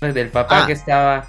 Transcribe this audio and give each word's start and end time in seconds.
Del 0.00 0.28
papá 0.30 0.62
Ah. 0.62 0.66
que 0.66 0.72
estaba. 0.72 1.28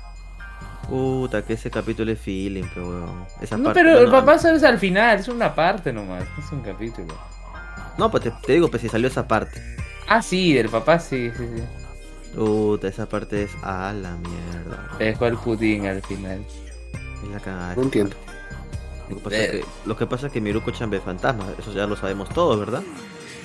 Puta, 0.88 1.44
que 1.44 1.54
ese 1.54 1.70
capítulo 1.70 2.12
es 2.12 2.20
feeling, 2.20 2.64
pero 2.74 2.90
weón. 2.90 3.26
Esa 3.42 3.58
No, 3.58 3.66
parte, 3.66 3.82
pero 3.82 4.00
el 4.00 4.10
papá 4.10 4.40
solo 4.40 4.56
es 4.58 4.64
al 4.64 4.80
final, 4.80 5.20
es 5.20 5.28
una 5.28 5.54
parte 5.54 5.94
nomás, 5.94 6.24
no 6.38 6.44
es 6.46 6.52
un 6.52 6.62
capítulo. 6.62 7.14
No, 7.98 8.10
pues 8.10 8.24
te, 8.24 8.32
te 8.32 8.54
digo, 8.54 8.70
pues 8.70 8.82
si 8.82 8.90
salió 8.90 9.08
esa 9.08 9.28
parte. 9.28 9.62
Ah, 10.08 10.22
sí, 10.22 10.54
del 10.54 10.70
papá 10.70 11.00
sí, 11.00 11.30
sí, 11.38 11.48
sí. 11.56 11.64
Puta, 12.36 12.88
esa 12.88 13.08
parte 13.08 13.44
es 13.44 13.52
a 13.62 13.92
la 13.94 14.16
mierda. 14.16 14.88
Le 14.98 15.06
dejó 15.06 15.26
el 15.28 15.38
pudín 15.38 15.86
al 15.86 16.02
final. 16.02 16.44
Es 17.24 17.30
la 17.32 17.40
cagada. 17.40 17.76
No 17.76 17.84
entiendo. 17.84 18.16
Lo 19.10 19.16
que, 19.18 19.22
pasa 19.24 19.38
es 19.38 19.52
que, 19.52 19.66
lo 19.86 19.98
que 19.98 20.06
pasa 20.06 20.28
es 20.28 20.34
que 20.34 20.42
Miruko 20.42 20.70
Chan 20.72 20.90
ve 20.90 21.00
fantasmas, 21.00 21.48
eso 21.58 21.74
ya 21.74 21.88
lo 21.88 21.96
sabemos 21.96 22.30
todos, 22.30 22.60
¿verdad? 22.60 22.84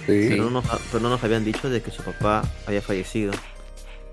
Sí. 0.07 0.27
Pero, 0.29 0.45
no 0.45 0.51
nos, 0.51 0.65
pero 0.93 1.03
no 1.03 1.09
nos 1.09 1.25
habían 1.25 1.45
dicho 1.45 1.71
de 1.71 1.81
que 1.83 1.91
su 1.91 2.03
papá 2.03 2.43
había 2.67 2.83
fallecido. 2.83 3.33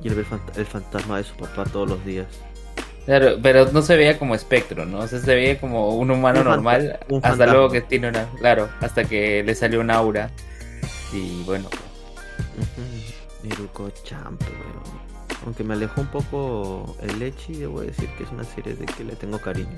Y 0.04 0.08
él 0.08 0.16
ve 0.16 0.22
el, 0.22 0.28
fant- 0.28 0.58
el 0.58 0.66
fantasma 0.66 1.18
de 1.18 1.24
su 1.24 1.36
papá 1.36 1.64
todos 1.66 1.90
los 1.90 2.04
días. 2.06 2.28
Claro, 3.06 3.38
pero 3.42 3.72
no 3.72 3.82
se 3.82 3.96
veía 3.96 4.18
como 4.20 4.36
espectro, 4.36 4.86
¿no? 4.86 5.00
O 5.00 5.08
sea, 5.08 5.20
se 5.20 5.34
veía 5.36 5.60
como 5.60 5.96
un 5.96 6.12
humano 6.12 6.42
Un 6.42 6.46
normal. 6.48 7.00
un 7.10 7.18
hasta 7.18 7.30
fantasma. 7.30 7.54
luego 7.54 7.70
que 7.72 7.82
tiene 7.82 8.10
una. 8.10 8.26
Claro, 8.38 8.70
hasta 8.80 9.04
que 9.06 9.44
le 9.44 9.56
salió 9.56 9.80
un 9.80 9.90
aura. 9.92 10.30
Y 11.14 11.44
bueno, 11.44 11.68
Ujú. 12.58 13.44
Miruko 13.44 13.90
Chan, 14.04 14.38
pero, 14.38 14.52
weón. 14.52 15.12
Aunque 15.46 15.64
me 15.64 15.74
alejó 15.74 16.02
un 16.02 16.08
poco 16.08 16.96
el 17.02 17.18
Lechi, 17.18 17.54
debo 17.56 17.82
decir 17.82 18.08
que 18.18 18.24
es 18.24 18.32
una 18.32 18.44
serie 18.44 18.76
de 18.76 18.86
que 18.86 19.04
le 19.04 19.16
tengo 19.16 19.40
cariño. 19.40 19.76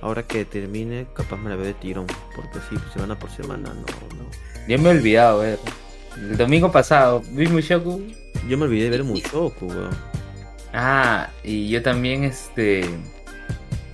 Ahora 0.00 0.22
que 0.22 0.44
termine, 0.46 1.06
capaz 1.14 1.36
me 1.36 1.50
la 1.50 1.56
veo 1.56 1.66
de 1.66 1.74
tirón. 1.74 2.06
Porque 2.34 2.58
sí, 2.70 2.76
semana 2.94 3.18
por 3.18 3.30
semana, 3.30 3.68
no, 3.74 3.80
no. 4.16 4.24
yo 4.66 4.78
me 4.78 4.88
he 4.88 4.92
olvidado 4.96 5.40
ver. 5.40 5.58
El 6.16 6.36
domingo 6.38 6.72
pasado 6.72 7.22
vi 7.28 7.46
Mushoku. 7.46 8.02
Yo 8.48 8.58
me 8.58 8.64
olvidé 8.64 8.84
de 8.84 8.90
ver 8.90 9.04
Mushoku, 9.04 9.66
weón. 9.66 9.96
Ah, 10.72 11.30
y 11.42 11.68
yo 11.68 11.82
también, 11.82 12.24
este. 12.24 12.84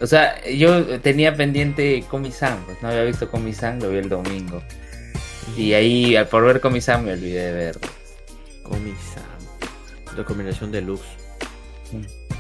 O 0.01 0.07
sea, 0.07 0.43
yo 0.49 0.99
tenía 1.01 1.37
pendiente 1.37 2.05
Komi-san, 2.09 2.65
pues 2.65 2.81
no 2.83 2.89
había 2.89 3.05
visto 3.05 3.31
Komi-san, 3.31 3.81
lo 3.81 3.91
vi 3.91 3.99
el 3.99 4.09
domingo. 4.09 4.63
Y 5.57 5.75
ahí, 5.75 6.17
al 6.17 6.27
por 6.29 6.45
ver 6.45 6.61
Komi-san, 6.61 7.05
me 7.05 7.13
olvidé 7.13 7.47
de 7.47 7.53
verlo. 7.53 7.89
Komi-san. 8.63 9.25
Recomendación 10.17 10.73
deluxe. 10.73 11.07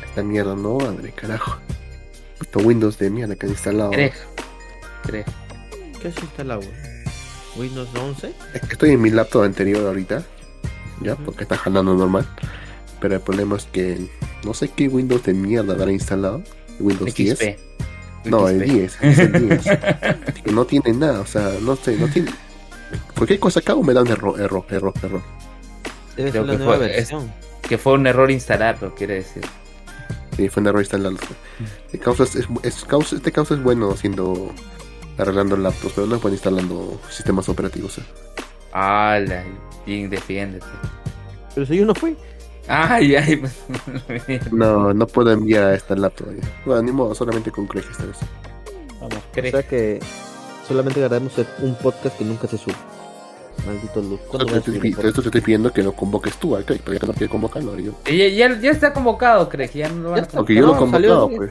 Esta 0.04 0.22
mierda 0.22 0.56
no, 0.56 0.78
madre, 0.78 1.12
carajo. 1.12 1.60
Puto 2.38 2.60
Windows 2.60 2.98
de 2.98 3.10
mierda 3.10 3.36
que 3.36 3.46
han 3.46 3.52
instalado. 3.52 3.90
Tres. 3.90 4.14
Tres. 5.02 5.26
¿Qué 6.00 6.08
has 6.08 6.16
instalado, 6.16 6.60
weón? 6.60 6.90
¿Windows 7.56 7.88
11? 7.94 8.32
Es 8.54 8.60
que 8.62 8.72
Estoy 8.72 8.90
en 8.90 9.02
mi 9.02 9.10
laptop 9.10 9.42
anterior 9.42 9.86
ahorita. 9.86 10.24
Ya, 11.00 11.16
porque 11.16 11.44
está 11.44 11.56
jalando 11.56 11.94
normal. 11.94 12.26
Pero 13.00 13.14
el 13.14 13.20
problema 13.20 13.56
es 13.56 13.64
que 13.64 13.98
no 14.44 14.52
sé 14.54 14.68
qué 14.68 14.88
Windows 14.88 15.22
de 15.24 15.32
mierda 15.34 15.72
habrá 15.74 15.90
instalado. 15.92 16.42
Windows 16.78 17.14
10. 17.14 17.38
XP. 17.38 17.58
No, 18.26 18.48
el 18.48 18.60
XP. 18.60 18.70
10. 18.72 18.98
es 19.02 19.18
el 19.18 19.48
10. 19.48 19.64
Que 20.44 20.52
no 20.52 20.64
tiene 20.66 20.92
nada, 20.92 21.20
o 21.20 21.26
sea, 21.26 21.52
no 21.62 21.76
sé, 21.76 21.96
no 21.96 22.06
tiene. 22.08 22.30
Cualquier 23.16 23.38
cosa 23.40 23.60
hago 23.66 23.82
me 23.82 23.94
da 23.94 24.02
un 24.02 24.08
error, 24.08 24.38
error, 24.40 24.64
error, 24.70 24.92
error. 25.02 25.22
Debe 26.16 26.30
Creo 26.30 26.42
ser 26.44 26.46
la 26.46 26.52
que 26.52 26.58
nueva 26.58 26.76
fue- 26.76 26.86
versión. 26.88 27.32
Que 27.62 27.78
fue 27.78 27.92
un 27.94 28.06
error 28.06 28.30
instalarlo, 28.30 28.94
quiere 28.94 29.14
decir. 29.14 29.42
Sí, 30.36 30.48
fue 30.48 30.60
un 30.62 30.66
error 30.68 30.80
instalarlo. 30.82 31.18
El 31.92 32.00
causa 32.00 32.24
es, 32.24 32.34
es- 32.36 32.46
es- 32.62 32.84
causa- 32.84 33.16
este 33.16 33.32
causa 33.32 33.54
es 33.54 33.62
bueno 33.62 33.90
haciendo 33.92 34.52
arreglando 35.16 35.56
laptops, 35.56 35.92
pero 35.94 36.06
no 36.06 36.16
es 36.16 36.22
bueno 36.22 36.34
instalando 36.34 37.00
sistemas 37.10 37.48
operativos. 37.48 37.98
¿eh? 37.98 38.02
¡Hala! 38.72 39.44
Jin, 39.90 40.08
defiéndete. 40.08 40.66
Pero 41.54 41.66
si 41.66 41.76
yo 41.76 41.84
no 41.84 41.94
fui. 41.94 42.16
¡Ay, 42.68 43.16
ay! 43.16 43.36
pues, 43.36 43.58
No, 44.52 44.94
no 44.94 45.06
puedo 45.08 45.32
enviar 45.32 45.64
a 45.64 45.74
esta 45.74 45.96
laptop. 45.96 46.28
Bueno, 46.64 46.82
ni 46.82 46.92
modo, 46.92 47.12
solamente 47.14 47.50
con 47.50 47.66
Craig 47.66 47.84
esta 47.90 48.04
vez. 48.04 48.18
Vamos, 49.00 49.16
O 49.16 49.32
cree. 49.32 49.50
sea 49.50 49.62
que 49.64 49.98
solamente 50.68 51.00
grabamos 51.00 51.32
un 51.62 51.74
podcast 51.76 52.16
que 52.16 52.24
nunca 52.24 52.46
se 52.46 52.56
sube. 52.56 52.74
Maldito 53.66 54.00
Luz. 54.00 54.20
¿Cuándo 54.28 54.56
Esto 54.56 54.70
te, 54.70 55.08
estoy, 55.08 55.40
pidiendo 55.40 55.72
que 55.72 55.82
lo 55.82 55.92
convoques 55.92 56.36
tú 56.36 56.54
al 56.54 56.64
Craig, 56.64 56.80
pero 56.84 56.98
ya 56.98 57.06
no 57.06 57.12
quiere 57.12 57.28
convocarlo. 57.28 57.76
yo. 57.78 57.92
Ya, 58.06 58.28
ya, 58.28 58.60
ya 58.60 58.70
está 58.70 58.92
convocado, 58.92 59.48
Craig. 59.48 59.70
Ya 59.74 59.88
no 59.88 60.02
lo 60.02 60.10
van 60.10 60.16
Ya 60.18 60.22
a 60.22 60.26
está. 60.26 60.38
Porque 60.38 60.54
yo 60.54 60.66
lo 60.66 60.74
he 60.74 60.78
convocado, 60.78 61.28
pues. 61.28 61.50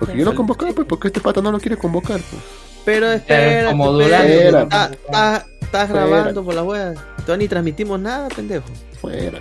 Porque 0.00 0.18
yo 0.18 0.24
lo 0.24 0.32
he 0.32 0.34
convocado, 0.34 0.74
pues, 0.74 0.88
porque 0.88 1.08
este 1.08 1.20
pata 1.20 1.40
no 1.40 1.52
lo 1.52 1.60
quiere 1.60 1.76
convocar, 1.76 2.20
pues. 2.20 2.42
Pero 2.84 3.10
espera, 3.12 3.70
como 3.70 4.00
está- 4.00 5.46
Estás 5.60 5.88
grabando 5.88 6.44
por 6.44 6.54
la 6.54 6.62
wea. 6.62 6.94
Todavía 7.24 7.36
ni 7.44 7.48
transmitimos 7.48 7.98
nada, 8.00 8.28
pendejo. 8.28 8.66
Fuera, 9.00 9.38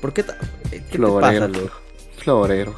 ¿Por 0.00 0.12
qué? 0.12 0.22
ta- 0.24 0.36
eh, 0.72 0.82
¿Qué 0.90 0.98
te 0.98 1.06
pasa, 1.06 1.48
Luz? 1.48 1.70
florero. 2.16 2.74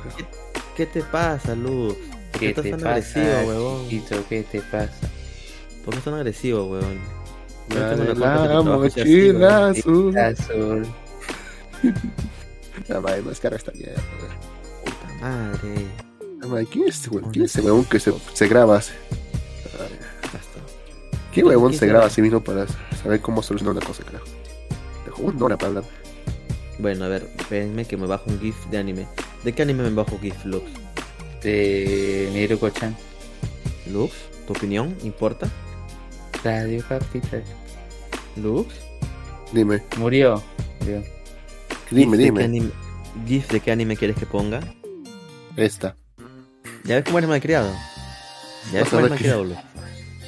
¿Qué 0.76 0.86
te 0.86 1.02
pasa, 1.02 1.54
Luz? 1.54 1.94
¿Por 2.32 2.32
qué 2.32 2.38
¿Qué 2.40 2.48
estás 2.48 2.64
te 2.64 2.70
tan 2.72 2.80
pasa, 2.80 2.90
agresivo, 3.20 3.48
huevón? 3.48 3.88
chiquito? 3.88 4.24
¿Qué 4.28 4.42
te 4.42 4.60
pasa? 4.62 4.92
¿Por 5.84 5.94
qué 5.94 5.98
estás 5.98 6.04
tan 6.04 6.14
agresivo, 6.14 6.64
huevón? 6.66 6.98
La 7.70 7.94
la 7.94 8.62
mochila 8.62 9.68
azul. 9.68 10.18
Azul. 10.18 10.86
Ya, 12.88 13.00
madre, 13.00 13.22
descarga 13.22 13.56
esta 13.56 13.72
mierda. 13.72 14.02
Puta 14.84 15.14
madre. 15.20 16.66
¿Quién 16.70 16.88
es 16.88 16.96
este 16.96 17.10
huevón? 17.10 17.30
¿Quién 17.30 17.44
es 17.44 17.52
ese 17.56 17.60
huevón 17.64 17.84
que 17.84 18.00
se, 18.00 18.12
se 18.32 18.48
graba. 18.48 18.80
¿Qué 21.42 21.48
huevón 21.48 21.70
¿Quién 21.70 21.80
se 21.80 21.86
graba 21.86 22.06
a 22.06 22.10
sí 22.10 22.22
mismo 22.22 22.40
para 22.42 22.66
saber 23.02 23.20
cómo 23.20 23.42
solucionar 23.42 23.76
una 23.76 23.86
cosa, 23.86 24.02
carajo? 24.04 24.24
Dejó 25.04 25.22
una 25.22 25.44
hora 25.44 25.56
para 25.56 25.68
hablar. 25.68 25.84
Bueno, 26.78 27.04
a 27.04 27.08
ver, 27.08 27.28
espérenme 27.38 27.84
que 27.84 27.96
me 27.96 28.06
bajo 28.06 28.24
un 28.30 28.40
GIF 28.40 28.56
de 28.66 28.78
anime. 28.78 29.06
¿De 29.44 29.52
qué 29.52 29.62
anime 29.62 29.82
me 29.84 29.90
bajo 29.90 30.18
GIF, 30.20 30.44
Lux? 30.44 30.64
De 31.42 32.28
Miruko-chan. 32.32 32.96
¿Lux? 33.90 34.12
¿Tu 34.46 34.52
opinión 34.52 34.96
importa? 35.02 35.48
Radio 36.44 36.82
Capital. 36.88 37.42
¿Lux? 38.36 38.74
Dime, 39.52 39.82
Murió. 39.98 40.42
Murió. 40.80 41.02
dime, 41.90 42.16
¿GIF 42.16 42.18
de 42.18 42.24
dime. 42.24 42.44
anime- 42.44 42.72
¿GIF 43.26 43.50
de 43.50 43.60
qué 43.60 43.72
anime 43.72 43.96
quieres 43.96 44.16
que 44.16 44.26
ponga? 44.26 44.60
Esta. 45.56 45.96
¿Ya 46.84 46.94
ves 46.96 47.04
cómo 47.04 47.18
eres 47.18 47.28
malcriado? 47.28 47.70
¿Ya 48.72 48.80
ves 48.80 48.88
cómo 48.88 49.00
eres 49.00 49.10
malcriado, 49.10 49.44
Lux? 49.44 49.58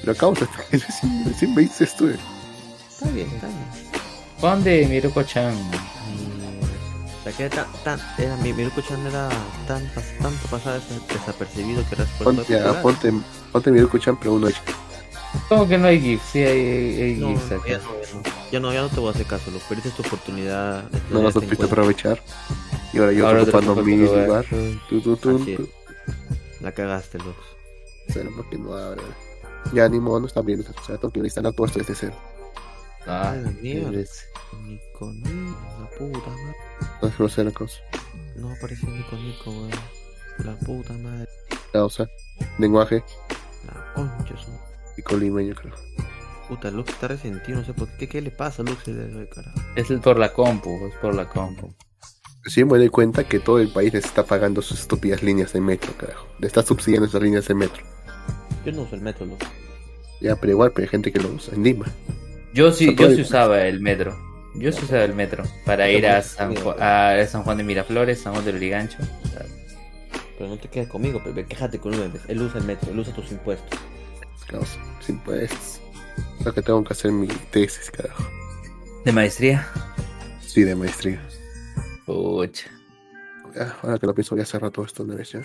Pero 0.03 0.15
causa, 0.17 0.49
recién, 0.71 1.55
me 1.55 1.63
dices 1.63 1.97
tú. 1.97 2.09
Está 2.09 3.09
bien, 3.11 3.29
está 3.29 3.47
bien. 3.47 3.67
Pon 4.41 4.63
de 4.65 4.87
Miruko-chan. 4.87 5.55
Que 7.37 7.49
tan, 7.49 7.67
tan, 7.85 8.01
era, 8.19 8.37
mi 8.39 8.53
Miruko-chan 8.53 9.07
era 9.07 9.29
tan, 9.69 9.83
pas- 9.95 10.19
tanto 10.21 10.49
pasada 10.51 10.81
des- 10.81 11.09
desapercibido 11.09 11.83
que 11.89 11.95
era 11.95 12.05
por 12.19 12.25
Ponte, 12.25 12.43
popular. 12.43 12.83
ponte, 12.83 13.13
ponte 13.53 13.71
mi 13.71 14.01
Chan, 14.01 14.17
pero 14.19 14.33
uno 14.35 14.49
hecho. 14.49 14.61
¿Cómo 15.49 15.67
que 15.67 15.79
no 15.79 15.87
hay 15.87 15.99
GIF? 16.01 16.21
Sí, 16.31 16.41
hay, 16.41 17.01
hay 17.03 17.15
No, 17.15 17.29
GIFs 17.29 17.49
ya 17.51 17.57
acá. 17.57 17.65
no, 17.65 17.73
ya 17.73 17.79
no. 17.79 18.23
Ya 18.53 18.61
no, 18.61 18.73
ya 18.75 18.83
no 18.83 18.89
te 18.91 19.01
voy 19.01 19.09
a 19.09 19.13
hacer 19.13 19.25
caso, 19.27 19.51
Lux. 19.51 19.65
Perdiste 19.65 19.91
tu 19.91 20.03
oportunidad. 20.03 20.83
de 20.91 21.01
No 21.11 21.23
lo 21.23 21.29
este 21.29 21.41
supiste 21.41 21.65
aprovechar. 21.65 22.23
Y 22.93 22.99
ahora 22.99 23.13
yo 23.13 23.27
Ahora 23.27 23.43
ocupando 23.45 23.77
mi 23.77 23.97
lugar. 23.97 24.27
lugar. 24.27 24.47
Tú, 24.91 25.01
tú, 25.01 25.17
tú. 25.17 25.69
La 26.61 26.73
cagaste, 26.73 27.19
Lux. 27.19 27.37
Cero, 28.09 28.31
porque 28.37 28.59
no 28.59 28.75
abre. 28.75 29.01
Ya 29.73 29.89
ni 29.89 30.01
modo, 30.01 30.21
no 30.21 30.27
está 30.27 30.43
bien. 30.43 30.61
O 30.61 30.85
sea, 30.85 30.97
tengo 30.99 31.13
que 31.13 31.21
instalar 31.21 31.53
todo 31.53 31.67
esto 31.67 31.79
desde 31.79 31.95
cero. 31.95 32.15
Ah, 33.07 33.33
Ay, 33.33 33.59
mierda. 33.63 33.91
Nico, 33.91 35.13
Nico, 35.13 35.57
la 35.81 35.89
puta 35.99 36.31
madre. 36.31 36.57
No 37.01 37.09
es 37.09 37.19
grosera 37.19 37.51
cosa. 37.51 37.79
No 38.37 38.51
apareció 38.53 38.89
Nico, 38.91 39.17
Nico, 39.17 39.51
weón. 39.51 39.71
La 40.45 40.59
puta 40.59 40.93
madre. 40.95 41.29
Causa. 41.73 42.07
Lenguaje. 42.59 43.03
La 43.67 43.93
concha, 43.95 44.37
su 44.37 44.51
Y 44.97 45.03
colimeño, 45.03 45.55
creo. 45.55 45.75
puta. 46.49 46.71
Lux 46.71 46.91
está 46.91 47.09
resentido, 47.09 47.59
no 47.61 47.65
sé 47.65 47.73
por 47.75 47.89
qué. 47.97 48.09
¿Qué 48.09 48.21
le 48.21 48.31
pasa 48.31 48.63
a 48.63 48.65
Lux? 48.65 48.83
Es 49.77 49.89
por 50.01 50.19
la 50.19 50.33
compu, 50.33 50.87
es 50.87 50.95
por 50.97 51.15
la 51.15 51.29
compu. 51.29 51.73
Sí 52.45 52.65
me 52.65 52.77
doy 52.77 52.89
cuenta 52.89 53.25
que 53.25 53.39
todo 53.39 53.59
el 53.61 53.73
país 53.73 53.93
les 53.95 54.05
está 54.05 54.25
pagando 54.25 54.63
sus 54.63 54.81
estúpidas 54.81 55.23
líneas 55.23 55.53
de 55.53 55.61
metro, 55.61 55.93
carajo. 55.97 56.27
Le 56.41 56.47
está 56.49 56.63
subsidiando 56.63 57.07
esas 57.09 57.23
líneas 57.23 57.47
de 57.47 57.55
metro. 57.55 57.85
Yo 58.65 58.73
no 58.73 58.83
uso 58.83 58.95
el 58.95 59.01
metro, 59.03 59.27
Lux. 59.27 59.45
Ya, 60.21 60.37
pero 60.37 60.53
igual, 60.53 60.73
pero 60.73 60.85
hay 60.85 60.89
gente 60.89 61.13
que 61.13 61.19
lo 61.21 61.29
usa. 61.31 61.55
En 61.55 61.65
Lima. 61.65 61.87
Yo 62.55 62.71
sí, 62.73 62.95
yo 62.95 63.11
sí 63.11 63.23
usaba 63.23 63.63
el 63.67 63.81
metro. 63.81 64.17
Yo 64.55 64.71
sí 64.71 64.85
usaba 64.85 65.05
el 65.05 65.15
metro 65.15 65.43
para 65.65 65.91
ir 65.91 66.07
a 66.07 66.23
San, 66.23 66.55
Ju- 66.55 66.77
a 66.79 67.27
San 67.27 67.43
Juan 67.43 67.57
de 67.57 67.65
Miraflores, 67.65 68.21
San 68.21 68.33
Juan 68.35 68.45
de 68.45 68.53
Lurigancho. 68.53 68.99
Pero 70.39 70.51
no 70.51 70.59
te 70.59 70.69
quedes 70.69 70.89
conmigo, 70.89 71.21
pero 71.25 71.47
quéjate 71.47 71.79
con 71.79 71.95
él. 71.95 72.13
Él 72.29 72.43
usa 72.43 72.59
el 72.61 72.67
metro, 72.67 72.91
él 72.91 72.99
usa 72.99 73.15
tus 73.15 73.31
impuestos. 73.33 73.79
Sin 75.01 75.19
pues. 75.21 75.81
Lo 76.45 76.53
que 76.53 76.61
tengo 76.61 76.85
que 76.85 76.93
hacer 76.93 77.11
mi 77.11 77.27
tesis, 77.51 77.91
carajo. 77.91 78.23
¿De 79.05 79.13
maestría? 79.13 79.67
Sí, 80.41 80.63
de 80.63 80.75
maestría. 80.77 81.21
Pucha. 82.05 82.69
Ya, 83.55 83.77
ahora 83.83 83.99
que 83.99 84.07
lo 84.07 84.15
pienso, 84.15 84.35
voy 84.35 84.43
a 84.43 84.47
cerrar 84.47 84.71
todo 84.71 84.85
esto 84.85 85.03
una 85.05 85.15
vez 85.15 85.33
ya. 85.33 85.41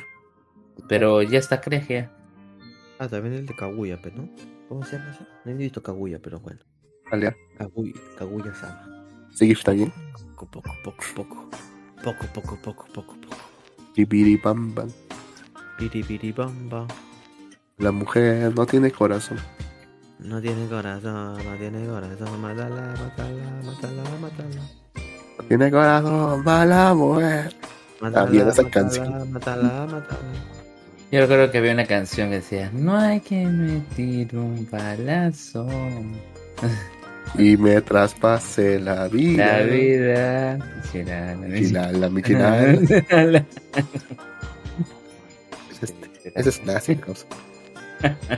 Pero 0.90 1.22
ya 1.22 1.40
está 1.40 1.62
Cregia. 1.62 2.12
Ah, 3.00 3.08
también 3.08 3.36
el 3.36 3.46
de 3.46 3.56
Kaguya, 3.56 4.00
pero 4.02 4.18
¿no? 4.18 4.30
¿Cómo 4.68 4.84
se 4.84 4.98
llama 4.98 5.12
ese? 5.12 5.24
No 5.46 5.52
he 5.52 5.54
visto 5.54 5.84
Kaguya, 5.84 6.20
pero 6.20 6.40
bueno. 6.40 6.60
Vale, 7.12 7.26
ya. 7.26 7.36
Kaguya, 7.58 7.94
Kaguya 8.18 8.54
Sama. 8.56 9.06
¿Seguir 9.34 9.58
está 9.58 9.72
bien? 9.72 9.94
Poco, 10.36 10.48
poco, 10.48 10.72
poco, 10.84 11.04
poco. 11.16 11.50
poco, 12.04 12.26
poco, 12.34 12.58
poco, 12.62 12.86
poco, 12.94 13.16
poco. 13.22 13.38
Pipiripam-pam. 13.94 14.90
Piripiribamba. 15.78 16.88
La 17.78 17.92
mujer 17.92 18.56
no 18.56 18.66
tiene 18.66 18.90
corazón. 18.92 19.38
No 20.18 20.42
tiene 20.42 20.68
corazón, 20.68 21.38
no 21.38 21.58
tiene 21.58 21.86
corazón. 21.86 22.42
Mátala, 22.42 22.96
mátala, 22.98 23.62
mátala, 23.64 24.04
mátala. 24.20 24.62
No 25.38 25.46
tiene 25.48 25.70
corazón, 25.70 26.44
mala 26.44 26.94
mujer. 26.96 27.54
Mátala, 28.02 28.32
bien 28.32 28.48
esa 28.48 28.64
mátala, 28.64 28.72
canción. 28.72 29.32
Mátala, 29.32 29.86
mátala. 29.86 30.57
Yo 31.12 31.22
recuerdo 31.22 31.50
que 31.52 31.60
había 31.60 31.72
una 31.72 31.86
canción 31.86 32.30
que 32.30 32.36
decía, 32.38 32.70
no 32.74 32.98
hay 32.98 33.20
que 33.22 33.46
meter 33.46 34.36
un 34.38 34.68
balazo. 34.70 35.68
Y 37.38 37.58
me 37.58 37.82
traspase 37.82 38.80
la 38.80 39.10
vida. 39.10 39.58
La 39.58 39.64
vida. 39.64 40.58
Quisiera 40.82 41.36
la 41.36 41.46
Michilala, 41.46 42.10
michilala. 42.10 42.72
Ese 45.70 45.86
es- 45.86 45.94
Ese 46.34 46.50
es 46.50 46.60
clásico. 46.60 47.14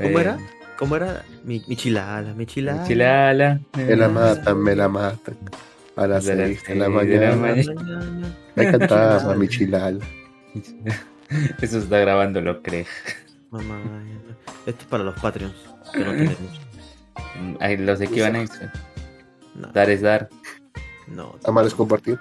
¿Cómo 0.00 0.18
era? 0.20 0.38
¿Cómo 0.78 0.94
era? 0.96 1.24
Mi, 1.42 1.60
mi 1.66 1.74
chilala, 1.74 2.32
mi 2.34 2.46
chilala. 2.46 2.84
Chilala. 2.84 3.60
Me 3.76 3.96
la 3.96 4.08
matan, 4.08 4.62
me 4.62 4.76
la 4.76 4.88
matan. 4.88 5.36
A 5.96 6.06
las 6.06 6.24
De 6.24 6.36
las 6.36 6.46
seis 6.46 6.62
de 6.68 6.74
la 6.76 6.86
seis 6.86 7.08
de 7.08 7.18
la 7.18 7.34
mañana. 7.36 7.74
mañana. 7.74 8.36
Me 8.54 8.70
cantaba 8.70 9.34
mi 9.34 9.48
chilal. 9.48 10.00
Eso 11.60 11.78
está 11.78 11.98
grabando 11.98 12.40
lo 12.40 12.62
cree. 12.62 12.86
Mamá, 13.50 13.80
esto 14.66 14.80
es 14.82 14.86
para 14.88 15.04
los 15.04 15.18
Patreons 15.20 15.54
que 15.92 15.98
no 16.00 16.10
tenemos. 16.12 16.60
Ay, 17.60 17.76
los 17.76 17.98
de 17.98 18.08
Kiva 18.08 18.30
Nights. 18.30 18.60
No, 19.54 19.68
Dar 19.68 19.88
es 19.90 20.02
dar. 20.02 20.28
no, 21.06 21.36
Amar 21.44 21.66
es 21.66 21.74
compartir. 21.74 22.18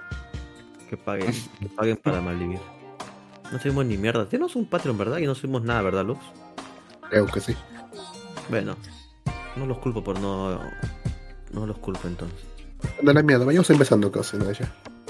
que 0.90 0.98
paguen, 0.98 1.34
que 1.60 1.68
paguen 1.70 1.98
para 1.98 2.22
malvivir. 2.22 2.60
No 3.52 3.60
subimos 3.60 3.86
ni 3.86 3.98
mierda. 3.98 4.28
Tenemos 4.28 4.56
un 4.56 4.66
Patreon, 4.66 4.98
¿verdad? 4.98 5.18
Y 5.18 5.26
no 5.26 5.36
subimos 5.36 5.64
nada, 5.64 5.82
¿verdad, 5.82 6.06
Lux? 6.06 6.22
Creo 7.10 7.26
que 7.28 7.40
sí. 7.40 7.56
Bueno, 8.50 8.76
no 9.56 9.66
los 9.66 9.78
culpo 9.80 10.04
por 10.04 10.20
no. 10.20 10.60
No 11.52 11.68
los 11.68 11.78
culpo 11.78 12.08
entonces. 12.08 12.40
Anda 13.00 13.14
la 13.14 13.24
mierda, 13.24 13.46
vayamos 13.46 13.70
empezando 13.70 14.12
cosas, 14.12 14.40
¿no? 14.40 14.54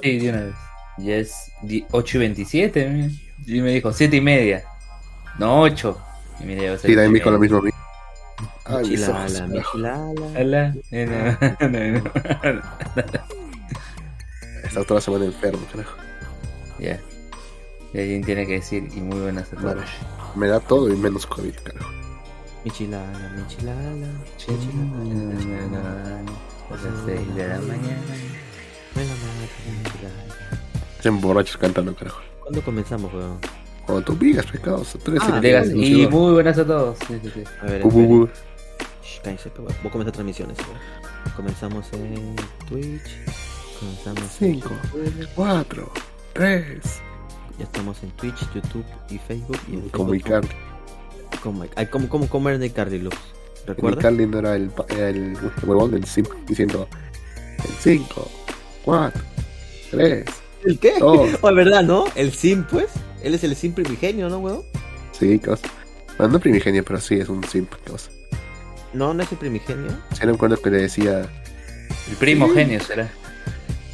Sí, 0.02 0.20
de 0.20 0.30
una 0.30 0.42
vez. 0.42 0.56
Ya 0.98 1.16
es 1.16 1.52
di- 1.62 1.86
8 1.92 2.18
y 2.18 2.20
27. 2.20 2.90
mira. 2.90 3.10
Y 3.46 3.62
me 3.62 3.72
dijo 3.72 3.92
7 3.92 4.16
y 4.16 4.22
media. 4.22 4.64
No 5.40 5.62
8. 5.62 5.98
Y 6.40 6.44
mira, 6.46 6.74
a 6.74 6.78
Sí, 6.78 6.96
también 6.96 7.06
ocho 7.08 7.10
y 7.12 7.14
dijo 7.14 7.30
lo 7.32 7.40
mismo. 7.40 7.80
Ay, 8.66 8.90
mis 8.90 9.08
ojos, 9.08 9.26
Chilala, 9.34 9.48
mi 9.48 9.54
carajo. 9.58 9.72
chilala. 9.74 10.40
Hola. 10.40 10.76
Eh, 10.92 11.06
no, 11.60 11.70
no, 11.70 12.02
no. 12.02 12.64
Está 14.64 14.84
toda 14.84 14.96
la 14.96 15.02
semana 15.02 15.26
enfermo, 15.34 15.60
carajo. 15.72 15.98
Ya. 16.80 17.00
Y 17.94 18.00
alguien 18.00 18.24
tiene 18.24 18.48
que 18.48 18.54
decir, 18.54 18.90
y 18.94 19.02
muy 19.02 19.20
buenas 19.20 19.52
a 19.54 19.56
todos. 19.58 19.86
Me 20.36 20.48
da 20.48 20.60
todo 20.60 20.92
y 20.92 20.96
menos 20.98 21.26
COVID, 21.28 21.54
carajo. 21.64 21.92
Mi 22.66 22.72
chilala, 22.72 23.32
mi 23.36 23.46
chilala. 23.48 24.08
A 26.70 26.76
las 26.76 27.06
6 27.06 27.36
de 27.36 27.48
la 27.48 27.60
mañana. 27.60 28.02
Me 28.96 29.04
la 29.06 29.14
mata, 29.14 30.33
Se 31.04 31.10
borrachos 31.10 31.58
cantando, 31.58 31.94
carajo. 31.94 32.22
¿Cuándo 32.40 32.62
comenzamos, 32.62 33.14
weón? 33.14 33.38
Cuando 33.86 34.06
tú 34.06 34.16
digas, 34.16 34.46
pecados. 34.46 34.96
Ah, 35.20 35.36
el 35.36 35.42
Legas, 35.42 35.68
el 35.68 35.84
y 35.84 36.08
muy 36.08 36.32
buenas 36.32 36.58
a 36.58 36.66
todos. 36.66 36.98
Sí, 37.06 37.20
sí, 37.22 37.30
sí. 37.34 37.44
A 37.62 37.66
ver, 37.66 37.82
Bu, 37.82 37.92
bu, 37.92 38.00
esperen. 38.00 38.20
bu. 38.20 38.30
Shh, 39.04 39.20
cállense, 39.22 39.50
pe, 39.50 39.60
weón. 39.60 39.76
Voy 39.82 39.90
a 39.90 39.92
comenzar 39.92 40.14
transmisiones, 40.14 40.58
weón. 40.60 41.34
Comenzamos 41.36 41.92
en 41.92 42.36
Twitch. 42.70 43.18
Comenzamos 43.82 44.42
en 44.42 44.54
Cinco. 44.54 44.70
YouTube. 44.94 45.28
Cuatro, 45.36 45.92
tres. 46.32 47.02
Ya 47.58 47.66
estamos 47.66 48.02
en 48.02 48.12
Twitch, 48.12 48.40
YouTube 48.54 48.86
y 49.10 49.18
Facebook. 49.18 49.60
Y 49.70 49.74
en 49.74 49.90
Como 49.90 50.12
Facebook, 50.12 50.28
Icardi. 50.28 50.48
Como, 51.44 51.66
ay, 51.76 51.86
como, 51.88 52.08
como, 52.08 52.30
como 52.30 52.48
era 52.48 52.56
en 52.56 52.64
Icardi, 52.64 53.00
Lux. 53.00 53.18
¿Recuerdas? 53.68 54.00
Icardi 54.00 54.26
no 54.26 54.40
era 54.40 54.56
el, 54.56 54.72
el 54.98 55.38
huevón 55.64 55.92
del 55.92 56.06
sim 56.06 56.26
diciendo 56.48 56.88
en 57.58 57.76
cinco, 57.82 58.32
cuatro, 58.86 59.22
tres, 59.92 60.26
¿El 60.66 60.80
qué? 60.80 60.94
Oh, 61.02 61.26
es 61.26 61.42
verdad, 61.56 61.84
¿no? 61.84 62.06
El 62.16 62.34
Sim, 62.34 62.66
pues. 62.70 62.88
Él 63.22 63.34
es 63.34 63.44
el 63.44 63.56
Sim 63.56 63.74
primigenio, 63.74 64.30
¿no, 64.30 64.40
weón? 64.40 64.64
Sí, 65.12 65.40
cosa. 65.40 65.68
Bueno, 66.18 66.34
no 66.34 66.40
primigenio, 66.40 66.84
pero 66.84 67.00
sí 67.00 67.16
es 67.16 67.30
un 67.30 67.44
sim, 67.46 67.66
cosa. 67.90 68.12
No, 68.94 69.14
no 69.14 69.24
es 69.24 69.32
el 69.32 69.38
primigenio. 69.38 69.90
Si 70.14 70.26
no 70.26 70.34
recuerdo 70.34 70.58
que 70.58 70.70
le 70.70 70.82
decía, 70.84 71.28
El 72.10 72.16
primo 72.18 72.50
genio 72.50 72.80
será. 72.80 73.10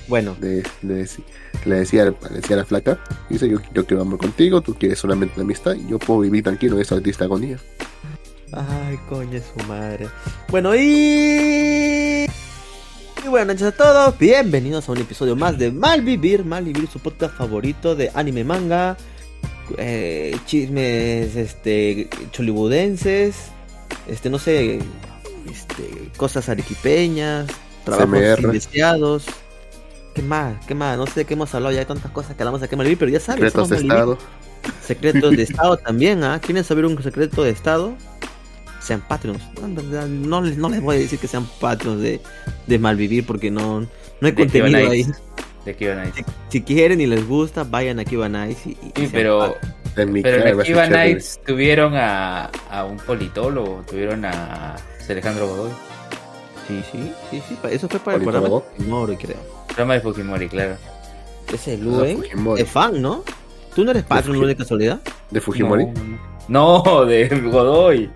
Bueno, 0.07 0.35
le, 0.41 0.63
le, 0.81 0.93
decía, 0.95 1.23
le 1.65 1.75
decía, 1.75 2.05
le 2.05 2.35
decía 2.35 2.55
a 2.55 2.59
la 2.59 2.65
flaca, 2.65 2.99
dice 3.29 3.47
yo, 3.47 3.59
yo 3.73 3.85
quiero 3.85 4.01
amor 4.01 4.17
contigo, 4.17 4.59
tú 4.59 4.73
quieres 4.73 4.97
solamente 4.97 5.35
la 5.37 5.43
amistad 5.43 5.75
y 5.75 5.87
yo 5.87 5.99
puedo 5.99 6.21
vivir 6.21 6.43
tranquilo 6.43 6.75
en 6.75 6.81
esta 6.81 6.95
artista 6.95 7.25
agonía. 7.25 7.59
Ay, 8.51 8.97
coño, 9.07 9.39
su 9.39 9.67
madre. 9.67 10.07
Bueno, 10.49 10.75
y... 10.75 12.25
Y 13.23 13.27
buenas 13.27 13.47
noches 13.47 13.67
a 13.67 13.71
todos. 13.71 14.17
Bienvenidos 14.17 14.87
a 14.87 14.91
un 14.93 14.99
episodio 14.99 15.35
más 15.35 15.57
de 15.57 15.71
Malvivir. 15.71 16.45
Malvivir, 16.45 16.87
su 16.87 16.99
podcast 16.99 17.35
favorito 17.35 17.95
de 17.95 18.11
anime 18.13 18.43
manga. 18.43 18.97
eh, 19.77 20.37
chismes, 20.45 21.35
este, 21.35 22.09
cholibudenses. 22.31 23.35
Este, 24.07 24.29
no 24.29 24.39
sé, 24.39 24.79
este, 25.49 26.11
cosas 26.17 26.47
arequipeñas. 26.49 27.47
Trabajos 27.83 28.39
indeseados. 28.39 29.25
¿Qué 30.15 30.21
más? 30.21 30.65
¿Qué 30.65 30.75
más? 30.75 30.97
No 30.97 31.05
sé 31.05 31.21
de 31.21 31.25
qué 31.25 31.33
hemos 31.33 31.53
hablado. 31.53 31.73
Ya 31.73 31.81
hay 31.81 31.85
tantas 31.85 32.11
cosas 32.11 32.35
que 32.35 32.43
hablamos 32.43 32.61
aquí 32.61 32.75
en 32.75 32.77
Malvivir, 32.77 32.97
pero 32.99 33.11
ya 33.11 33.19
saben. 33.19 33.43
Secretos 33.43 33.69
de 33.69 33.77
estado. 33.77 34.17
Secretos 34.85 35.37
de 35.37 35.43
Estado 35.43 35.77
también, 35.77 36.23
¿ah? 36.23 36.39
¿Quieren 36.41 36.63
saber 36.63 36.85
un 36.85 37.01
secreto 37.01 37.43
de 37.43 37.51
Estado? 37.51 37.95
Sean 38.89 39.01
Patreons. 39.07 39.41
No, 39.61 39.67
no 40.07 40.41
les, 40.41 40.57
no 40.57 40.67
les 40.69 40.81
voy 40.81 40.95
a 40.95 40.99
decir 40.99 41.19
que 41.19 41.27
sean 41.27 41.47
Patreons 41.61 42.01
de, 42.01 42.19
de 42.65 42.79
Malvivir 42.79 43.23
porque 43.25 43.51
no, 43.51 43.81
no 43.81 43.87
hay 44.21 44.31
De 44.31 44.35
contenido 44.35 44.89
ahí. 44.89 45.05
De 45.63 45.75
Kiva 45.75 45.93
Nights. 45.95 46.15
Si, 46.17 46.23
si 46.49 46.61
quieren 46.63 46.99
y 46.99 47.05
les 47.05 47.27
gusta, 47.27 47.63
vayan 47.63 47.99
a 47.99 48.03
Nice 48.03 48.69
y, 48.69 48.71
y 48.71 48.91
Sí, 48.95 49.09
pero. 49.11 49.55
En 49.95 50.11
mi 50.13 50.21
pero 50.23 50.37
en 50.47 50.57
de- 50.57 50.89
Nights 50.89 51.39
tuvieron 51.45 51.93
a, 51.95 52.45
a 52.71 52.85
un 52.85 52.97
politólogo, 52.97 53.83
tuvieron 53.87 54.25
a 54.25 54.75
Alejandro 55.07 55.47
Godoy. 55.47 55.71
Sí, 56.67 56.81
sí, 56.91 57.11
sí, 57.29 57.43
sí. 57.47 57.57
Eso 57.69 57.87
fue 57.89 57.99
para 57.99 58.17
el 58.17 58.23
programa 58.23 58.47
de 58.47 58.61
Fujimori, 58.77 59.17
creo. 59.17 59.37
Programa 59.67 59.93
de 59.95 60.01
Fujimori, 60.01 60.49
claro. 60.49 60.75
Ese 61.53 61.73
Ah, 61.73 61.77
Luen 61.79 62.23
es 62.57 62.67
fan, 62.69 63.01
¿no? 63.01 63.23
¿Tú 63.75 63.83
no 63.83 63.91
eres 63.91 64.03
Patreon, 64.03 64.35
Fuji- 64.35 64.39
Luen, 64.39 64.47
de 64.49 64.55
casualidad? 64.55 64.99
de 65.29 65.41
Fujimori. 65.41 65.85
No, 66.47 66.83
no, 66.83 67.05
de 67.05 67.27
Godoy. 67.51 68.09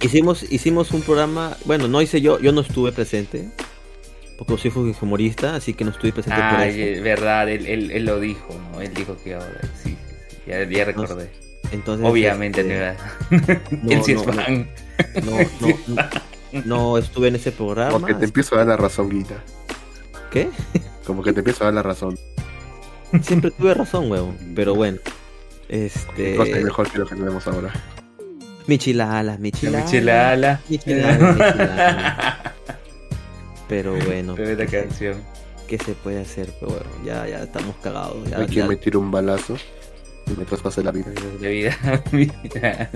Hicimos, 0.00 0.44
hicimos 0.50 0.90
un 0.92 1.02
programa, 1.02 1.56
bueno, 1.64 1.88
no 1.88 2.02
hice 2.02 2.20
yo, 2.20 2.38
yo 2.38 2.52
no 2.52 2.60
estuve 2.60 2.92
presente, 2.92 3.48
porque 4.36 4.58
soy 4.58 4.70
fujimorista, 4.70 5.56
así 5.56 5.72
que 5.74 5.84
no 5.84 5.90
estuve 5.90 6.12
presente 6.12 6.38
por 6.38 6.60
Ay, 6.60 6.70
eso. 6.80 6.96
es 6.96 7.02
verdad, 7.02 7.48
él, 7.48 7.66
él, 7.66 7.90
él 7.90 8.04
lo 8.04 8.20
dijo, 8.20 8.48
¿no? 8.72 8.80
Él 8.80 8.92
dijo 8.92 9.16
que 9.24 9.34
ahora, 9.34 9.60
sí, 9.82 9.90
sí, 9.90 9.96
sí, 10.28 10.36
ya, 10.46 10.68
ya 10.68 10.84
recordé. 10.84 11.30
Entonces, 11.72 12.06
Obviamente, 12.06 12.60
este, 12.60 12.72
no 12.72 12.78
era. 12.78 12.96
no, 13.82 13.90
él 13.90 14.02
sí 14.04 14.14
fan. 14.16 14.68
no, 15.24 15.38
no, 15.60 15.78
no, 16.52 16.62
no 16.64 16.98
estuve 16.98 17.28
en 17.28 17.36
ese 17.36 17.52
programa. 17.52 17.92
Como 17.92 18.06
que 18.06 18.14
te 18.14 18.24
empiezo 18.26 18.54
a 18.54 18.58
dar 18.58 18.66
la 18.68 18.76
razón, 18.76 19.08
Guita. 19.08 19.42
¿Qué? 20.30 20.48
Como 21.06 21.22
que 21.22 21.32
te 21.32 21.40
empiezo 21.40 21.64
a 21.64 21.66
dar 21.66 21.74
la 21.74 21.82
razón. 21.82 22.18
Siempre 23.22 23.50
tuve 23.50 23.74
razón, 23.74 24.10
huevón. 24.10 24.36
Pero 24.54 24.74
bueno. 24.74 24.98
Este. 25.68 26.36
Cosa 26.36 26.56
mejor 26.62 26.88
que 26.88 26.98
lo 26.98 27.06
que 27.08 27.16
tenemos 27.16 27.44
ahora. 27.48 27.72
Michilala, 28.66 29.22
La 29.22 29.38
michilala. 29.38 29.84
Michilala, 29.84 30.60
michilala. 30.68 32.54
Pero 33.68 33.96
bueno, 34.04 34.34
Tremenda 34.34 34.66
canción. 34.66 35.22
¿qué 35.68 35.78
se 35.78 35.92
puede 35.94 36.20
hacer? 36.20 36.52
Pero 36.60 36.72
bueno, 36.72 36.86
ya, 37.04 37.26
ya 37.28 37.42
estamos 37.42 37.74
cagados. 37.82 38.28
Ya, 38.30 38.38
Hay 38.38 38.46
quien 38.46 38.64
ya- 38.64 38.68
me 38.68 38.76
tira 38.76 38.98
un 38.98 39.10
balazo 39.10 39.56
y 40.26 40.38
me 40.38 40.44
traspase 40.44 40.82
la 40.82 40.90
vida. 40.92 41.06
De 41.40 41.48
vida. 42.12 42.90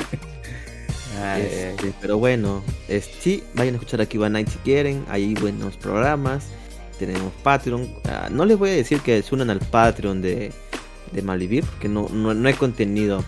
Ay, 1.22 1.42
Este, 1.42 1.92
pero 2.00 2.18
bueno, 2.18 2.62
es, 2.88 3.08
sí, 3.20 3.42
vayan 3.54 3.74
a 3.74 3.78
escuchar 3.78 4.00
aquí 4.00 4.18
Night 4.18 4.48
si 4.48 4.58
quieren. 4.58 5.04
Hay 5.08 5.34
buenos 5.34 5.76
programas. 5.76 6.46
Tenemos 6.98 7.32
Patreon. 7.42 7.88
Ah, 8.04 8.28
no 8.30 8.44
les 8.44 8.56
voy 8.58 8.70
a 8.70 8.74
decir 8.74 9.00
que 9.00 9.22
se 9.22 9.34
unan 9.34 9.50
al 9.50 9.58
Patreon 9.60 10.22
de, 10.22 10.52
de 11.12 11.22
Malvivir, 11.22 11.64
porque 11.64 11.88
no, 11.88 12.08
no, 12.10 12.32
no 12.34 12.48
hay 12.48 12.54
contenido. 12.54 13.24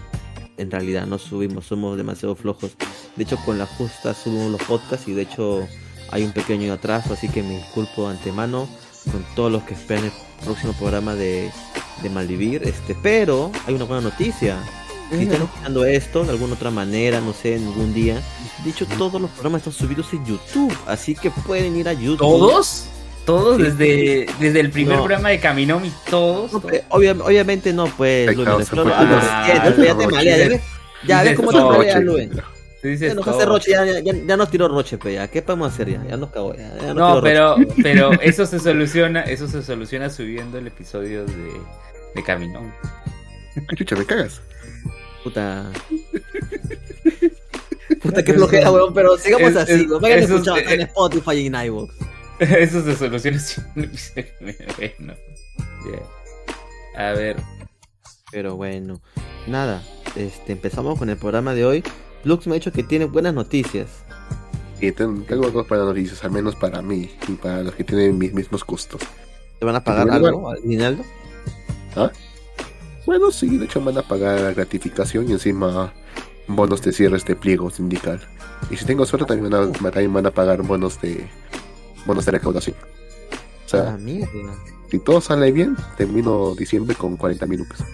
En 0.57 0.71
realidad, 0.71 1.07
no 1.07 1.19
subimos, 1.19 1.67
somos 1.67 1.97
demasiado 1.97 2.35
flojos. 2.35 2.73
De 3.17 3.25
hecho, 3.25 3.37
con 3.45 3.59
la 3.59 3.67
justa 3.67 4.15
subimos 4.15 4.53
los 4.53 4.63
podcasts 4.63 5.09
y 5.09 5.13
de 5.13 5.23
hecho 5.23 5.67
hay 6.11 6.25
un 6.25 6.33
pequeño 6.33 6.73
atraso, 6.73 7.15
así 7.15 7.29
que 7.29 7.43
me 7.43 7.57
disculpo 7.57 8.09
de 8.09 8.17
antemano 8.17 8.69
con 9.11 9.25
todos 9.35 9.51
los 9.51 9.63
que 9.63 9.75
esperan 9.75 10.05
el 10.05 10.13
próximo 10.45 10.73
programa 10.75 11.15
de, 11.15 11.51
de 12.03 12.11
Malvivir. 12.11 12.63
Este, 12.65 12.95
pero 13.03 13.51
hay 13.67 13.75
una 13.75 13.85
buena 13.85 14.03
noticia. 14.03 14.59
Si 15.11 15.25
están 15.25 15.43
escuchando 15.43 15.85
esto 15.85 16.25
de 16.25 16.31
alguna 16.31 16.55
otra 16.55 16.71
manera, 16.71 17.21
no 17.21 17.35
sé, 17.35 17.57
en 17.57 17.67
algún 17.67 17.93
día. 17.93 18.23
De 18.65 18.71
hecho, 18.71 18.87
todos 18.87 19.21
los 19.21 19.31
programas 19.33 19.61
están 19.61 19.75
subidos 19.75 20.11
en 20.15 20.25
YouTube, 20.25 20.75
así 20.87 21.15
que 21.15 21.31
pueden 21.31 21.77
ir 21.77 21.87
a 21.89 21.93
YouTube. 21.93 22.19
¿Todos? 22.19 22.87
Todos, 23.25 23.57
Sí. 23.57 23.63
desde, 23.63 24.27
desde 24.41 24.61
el 24.61 24.71
primer 24.71 24.97
No. 24.97 25.05
programa 25.05 25.29
de 25.29 25.39
Caminomi, 25.39 25.93
todos. 26.11 26.53
No, 26.53 26.59
todos. 26.61 26.75
obvia- 26.89 27.17
obviamente 27.23 27.73
no, 27.73 27.85
pues, 27.97 28.35
pues, 28.35 28.49
ah, 28.49 28.57
pues, 29.77 29.87
ya 29.87 29.97
te 29.97 30.07
malea, 30.09 30.37
ya 30.39 30.49
ves. 30.49 30.61
Ya 31.07 31.23
ves 31.23 31.37
cómo 31.37 31.53
te 31.53 31.61
malea, 31.61 32.01
dices 32.83 33.11
Ya 33.11 33.15
nos 33.15 33.29
hace 33.29 33.47
Roche, 33.47 33.71
ya, 33.71 33.85
ya, 34.01 34.13
ya 34.27 34.37
nos 34.37 34.51
tiró 34.51 34.67
Roche, 34.67 34.99
pe, 34.99 35.13
ya. 35.15 35.29
¿Qué 35.29 35.41
podemos 35.41 35.73
hacer 35.73 35.89
ya? 35.89 36.03
Ya 36.09 36.17
nos 36.17 36.31
cagó, 36.31 36.53
ya. 36.57 36.75
ya 36.81 36.87
nos 36.89 36.97
No, 36.97 37.21
Roche. 37.21 37.31
pero, 37.33 37.57
pero 37.83 38.13
eso 38.21 38.45
se 38.45 38.59
soluciona, 38.59 39.21
eso 39.23 39.47
se 39.47 39.63
soluciona 39.63 40.11
subiendo 40.11 40.59
el 40.59 40.67
episodio 40.67 41.25
de, 41.25 41.53
de 42.17 42.23
Caminomi. 42.25 42.71
Ay, 43.55 43.77
chucha, 43.77 43.95
me 43.95 44.05
cagas. 44.05 44.41
Puta. 45.23 45.71
Puta, 48.03 48.23
qué 48.25 48.33
flojera, 48.35 48.71
weón, 48.73 48.93
pero 48.95 49.17
sigamos 49.17 49.51
Es- 49.51 49.57
así, 49.57 49.73
es- 49.73 49.87
weón. 49.89 50.03
Vayan 50.03 50.19
escuchando 50.21 50.61
en 50.61 50.81
Spotify 50.81 51.33
y 51.37 51.47
en 51.47 51.55
iVoox. 51.55 51.91
Eso 52.39 52.83
se 52.83 52.97
soluciona. 52.97 53.41
Bueno. 54.77 55.15
A 56.97 57.13
ver, 57.13 57.37
Pero 58.31 58.57
bueno, 58.57 59.01
nada, 59.47 59.83
este, 60.17 60.53
empezamos 60.53 60.99
con 60.99 61.09
el 61.11 61.17
programa 61.17 61.55
de 61.55 61.65
hoy. 61.65 61.85
Lux 62.25 62.47
me 62.47 62.53
ha 62.53 62.55
dicho 62.55 62.73
que 62.73 62.83
tiene 62.83 63.07
buenas 63.07 63.35
noticias. 63.35 63.89
Tengo 64.79 65.51
dos 65.51 65.67
para 65.67 65.85
noticias, 65.85 66.25
al 66.25 66.33
menos 66.33 66.57
para 66.57 66.83
mí 66.83 67.11
y 67.29 67.33
para 67.33 67.63
los 67.63 67.75
que 67.75 67.85
tienen 67.85 68.19
mis 68.19 68.33
mismos 68.35 68.65
gustos. 68.65 69.01
¿Te 69.59 69.65
van 69.65 69.77
a 69.77 69.85
pagar 69.85 70.11
algo, 70.11 70.51
Aguinaldo? 70.51 71.05
Bueno, 73.07 73.31
sí, 73.31 73.59
de 73.59 73.67
hecho 73.67 73.81
van 73.81 73.99
a 73.99 74.03
pagar 74.03 74.41
la 74.41 74.53
gratificación 74.53 75.29
y 75.29 75.33
encima 75.33 75.93
bonos 76.49 76.83
de 76.83 76.93
cierres 76.93 77.25
de 77.25 77.37
pliego 77.37 77.71
sindical. 77.71 78.21
Y 78.71 78.77
si 78.77 78.85
tengo 78.85 79.07
suerte 79.07 79.27
también 79.27 79.51
van 79.51 79.69
a, 79.69 79.73
también 79.73 80.13
van 80.13 80.27
a 80.27 80.31
pagar 80.31 80.63
bonos 80.63 81.01
de 81.01 81.29
bonos 82.07 82.25
de 82.25 82.33
recaudación. 82.33 82.77
O 82.77 83.77
A 83.77 83.79
la 83.79 83.85
sea, 83.85 83.97
mierda. 83.97 84.55
si 84.91 84.99
todo 84.99 85.21
sale 85.21 85.51
bien, 85.53 85.77
termino 85.97 86.55
diciembre 86.55 86.95
con 86.97 87.17
40 87.17 87.47
mil 87.47 87.61
lucas. 87.61 87.85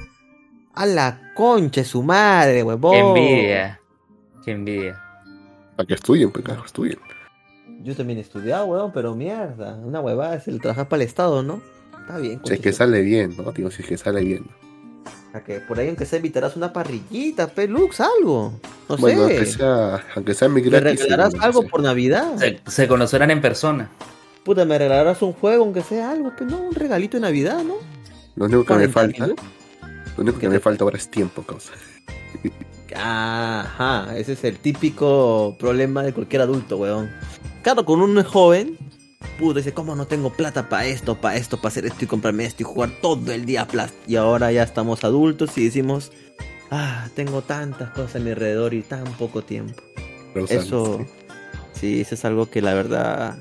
A 0.74 0.86
la 0.86 1.32
concha 1.34 1.80
de 1.82 1.84
su 1.86 2.02
madre, 2.02 2.62
huevón. 2.62 2.92
qué 2.92 2.98
envidia. 3.00 3.80
Qué 4.44 4.50
envidia. 4.52 5.02
Para 5.76 5.86
que 5.86 5.94
estudien, 5.94 6.30
pues 6.30 6.44
carajo, 6.44 6.66
estudien. 6.66 6.98
Yo 7.82 7.94
también 7.94 8.18
he 8.18 8.22
estudiado, 8.22 8.66
weón, 8.66 8.92
pero 8.92 9.14
mierda. 9.14 9.74
Una 9.76 10.00
huevada 10.00 10.34
es 10.36 10.48
el 10.48 10.60
trabajar 10.60 10.88
para 10.88 11.02
el 11.02 11.08
Estado, 11.08 11.42
¿no? 11.42 11.60
Está 12.00 12.18
bien, 12.18 12.40
Si 12.44 12.54
es 12.54 12.60
que 12.60 12.72
sale 12.72 13.02
bien, 13.02 13.34
¿no? 13.36 13.52
Digo, 13.52 13.70
si 13.70 13.82
es 13.82 13.88
que 13.88 13.96
sale 13.98 14.22
bien. 14.24 14.44
su- 14.44 14.67
a 15.32 15.40
que 15.44 15.61
por 15.61 15.78
ahí 15.78 15.88
aunque 15.88 16.06
sea 16.06 16.18
invitarás 16.18 16.56
una 16.56 16.73
parrillita, 16.73 17.49
pelux, 17.49 18.00
algo. 18.00 18.52
No 18.88 18.97
Bueno, 18.97 19.23
aunque 19.25 19.47
sé. 19.47 19.58
sea, 19.58 20.04
aunque 20.16 20.35
sea 20.35 20.49
mi 20.49 20.62
¿Me 20.62 20.70
gratis. 20.70 21.00
regalarás 21.02 21.32
sí, 21.32 21.38
algo 21.40 21.62
sí. 21.62 21.68
por 21.68 21.82
Navidad? 21.82 22.37
Se, 22.38 22.61
se 22.66 22.88
conocerán 22.88 23.30
en 23.30 23.40
persona. 23.40 23.90
Puta, 24.44 24.64
me 24.64 24.78
regalarás 24.78 25.20
un 25.23 25.32
juego, 25.35 25.64
aunque 25.64 25.82
sea 25.82 26.11
algo, 26.11 26.32
pero 26.37 26.50
no, 26.50 26.58
un 26.62 26.75
regalito 26.75 27.16
de 27.18 27.23
Navidad, 27.23 27.62
¿no? 27.64 27.75
Lo 28.37 28.47
único 28.47 28.64
que 28.64 28.75
me 28.75 28.88
40 28.88 28.92
falta, 28.92 29.26
mil. 29.26 29.37
lo 30.16 30.23
único 30.23 30.38
que 30.38 30.49
¿Qué 30.49 30.49
me 30.49 30.61
falta 30.61 30.85
ahora 30.85 30.97
es 30.97 31.11
tiempo, 31.11 31.42
causa. 31.42 31.73
Ajá, 32.94 34.16
ese 34.16 34.32
es 34.32 34.44
el 34.44 34.58
típico 34.58 35.56
problema 35.58 36.02
de 36.02 36.12
cualquier 36.14 36.42
adulto, 36.42 36.78
weón. 36.78 37.11
Claro, 37.62 37.85
con 37.85 38.00
un 38.00 38.23
joven, 38.25 38.78
puta, 39.38 39.58
dice, 39.58 39.72
¿cómo 39.72 39.94
no 39.94 40.06
tengo 40.06 40.30
plata 40.30 40.68
para 40.68 40.87
esto, 40.87 41.20
para 41.20 41.37
esto, 41.37 41.56
para 41.56 41.68
hacer 41.68 41.87
esto 41.87 42.04
y 42.04 42.06
comprarme 42.06 42.44
esto 42.44 42.62
y 42.62 42.66
jugar 42.66 42.90
todo 43.00 43.32
el 43.32 43.46
día 43.46 43.66
Plast? 43.66 43.94
Y 44.06 44.16
ahora 44.16 44.52
ya 44.52 44.62
estamos 44.62 45.04
adultos 45.04 45.56
y 45.58 45.64
decimos, 45.64 46.12
ah, 46.70 47.08
tengo 47.14 47.42
tantas 47.42 47.90
cosas 47.90 48.16
a 48.16 48.18
mi 48.20 48.30
alrededor 48.30 48.75
y 48.75 48.82
tan 48.82 49.04
poco 49.14 49.42
tiempo. 49.42 49.80
Eso, 50.34 50.98
sí. 50.98 51.06
sí, 51.72 52.00
eso 52.00 52.14
es 52.14 52.25
algo 52.25 52.50
que 52.50 52.62
la 52.62 52.75
verdad, 52.75 53.38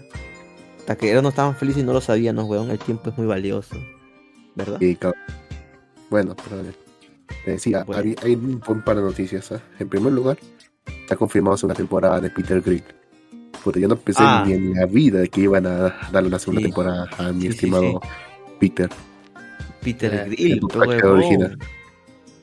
hasta 0.79 0.95
que 0.95 1.13
no 1.21 1.29
estaban 1.29 1.55
felices 1.55 1.83
y 1.83 1.85
no 1.85 1.93
lo 1.93 2.01
sabíamos, 2.01 2.45
weón, 2.45 2.71
el 2.71 2.79
tiempo 2.79 3.09
es 3.09 3.17
muy 3.17 3.27
valioso, 3.27 3.75
¿verdad? 4.55 4.81
Y, 4.81 4.97
bueno, 6.09 6.35
pero 6.43 6.63
eh, 7.45 7.59
sí, 7.59 7.73
Bueno. 7.85 8.01
hay, 8.01 8.15
hay 8.23 8.35
un 8.35 8.59
par 8.85 8.95
de 8.95 9.01
noticias. 9.01 9.51
¿ah? 9.51 9.61
En 9.79 9.89
primer 9.89 10.13
lugar, 10.13 10.37
está 11.01 11.15
confirmado 11.15 11.57
una 11.63 11.73
temporada 11.73 12.19
de 12.19 12.29
Peter 12.29 12.61
Grill. 12.61 12.83
Porque 13.63 13.79
yo 13.81 13.87
no 13.87 13.95
pensé 13.97 14.23
Ah. 14.23 14.43
ni 14.45 14.53
en 14.53 14.73
la 14.73 14.85
vida 14.85 15.19
de 15.19 15.29
que 15.29 15.41
iban 15.41 15.65
a 15.65 15.93
darle 16.11 16.29
una 16.29 16.39
segunda 16.39 16.59
Sí. 16.61 16.65
temporada 16.65 17.07
a 17.17 17.23
mi 17.31 17.41
Sí, 17.41 17.47
sí, 17.47 17.47
estimado 17.49 18.01
Peter. 18.59 18.89
Peter 19.81 20.25
Grill, 20.29 20.53
el 20.53 20.59
cuquero 20.61 21.13
original. 21.13 21.57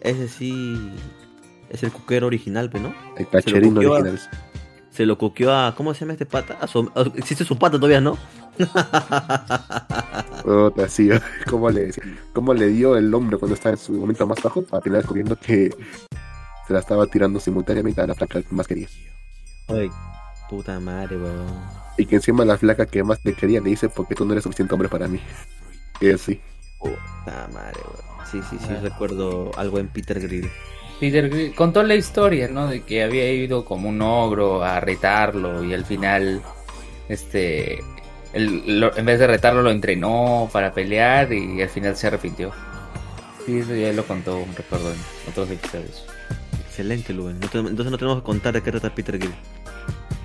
Ese 0.01 0.29
sí 0.29 0.93
es 1.71 1.83
el 1.83 1.93
cuquero 1.93 2.27
original, 2.27 2.71
¿no? 2.81 2.95
El 3.17 3.29
cacherino 3.29 3.81
a- 3.81 3.91
original. 3.91 4.21
Se 4.91 5.07
lo 5.07 5.19
coqueó 5.19 5.53
a. 5.53 5.75
¿Cómo 5.75 5.93
se 5.93 6.01
llama 6.01 6.13
este 6.13 6.27
pata? 6.27 6.57
A 6.61 6.67
su- 6.69 6.91
a- 6.95 7.11
existe 7.17 7.45
su 7.45 7.57
pata 7.59 7.77
todavía, 7.79 8.01
¿no? 8.01 8.17
Puta, 10.45 10.89
sí, 10.89 11.09
¿cómo 11.51 11.71
le, 11.71 11.91
cómo 12.33 12.55
le 12.55 12.69
dio 12.69 12.97
el 12.97 13.13
hombro 13.13 13.39
cuando 13.39 13.55
estaba 13.55 13.73
en 13.75 13.79
su 13.79 13.93
momento 13.93 14.27
más 14.27 14.41
bajo 14.43 14.63
para 14.63 14.81
terminar 14.83 15.03
descubriendo 15.03 15.37
que 15.37 15.71
se 16.67 16.73
la 16.73 16.79
estaba 16.79 17.07
tirando 17.07 17.41
simultáneamente 17.41 18.01
a 18.01 18.07
la 18.07 18.15
flaca 18.15 18.43
que 18.43 18.55
más 18.55 18.67
quería. 18.69 18.87
Ay, 19.69 19.91
puta 20.57 20.81
madre, 20.81 21.17
weón. 21.17 21.47
Y 21.97 22.07
que 22.07 22.17
encima 22.17 22.45
la 22.45 22.57
flaca 22.59 22.87
que 22.87 23.03
más 23.05 23.19
le 23.25 23.35
quería 23.35 23.61
le 23.61 23.71
dice 23.71 23.89
porque 23.89 24.15
tú 24.15 24.25
no 24.25 24.33
eres 24.33 24.45
suficiente 24.45 24.75
hombre 24.75 24.89
para 24.89 25.07
mí. 25.09 25.21
Y 26.01 26.11
así. 26.11 26.41
Puta 26.79 27.49
madre, 27.53 27.81
weón. 27.85 28.27
Sí, 28.31 28.41
sí, 28.51 28.57
sí, 28.61 28.69
Ah. 28.77 28.81
recuerdo 28.83 29.51
algo 29.57 29.79
en 29.79 29.89
Peter 29.89 30.19
Grill. 30.21 30.51
Peter 31.01 31.29
Grill 31.29 31.55
contó 31.55 31.83
la 31.83 31.95
historia, 31.95 32.49
¿no? 32.49 32.67
De 32.69 32.83
que 32.83 33.03
había 33.03 33.31
ido 33.33 33.65
como 33.65 33.89
un 33.89 34.01
ogro 34.03 34.63
a 34.65 34.81
retarlo 34.81 35.63
y 35.65 35.75
al 35.75 35.85
final, 35.85 36.43
este, 37.09 37.81
el- 38.33 38.81
lo- 38.81 38.97
en 38.97 39.05
vez 39.05 39.19
de 39.19 39.27
retarlo 39.27 39.63
lo 39.63 39.71
entrenó 39.71 40.49
para 40.53 40.73
pelear 40.73 41.33
y 41.33 41.61
al 41.63 41.69
final 41.69 41.97
se 41.97 42.07
arrepintió. 42.09 42.53
Sí, 43.47 43.59
eso 43.59 43.75
ya 43.75 43.93
lo 43.93 44.05
contó, 44.05 44.45
recuerdo 44.57 44.91
en 44.93 44.99
otros 45.31 45.51
episodios. 45.51 46.07
Excelente. 46.67 47.13
No 47.13 47.31
te- 47.49 47.59
entonces 47.59 47.91
no 47.91 47.99
tenemos 47.99 48.19
que 48.21 48.25
contar 48.25 48.55
de 48.55 48.63
qué 48.63 48.71
trata 48.73 48.93
Peter 48.95 49.19
Grill. 49.19 49.35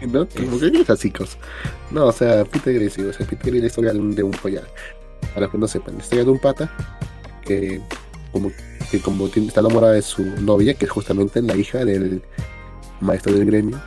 ¿No? 0.02 0.28
Como 0.28 0.60
que 0.60 0.68
es 0.82 0.90
así, 0.90 1.12
cos. 1.12 1.38
No, 1.92 2.06
o 2.06 2.12
sea, 2.12 2.46
Peter 2.46 2.74
Grill, 2.74 2.92
sí, 2.92 3.02
o 3.02 3.12
sea, 3.12 3.26
Peter 3.26 3.48
Grill 3.52 3.58
es 3.58 3.62
la 3.62 3.68
historia 3.68 3.94
de 3.94 4.00
un, 4.00 4.16
de 4.16 4.24
un 4.24 4.32
pollar. 4.32 4.68
Para 5.34 5.42
los 5.42 5.52
que 5.52 5.58
no 5.58 5.68
sepan, 5.68 5.96
la 5.96 6.02
historia 6.02 6.24
de 6.24 6.32
un 6.32 6.40
pata 6.40 6.72
que 7.46 7.82
como, 8.32 8.52
que 8.92 9.02
como 9.02 9.28
tiene, 9.28 9.50
está 9.50 9.60
enamorada 9.60 9.94
de 9.94 10.02
su 10.02 10.24
novia, 10.24 10.74
que 10.74 10.86
es 10.86 10.92
justamente 10.92 11.42
la 11.42 11.56
hija 11.56 11.84
del 11.84 12.22
maestro 13.02 13.34
del 13.34 13.46
gremio, 13.46 13.80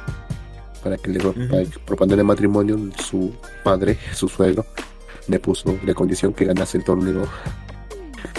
para 0.82 0.96
que 0.96 1.10
le 1.10 1.20
que 1.20 1.68
proponerle 1.86 2.24
matrimonio, 2.24 2.78
su 2.98 3.32
padre, 3.62 3.98
su 4.14 4.28
suegro, 4.28 4.66
le 5.28 5.38
puso 5.38 5.78
la 5.84 5.94
condición 5.94 6.32
que 6.34 6.44
ganase 6.44 6.78
el 6.78 6.84
torneo 6.84 7.26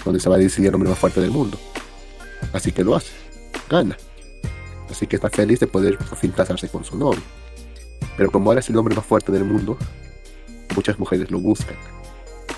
donde 0.03 0.19
se 0.19 0.29
va 0.29 0.35
a 0.35 0.39
decidir 0.39 0.69
el 0.69 0.75
hombre 0.75 0.89
más 0.89 0.99
fuerte 0.99 1.21
del 1.21 1.31
mundo. 1.31 1.57
Así 2.51 2.71
que 2.71 2.83
lo 2.83 2.95
hace, 2.95 3.13
gana. 3.69 3.97
Así 4.89 5.07
que 5.07 5.15
está 5.15 5.29
feliz 5.29 5.59
de 5.59 5.67
poder 5.67 5.97
por 5.97 6.17
fin 6.17 6.31
casarse 6.31 6.67
con 6.69 6.83
su 6.83 6.97
novio. 6.97 7.21
Pero 8.17 8.31
como 8.31 8.49
ahora 8.49 8.59
es 8.59 8.69
el 8.69 8.77
hombre 8.77 8.95
más 8.95 9.05
fuerte 9.05 9.31
del 9.31 9.43
mundo, 9.43 9.77
muchas 10.75 10.97
mujeres 10.99 11.29
lo 11.31 11.39
buscan 11.39 11.75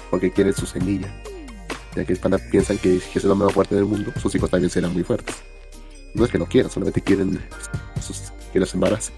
porque 0.10 0.32
quieren 0.32 0.54
su 0.54 0.66
semilla. 0.66 1.14
Ya 1.96 2.04
que 2.06 2.16
piensan 2.52 2.78
que 2.78 3.00
si 3.00 3.18
es 3.20 3.24
el 3.26 3.32
hombre 3.32 3.46
más 3.46 3.54
fuerte 3.54 3.76
del 3.76 3.86
mundo, 3.86 4.12
sus 4.22 4.34
hijos 4.36 4.50
también 4.50 4.70
serán 4.70 4.94
muy 4.94 5.04
fuertes. 5.04 5.36
No 6.14 6.26
es 6.26 6.32
que 6.32 6.38
no 6.38 6.46
quieran, 6.46 6.70
solamente 6.72 7.02
quieren 7.02 7.42
sus, 8.02 8.32
que 8.54 8.60
los 8.60 8.74
embarace. 8.74 9.12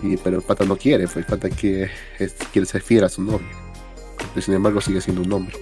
Sí, 0.00 0.18
pero 0.22 0.36
el 0.38 0.42
pata 0.42 0.64
no 0.64 0.76
quiere, 0.76 1.04
pues 1.04 1.16
el 1.18 1.24
pata 1.26 1.50
que 1.50 1.90
es- 2.18 2.34
quiere 2.52 2.66
ser 2.66 2.82
fiel 2.82 3.04
a 3.04 3.08
su 3.08 3.22
novio. 3.22 3.46
Pero 4.34 4.40
sin 4.44 4.54
embargo 4.54 4.80
sigue 4.80 5.00
siendo 5.00 5.22
un 5.22 5.32
hombre. 5.32 5.56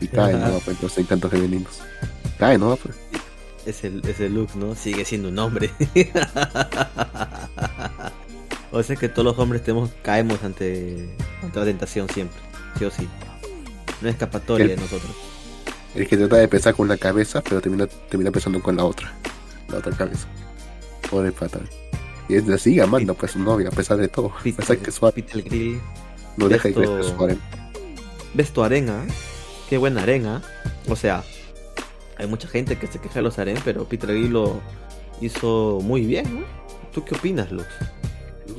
Y 0.00 0.08
cae, 0.08 0.34
Ajá. 0.34 0.48
¿no? 0.48 0.54
Pues 0.54 0.68
entonces 0.68 0.98
hay 0.98 1.04
tantos 1.04 1.30
femeninos. 1.30 1.80
Cae, 2.38 2.56
¿no? 2.58 2.76
Pues, 2.76 2.96
Es 3.66 3.84
el, 3.84 4.00
es 4.08 4.18
el 4.20 4.34
Lux, 4.34 4.56
¿no? 4.56 4.74
Sigue 4.74 5.04
siendo 5.04 5.28
un 5.28 5.38
hombre. 5.38 5.70
o 8.72 8.82
sea 8.82 8.96
que 8.96 9.08
todos 9.08 9.24
los 9.24 9.38
hombres 9.38 9.62
tenemos, 9.62 9.90
caemos 10.02 10.42
ante, 10.44 11.08
ante 11.42 11.58
la 11.58 11.64
tentación 11.64 12.08
siempre. 12.08 12.38
Sí 12.78 12.84
o 12.84 12.90
sí. 12.90 13.08
No 14.00 14.08
hay 14.08 14.12
escapatoria 14.12 14.64
El- 14.64 14.70
de 14.70 14.76
nosotros. 14.76 15.10
el 15.94 16.06
que 16.08 16.16
trata 16.16 16.36
de 16.36 16.48
pensar 16.48 16.74
con 16.74 16.88
la 16.88 16.96
cabeza, 16.96 17.42
pero 17.42 17.60
termina, 17.60 17.86
termina 17.86 18.30
pensando 18.30 18.62
con 18.62 18.76
la 18.76 18.84
otra. 18.84 19.12
La 19.68 19.78
otra 19.78 19.92
cabeza. 19.96 20.26
Pobre 21.10 21.32
pata. 21.32 21.58
Y 22.28 22.36
es 22.36 22.48
así 22.48 22.78
amando 22.78 23.14
pues 23.14 23.32
su 23.32 23.38
novia, 23.40 23.68
a 23.68 23.72
pesar 23.72 23.96
de 23.96 24.06
todo. 24.08 24.32
A 24.38 24.42
pesar 24.42 24.78
que 24.78 24.90
su 24.92 25.10
Peter 25.12 25.42
Grill. 25.42 25.80
no 26.36 26.48
deja 26.48 26.68
de 26.68 26.68
esto- 26.70 26.80
crecer 26.96 27.04
su 27.16 27.24
harem. 27.24 27.38
¿Ves 28.34 28.52
tu 28.52 28.62
arena? 28.62 29.04
Qué 29.68 29.78
buena 29.78 30.02
arena. 30.04 30.42
O 30.88 30.94
sea, 30.94 31.24
hay 32.16 32.26
mucha 32.28 32.46
gente 32.46 32.78
que 32.78 32.86
se 32.86 33.00
queja 33.00 33.14
de 33.16 33.22
los 33.22 33.38
harem, 33.40 33.56
pero 33.64 33.84
Peter 33.84 34.10
Grill 34.10 34.30
lo 34.32 34.60
hizo 35.20 35.80
muy 35.82 36.06
bien, 36.06 36.40
¿no? 36.40 36.46
¿Tú 36.92 37.04
qué 37.04 37.16
opinas, 37.16 37.50
Lux? 37.50 37.66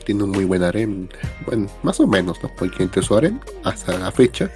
Tiene 0.05 0.23
un 0.23 0.31
muy 0.31 0.45
buen 0.45 0.63
harem. 0.63 1.07
Bueno, 1.45 1.67
más 1.83 1.99
o 1.99 2.07
menos, 2.07 2.41
¿no? 2.41 2.49
Porque 2.57 2.83
entre 2.83 3.01
su 3.01 3.15
harem, 3.15 3.39
hasta 3.63 3.97
la 3.97 4.11
fecha, 4.11 4.49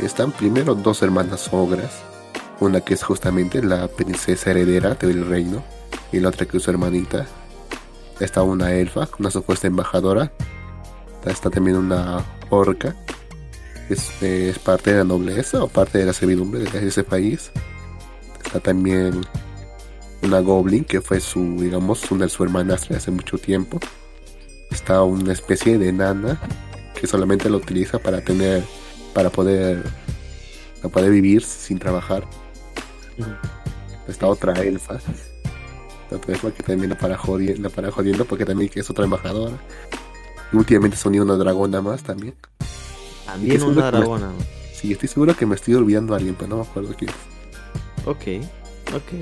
están 0.00 0.32
primero 0.32 0.74
dos 0.74 1.02
hermanas 1.02 1.48
ogras. 1.52 2.02
Una 2.60 2.80
que 2.80 2.94
es 2.94 3.02
justamente 3.02 3.62
la 3.62 3.88
princesa 3.88 4.50
heredera 4.50 4.94
del 4.94 5.26
reino. 5.26 5.62
Y 6.12 6.20
la 6.20 6.28
otra 6.28 6.46
que 6.46 6.56
es 6.56 6.62
su 6.62 6.70
hermanita. 6.70 7.26
Está 8.20 8.42
una 8.42 8.72
elfa, 8.72 9.08
una 9.18 9.30
supuesta 9.30 9.66
embajadora. 9.66 10.32
Está 11.24 11.50
también 11.50 11.76
una 11.76 12.24
orca. 12.50 12.94
es, 13.88 14.22
es 14.22 14.58
parte 14.58 14.92
de 14.92 14.98
la 14.98 15.04
nobleza 15.04 15.62
o 15.62 15.68
parte 15.68 15.98
de 15.98 16.06
la 16.06 16.12
servidumbre 16.12 16.60
de 16.60 16.88
ese 16.88 17.02
país. 17.02 17.50
Está 18.44 18.60
también 18.60 19.22
una 20.22 20.40
goblin 20.40 20.84
que 20.84 21.00
fue 21.00 21.20
su, 21.20 21.60
digamos, 21.60 22.10
una 22.10 22.24
de 22.24 22.30
su 22.30 22.44
hermanastra 22.44 22.96
hace 22.96 23.10
mucho 23.10 23.38
tiempo. 23.38 23.80
Está 24.76 25.02
una 25.02 25.32
especie 25.32 25.78
de 25.78 25.90
nana 25.90 26.38
que 27.00 27.06
solamente 27.06 27.48
lo 27.48 27.56
utiliza 27.56 27.98
para 27.98 28.20
tener, 28.20 28.62
para 29.14 29.30
poder, 29.30 29.82
para 30.82 30.92
poder 30.92 31.10
vivir 31.10 31.42
sin 31.42 31.78
trabajar. 31.78 32.24
Está 34.06 34.26
otra 34.26 34.52
elfa. 34.62 34.98
Otra 36.10 36.34
elfa 36.34 36.50
que 36.52 36.62
también 36.62 36.90
la 36.90 36.98
para 36.98 37.16
jodiendo, 37.16 37.62
la 37.62 37.74
para 37.74 37.90
jodiendo 37.90 38.26
porque 38.26 38.44
también 38.44 38.68
que 38.70 38.80
es 38.80 38.90
otra 38.90 39.04
embajadora. 39.04 39.56
Y 40.52 40.56
últimamente 40.56 40.96
se 40.98 41.08
unió 41.08 41.22
una 41.22 41.36
dragona 41.36 41.80
más 41.80 42.02
también. 42.02 42.34
También 43.24 43.62
una 43.62 43.74
que 43.74 43.80
me- 43.80 43.98
dragona. 43.98 44.30
Sí, 44.74 44.92
estoy 44.92 45.08
seguro 45.08 45.34
que 45.34 45.46
me 45.46 45.54
estoy 45.54 45.74
olvidando 45.74 46.12
a 46.12 46.18
alguien, 46.18 46.34
pero 46.34 46.48
no 46.50 46.56
me 46.56 46.62
acuerdo 46.62 46.94
quién. 46.96 47.10
es. 47.10 48.06
Ok, 48.06 48.44
ok. 48.94 49.12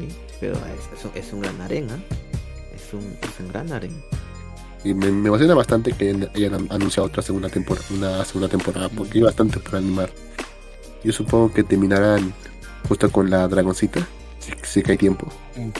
Pero 0.40 0.54
es, 0.56 1.04
es, 1.14 1.26
es 1.26 1.32
un 1.32 1.40
gran 1.42 1.60
harén, 1.60 1.88
¿ah? 1.90 1.98
Es 2.74 2.92
un, 2.92 3.00
es 3.22 3.40
un 3.40 3.48
gran 3.48 3.72
harén. 3.72 4.02
Y 4.84 4.92
me, 4.94 5.10
me 5.10 5.28
emociona 5.28 5.54
bastante 5.54 5.92
que 5.92 6.10
hayan, 6.10 6.30
hayan 6.34 6.54
anunciado 6.70 7.08
otra 7.08 7.22
segunda 7.22 7.48
temporada, 7.48 7.86
una 7.90 8.24
segunda 8.24 8.48
temporada, 8.48 8.88
porque 8.90 9.18
hay 9.18 9.22
bastante 9.22 9.58
por 9.58 9.76
animar. 9.76 10.10
Yo 11.02 11.12
supongo 11.12 11.52
que 11.52 11.64
terminarán 11.64 12.34
justo 12.88 13.10
con 13.10 13.30
la 13.30 13.48
dragoncita, 13.48 14.06
si, 14.38 14.52
si 14.62 14.82
que 14.82 14.92
hay 14.92 14.98
tiempo. 14.98 15.26
Mm. 15.56 15.70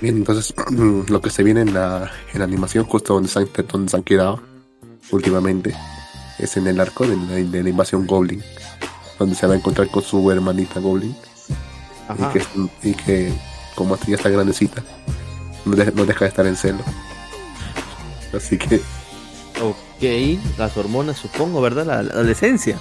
Bien, 0.00 0.16
entonces 0.16 0.54
lo 1.08 1.20
que 1.20 1.30
se 1.30 1.42
viene 1.42 1.62
en 1.62 1.74
la, 1.74 2.10
en 2.32 2.38
la 2.38 2.44
animación, 2.44 2.84
justo 2.84 3.14
donde 3.14 3.28
se, 3.28 3.40
han, 3.40 3.48
donde 3.70 3.90
se 3.90 3.96
han 3.96 4.02
quedado 4.04 4.40
últimamente, 5.10 5.74
es 6.38 6.56
en 6.56 6.66
el 6.68 6.80
arco 6.80 7.06
de 7.06 7.16
la, 7.16 7.34
de 7.34 7.62
la 7.62 7.68
invasión 7.68 8.06
Goblin, 8.06 8.42
donde 9.18 9.34
se 9.34 9.46
va 9.46 9.54
a 9.54 9.56
encontrar 9.56 9.88
con 9.88 10.02
su 10.02 10.30
hermanita 10.30 10.78
Goblin, 10.78 11.16
y 12.16 12.32
que, 12.32 12.88
y 12.88 12.94
que 12.94 13.32
como 13.74 13.96
ya 14.06 14.16
está 14.16 14.28
grandecita, 14.28 14.82
no 15.64 15.76
no 15.76 16.06
deja 16.06 16.24
de 16.24 16.28
estar 16.28 16.46
en 16.46 16.56
celo. 16.56 16.78
Así 18.36 18.58
que, 18.58 18.80
Ok, 19.60 20.04
las 20.58 20.76
hormonas 20.76 21.16
supongo, 21.18 21.60
¿verdad? 21.60 21.84
La, 21.86 22.02
la 22.02 22.12
adolescencia. 22.14 22.78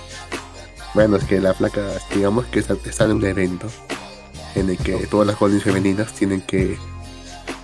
bueno, 0.93 1.17
es 1.17 1.23
que 1.23 1.39
la 1.39 1.53
flaca, 1.53 1.81
digamos 2.13 2.45
que 2.45 2.59
está, 2.59 3.05
en 3.05 3.11
un 3.13 3.25
evento 3.25 3.67
en 4.55 4.69
el 4.69 4.77
que 4.77 4.93
todas 5.07 5.25
las 5.27 5.39
goblins 5.39 5.63
femeninas 5.63 6.13
tienen 6.13 6.41
que 6.41 6.77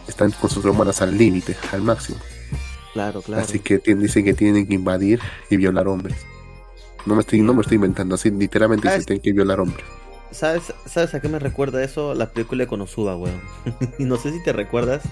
están 0.08 0.32
con 0.32 0.50
sus 0.50 0.66
hormonas 0.66 1.02
al 1.02 1.18
límite, 1.18 1.56
al 1.72 1.82
máximo. 1.82 2.18
Claro, 2.94 3.22
claro. 3.22 3.44
Así 3.44 3.60
que 3.60 3.80
dicen 3.80 4.24
que 4.26 4.34
tienen 4.34 4.68
que 4.68 4.74
invadir 4.76 5.20
y 5.50 5.58
violar 5.58 5.88
hombres. 5.88 6.16
No 7.06 7.16
me 7.16 7.22
estoy, 7.22 7.42
no 7.42 7.54
me 7.54 7.62
estoy 7.62 7.76
inventando, 7.76 8.16
así 8.16 8.32
literalmente 8.32 8.88
se 8.90 8.98
es- 8.98 9.06
tienen 9.06 9.22
que 9.22 9.34
violar 9.34 9.60
hombres. 9.60 9.86
¿Sabes, 10.32 10.74
¿Sabes 10.88 11.14
a 11.14 11.22
qué 11.22 11.30
me 11.30 11.38
recuerda 11.38 11.84
eso? 11.84 12.16
La 12.16 12.32
película 12.32 12.64
de 12.64 12.68
Konosuba, 12.68 13.16
weón. 13.16 13.40
y 14.00 14.06
no 14.06 14.18
sé 14.18 14.32
si 14.32 14.42
te 14.44 14.52
recuerdas. 14.54 15.04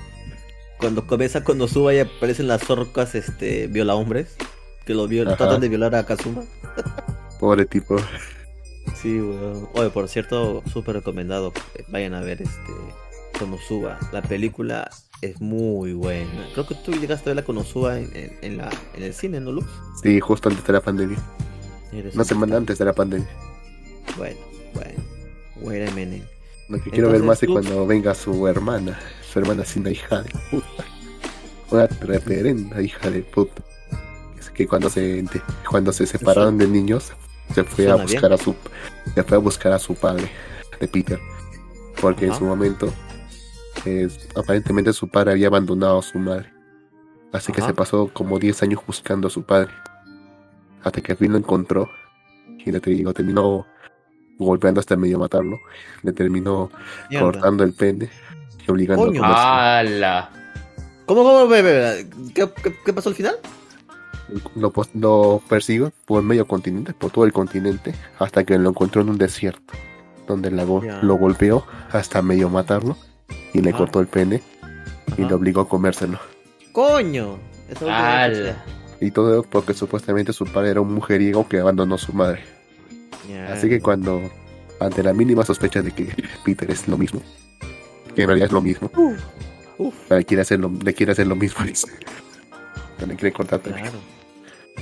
Cuando 0.82 1.06
comienza 1.08 1.44
Konosuba 1.44 1.94
y 1.94 2.00
aparecen 2.00 2.48
las 2.48 2.68
orcas, 2.70 3.16
este, 3.16 3.68
viola 3.68 3.96
hombres. 3.96 4.36
Que 4.86 4.94
lo 4.96 5.08
violan, 5.08 5.36
Ajá. 5.36 5.44
tratan 5.46 5.62
de 5.62 5.70
violar 5.70 5.94
a 5.96 6.06
Kazuma. 6.06 6.44
Pobre 7.40 7.66
tipo. 7.66 7.98
Sí, 9.00 9.20
weón. 9.22 9.70
Oye, 9.76 9.90
por 9.92 10.08
cierto, 10.10 10.64
súper 10.74 10.96
recomendado. 10.96 11.54
Vayan 11.90 12.16
a 12.16 12.22
ver 12.22 12.42
este 12.42 12.74
Konosuba. 13.38 14.00
La 14.12 14.24
película 14.24 14.90
es 15.22 15.40
muy 15.40 15.94
buena. 15.94 16.48
Creo 16.54 16.66
que 16.68 16.74
tú 16.76 16.92
llegaste 16.94 17.30
a 17.30 17.34
ver 17.34 17.36
la 17.38 17.46
Konosuba 17.46 18.00
en, 18.00 18.10
en, 18.16 18.38
en 18.42 18.58
la, 18.58 18.70
en 18.96 19.04
el 19.04 19.14
cine, 19.14 19.40
¿no, 19.40 19.52
Lux? 19.52 19.68
Sí, 20.02 20.20
justo 20.20 20.50
antes 20.50 20.66
de 20.66 20.74
la 20.74 20.82
pandemia. 20.82 21.20
Eres 21.94 22.16
Una 22.16 22.24
un 22.24 22.28
semana 22.28 22.58
antes 22.58 22.80
de 22.80 22.86
la 22.86 22.94
pandemia. 22.94 23.30
Bueno, 24.18 24.40
bueno. 24.74 25.00
Wait 25.62 25.88
a 25.88 25.92
minute. 25.92 26.28
Lo 26.70 26.82
que 26.82 26.90
quiero 26.90 27.12
ver 27.12 27.22
más 27.22 27.42
es 27.44 27.48
tú- 27.48 27.54
cuando 27.54 27.86
venga 27.86 28.16
su 28.16 28.48
hermana. 28.48 28.98
Su 29.32 29.40
hermana 29.40 29.64
es 29.64 29.78
una 29.78 29.92
hija 29.92 30.24
de 30.24 30.30
puta. 30.50 30.84
Una 31.70 31.88
reverenda 31.88 32.82
hija 32.82 33.10
de 33.10 33.22
puta. 33.22 33.64
Es 34.38 34.50
que 34.50 34.68
cuando 34.68 34.90
se 34.90 35.24
cuando 35.70 35.94
se 35.94 36.06
separaron 36.06 36.58
de 36.58 36.68
niños, 36.68 37.14
se 37.56 37.64
fue 37.64 37.90
a 37.90 37.96
buscar 37.96 38.34
a 38.34 38.38
su 38.38 38.54
se 39.16 39.24
fue 39.24 39.38
a 39.38 39.40
buscar 39.40 39.72
a 39.72 39.80
su 39.80 39.96
padre, 39.96 40.30
de 40.82 40.88
Peter. 40.88 41.20
Porque 42.02 42.26
en 42.26 42.36
su 42.36 42.44
momento 42.44 42.94
eh, 43.86 44.10
aparentemente 44.36 44.92
su 44.92 45.08
padre 45.08 45.32
había 45.32 45.48
abandonado 45.48 46.00
a 46.00 46.04
su 46.04 46.20
madre. 46.20 46.52
Así 47.32 47.54
que 47.54 47.62
se 47.62 47.74
pasó 47.74 48.10
como 48.12 48.38
10 48.38 48.64
años 48.64 48.82
buscando 48.86 49.30
a 49.30 49.32
su 49.32 49.44
padre. 49.44 49.72
Hasta 50.84 51.00
que 51.00 51.14
al 51.14 51.18
fin 51.18 51.32
lo 51.32 51.38
encontró. 51.38 51.90
Y 52.66 52.70
le 52.70 52.82
lo 53.02 53.14
terminó 53.14 53.66
golpeando 54.38 54.82
hasta 54.82 54.98
medio 54.98 55.20
matarlo. 55.20 55.58
Le 56.04 56.12
terminó 56.12 56.70
Mierda. 57.10 57.26
cortando 57.26 57.64
el 57.64 57.72
pene 57.72 58.10
obligando 58.70 59.06
Coño. 59.06 59.22
a 59.24 59.28
comerse. 59.28 59.96
¡Hala! 59.96 60.30
¿Cómo, 61.06 61.24
cómo, 61.24 61.48
ve, 61.48 61.62
ve, 61.62 61.74
ve? 61.74 62.08
¿Qué, 62.34 62.50
qué, 62.64 62.76
qué 62.86 62.94
pasó 62.94 63.10
al 63.10 63.16
final? 63.16 63.36
Lo, 64.56 64.72
lo 64.94 65.42
persiguió 65.50 65.92
por 66.06 66.24
medio 66.24 66.48
continente, 66.48 66.94
por 66.94 67.12
todo 67.12 67.26
el 67.26 67.34
continente, 67.34 67.94
hasta 68.20 68.44
que 68.46 68.58
lo 68.58 68.70
encontró 68.70 69.02
en 69.02 69.10
un 69.10 69.18
desierto, 69.18 69.74
donde 70.28 70.52
la 70.52 70.64
go- 70.64 70.82
Ya. 70.84 71.00
lo 71.02 71.16
golpeó 71.16 71.66
hasta 71.92 72.22
medio 72.22 72.50
matarlo 72.50 72.96
y 73.54 73.62
le 73.62 73.70
Ajá. 73.72 73.80
cortó 73.80 74.00
el 74.00 74.08
pene 74.08 74.42
y 75.18 75.22
Ajá. 75.24 75.28
le 75.28 75.34
obligó 75.34 75.62
a 75.62 75.68
comérselo. 75.68 76.18
¡Coño! 76.72 77.38
Noticia. 77.70 78.64
Y 79.02 79.12
todo 79.12 79.44
porque 79.44 79.74
supuestamente 79.74 80.32
su 80.32 80.46
padre 80.46 80.72
era 80.72 80.82
un 80.82 80.94
mujeriego 80.94 81.48
que 81.50 81.60
abandonó 81.60 81.96
a 81.96 81.98
su 81.98 82.14
madre. 82.14 82.44
Así 83.50 83.68
que 83.70 83.82
cuando, 83.82 84.22
ante 84.80 85.04
la 85.04 85.14
mínima 85.14 85.44
sospecha 85.46 85.82
de 85.82 85.92
que 85.92 86.14
Peter 86.46 86.70
es 86.72 86.88
lo 86.88 86.98
mismo, 86.98 87.22
que 88.16 88.22
en 88.24 88.28
realidad 88.28 88.48
es 88.48 88.52
lo 88.54 88.62
mismo, 88.62 88.90
Uf, 88.96 89.20
uf, 89.78 90.12
le 90.12 90.26
quiere 90.26 90.42
hacer 90.42 90.60
lo, 90.60 90.70
le 90.84 90.94
quiere 90.94 91.12
hacer 91.14 91.28
lo 91.28 91.36
mismo, 91.36 91.64
dice. 91.66 91.88
Le 93.06 93.16
quiere 93.16 93.32
cortar 93.34 93.60
también. 93.60 93.86
claro. 93.86 94.00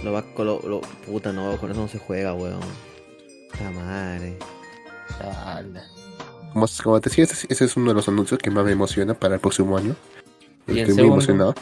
Lo 0.03 0.11
va 0.13 0.21
con 0.33 0.45
lo, 0.45 0.61
lo- 0.67 0.81
Puta, 1.05 1.31
no, 1.33 1.57
con 1.57 1.71
eso 1.71 1.81
no 1.81 1.87
se 1.87 1.99
juega, 1.99 2.33
weón. 2.33 2.59
La 3.61 3.71
madre. 3.71 4.37
Como, 6.53 6.65
como 6.83 7.01
te 7.01 7.09
decía, 7.09 7.23
ese, 7.25 7.47
ese 7.49 7.65
es 7.65 7.77
uno 7.77 7.89
de 7.89 7.95
los 7.95 8.07
anuncios 8.07 8.39
que 8.39 8.49
más 8.51 8.65
me 8.65 8.71
emociona 8.71 9.13
para 9.13 9.35
el 9.35 9.39
próximo 9.41 9.77
año. 9.77 9.95
¿Y 10.67 10.71
el 10.71 10.77
Estoy 10.79 10.95
muy 10.95 11.05
emocionado. 11.07 11.55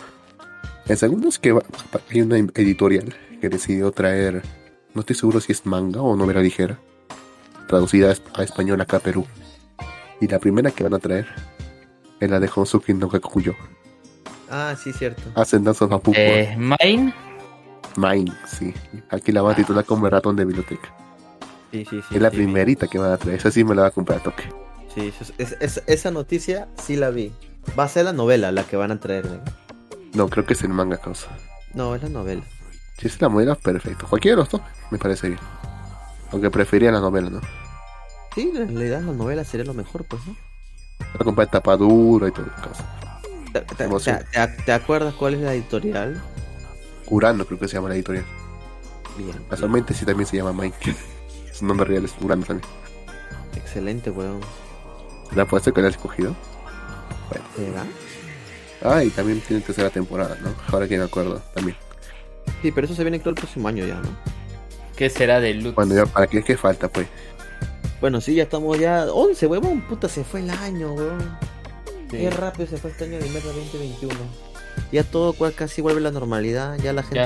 El 0.87 0.97
segundo 0.97 1.27
es 1.29 1.39
que 1.39 1.51
va- 1.51 1.63
hay 2.09 2.21
una 2.21 2.37
editorial 2.37 3.15
que 3.41 3.49
decidió 3.49 3.91
traer, 3.91 4.41
no 4.93 5.01
estoy 5.01 5.15
seguro 5.15 5.39
si 5.41 5.51
es 5.51 5.65
manga 5.65 6.01
o 6.01 6.15
novela 6.15 6.41
ligera, 6.41 6.79
traducida 7.67 8.13
a 8.33 8.43
español 8.43 8.79
acá 8.81 8.97
a 8.97 9.01
Perú. 9.01 9.25
Y 10.21 10.27
la 10.27 10.39
primera 10.39 10.71
que 10.71 10.83
van 10.83 10.93
a 10.93 10.99
traer 10.99 11.27
es 12.19 12.29
la 12.29 12.39
de 12.39 12.49
Honsuki 12.53 12.93
no 12.93 13.07
Gakuyo. 13.09 13.53
Ah, 14.49 14.75
sí, 14.81 14.93
cierto. 14.93 15.21
Hacen 15.35 15.63
danzas 15.63 15.91
a 15.91 15.99
Pupo. 15.99 16.17
Eh, 16.17 16.55
¿Mine? 16.57 17.13
Mine, 17.97 18.31
sí. 18.47 18.73
Aquí 19.09 19.31
la 19.31 19.41
van 19.41 19.53
a 19.53 19.55
titular 19.55 19.83
como 19.85 20.05
el 20.05 20.11
ratón 20.11 20.35
de 20.35 20.45
biblioteca. 20.45 20.93
Sí, 21.71 21.83
sí, 21.89 22.01
sí. 22.07 22.15
es 22.15 22.21
la 22.21 22.29
sí, 22.29 22.37
primerita 22.37 22.87
que 22.87 22.97
van 22.97 23.11
a 23.11 23.17
traer. 23.17 23.37
Esa 23.39 23.51
sí 23.51 23.63
me 23.63 23.75
la 23.75 23.81
va 23.83 23.87
a 23.89 23.91
comprar 23.91 24.19
a 24.19 24.23
toque. 24.23 24.43
Sí, 24.95 25.11
sí, 25.19 25.33
es- 25.37 25.57
es- 25.59 25.83
esa 25.85 26.11
noticia 26.11 26.67
sí 26.81 26.95
la 26.95 27.09
vi. 27.09 27.33
Va 27.77 27.83
a 27.83 27.87
ser 27.89 28.05
la 28.05 28.13
novela 28.13 28.51
la 28.51 28.63
que 28.63 28.77
van 28.77 28.91
a 28.91 28.99
traer, 28.99 29.25
weón. 29.25 29.41
No, 30.13 30.29
creo 30.29 30.45
que 30.45 30.53
es 30.53 30.63
el 30.63 30.69
manga 30.69 30.97
causa. 30.97 31.27
No, 31.73 31.93
es 31.95 32.01
la 32.01 32.09
novela. 32.09 32.41
Si 32.97 33.07
es 33.07 33.21
la 33.21 33.27
novela, 33.29 33.55
perfecto. 33.55 34.07
Cualquiera 34.07 34.37
de 34.37 34.41
los 34.43 34.49
dos 34.49 34.61
me 34.89 34.97
parece 34.97 35.27
bien. 35.27 35.39
Aunque 36.31 36.49
prefería 36.49 36.91
la 36.91 36.99
novela, 37.01 37.29
¿no? 37.29 37.41
Sí, 38.33 38.51
en 38.55 38.69
realidad 38.69 39.01
la 39.01 39.11
novela 39.13 39.43
sería 39.43 39.65
lo 39.65 39.73
mejor, 39.73 40.05
pues, 40.05 40.25
¿no? 40.25 40.35
Voy 40.99 41.09
a 41.19 41.23
comprar 41.23 41.47
tapadura 41.49 42.27
y 42.27 42.31
todo. 42.31 42.45
¿Te, 43.53 43.61
te- 43.61 43.75
te- 43.75 43.87
te- 43.87 44.63
te 44.65 44.71
acuerdas 44.71 45.13
cuál 45.15 45.35
es 45.35 45.41
la 45.41 45.53
editorial? 45.53 46.21
Urano 47.07 47.45
creo 47.45 47.59
que 47.59 47.67
se 47.67 47.75
llama 47.75 47.89
la 47.89 47.95
editorial. 47.95 48.25
Bien. 49.17 49.35
Casualmente 49.49 49.93
sí 49.93 50.05
también 50.05 50.27
se 50.27 50.37
llama 50.37 50.53
Mike. 50.53 50.95
Su 51.53 51.65
nombre 51.65 51.87
real 51.87 52.05
es 52.05 52.13
Urano 52.21 52.43
también. 52.45 52.67
Excelente, 53.55 54.11
weón. 54.11 54.39
¿La 55.35 55.45
puede 55.45 55.63
ser 55.63 55.73
que 55.73 55.81
la 55.81 55.87
has 55.87 55.95
escogido? 55.95 56.35
¿Será? 57.55 57.83
Ah, 58.83 59.03
y 59.03 59.09
también 59.09 59.41
tiene 59.41 59.61
tercera 59.63 59.89
temporada, 59.89 60.37
¿no? 60.41 60.53
Ahora 60.71 60.87
que 60.87 60.97
me 60.97 61.03
acuerdo 61.03 61.41
también. 61.53 61.75
Sí, 62.61 62.71
pero 62.71 62.85
eso 62.85 62.95
se 62.95 63.03
viene 63.03 63.19
creo 63.19 63.31
el 63.31 63.35
próximo 63.35 63.67
año 63.67 63.85
ya, 63.85 63.95
¿no? 63.95 64.09
¿Qué 64.95 65.09
será 65.09 65.39
de 65.39 65.53
Lutz? 65.55 65.73
Cuando 65.75 65.95
ya, 65.95 66.05
¿para 66.05 66.27
qué, 66.27 66.43
qué 66.43 66.55
falta, 66.57 66.87
pues? 66.87 67.07
Bueno, 68.01 68.21
sí, 68.21 68.35
ya 68.35 68.43
estamos 68.43 68.77
ya 68.79 69.05
11, 69.11 69.47
weón. 69.47 69.81
Puta, 69.81 70.07
se 70.07 70.23
fue 70.23 70.41
el 70.41 70.49
año, 70.49 70.93
weón. 70.93 71.37
Sí. 72.11 72.17
Qué 72.17 72.29
rápido 72.29 72.67
se 72.67 72.77
fue 72.77 72.91
este 72.91 73.05
año 73.05 73.19
de 73.19 73.29
mierda 73.29 73.51
2021. 73.51 74.13
Ya 74.91 75.03
todo 75.03 75.33
casi 75.55 75.81
vuelve 75.81 75.99
a 75.99 76.03
la 76.03 76.11
normalidad. 76.11 76.77
Ya 76.77 76.93
la 76.93 77.03
gente, 77.03 77.17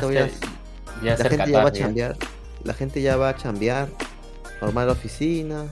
Ya, 1.04 1.14
está- 1.14 1.24
la 1.24 1.30
gente 1.30 1.52
ya 1.52 1.64
va 1.64 1.70
a 1.70 1.72
chambear. 1.74 2.18
La 2.64 2.74
gente 2.74 3.02
ya 3.02 3.18
va 3.18 3.30
a 3.30 3.36
chambear. 3.36 3.90
Normal 4.62 4.88
la 4.88 4.94
oficina. 4.94 5.66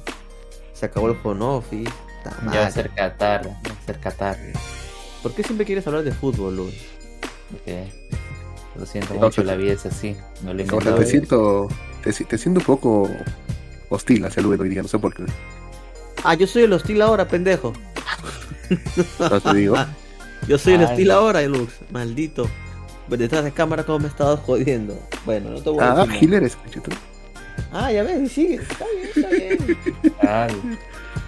Se 0.74 0.86
acabó 0.86 1.08
el 1.10 1.18
home 1.24 1.44
office. 1.46 1.92
Ya 2.52 2.62
va 2.62 2.68
a 2.68 2.72
ser 2.72 2.90
Qatar, 2.92 3.48
va 3.48 3.52
a 3.72 3.86
ser 3.86 4.00
Qatar. 4.00 4.38
¿Por 5.24 5.34
qué 5.34 5.44
siempre 5.44 5.66
quieres 5.66 5.88
hablar 5.88 6.04
de 6.04 6.12
fútbol, 6.12 6.56
Luis? 6.58 6.76
Lo 8.76 8.86
siento 8.86 9.14
No, 9.16 9.22
mucho, 9.22 9.44
la 9.44 9.56
vida 9.56 9.74
es 9.74 9.86
así. 9.86 10.16
No 10.44 10.54
lo 10.54 10.60
he 10.62 10.64
O 10.64 10.68
sea, 10.68 10.74
inventado 10.76 10.98
me 10.98 11.04
yo. 11.06 11.10
siento, 11.10 11.68
te, 12.04 12.12
te 12.14 12.38
siento 12.38 12.60
un 12.60 12.66
poco 12.66 13.10
hostil 13.90 14.26
hacia 14.26 14.42
Luen 14.44 14.60
hoy 14.62 14.70
día, 14.70 14.82
no 14.82 14.88
sé 14.88 15.00
por 15.00 15.14
qué. 15.14 15.24
Ah, 16.24 16.34
yo 16.36 16.48
soy 16.48 16.64
el 16.64 16.74
hostil 16.74 17.02
ahora, 17.02 17.28
pendejo. 17.28 17.74
No 19.20 19.42
te 19.42 19.54
digo. 19.56 19.76
Yo 20.48 20.58
soy 20.58 20.74
el 20.74 20.82
Ay, 20.82 20.86
hostil 20.86 21.08
no. 21.08 21.14
ahora, 21.16 21.42
Lux. 21.44 21.74
Maldito. 21.92 22.50
Pues 23.08 23.20
detrás 23.20 23.44
de 23.44 23.52
cámara 23.52 23.84
como 23.84 24.00
me 24.00 24.08
estabas 24.08 24.40
jodiendo. 24.42 24.98
Bueno, 25.26 25.50
no 25.50 25.62
te 25.62 25.70
voy 25.70 25.80
a 25.80 25.92
Ah, 25.94 26.06
decir. 26.06 26.20
Gil 26.20 26.34
eres, 26.34 26.56
cachito. 26.56 26.92
Ah, 27.72 27.92
ya 27.92 28.04
ves, 28.04 28.32
sigue. 28.32 28.56
Está 28.56 28.86
bien, 29.28 29.78
está 30.04 30.48
bien. 30.48 30.80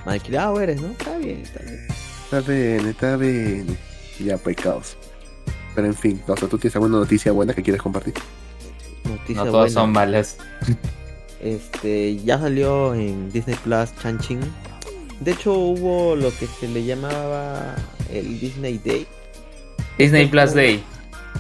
Malcriado 0.05 0.61
eres, 0.61 0.81
¿no? 0.81 0.89
Está 0.91 1.17
bien, 1.17 1.41
está 1.41 1.59
bien. 1.63 1.87
Está 2.23 2.39
bien, 2.41 2.87
está 2.87 3.15
bien. 3.17 3.77
Ya, 4.19 4.37
pues 4.37 4.55
caos. 4.57 4.97
Pero 5.73 5.87
en 5.87 5.95
fin, 5.95 6.21
Causa, 6.27 6.47
¿tú 6.47 6.57
tienes 6.57 6.75
alguna 6.75 6.97
noticia 6.99 7.31
buena 7.31 7.53
que 7.53 7.63
quieres 7.63 7.81
compartir? 7.81 8.13
Noticia 9.05 9.35
no 9.43 9.51
todos 9.51 9.53
buena. 9.53 9.73
son 9.73 9.91
malas. 9.91 10.37
Este, 11.41 12.17
ya 12.17 12.39
salió 12.39 12.93
en 12.93 13.31
Disney 13.31 13.55
Plus 13.63 13.95
Chanching. 14.01 14.39
De 15.19 15.31
hecho, 15.31 15.53
hubo 15.53 16.15
lo 16.15 16.29
que 16.37 16.47
se 16.47 16.67
le 16.67 16.83
llamaba 16.83 17.75
el 18.11 18.39
Disney 18.39 18.79
Day. 18.83 19.07
Disney 19.97 20.27
Plus 20.27 20.53
Day. 20.53 20.83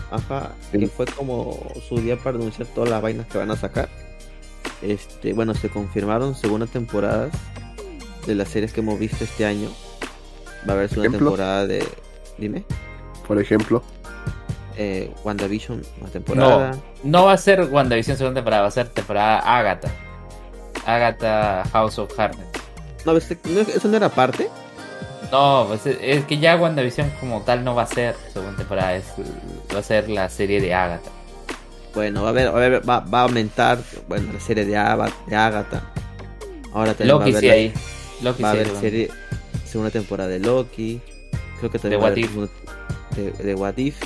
Ajá, 0.09 0.53
Sí. 0.71 0.79
que 0.79 0.87
fue 0.87 1.05
como 1.05 1.59
su 1.87 1.97
día 1.99 2.17
para 2.17 2.37
anunciar 2.37 2.67
todas 2.69 2.89
las 2.89 3.01
vainas 3.01 3.27
que 3.27 3.37
van 3.37 3.51
a 3.51 3.55
sacar. 3.57 3.89
Este, 4.81 5.33
bueno, 5.33 5.53
se 5.53 5.69
confirmaron 5.69 6.35
segunda 6.35 6.65
temporadas 6.65 7.31
de 8.25 8.35
las 8.35 8.49
series 8.49 8.73
que 8.73 8.81
hemos 8.81 8.97
visto 8.99 9.23
este 9.23 9.45
año. 9.45 9.69
Va 10.67 10.73
a 10.73 10.75
haber 10.77 10.89
segunda 10.89 11.09
Ejemplo. 11.09 11.29
temporada 11.29 11.67
de. 11.67 11.87
Dime. 12.37 12.63
Por 13.27 13.39
ejemplo, 13.39 13.83
Eh, 14.77 15.11
WandaVision, 15.23 15.81
una 16.01 16.09
temporada. 16.09 16.71
No 17.03 17.25
va 17.25 17.33
a 17.33 17.37
ser 17.37 17.61
WandaVision 17.63 18.17
segunda 18.17 18.39
temporada, 18.39 18.61
va 18.63 18.67
a 18.69 18.71
ser 18.71 18.87
temporada 18.89 19.39
Agatha. 19.39 19.89
Agatha 20.85 21.63
House 21.71 21.99
of 21.99 22.17
Harness. 22.17 22.47
No, 23.05 23.13
¿ves? 23.13 23.35
¿No- 23.45 23.61
¿eso 23.61 23.87
no 23.87 23.97
era 23.97 24.09
parte? 24.09 24.47
No, 25.31 25.65
pues 25.67 25.85
es, 25.85 26.25
que 26.25 26.39
ya 26.39 26.55
WandaVision 26.57 27.09
como 27.19 27.41
tal 27.41 27.63
no 27.63 27.73
va 27.75 27.83
a 27.83 27.87
ser 27.87 28.15
segunda 28.33 28.57
temporada, 28.57 28.95
es, 28.95 29.05
va 29.73 29.79
a 29.79 29.83
ser 29.83 30.09
la 30.09 30.29
serie 30.29 30.59
de 30.59 30.73
Agatha. 30.73 31.09
Bueno, 31.95 32.21
va 32.21 32.27
a, 32.27 32.31
haber, 32.31 32.47
va, 32.47 32.51
a 32.51 32.55
haber- 32.65 32.89
va- 32.89 32.99
va 33.01 33.19
a 33.19 33.23
aumentar 33.23 33.79
bueno, 34.07 34.31
la 34.33 34.39
serie 34.39 34.65
de, 34.65 34.77
Ava- 34.77 35.11
de 35.27 35.35
Agatha. 35.35 35.83
Ahora 36.73 36.93
va 36.93 37.03
a 37.03 37.07
Loki 37.07 37.29
haber, 37.31 37.39
sí 37.41 37.47
la- 37.47 37.53
ahí. 37.53 37.73
Loki 38.21 38.43
va 38.43 38.49
a 38.49 38.53
sí 38.53 38.57
haber 38.59 38.71
ahí, 38.73 38.79
serie, 38.81 39.09
segunda 39.65 39.91
temporada 39.91 40.29
de 40.29 40.39
Loki. 40.39 41.01
Creo 41.59 41.71
que 41.71 41.79
también 41.79 41.91
De 41.91 41.97
va 41.97 42.03
a 42.03 42.09
What 42.09 42.11
haber 42.11 42.19
If. 42.19 42.29
segunda- 42.31 42.51
de, 43.15 43.43
de 43.43 43.55
What 43.55 43.77
If. 43.77 44.01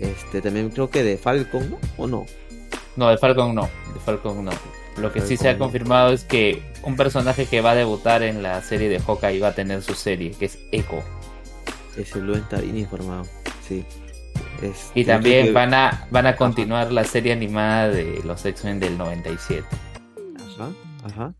Este, 0.00 0.40
también 0.42 0.70
creo 0.70 0.90
que 0.90 1.02
de 1.02 1.16
Falcon, 1.16 1.70
¿no? 1.70 1.78
¿O 1.96 2.06
no? 2.06 2.26
No, 2.96 3.08
de 3.08 3.18
Falcon 3.18 3.54
no, 3.54 3.62
de 3.62 4.00
Falcon 4.04 4.44
no. 4.44 4.52
Lo 4.96 5.12
que 5.12 5.20
sí 5.20 5.36
se 5.36 5.48
ha 5.48 5.54
no. 5.54 5.58
confirmado 5.60 6.12
es 6.12 6.22
que 6.24 6.62
un 6.84 6.94
personaje 6.96 7.46
que 7.46 7.60
va 7.60 7.72
a 7.72 7.74
debutar 7.74 8.22
en 8.22 8.42
la 8.42 8.62
serie 8.62 8.88
de 8.88 9.00
Hawkeye 9.00 9.40
va 9.40 9.48
a 9.48 9.54
tener 9.54 9.82
su 9.82 9.94
serie, 9.94 10.30
que 10.32 10.44
es 10.44 10.58
Echo. 10.70 11.02
Ese 11.96 12.20
lo 12.20 12.36
está 12.36 12.60
bien 12.60 12.78
informado. 12.78 13.24
Sí. 13.66 13.84
Este, 14.62 15.00
Y 15.00 15.04
creo 15.04 15.16
también 15.16 15.46
que- 15.46 15.52
van 15.52 15.74
a 15.74 16.06
van 16.10 16.26
a 16.26 16.36
continuar 16.36 16.92
la 16.92 17.04
serie 17.04 17.32
animada 17.32 17.88
de 17.88 18.20
los 18.24 18.44
X-Men 18.44 18.78
del 18.78 18.96
97. 18.96 19.64
Ajá, 20.54 20.70
ajá. 21.04 21.34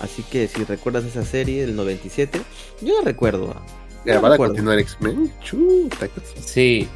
Así 0.00 0.22
que 0.22 0.46
si 0.48 0.64
recuerdas 0.64 1.04
esa 1.04 1.24
serie 1.24 1.62
del 1.66 1.74
97, 1.76 2.40
yo 2.82 2.98
no 2.98 3.04
recuerdo. 3.04 3.54
ah. 3.56 3.62
No 4.04 4.20
¿van 4.20 4.32
a 4.32 4.36
continuar 4.36 4.78
X-Men? 4.78 5.32
Chuta. 5.42 6.08
Sí. 6.44 6.88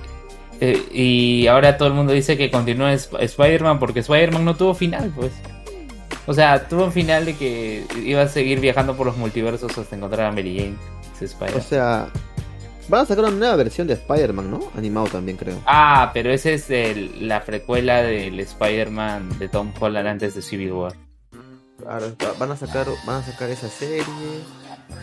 Eh, 0.65 0.81
y 0.93 1.47
ahora 1.49 1.77
todo 1.77 1.89
el 1.89 1.95
mundo 1.95 2.13
dice 2.13 2.37
que 2.39 2.49
continúa 2.49 2.93
Sp- 2.95 3.19
Spider-Man 3.19 3.81
porque 3.81 3.99
Spider-Man 3.99 4.45
no 4.45 4.55
tuvo 4.55 4.75
final, 4.75 5.11
pues. 5.17 5.33
O 6.27 6.33
sea, 6.33 6.69
tuvo 6.69 6.85
un 6.85 6.93
final 6.93 7.25
de 7.25 7.35
que 7.35 7.85
iba 8.05 8.23
a 8.23 8.29
seguir 8.29 8.61
viajando 8.61 8.97
por 8.97 9.07
los 9.07 9.17
multiversos 9.17 9.77
hasta 9.77 9.97
encontrar 9.97 10.27
a 10.27 10.31
Mary 10.31 10.57
Jane. 10.57 10.77
O 11.57 11.61
sea, 11.61 12.07
van 12.89 13.01
a 13.01 13.07
sacar 13.07 13.25
una 13.25 13.35
nueva 13.35 13.57
versión 13.57 13.89
de 13.89 13.95
Spider-Man, 13.95 14.51
¿no? 14.53 14.61
Animado 14.77 15.07
también, 15.09 15.37
creo. 15.37 15.57
Ah, 15.67 16.13
pero 16.15 16.31
esa 16.33 16.51
es 16.51 16.71
el- 16.71 17.27
la 17.27 17.43
precuela 17.45 18.03
del 18.03 18.39
Spider-Man 18.39 19.39
de 19.41 19.49
Tom 19.49 19.73
Holland 19.81 20.07
antes 20.07 20.37
de 20.37 20.43
Civil 20.43 20.73
War. 20.73 20.93
Claro, 21.81 22.15
va- 22.25 22.35
van 22.39 22.53
a 22.53 22.57
sacar, 22.57 22.87
van 23.05 23.17
a 23.21 23.25
sacar 23.25 23.51
esa 23.51 23.69
serie. 23.69 24.05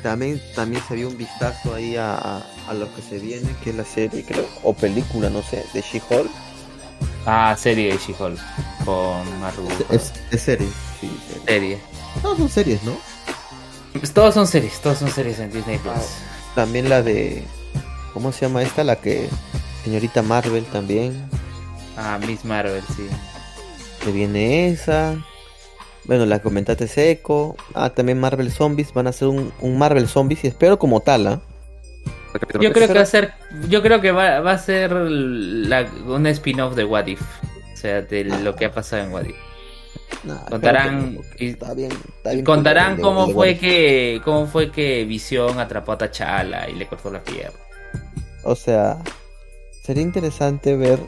También, 0.04 0.42
también 0.56 0.82
se 0.88 0.96
vio 0.96 1.10
un 1.10 1.18
vistazo 1.18 1.76
ahí 1.76 1.98
a, 1.98 2.16
a, 2.16 2.44
a 2.70 2.74
lo 2.74 2.94
que 2.96 3.02
se 3.02 3.20
viene, 3.20 3.50
que 3.64 3.72
es 3.72 3.76
la 3.76 3.86
serie, 3.86 4.24
creo, 4.24 4.48
o 4.64 4.74
película, 4.74 5.30
no 5.30 5.42
sé, 5.44 5.66
de 5.74 5.82
She-Hulk. 5.82 6.30
Ah, 7.26 7.56
serie 7.60 7.92
de 7.92 7.98
She-Hulk 7.98 8.40
con 8.86 9.40
Margot. 9.42 9.70
Es, 9.92 10.14
es 10.32 10.42
serie, 10.42 10.68
sí, 11.02 11.12
serie. 11.28 11.46
Serie. 11.46 11.80
No, 12.24 12.36
son 12.38 12.50
series, 12.50 12.82
¿no? 12.84 12.98
Pues 13.94 14.14
todos 14.14 14.34
son 14.34 14.48
series, 14.48 14.80
todos 14.82 15.00
son 15.00 15.10
series 15.10 15.40
en 15.40 15.52
Disney 15.52 15.78
Plus. 15.80 15.94
También 16.56 16.88
la 16.88 17.02
de, 17.02 17.44
¿cómo 18.14 18.32
se 18.32 18.46
llama 18.46 18.64
esta? 18.64 18.84
La 18.84 18.96
que, 18.96 19.30
señorita 19.84 20.22
Marvel 20.22 20.64
también. 20.66 21.30
Ah, 21.98 22.18
Miss 22.26 22.46
Marvel, 22.46 22.84
sí. 22.96 23.08
Se 24.04 24.12
viene 24.12 24.70
esa. 24.70 25.18
Bueno, 26.06 26.26
la 26.26 26.40
comentaste 26.40 26.88
seco. 26.88 27.56
Ah, 27.74 27.90
también 27.92 28.20
Marvel 28.20 28.52
Zombies. 28.52 28.94
Van 28.94 29.08
a 29.08 29.12
hacer 29.12 29.28
un, 29.28 29.52
un 29.62 29.78
Marvel 29.78 30.08
Zombies 30.08 30.44
y 30.44 30.48
espero 30.48 30.80
como 30.80 31.02
tal, 31.02 31.28
¿ah? 31.28 31.42
Yo 32.60 32.72
creo 32.72 32.88
que 32.88 32.94
va 32.94 33.02
a 33.02 33.06
ser, 33.06 33.34
yo 33.70 33.82
creo 33.82 34.02
que 34.02 34.12
va, 34.12 34.40
va 34.40 34.52
a 34.52 34.58
ser 34.60 34.92
la- 34.92 35.90
un 36.06 36.28
spin-off 36.28 36.76
de 36.76 36.84
What 36.86 37.08
If. 37.08 37.22
O 37.74 37.78
sea, 37.78 38.02
de 38.02 38.26
lo 38.26 38.56
que 38.56 38.66
ha 38.66 38.72
pasado 38.72 39.04
en 39.04 39.12
What 39.12 39.26
If. 39.26 39.36
Nah, 40.24 40.46
Contarán 40.50 41.18
que 41.38 41.50
está 41.50 41.74
bien, 41.74 41.92
está 42.18 42.32
bien 42.32 42.44
Contarán 42.44 43.00
cómo 43.00 43.30
fue 43.30 43.58
que 43.58 44.22
cómo 44.26 44.48
fue 44.48 44.70
que 44.72 45.06
Visión 45.06 45.60
atrapó 45.60 45.94
a 45.94 45.98
T'Challa 45.98 46.68
y 46.70 46.76
le 46.76 46.88
cortó 46.88 47.10
la 47.12 47.24
pierna. 47.24 47.58
O 48.44 48.56
sea, 48.56 48.98
sería 49.84 50.04
interesante 50.04 50.76
ver. 50.76 51.00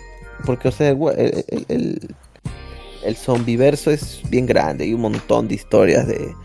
Porque, 0.45 0.69
o 0.69 0.71
sea, 0.71 0.89
el, 0.89 1.45
el, 1.49 1.65
el, 1.67 2.15
el 3.03 3.15
zombiverso 3.15 3.91
es 3.91 4.21
bien 4.29 4.45
grande. 4.45 4.85
Hay 4.85 4.93
un 4.93 5.01
montón 5.01 5.47
de 5.47 5.55
historias 5.55 6.07
de 6.07 6.35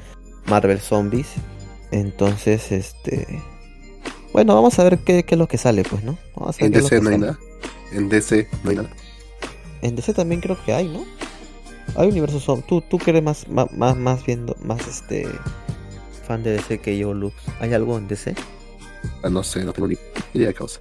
Marvel 0.47 0.81
Zombies. 0.81 1.29
Entonces, 1.90 2.73
este. 2.73 3.42
Bueno, 4.33 4.55
vamos 4.55 4.79
a 4.79 4.85
ver 4.85 4.99
qué, 4.99 5.23
qué 5.23 5.35
es 5.35 5.38
lo 5.38 5.49
que 5.49 5.59
sale, 5.59 5.83
pues, 5.83 6.03
¿no? 6.05 6.19
Vamos 6.35 6.57
a 6.57 6.64
ver 6.64 6.66
En 6.66 6.83
DC 6.83 7.01
no 7.01 7.11
hay 7.11 7.19
nada. 7.19 7.38
En 7.92 8.09
DC 8.09 8.49
no 8.64 8.71
hay 8.71 8.77
nada. 8.77 8.90
En 9.83 9.97
DC 9.97 10.14
también 10.14 10.40
creo 10.40 10.59
que 10.64 10.73
hay, 10.73 10.88
¿no? 10.88 11.05
Hay 11.95 12.09
universos 12.09 12.42
son. 12.42 12.62
Tú, 12.62 12.81
tú 12.81 12.99
que 12.99 13.11
eres 13.11 13.23
más, 13.23 13.47
más, 13.49 13.97
más, 13.97 14.27
viendo, 14.27 14.57
más 14.62 14.87
este 14.87 15.27
fan 16.27 16.42
de 16.42 16.53
DC 16.53 16.79
que 16.79 16.99
yo, 16.99 17.14
Lux. 17.14 17.35
¿Hay 17.61 17.73
algo 17.73 17.97
en 17.97 18.09
DC? 18.09 18.35
Ah, 19.23 19.31
no 19.31 19.42
sé, 19.42 19.64
no 19.64 19.73
tengo 19.73 19.88
ni 19.88 19.97
idea 20.35 20.49
de 20.49 20.55
causa. 20.55 20.81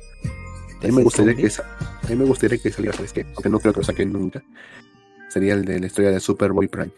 A 0.82 0.88
mí 0.88 0.92
me 0.92 1.04
gustaría 1.04 1.36
que 1.36 1.50
zombies? 1.50 1.60
a 1.60 2.08
mí 2.10 2.16
me 2.16 2.26
gustaría 2.26 2.58
que 2.58 2.72
saliera, 2.72 2.96
¿sabes 2.96 3.14
qué? 3.14 3.26
Aunque 3.36 3.50
no 3.50 3.60
creo 3.60 3.74
que 3.74 3.80
lo 3.80 3.86
saquen 3.86 4.12
nunca. 4.12 4.44
Sería 5.30 5.54
el 5.54 5.66
de 5.66 5.80
la 5.80 5.86
historia 5.88 6.12
de 6.12 6.20
Superboy 6.20 6.68
Prime. 6.68 6.92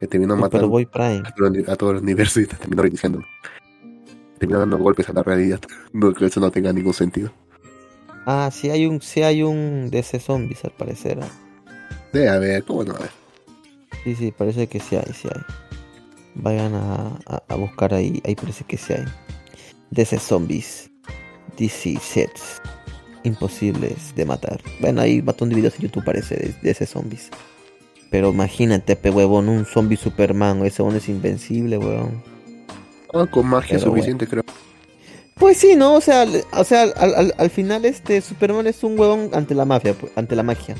Que 0.00 0.06
terminó 0.08 0.36
matando 0.36 0.70
Prime. 0.92 1.22
a 1.68 1.76
todo, 1.76 1.90
el- 1.92 1.98
universo 1.98 2.40
y 2.40 2.46
terminó 2.46 2.82
reiniciándolo. 2.82 3.24
Terminó 4.38 4.58
dando 4.60 4.78
golpes 4.78 5.08
a 5.08 5.12
la 5.12 5.22
realidad. 5.22 5.60
No 5.92 6.08
creo 6.12 6.14
que 6.14 6.26
eso 6.26 6.40
no 6.40 6.50
tenga 6.50 6.72
ningún 6.72 6.92
sentido. 6.94 7.32
Ah, 8.26 8.50
sí 8.52 8.70
hay 8.70 8.86
un, 8.86 9.00
sí 9.00 9.22
hay 9.22 9.42
un 9.42 9.90
DC 9.90 10.18
Zombies 10.18 10.64
al 10.64 10.72
parecer. 10.72 11.18
De 12.12 12.28
a 12.28 12.38
ver, 12.38 12.64
¿cómo 12.64 12.82
no? 12.84 12.94
A 12.96 12.98
ver. 13.00 13.10
Sí, 14.02 14.14
sí, 14.16 14.32
parece 14.36 14.66
que 14.66 14.80
sí 14.80 14.96
hay, 14.96 15.12
sí 15.12 15.28
hay. 15.32 15.40
Vayan 16.34 16.74
a, 16.74 17.18
a- 17.26 17.42
a 17.48 17.54
buscar 17.54 17.94
ahí, 17.94 18.20
ahí 18.24 18.34
parece 18.34 18.64
que 18.64 18.76
sí 18.76 18.92
hay. 18.94 19.04
DC 19.90 20.18
Zombies. 20.18 20.90
DC 21.56 21.96
Sets. 22.00 22.60
Imposibles 23.24 24.14
de 24.14 24.24
matar. 24.24 24.60
Bueno, 24.80 25.00
hay 25.00 25.18
un 25.18 25.24
montón 25.24 25.48
de 25.48 25.56
videos 25.56 25.74
en 25.76 25.82
YouTube 25.82 26.04
parece 26.04 26.36
de 26.36 26.54
DC 26.62 26.86
Zombies. 26.86 27.30
Pero 28.10 28.30
imagínate, 28.30 28.94
pe 28.96 29.10
huevón, 29.10 29.48
un 29.48 29.64
zombie 29.64 29.96
Superman, 29.96 30.64
ese 30.64 30.82
uno 30.82 30.96
es 30.98 31.08
invencible, 31.08 31.78
huevón. 31.78 32.22
Ah, 33.12 33.26
con 33.30 33.46
magia 33.46 33.78
Pero 33.78 33.90
suficiente, 33.90 34.26
creo. 34.26 34.44
Pues 35.36 35.56
sí, 35.56 35.74
¿no? 35.74 35.94
O 35.94 36.00
sea, 36.00 36.26
o 36.52 36.62
sea, 36.64 36.82
al, 36.82 37.14
al- 37.14 37.34
al 37.36 37.50
final 37.50 37.84
este 37.84 38.20
Superman 38.20 38.66
es 38.68 38.84
un 38.84 38.98
huevón 38.98 39.30
ante 39.32 39.54
la 39.54 39.64
mafia, 39.64 39.96
ante 40.14 40.36
la 40.36 40.42
magia. 40.44 40.76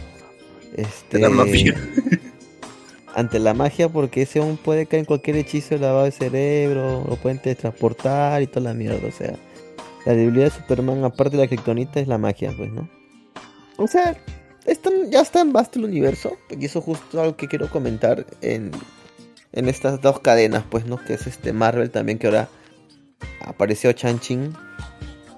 Este, 0.76 1.18
La 1.18 1.28
mafia. 1.30 1.74
Ante 3.16 3.38
la 3.38 3.54
magia 3.54 3.88
porque 3.88 4.22
ese 4.22 4.40
hombre 4.40 4.59
puede 4.64 4.87
caer 4.87 5.00
en 5.02 5.04
cualquier 5.07 5.37
hechizo 5.37 5.76
de 5.76 5.80
lavado 5.80 6.04
de 6.04 6.11
cerebro, 6.11 7.04
lo 7.09 7.14
pueden 7.14 7.38
teletransportar 7.38 8.42
y 8.42 8.48
toda 8.48 8.62
la 8.62 8.74
mierda, 8.74 9.07
o 9.07 9.12
sea. 9.12 9.37
La 10.07 10.12
debilidad 10.14 10.45
de 10.47 10.51
Superman, 10.51 11.03
aparte 11.05 11.37
de 11.37 11.43
la 11.45 11.49
kriptonita, 11.49 12.01
es 12.01 12.09
la 12.09 12.19
magia, 12.19 12.53
pues, 12.57 12.71
¿no? 12.73 12.88
O 13.77 13.87
sea, 13.87 14.17
es 14.67 14.81
tan- 14.81 15.11
ya 15.11 15.21
está 15.23 15.40
en 15.40 15.53
vasto 15.53 15.79
el 15.79 15.87
universo, 15.87 16.37
y 16.51 16.64
eso 16.64 16.81
justo 16.81 17.21
algo 17.21 17.37
que 17.37 17.49
quiero 17.49 17.71
comentar 17.71 18.27
en, 18.43 18.71
en 19.53 19.69
estas 19.69 20.01
dos 20.01 20.21
cadenas, 20.21 20.64
pues, 20.69 20.87
¿no? 20.87 20.97
Que 21.03 21.14
es 21.14 21.27
este 21.27 21.53
Marvel 21.53 21.90
también, 21.90 22.19
que 22.19 22.27
ahora 22.27 22.49
apareció 23.40 23.93
Chan-Chin, 23.93 24.55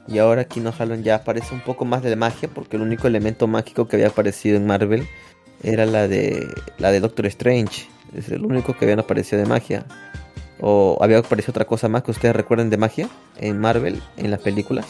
y 0.09 0.19
ahora 0.19 0.43
aquí 0.43 0.61
no 0.61 0.73
Halon 0.77 1.03
ya 1.03 1.17
aparece 1.17 1.55
un 1.55 1.61
poco 1.61 1.85
más 1.85 2.03
de 2.03 2.15
magia, 2.17 2.49
porque 2.53 2.77
el 2.77 2.83
único 2.83 3.07
elemento 3.09 3.47
mágico 3.47 3.89
que 3.89 3.97
había 3.97 4.09
aparecido 4.09 4.57
en 4.57 4.67
Marvel 4.67 5.07
era 5.63 5.87
la 5.87 6.07
de 6.07 6.47
la 6.79 6.91
de 6.93 7.01
Doctor 7.01 7.27
Strange, 7.27 7.89
Es 8.15 8.29
el 8.29 8.45
único 8.45 8.77
que 8.77 8.85
habían 8.85 9.01
aparecido 9.01 9.41
de 9.43 9.49
magia. 9.49 9.85
¿O 10.61 10.97
había 11.01 11.19
aparecido 11.19 11.51
otra 11.53 11.65
cosa 11.67 11.89
más 11.89 12.03
que 12.03 12.11
ustedes 12.13 12.35
recuerden 12.35 12.71
de 12.71 12.77
magia 12.79 13.09
en 13.39 13.59
Marvel, 13.59 14.03
en 14.17 14.31
las 14.31 14.41
películas? 14.41 14.87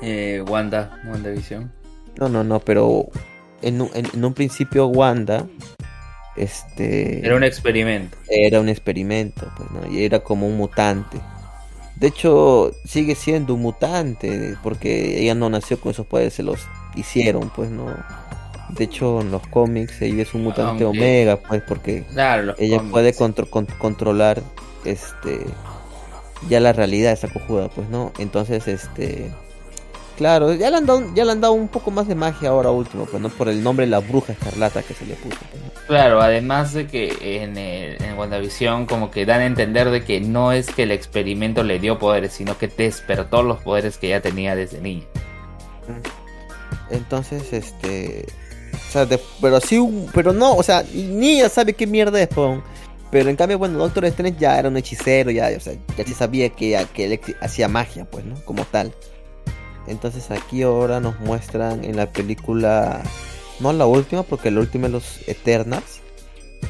Eh, 0.00 0.42
Wanda, 0.48 1.00
WandaVision. 1.06 1.70
No, 2.18 2.28
no, 2.28 2.42
no, 2.44 2.60
pero 2.60 3.06
en, 3.62 3.80
un- 3.80 3.90
en- 3.94 4.08
en 4.12 4.24
un 4.24 4.34
principio 4.34 4.86
Wanda, 4.86 5.46
este... 6.36 7.24
Era 7.24 7.36
un 7.36 7.44
experimento. 7.44 8.16
era 8.28 8.60
un 8.60 8.68
experimento, 8.68 9.50
pues, 9.56 9.70
¿no? 9.70 9.92
Y 9.92 10.04
era 10.04 10.20
como 10.20 10.46
un 10.46 10.56
mutante. 10.56 11.18
De 11.96 12.08
hecho, 12.08 12.72
sigue 12.84 13.14
siendo 13.14 13.54
un 13.54 13.62
mutante, 13.62 14.56
porque 14.62 15.20
ella 15.20 15.34
no 15.36 15.48
nació 15.50 15.78
con 15.80 15.92
esos 15.92 16.06
poderes, 16.06 16.34
se 16.34 16.42
los 16.42 16.66
hicieron, 16.96 17.50
pues, 17.50 17.70
¿no? 17.70 17.94
De 18.72 18.84
hecho, 18.84 19.20
en 19.20 19.30
los 19.30 19.46
cómics 19.48 20.00
ella 20.02 20.22
es 20.22 20.34
un 20.34 20.44
mutante 20.44 20.84
Aunque- 20.84 20.98
omega, 20.98 21.36
pues, 21.36 21.62
porque 21.66 22.04
Claro, 22.12 22.54
ella 22.58 22.76
cómics. 22.78 22.92
puede 22.92 23.14
contro- 23.14 23.48
con- 23.50 23.66
controlar, 23.66 24.42
este, 24.84 25.40
ya 26.48 26.58
la 26.60 26.72
realidad 26.72 27.12
esa 27.12 27.28
cojuda, 27.28 27.68
pues, 27.68 27.88
¿no? 27.90 28.12
Entonces, 28.18 28.66
este, 28.68 29.30
claro, 30.16 30.54
ya 30.54 30.70
le 30.70 30.78
han 30.78 30.86
dado, 30.86 31.02
ya 31.14 31.24
le 31.26 31.32
han 31.32 31.40
dado 31.40 31.52
un 31.52 31.68
poco 31.68 31.90
más 31.90 32.08
de 32.08 32.14
magia 32.14 32.48
ahora 32.48 32.70
último, 32.70 33.04
pues, 33.04 33.22
¿no? 33.22 33.28
Por 33.28 33.48
el 33.48 33.62
nombre 33.62 33.86
la 33.86 33.98
bruja 34.00 34.32
escarlata 34.32 34.82
que 34.82 34.94
se 34.94 35.04
le 35.06 35.14
puso, 35.14 35.36
pues, 35.50 35.62
¿no? 35.62 35.70
Claro, 35.86 36.22
además 36.22 36.72
de 36.72 36.86
que 36.86 37.42
en, 37.42 37.58
el- 37.58 38.02
en 38.02 38.16
WandaVision 38.18 38.86
como 38.86 39.10
que 39.10 39.26
dan 39.26 39.40
a 39.40 39.46
entender 39.46 39.90
de 39.90 40.02
que 40.04 40.20
no 40.20 40.52
es 40.52 40.66
que 40.70 40.84
el 40.84 40.92
experimento 40.92 41.62
le 41.62 41.78
dio 41.78 41.98
poderes, 41.98 42.32
sino 42.32 42.56
que 42.56 42.68
despertó 42.68 43.42
los 43.42 43.60
poderes 43.62 43.98
que 43.98 44.08
ya 44.08 44.20
tenía 44.22 44.56
desde 44.56 44.80
niña. 44.80 45.04
Entonces, 46.90 47.52
este. 47.52 48.26
O 48.92 48.94
sea, 48.94 49.06
de- 49.06 49.18
pero 49.40 49.58
sí, 49.58 49.80
pero 50.12 50.34
no, 50.34 50.54
o 50.54 50.62
sea, 50.62 50.84
ni 50.92 51.38
ella 51.38 51.48
sabe 51.48 51.72
qué 51.72 51.86
mierda 51.86 52.20
es, 52.20 52.28
pon. 52.28 52.62
Pero 53.10 53.30
en 53.30 53.36
cambio, 53.36 53.56
bueno, 53.58 53.78
Doctor 53.78 54.04
Strange 54.04 54.36
ya 54.38 54.58
era 54.58 54.68
un 54.68 54.76
hechicero, 54.76 55.30
ya, 55.30 55.50
o 55.56 55.60
sea, 55.60 55.72
ya 55.96 56.04
se 56.04 56.12
sabía 56.12 56.50
que, 56.50 56.78
que 56.92 57.04
él 57.06 57.20
hacía 57.40 57.68
magia, 57.68 58.04
pues, 58.04 58.24
¿no? 58.26 58.34
Como 58.44 58.66
tal. 58.66 58.92
Entonces 59.86 60.30
aquí 60.30 60.60
ahora 60.62 61.00
nos 61.00 61.18
muestran 61.20 61.84
en 61.84 61.96
la 61.96 62.12
película, 62.12 63.02
no 63.60 63.72
la 63.72 63.86
última, 63.86 64.24
porque 64.24 64.50
la 64.50 64.60
última 64.60 64.88
es 64.88 64.92
los 64.92 65.20
Eternals. 65.26 66.00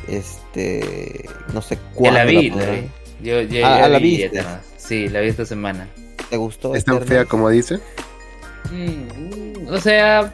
Este, 0.09 1.29
no 1.53 1.61
sé 1.61 1.77
cuándo. 1.95 2.19
la 2.21 2.25
vi, 2.25 2.51
la 2.51 2.67
vi. 2.71 2.89
Yo, 3.23 3.41
yo- 3.43 3.67
Ah, 3.67 3.81
yo 3.83 3.89
¿la 3.89 3.99
vi 3.99 4.17
viste? 4.17 4.45
Sí, 4.77 5.09
la 5.09 5.21
vi 5.21 5.29
esta 5.29 5.45
semana. 5.45 5.89
¿Te 6.31 6.37
gustó? 6.37 6.75
¿Es 6.77 6.85
tan 6.85 7.03
fea 7.03 7.25
como 7.25 7.49
dice? 7.51 7.81
Mm, 8.71 9.69
o 9.69 9.81
sea. 9.81 10.33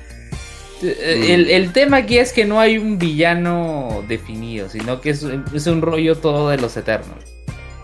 El, 0.82 1.50
el 1.50 1.72
tema 1.72 1.98
aquí 1.98 2.18
es 2.18 2.32
que 2.32 2.44
no 2.44 2.60
hay 2.60 2.78
un 2.78 2.98
villano 2.98 4.04
definido, 4.08 4.68
sino 4.68 5.00
que 5.00 5.10
es, 5.10 5.24
es 5.54 5.66
un 5.66 5.82
rollo 5.82 6.16
todo 6.16 6.48
de 6.50 6.58
los 6.58 6.76
Eternos. 6.76 7.18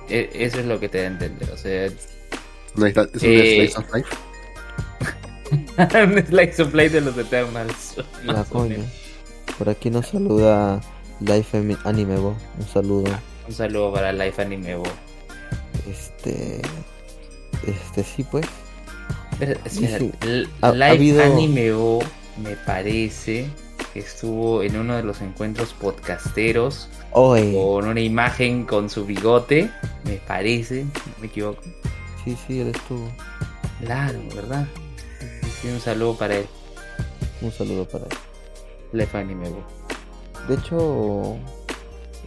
E- 0.09 0.31
eso 0.35 0.61
es 0.61 0.67
lo 0.67 0.79
que 0.81 0.89
te 0.89 0.99
da 0.99 1.05
a 1.05 1.07
entender. 1.09 1.51
O 1.51 1.57
sea, 1.57 1.87
es, 1.87 1.93
es 1.95 2.77
un 2.77 2.87
Eh, 3.23 3.69
slice 3.73 3.79
of 3.79 3.95
life. 3.95 4.09
un 6.05 6.27
slice 6.27 6.63
of 6.63 6.75
life 6.75 6.91
de 6.95 7.01
los 7.01 7.17
Eternals. 7.19 7.97
La 8.25 8.45
coño. 8.45 8.71
menos. 8.71 8.87
Por 9.59 9.69
aquí 9.69 9.91
nos 9.91 10.09
saluda 10.09 10.81
Life 11.21 11.57
Anime 11.85 12.17
Bo. 12.17 12.37
Un 12.59 12.67
saludo. 12.69 13.11
Un 13.49 13.55
saludo 13.55 13.93
para 13.93 14.13
Life 14.13 14.41
Anime 14.43 14.77
Bo. 14.77 14.85
Este. 15.91 16.61
Este 17.67 18.03
sí, 18.05 18.25
pues. 18.31 18.47
Pero, 19.39 19.53
espera, 19.65 19.99
Sí, 19.99 20.13
L- 20.23 20.49
Ha- 20.61 20.69
ha 20.69 20.73
Live 20.73 20.87
habido- 20.91 21.23
Anime 21.25 21.73
Bo 21.73 22.01
me 22.39 22.57
parece 22.57 23.49
que 23.93 24.01
estuvo 24.01 24.63
en 24.63 24.77
uno 24.77 24.97
de 24.97 25.03
los 25.03 25.21
encuentros 25.21 25.73
podcasteros 25.73 26.89
Oye. 27.13 27.53
con 27.53 27.87
una 27.87 28.01
imagen 28.01 28.65
con 28.65 28.91
su 28.91 29.07
bigote, 29.07 29.71
me 30.05 30.17
parece, 30.17 30.85
no 30.85 31.15
me 31.21 31.27
equivoco. 31.27 31.63
Sí, 32.25 32.37
sí, 32.47 32.61
él 32.61 32.69
estuvo. 32.69 33.09
Claro, 33.81 34.19
¿verdad? 34.35 34.67
Sí, 35.61 35.69
un 35.69 35.81
saludo 35.81 36.17
para 36.17 36.37
él, 36.37 36.47
Un 37.41 37.53
saludo 37.53 37.87
para 37.87 38.05
él. 38.05 39.09
Anime 39.13 39.49
Bo. 39.49 39.65
De 40.49 40.55
hecho. 40.55 41.37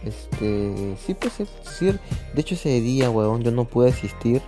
Este. 0.04 0.96
Sí, 1.04 1.14
pues 1.14 1.34
sí. 1.34 1.98
De 2.34 2.40
hecho, 2.40 2.54
ese 2.54 2.80
día, 2.80 3.10
weón, 3.10 3.42
yo 3.42 3.50
no 3.50 3.64
pude 3.64 3.90
asistir. 3.90 4.42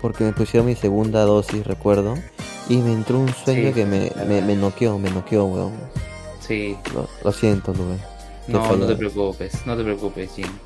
Porque 0.00 0.24
me 0.24 0.32
pusieron 0.32 0.66
mi 0.66 0.74
segunda 0.76 1.22
dosis, 1.24 1.66
recuerdo. 1.66 2.24
Y 2.68 2.82
me 2.82 2.92
entró 2.92 3.18
un 3.20 3.34
sueño 3.34 3.70
Sí, 3.70 3.72
que 3.72 3.86
me, 3.86 4.12
me, 4.26 4.42
me 4.42 4.56
noqueó, 4.56 4.98
me 4.98 5.10
noqueó, 5.10 5.46
weón. 5.46 5.92
Sí, 6.40 6.82
Lo, 6.92 7.08
lo 7.22 7.32
siento, 7.32 7.72
Lube. 7.74 7.98
No, 8.46 8.76
no 8.76 8.86
te 8.86 8.96
preocupes, 8.96 9.64
no 9.66 9.76
te 9.76 9.84
preocupes, 9.84 10.32
Jim. 10.34 10.60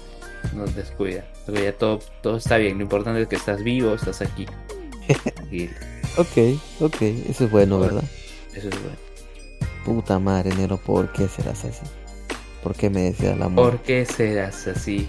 No 0.52 0.64
te 0.64 0.72
descuida. 0.80 1.26
Porque 1.44 1.64
ya 1.64 1.76
todo, 1.76 2.00
todo 2.22 2.36
está 2.36 2.56
bien. 2.58 2.78
Lo 2.78 2.84
importante 2.84 3.22
es 3.22 3.28
que 3.28 3.36
estás 3.36 3.62
vivo, 3.62 3.94
estás 3.94 4.20
aquí. 4.22 4.46
Ok, 6.16 6.36
ok. 6.80 7.02
Eso 7.02 7.44
es 7.44 7.50
bueno, 7.50 7.78
¿verdad? 7.80 8.04
Eso 8.52 8.68
es 8.68 8.80
bueno. 8.80 8.98
Puta 9.84 10.18
madre, 10.18 10.54
negro, 10.54 10.78
¿por 10.78 11.12
qué 11.12 11.28
serás 11.28 11.64
así? 11.64 11.86
¿Por 12.60 12.74
qué 12.76 12.90
me 12.90 13.02
deseas 13.02 13.38
la 13.38 13.48
¿Por 13.54 13.80
muerte? 13.80 13.82
qué 13.82 14.06
serás 14.06 14.66
así? 14.66 15.08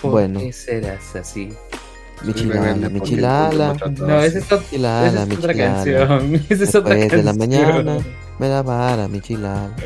¿Por 0.00 0.10
Bueno. 0.10 0.40
qué 0.40 0.52
serás 0.52 1.14
así? 1.16 1.58
Mi 2.24 2.32
Soy 2.32 2.42
rebelde 2.50 2.50
chilala, 2.50 2.88
mi 2.88 2.98
porque 2.98 2.98
el 2.98 3.16
chilala. 3.16 3.66
mundo 3.68 3.72
me 3.72 3.78
trata 3.94 4.06
No, 4.06 4.22
esa 4.22 4.38
es, 4.38 4.44
esa 4.44 5.22
es 5.24 5.38
otra 5.38 5.54
canción. 5.54 6.34
Esa 6.48 6.64
es 6.64 6.74
otra 6.74 6.94
Después 6.94 7.10
de 7.12 7.22
la 7.22 7.32
canción. 7.36 7.38
mañana 7.38 7.98
me 8.38 8.48
la 8.48 8.62
vara, 8.62 9.08
mi 9.08 9.20
chilala. 9.20 9.76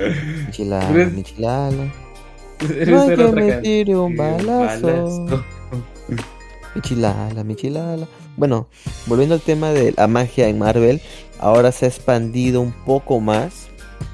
Mi 0.46 0.50
chilala, 0.52 0.88
Pero- 0.92 1.10
mi 1.10 1.22
chilala. 1.22 1.84
Esa 2.60 2.90
No 2.90 3.02
hay 3.02 3.08
que 3.08 3.16
me 3.16 3.32
canción. 3.32 3.62
tire 3.62 3.96
un 3.96 4.16
balazo. 4.16 4.86
balazo. 4.86 5.44
Mi 6.74 6.80
chilala, 6.80 7.44
mi 7.44 7.54
chilala. 7.54 8.06
Bueno, 8.36 8.66
volviendo 9.06 9.34
al 9.34 9.40
tema 9.42 9.70
de 9.72 9.92
la 9.96 10.06
magia 10.06 10.48
en 10.48 10.58
Marvel, 10.58 11.00
ahora 11.38 11.70
se 11.70 11.84
ha 11.84 11.88
expandido 11.88 12.60
un 12.62 12.72
poco 12.72 13.20
más 13.20 13.66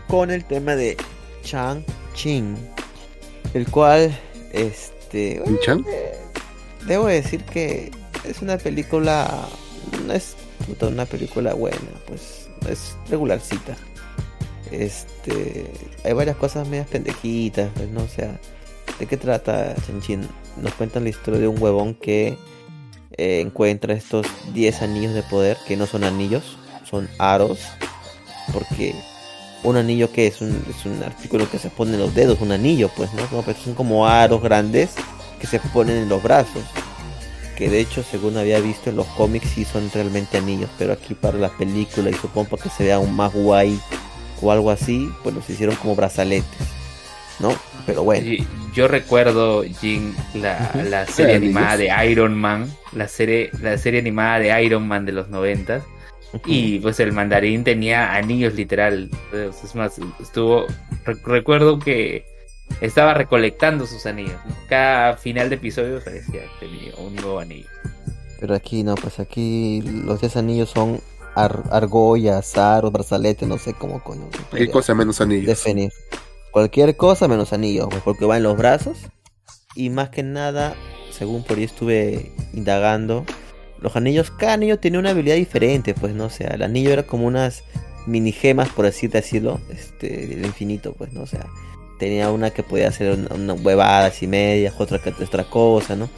con 0.09 0.31
el 0.33 0.45
tema 0.45 0.75
de 0.75 0.97
Chang 1.45 1.83
Chin, 2.15 2.57
el 3.55 3.71
cual, 3.71 4.17
este, 4.53 5.41
¿Chan? 5.65 5.85
debo 6.87 7.07
decir 7.07 7.45
que 7.45 7.93
es 8.29 8.43
una 8.43 8.59
película, 8.59 9.49
no 10.07 10.13
es 10.13 10.37
puta, 10.67 10.89
una 10.89 11.07
película 11.07 11.55
buena, 11.55 11.79
pues 12.07 12.49
es 12.69 12.97
regularcita. 13.09 13.77
Este, 14.71 15.71
hay 16.05 16.13
varias 16.13 16.37
cosas 16.37 16.69
medias 16.69 16.89
pendejitas, 16.89 17.71
pues 17.75 17.89
no, 17.89 18.03
o 18.03 18.09
sea, 18.09 18.39
¿de 18.99 19.07
qué 19.07 19.17
trata 19.17 19.75
Chin? 20.01 20.29
Nos 20.61 20.75
cuentan 20.75 21.05
la 21.05 21.11
historia 21.11 21.41
de 21.41 21.49
un 21.49 21.61
huevón 21.63 21.95
que 21.95 22.37
eh, 23.17 23.41
encuentra 23.41 23.95
estos 23.95 24.27
10 24.53 24.83
anillos 24.83 25.15
de 25.15 25.23
poder, 25.23 25.57
que 25.67 25.77
no 25.77 25.87
son 25.87 26.05
anillos, 26.05 26.59
son 26.85 27.09
aros, 27.19 27.61
porque 28.53 28.95
un 29.65 29.77
anillo 29.77 30.13
que 30.13 30.27
es 30.27 30.41
un, 30.41 30.63
artículo 31.05 31.51
que 31.51 31.59
se 31.59 31.71
pone 31.71 31.95
en 31.95 32.01
los 32.01 32.15
dedos, 32.15 32.41
un 32.41 32.53
anillo, 32.53 32.91
pues, 32.97 33.13
¿no? 33.15 33.23
No, 33.33 33.43
pero 33.43 33.59
son 33.59 33.75
como 33.75 34.07
aros 34.07 34.43
grandes 34.43 34.91
que 35.41 35.47
se 35.47 35.59
ponen 35.61 35.97
en 35.97 36.09
los 36.09 36.23
brazos. 36.23 36.63
Que 37.59 37.69
de 37.69 37.81
hecho, 37.81 38.05
según 38.05 38.37
había 38.39 38.61
visto 38.61 38.89
en 38.89 38.97
los 38.97 39.07
cómics, 39.09 39.49
sí 39.51 39.65
son 39.65 39.91
realmente 39.93 40.39
anillos, 40.39 40.71
pero 40.79 40.93
aquí 40.93 41.15
para 41.15 41.37
la 41.39 41.49
película 41.49 42.09
y 42.09 42.15
supongo 42.15 42.57
que 42.57 42.69
se 42.71 42.85
vea 42.85 42.95
aún 42.97 43.15
más 43.17 43.33
guay 43.35 43.79
o 44.41 44.53
algo 44.53 44.71
así, 44.71 45.11
pues 45.25 45.35
los 45.35 45.51
hicieron 45.51 45.75
como 45.77 45.97
brazaletes, 45.97 46.47
¿no? 47.41 47.53
Pero 47.85 48.05
bueno, 48.05 48.25
Y- 48.27 48.47
Yo 48.75 48.87
recuerdo, 48.87 49.65
Jin, 49.65 50.15
la, 50.35 50.71
la 50.89 51.05
serie 51.07 51.35
Anillos. 51.35 51.57
animada 51.57 51.77
de 51.79 52.11
Iron 52.13 52.35
Man, 52.39 52.73
la 52.93 53.09
serie, 53.09 53.51
la 53.61 53.77
serie 53.77 53.99
animada 53.99 54.39
de 54.39 54.63
Iron 54.63 54.87
Man 54.87 55.05
de 55.05 55.11
los 55.11 55.29
noventas, 55.29 55.83
y 56.45 56.79
pues 56.79 57.01
el 57.01 57.11
mandarín 57.13 57.65
tenía 57.65 58.15
anillos 58.15 58.55
literal. 58.55 59.11
Es 59.33 59.75
más, 59.75 59.97
estuvo, 60.21 60.67
re- 61.05 61.17
recuerdo 61.25 61.81
que 61.81 62.25
estaba 62.81 63.15
recolectando 63.15 63.87
sus 63.87 64.07
anillos. 64.07 64.39
¿no? 64.47 64.55
Cada 64.69 65.17
final 65.17 65.49
de 65.49 65.57
episodio 65.57 66.03
parecía 66.03 66.43
que 66.43 66.67
tenía 66.67 66.95
un 66.97 67.15
nuevo 67.17 67.39
anillo. 67.39 67.69
pero 68.41 68.55
aquí 68.55 68.83
no, 68.83 68.95
pues 68.95 69.19
aquí 69.21 69.83
los 69.83 70.21
10 70.21 70.37
anillos 70.37 70.71
son 70.71 71.01
ar 71.35 71.63
argollas, 71.71 72.57
aros, 72.57 72.93
brazaletes, 72.93 73.49
no 73.49 73.59
sé 73.59 73.75
cómo 73.75 74.03
coño. 74.03 74.29
se 74.33 74.39
¿Qué 74.39 74.45
podría 74.45 74.71
cosa 74.71 74.95
menos 74.95 75.21
anillos? 75.21 75.47
Definir. 75.47 75.93
Cualquier 76.51 76.97
cosa 76.97 77.29
menos 77.29 77.53
anillos, 77.53 77.89
pues, 77.91 78.03
porque 78.03 78.25
va 78.25 78.37
en 78.37 78.43
los 78.43 78.57
brazos. 78.57 78.99
Y 79.75 79.91
más 79.91 80.11
que 80.11 80.23
nada, 80.23 80.75
según 81.11 81.45
por 81.45 81.59
ahí 81.59 81.65
estuve 81.65 82.33
indagando, 82.53 83.25
los 83.81 83.95
anillos, 83.95 84.31
cada 84.31 84.55
anillo 84.55 84.79
tenía 84.79 84.99
una 84.99 85.11
habilidad 85.11 85.37
diferente, 85.37 85.95
pues 85.95 86.15
no 86.15 86.25
o 86.25 86.31
sea, 86.31 86.49
el 86.49 86.63
anillo 86.63 86.91
era 86.91 87.05
como 87.05 87.27
unas 87.27 87.63
mini 88.07 88.33
gemas, 88.33 88.71
por 88.71 88.87
así 88.87 89.07
decirlo, 89.07 89.61
este, 89.71 90.27
del 90.27 90.45
infinito, 90.45 90.95
pues 90.95 91.13
no 91.13 91.23
o 91.23 91.27
sea, 91.27 91.47
tenía 91.99 92.31
una 92.31 92.51
que 92.51 92.63
podía 92.63 92.89
hacer 92.89 93.19
una, 93.19 93.35
una 93.35 93.55
huevadas 93.55 94.23
y 94.23 94.27
medias, 94.27 94.75
otra 94.79 95.01
otra 95.21 95.45
cosa, 95.45 95.97
¿no? 95.97 96.09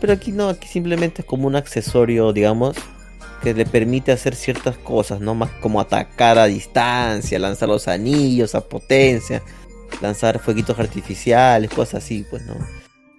Pero 0.00 0.12
aquí 0.12 0.32
no, 0.32 0.48
aquí 0.48 0.66
simplemente 0.66 1.22
es 1.22 1.26
como 1.26 1.46
un 1.46 1.56
accesorio, 1.56 2.32
digamos, 2.32 2.76
que 3.42 3.54
le 3.54 3.66
permite 3.66 4.12
hacer 4.12 4.34
ciertas 4.34 4.76
cosas, 4.78 5.20
¿no? 5.20 5.34
Más 5.34 5.50
como 5.60 5.80
atacar 5.80 6.38
a 6.38 6.46
distancia, 6.46 7.38
lanzar 7.38 7.68
los 7.68 7.86
anillos 7.88 8.54
a 8.54 8.62
potencia. 8.62 9.42
lanzar 10.02 10.40
fueguitos 10.40 10.78
artificiales, 10.78 11.70
cosas 11.70 12.04
así, 12.04 12.24
pues 12.28 12.44
no. 12.44 12.54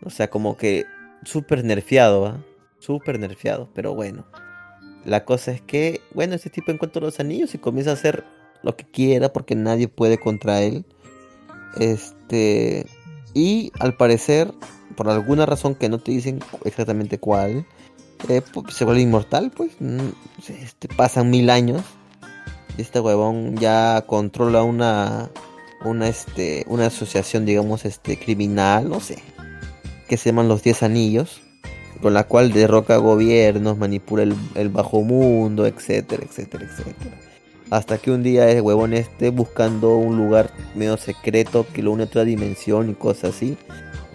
O 0.03 0.09
sea, 0.09 0.29
como 0.29 0.57
que 0.57 0.85
súper 1.23 1.63
nerfeado, 1.63 2.21
¿va? 2.21 2.43
Súper 2.79 3.19
nerfeado, 3.19 3.69
pero 3.73 3.95
bueno. 3.95 4.25
La 5.05 5.23
cosa 5.23 5.51
es 5.51 5.61
que, 5.61 6.01
bueno, 6.13 6.35
este 6.35 6.49
tipo 6.49 6.71
encuentra 6.71 7.01
los 7.01 7.19
anillos 7.19 7.55
y 7.55 7.57
comienza 7.57 7.91
a 7.91 7.93
hacer 7.93 8.25
lo 8.63 8.75
que 8.75 8.85
quiera 8.85 9.31
porque 9.31 9.55
nadie 9.55 9.87
puede 9.87 10.17
contra 10.17 10.61
él. 10.61 10.85
Este. 11.79 12.85
Y 13.33 13.71
al 13.79 13.95
parecer, 13.95 14.53
por 14.95 15.09
alguna 15.09 15.45
razón 15.45 15.75
que 15.75 15.89
no 15.89 15.99
te 15.99 16.11
dicen 16.11 16.39
exactamente 16.65 17.19
cuál, 17.19 17.65
eh, 18.29 18.41
se 18.69 18.85
vuelve 18.85 19.01
inmortal, 19.01 19.51
pues. 19.51 19.71
Mm, 19.79 20.09
este, 20.47 20.87
pasan 20.87 21.29
mil 21.29 21.49
años. 21.49 21.83
Y 22.77 22.81
este 22.81 22.99
huevón 22.99 23.57
ya 23.57 24.03
controla 24.05 24.63
una. 24.63 25.29
Una, 25.85 26.07
este, 26.07 26.65
una 26.67 26.87
asociación, 26.87 27.45
digamos, 27.45 27.85
este, 27.85 28.17
criminal, 28.17 28.89
no 28.89 28.99
sé. 28.99 29.21
Que 30.07 30.17
se 30.17 30.31
llaman 30.31 30.47
los 30.47 30.63
Diez 30.63 30.81
Anillos. 30.81 31.41
Con 32.01 32.13
la 32.13 32.25
cual 32.25 32.51
derroca 32.51 32.97
gobiernos, 32.97 33.77
manipula 33.77 34.23
el, 34.23 34.35
el 34.55 34.69
bajo 34.69 35.01
mundo, 35.01 35.65
etcétera, 35.65 36.23
etcétera, 36.23 36.65
etcétera. 36.65 37.26
Hasta 37.69 37.97
que 37.97 38.11
un 38.11 38.23
día 38.23 38.49
el 38.49 38.61
huevón 38.61 38.93
esté 38.93 39.29
buscando 39.29 39.97
un 39.97 40.17
lugar 40.17 40.51
medio 40.73 40.95
secreto 40.97 41.65
que 41.73 41.83
lo 41.83 41.91
une 41.91 42.03
a 42.03 42.05
otra 42.05 42.23
dimensión 42.23 42.89
y 42.89 42.93
cosas 42.93 43.35
así. 43.35 43.57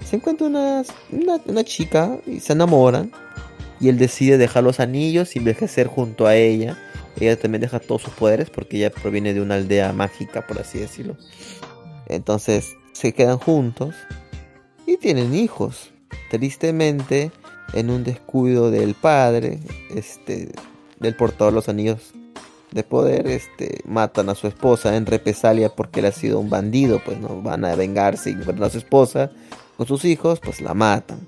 Se 0.05 0.17
encuentra 0.17 0.47
una, 0.47 0.83
una, 1.47 1.65
chica 1.65 2.19
y 2.27 2.41
se 2.41 2.55
enamoran. 2.55 3.13
Y 3.79 3.89
él 3.89 3.99
decide 3.99 4.39
dejar 4.39 4.63
los 4.65 4.81
anillos 4.81 5.35
y 5.37 5.41
envejecer 5.41 5.87
junto 5.87 6.27
a 6.27 6.37
ella. 6.37 6.79
Ella 7.21 7.39
también 7.39 7.61
deja 7.61 7.79
todos 7.79 8.03
sus 8.03 8.15
poderes 8.15 8.49
porque 8.49 8.79
ella 8.79 8.91
proviene 8.91 9.35
de 9.35 9.41
una 9.41 9.57
aldea 9.57 9.93
mágica, 9.93 10.47
por 10.47 10.59
así 10.59 10.79
decirlo. 10.79 11.17
Entonces 12.07 12.77
se 12.93 13.13
quedan 13.13 13.39
juntos 13.39 13.95
y 14.87 14.97
tienen 14.97 15.35
hijos. 15.35 15.91
Tristemente, 16.31 17.31
en 17.75 17.91
un 17.91 18.05
descuido 18.05 18.71
del 18.71 18.95
padre, 18.95 19.61
este, 19.95 20.53
del 21.01 21.15
portador 21.17 21.53
de 21.53 21.57
los 21.57 21.69
anillos 21.69 22.15
de 22.73 22.83
poder, 22.83 23.27
este, 23.27 23.81
matan 23.85 24.29
a 24.29 24.35
su 24.35 24.47
esposa 24.47 24.97
en 24.97 25.07
represalia 25.07 25.69
porque 25.69 26.01
él 26.01 26.07
ha 26.07 26.13
sido 26.13 26.41
un 26.41 26.51
bandido, 26.51 27.01
pues 27.05 27.19
no 27.19 27.43
van 27.43 27.65
a 27.65 27.75
vengarse 27.75 28.31
y 28.31 28.35
a 28.35 28.71
su 28.71 28.79
esposa 28.79 29.31
con 29.77 29.87
sus 29.87 30.05
hijos, 30.05 30.41
pues 30.41 30.61
la 30.61 30.75
matan. 30.75 31.21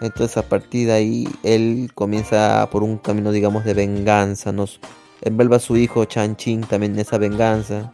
Entonces 0.00 0.36
a 0.36 0.42
partir 0.42 0.88
de 0.88 0.92
ahí 0.92 1.28
él 1.42 1.90
comienza 1.94 2.68
por 2.70 2.82
un 2.82 2.98
camino, 2.98 3.32
digamos, 3.32 3.64
de 3.64 3.74
venganza, 3.74 4.52
nos 4.52 4.80
envuelve 5.22 5.56
a 5.56 5.60
su 5.60 5.76
hijo 5.76 6.04
Chan 6.04 6.36
Chin 6.36 6.60
también 6.62 6.94
en 6.94 7.00
esa 7.00 7.18
venganza, 7.18 7.92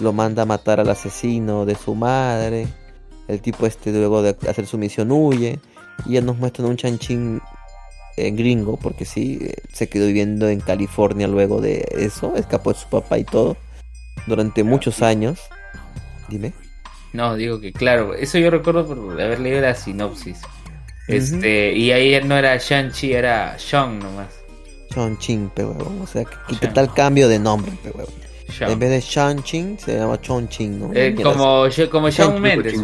lo 0.00 0.12
manda 0.12 0.42
a 0.42 0.46
matar 0.46 0.80
al 0.80 0.88
asesino 0.88 1.66
de 1.66 1.74
su 1.74 1.94
madre, 1.94 2.66
el 3.28 3.40
tipo 3.40 3.66
este 3.66 3.92
luego 3.92 4.22
de 4.22 4.36
hacer 4.48 4.66
su 4.66 4.78
misión 4.78 5.12
huye 5.12 5.60
y 6.06 6.14
ya 6.14 6.22
nos 6.22 6.38
muestran 6.38 6.68
un 6.68 6.76
Chan 6.76 6.98
Chin 6.98 7.40
en 8.16 8.36
gringo, 8.36 8.76
porque 8.76 9.04
sí, 9.04 9.40
se 9.72 9.88
quedó 9.88 10.06
viviendo 10.06 10.48
en 10.48 10.60
California 10.60 11.26
luego 11.26 11.60
de 11.60 11.86
eso, 11.96 12.34
escapó 12.36 12.72
de 12.72 12.78
su 12.78 12.88
papá 12.88 13.18
y 13.18 13.24
todo, 13.24 13.56
durante 14.26 14.64
muchos 14.64 15.02
años. 15.02 15.40
Dime. 16.28 16.52
No, 17.12 17.36
digo 17.36 17.60
que 17.60 17.72
claro, 17.72 18.14
eso 18.14 18.38
yo 18.38 18.50
recuerdo 18.50 18.86
por 18.86 19.20
haber 19.20 19.40
leído 19.40 19.60
la 19.60 19.74
sinopsis. 19.74 20.40
Este, 21.08 21.72
y 21.72 21.90
ahí 21.90 22.18
no 22.24 22.36
era 22.36 22.56
Shang-Chi, 22.56 23.12
era 23.12 23.56
Shang 23.58 23.98
nomás. 23.98 24.28
Shang-Chi, 24.94 25.48
o 25.56 26.06
sea, 26.06 26.24
¿qué, 26.60 26.68
tal 26.68 26.92
cambio 26.94 27.28
de 27.28 27.38
nombre, 27.38 27.72
En 28.60 28.78
vez 28.78 28.90
de 28.90 29.00
Shang-Chi 29.00 29.76
se 29.78 29.96
llama 29.98 30.20
Chong-Chin, 30.20 30.78
¿no? 30.78 30.90
Eh, 30.94 31.14
como, 31.14 31.66
como 31.90 32.10
Shawn 32.10 32.40
Mendes, 32.40 32.74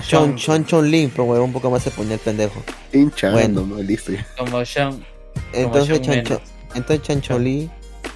Sean, 0.00 0.38
Sean 0.38 0.64
Chon 0.64 0.90
Lin, 0.90 1.10
pero 1.10 1.24
un 1.42 1.52
poco 1.52 1.70
más 1.70 1.82
se 1.82 1.90
ponía 1.90 2.14
el 2.14 2.20
pendejo. 2.20 2.62
Hinchando, 2.92 3.64
bueno, 3.64 3.82
listo. 3.82 4.12
Como 4.36 4.64
Sean. 4.64 5.04
Entonces, 5.52 6.00
Chancho, 6.00 6.40
entonces 6.74 7.02
Chancho 7.06 7.38
Lee, 7.38 7.70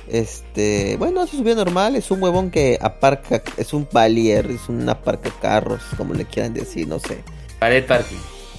este, 0.08 0.96
bueno, 0.96 1.26
se 1.26 1.36
subió 1.36 1.54
normal, 1.54 1.96
es 1.96 2.10
un 2.10 2.22
huevón 2.22 2.50
que 2.50 2.78
aparca, 2.80 3.42
es 3.56 3.72
un 3.72 3.88
valier, 3.92 4.50
es 4.50 4.68
un 4.68 4.88
aparca 4.88 5.30
carros, 5.40 5.82
como 5.96 6.14
le 6.14 6.24
quieran 6.24 6.54
decir, 6.54 6.88
no 6.88 6.98
sé. 6.98 7.22
Ballet 7.60 7.86
parking. 7.86 8.16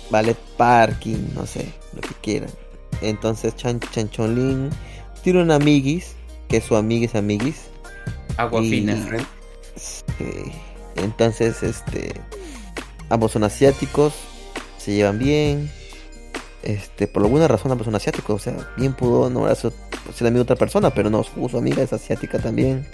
Ballet 0.10 0.38
parking, 0.58 1.34
no 1.36 1.46
sé, 1.46 1.66
lo 1.94 2.02
que 2.02 2.14
quieran. 2.22 2.50
Entonces 3.02 3.56
Chan, 3.56 3.80
Chancholín 3.80 4.70
tiene 5.24 5.42
una 5.42 5.56
amiguis, 5.56 6.16
que 6.48 6.62
su 6.62 6.76
amiguis 6.76 7.16
amiguis. 7.16 7.64
Agua 8.38 8.62
fina. 8.62 8.96
entonces, 10.96 11.64
este, 11.64 12.14
ambos 13.12 13.34
son 13.34 13.44
asiáticos, 13.44 14.14
se 14.78 14.94
llevan 14.94 15.20
bien. 15.20 15.70
Este, 16.64 17.08
por 17.08 17.24
alguna 17.24 17.48
razón 17.48 17.72
ambos 17.72 17.86
son 17.86 17.96
asiáticos, 17.96 18.36
o 18.36 18.40
sea, 18.44 18.70
bien 18.78 18.94
pudo 18.94 19.30
no 19.30 19.46
era 19.46 19.56
ser 19.56 19.74
amigo 20.22 20.38
de 20.38 20.42
otra 20.42 20.56
persona, 20.56 20.92
pero 20.92 21.10
no, 21.10 21.24
su, 21.24 21.58
amiga 21.58 21.84
es 21.84 21.94
asiática 21.94 22.40
también. 22.40 22.86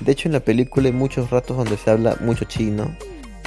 De 0.00 0.12
hecho, 0.12 0.28
en 0.28 0.32
la 0.32 0.40
película 0.40 0.88
hay 0.88 0.92
muchos 0.92 1.30
ratos 1.30 1.56
donde 1.56 1.76
se 1.76 1.90
habla 1.90 2.16
mucho 2.20 2.44
chino. 2.44 2.96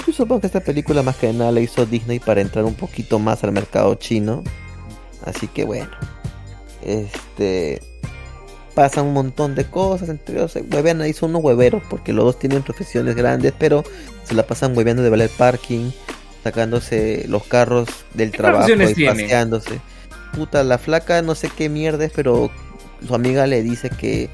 Yo 0.06 0.14
supongo 0.14 0.42
que 0.42 0.48
esta 0.48 0.62
película 0.62 1.04
más 1.04 1.18
que 1.18 1.32
nada 1.32 1.52
la 1.52 1.62
hizo 1.62 1.86
Disney 1.86 2.20
para 2.20 2.42
entrar 2.42 2.66
un 2.66 2.74
poquito 2.74 3.20
más 3.20 3.44
al 3.44 3.52
mercado 3.52 3.96
chino. 3.96 4.44
Así 5.24 5.48
que 5.48 5.66
bueno. 5.66 5.92
Este 6.84 7.80
pasan 8.74 9.06
un 9.08 9.14
montón 9.14 9.56
de 9.56 9.66
cosas 9.66 10.10
entre 10.10 10.36
ellos. 10.38 10.58
Huevean 10.72 11.02
ahí 11.02 11.14
son 11.14 11.32
unos 11.32 11.44
hueveros 11.44 11.84
porque 11.90 12.14
los 12.14 12.26
dos 12.26 12.40
tienen 12.40 12.64
profesiones 12.64 13.16
grandes, 13.16 13.54
pero 13.58 13.84
se 14.24 14.34
la 14.34 14.46
pasan 14.46 14.76
hueveando 14.76 15.04
de 15.04 15.10
valer 15.10 15.30
parking, 15.38 15.92
sacándose 16.44 17.26
los 17.28 17.44
carros 17.44 17.90
del 18.14 18.32
trabajo 18.32 18.70
y 18.70 19.06
paseándose. 19.06 19.80
Puta, 20.34 20.64
la 20.64 20.78
flaca 20.78 21.22
no 21.22 21.36
sé 21.36 21.50
qué 21.50 21.70
mierda 21.70 22.06
es, 22.06 22.12
pero 22.16 22.50
su 23.06 23.14
amiga 23.16 23.48
le 23.48 23.64
dice 23.64 23.90
que 23.90 24.30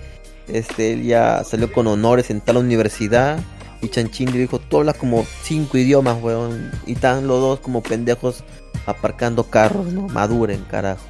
este 0.47 0.93
él 0.93 1.03
ya 1.03 1.43
salió 1.43 1.71
con 1.71 1.87
honores 1.87 2.29
en 2.29 2.41
tal 2.41 2.57
universidad. 2.57 3.39
Y 3.81 3.89
Chanchín 3.89 4.31
le 4.31 4.39
dijo, 4.39 4.57
tú 4.57 4.77
hablas 4.77 4.97
como 4.97 5.23
cinco 5.43 5.77
idiomas, 5.77 6.21
weón. 6.21 6.71
Y 6.87 6.93
están 6.93 7.27
los 7.27 7.39
dos 7.39 7.59
como 7.59 7.83
pendejos 7.83 8.43
aparcando 8.87 9.43
carros, 9.43 9.93
¿no? 9.93 10.07
Maduren, 10.07 10.63
carajo. 10.69 11.05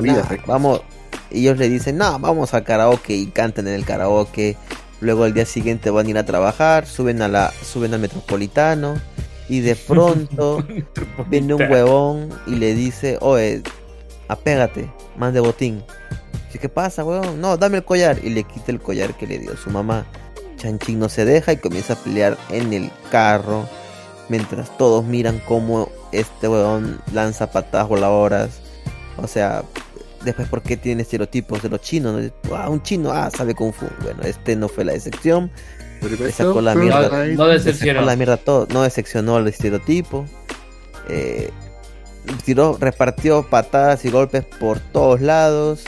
vida, 0.00 0.26
vamos, 0.46 0.80
ellos 1.30 1.58
le 1.58 1.68
dicen, 1.68 1.98
no, 1.98 2.18
vamos 2.18 2.54
al 2.54 2.64
karaoke 2.64 3.14
y 3.14 3.26
cantan 3.26 3.68
en 3.68 3.74
el 3.74 3.84
karaoke. 3.84 4.56
Luego 5.00 5.24
al 5.24 5.34
día 5.34 5.46
siguiente 5.46 5.90
van 5.90 6.06
a 6.06 6.10
ir 6.10 6.18
a 6.18 6.26
trabajar, 6.26 6.86
suben 6.86 7.22
a 7.22 7.28
la, 7.28 7.52
suben 7.62 7.94
al 7.94 8.00
metropolitano 8.00 8.96
y 9.48 9.60
de 9.60 9.76
pronto 9.86 10.64
viene 11.28 11.54
un 11.54 11.62
huevón 11.62 12.30
y 12.46 12.56
le 12.56 12.74
dice, 12.74 13.18
oye, 13.20 13.62
apégate, 14.28 14.90
más 15.16 15.32
de 15.32 15.40
botín. 15.40 15.82
Dice, 16.46 16.58
¿qué 16.58 16.68
pasa, 16.68 17.04
huevón? 17.04 17.40
No, 17.40 17.56
dame 17.56 17.78
el 17.78 17.84
collar. 17.84 18.18
Y 18.22 18.30
le 18.30 18.44
quita 18.44 18.72
el 18.72 18.80
collar 18.80 19.14
que 19.16 19.26
le 19.26 19.38
dio 19.38 19.56
su 19.56 19.70
mamá. 19.70 20.06
Chanchín 20.56 20.98
no 20.98 21.08
se 21.08 21.24
deja 21.24 21.52
y 21.52 21.58
comienza 21.58 21.94
a 21.94 21.96
pelear 21.96 22.36
en 22.50 22.72
el 22.72 22.90
carro. 23.10 23.68
Mientras 24.28 24.76
todos 24.76 25.04
miran 25.04 25.40
cómo 25.46 25.90
este 26.12 26.48
huevón 26.48 27.00
lanza 27.12 27.50
patadas 27.50 27.88
voladoras. 27.88 28.60
O 29.16 29.26
sea, 29.26 29.62
Después, 30.24 30.48
¿por 30.48 30.62
qué 30.62 30.76
tiene 30.76 31.02
estereotipos 31.02 31.62
de 31.62 31.68
los 31.68 31.80
chinos? 31.80 32.32
Ah, 32.54 32.68
un 32.68 32.82
chino, 32.82 33.12
ah, 33.12 33.30
sabe 33.30 33.54
Kung 33.54 33.72
Fu. 33.72 33.86
Bueno, 34.02 34.22
este 34.22 34.56
no 34.56 34.68
fue 34.68 34.84
la 34.84 34.94
excepción. 34.94 35.50
Le 36.02 36.32
sacó 36.32 36.60
la 36.60 36.74
mierda. 36.74 37.26
No, 37.26 37.46
decepcionó. 37.46 38.02
la 38.02 38.16
mierda 38.16 38.36
todo. 38.36 38.66
No 38.72 38.82
decepcionó 38.82 39.38
el 39.38 39.48
estereotipo. 39.48 40.26
Eh, 41.08 41.50
tiró, 42.44 42.76
repartió 42.78 43.44
patadas 43.48 44.04
y 44.04 44.10
golpes 44.10 44.44
por 44.44 44.80
todos 44.80 45.20
lados. 45.20 45.84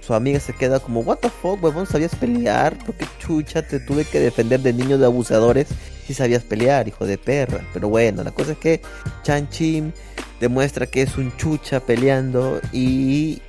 Su 0.00 0.14
amiga 0.14 0.38
se 0.38 0.52
queda 0.52 0.78
como, 0.78 1.00
what 1.00 1.18
the 1.18 1.28
fuck, 1.28 1.62
huevón, 1.62 1.86
¿sabías 1.86 2.14
pelear? 2.14 2.78
Porque 2.86 3.06
chucha, 3.18 3.66
te 3.66 3.80
tuve 3.80 4.04
que 4.04 4.20
defender 4.20 4.60
de 4.60 4.72
niños 4.72 5.00
de 5.00 5.06
abusadores 5.06 5.66
si 6.06 6.14
sabías 6.14 6.44
pelear, 6.44 6.86
hijo 6.86 7.06
de 7.06 7.18
perra. 7.18 7.60
Pero 7.72 7.88
bueno, 7.88 8.22
la 8.22 8.30
cosa 8.30 8.52
es 8.52 8.58
que 8.58 8.80
Chan 9.24 9.48
Chim 9.50 9.90
demuestra 10.38 10.86
que 10.86 11.02
es 11.02 11.16
un 11.16 11.36
chucha 11.36 11.80
peleando 11.80 12.60
y 12.72 13.42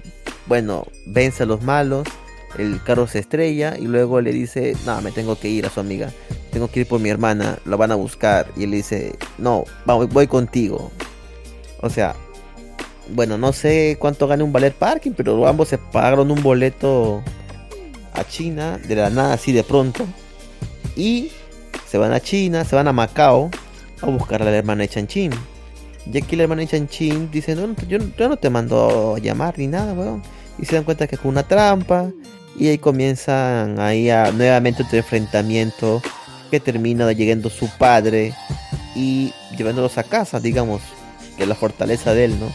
bueno, 0.48 0.86
vence 1.06 1.44
a 1.44 1.46
los 1.46 1.62
malos, 1.62 2.08
el 2.58 2.82
carro 2.84 3.08
se 3.08 3.20
estrella 3.20 3.76
y 3.78 3.86
luego 3.86 4.22
le 4.22 4.32
dice, 4.32 4.76
no, 4.86 5.02
me 5.02 5.12
tengo 5.12 5.38
que 5.40 5.50
ir 5.50 5.66
a 5.66 5.70
su 5.70 5.80
amiga, 5.80 6.12
tengo 6.52 6.70
que 6.70 6.82
ir 6.82 6.88
por 6.88 7.00
mi 7.00 7.10
hermana, 7.10 7.60
la 7.66 7.76
van 7.76 7.92
a 7.92 7.96
buscar. 7.96 8.48
Y 8.56 8.64
él 8.64 8.72
dice, 8.72 9.16
no, 9.38 9.66
voy, 9.86 10.28
contigo. 10.28 10.92
O 11.82 11.90
sea, 11.90 12.16
bueno, 13.10 13.38
no 13.38 13.54
sé 13.54 13.98
cuánto 14.00 14.28
gane 14.28 14.44
un 14.44 14.52
ballet 14.52 14.74
parking, 14.74 15.12
pero 15.12 15.48
ambos 15.48 15.68
se 15.68 15.78
pagaron 15.78 16.32
un 16.32 16.42
boleto 16.42 17.22
a 18.14 18.24
China, 18.24 18.78
de 18.78 18.96
la 18.96 19.10
nada, 19.10 19.34
así 19.34 19.52
de 19.52 19.64
pronto. 19.64 20.06
Y 20.96 21.32
se 21.88 21.98
van 21.98 22.14
a 22.14 22.20
China, 22.20 22.66
se 22.66 22.76
van 22.76 22.88
a 22.88 22.94
Macao 22.94 23.52
a 24.02 24.06
buscar 24.08 24.42
a 24.42 24.46
la 24.46 24.56
hermana 24.56 24.82
de 24.82 24.90
Chanchín. 24.90 25.32
Y 26.12 26.18
aquí 26.18 26.36
la 26.36 26.44
hermana 26.44 26.62
de 26.62 26.68
Chanchín 26.68 27.30
dice, 27.32 27.56
no, 27.56 27.76
yo, 27.88 27.98
yo 28.18 28.30
no 28.30 28.38
te 28.38 28.50
mando 28.50 29.16
a 29.16 29.20
llamar 29.20 29.58
ni 29.58 29.68
nada, 29.68 29.94
weón 29.94 30.22
y 30.60 30.66
se 30.66 30.76
dan 30.76 30.84
cuenta 30.84 31.08
que 31.08 31.16
es 31.16 31.22
una 31.24 31.44
trampa 31.44 32.12
y 32.58 32.68
ahí 32.68 32.78
comienzan 32.78 33.80
ahí 33.80 34.10
a 34.10 34.32
nuevamente 34.32 34.84
otro 34.84 34.98
enfrentamiento 34.98 36.02
que 36.50 36.60
termina 36.60 37.12
llegando 37.12 37.50
su 37.50 37.70
padre 37.78 38.34
y 38.96 39.34
llevándolos 39.56 39.98
a 39.98 40.04
casa, 40.04 40.40
digamos, 40.40 40.82
que 41.36 41.44
es 41.44 41.50
la 41.50 41.56
fortaleza 41.56 42.14
de 42.14 42.26
él, 42.26 42.40
¿no? 42.40 42.48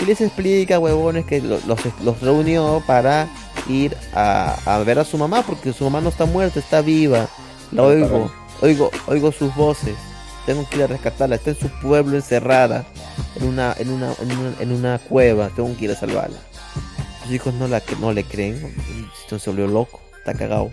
Y 0.00 0.06
les 0.06 0.20
explica, 0.20 0.78
huevones, 0.78 1.26
que 1.26 1.40
los, 1.40 1.64
los 1.66 2.20
reunió 2.20 2.82
para 2.86 3.28
ir 3.68 3.96
a, 4.14 4.56
a, 4.64 4.78
ver 4.78 4.98
a 4.98 5.04
su 5.04 5.18
mamá, 5.18 5.42
porque 5.42 5.72
su 5.72 5.84
mamá 5.84 6.00
no 6.00 6.10
está 6.10 6.24
muerta, 6.24 6.58
está 6.58 6.80
viva. 6.82 7.28
La 7.72 7.82
oigo, 7.82 8.30
oigo, 8.60 8.90
oigo 9.06 9.32
sus 9.32 9.54
voces. 9.54 9.96
Tengo 10.46 10.68
que 10.68 10.76
ir 10.76 10.84
a 10.84 10.86
rescatarla, 10.86 11.36
está 11.36 11.50
en 11.50 11.58
su 11.58 11.68
pueblo 11.68 12.16
encerrada, 12.16 12.86
en 13.34 13.48
una, 13.48 13.74
en 13.78 13.90
una, 13.90 14.14
en 14.60 14.72
una, 14.72 14.98
cueva, 14.98 15.50
tengo 15.54 15.76
que 15.76 15.86
ir 15.86 15.90
a 15.90 15.96
salvarla. 15.96 16.38
Sus 17.22 17.32
hijos 17.32 17.54
no, 17.54 17.66
la, 17.66 17.82
no 18.00 18.12
le 18.12 18.22
creen, 18.24 18.54
entonces 19.22 19.42
se 19.42 19.50
volvió 19.50 19.66
loco, 19.66 20.00
está 20.18 20.34
cagado. 20.34 20.70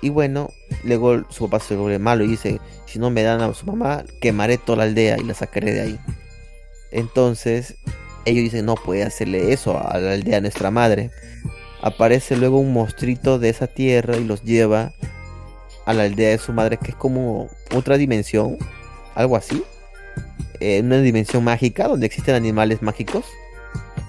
Y 0.00 0.08
bueno, 0.08 0.50
luego 0.82 1.22
su 1.30 1.48
papá 1.48 1.64
se 1.64 1.76
vuelve 1.76 2.00
malo 2.00 2.24
y 2.24 2.28
dice, 2.28 2.60
si 2.86 2.98
no 2.98 3.10
me 3.10 3.22
dan 3.22 3.40
a 3.40 3.54
su 3.54 3.64
mamá, 3.66 4.04
quemaré 4.20 4.58
toda 4.58 4.78
la 4.78 4.84
aldea 4.84 5.16
y 5.18 5.24
la 5.24 5.34
sacaré 5.34 5.72
de 5.72 5.80
ahí. 5.80 6.00
Entonces, 6.90 7.76
ellos 8.24 8.42
dicen, 8.42 8.66
no 8.66 8.74
puede 8.74 9.04
hacerle 9.04 9.52
eso 9.52 9.78
a 9.78 9.98
la 9.98 10.12
aldea 10.12 10.36
de 10.36 10.40
nuestra 10.42 10.72
madre. 10.72 11.10
Aparece 11.80 12.36
luego 12.36 12.58
un 12.58 12.72
monstruito 12.72 13.38
de 13.38 13.48
esa 13.48 13.68
tierra 13.68 14.16
y 14.16 14.24
los 14.24 14.42
lleva 14.42 14.92
a 15.84 15.94
la 15.94 16.04
aldea 16.04 16.30
de 16.30 16.38
su 16.38 16.52
madre, 16.52 16.78
que 16.78 16.92
es 16.92 16.96
como 16.96 17.48
otra 17.74 17.96
dimensión, 17.96 18.58
algo 19.14 19.36
así. 19.36 19.62
Eh, 20.60 20.80
una 20.80 21.00
dimensión 21.00 21.42
mágica 21.42 21.88
donde 21.88 22.06
existen 22.06 22.34
animales 22.34 22.82
mágicos. 22.82 23.24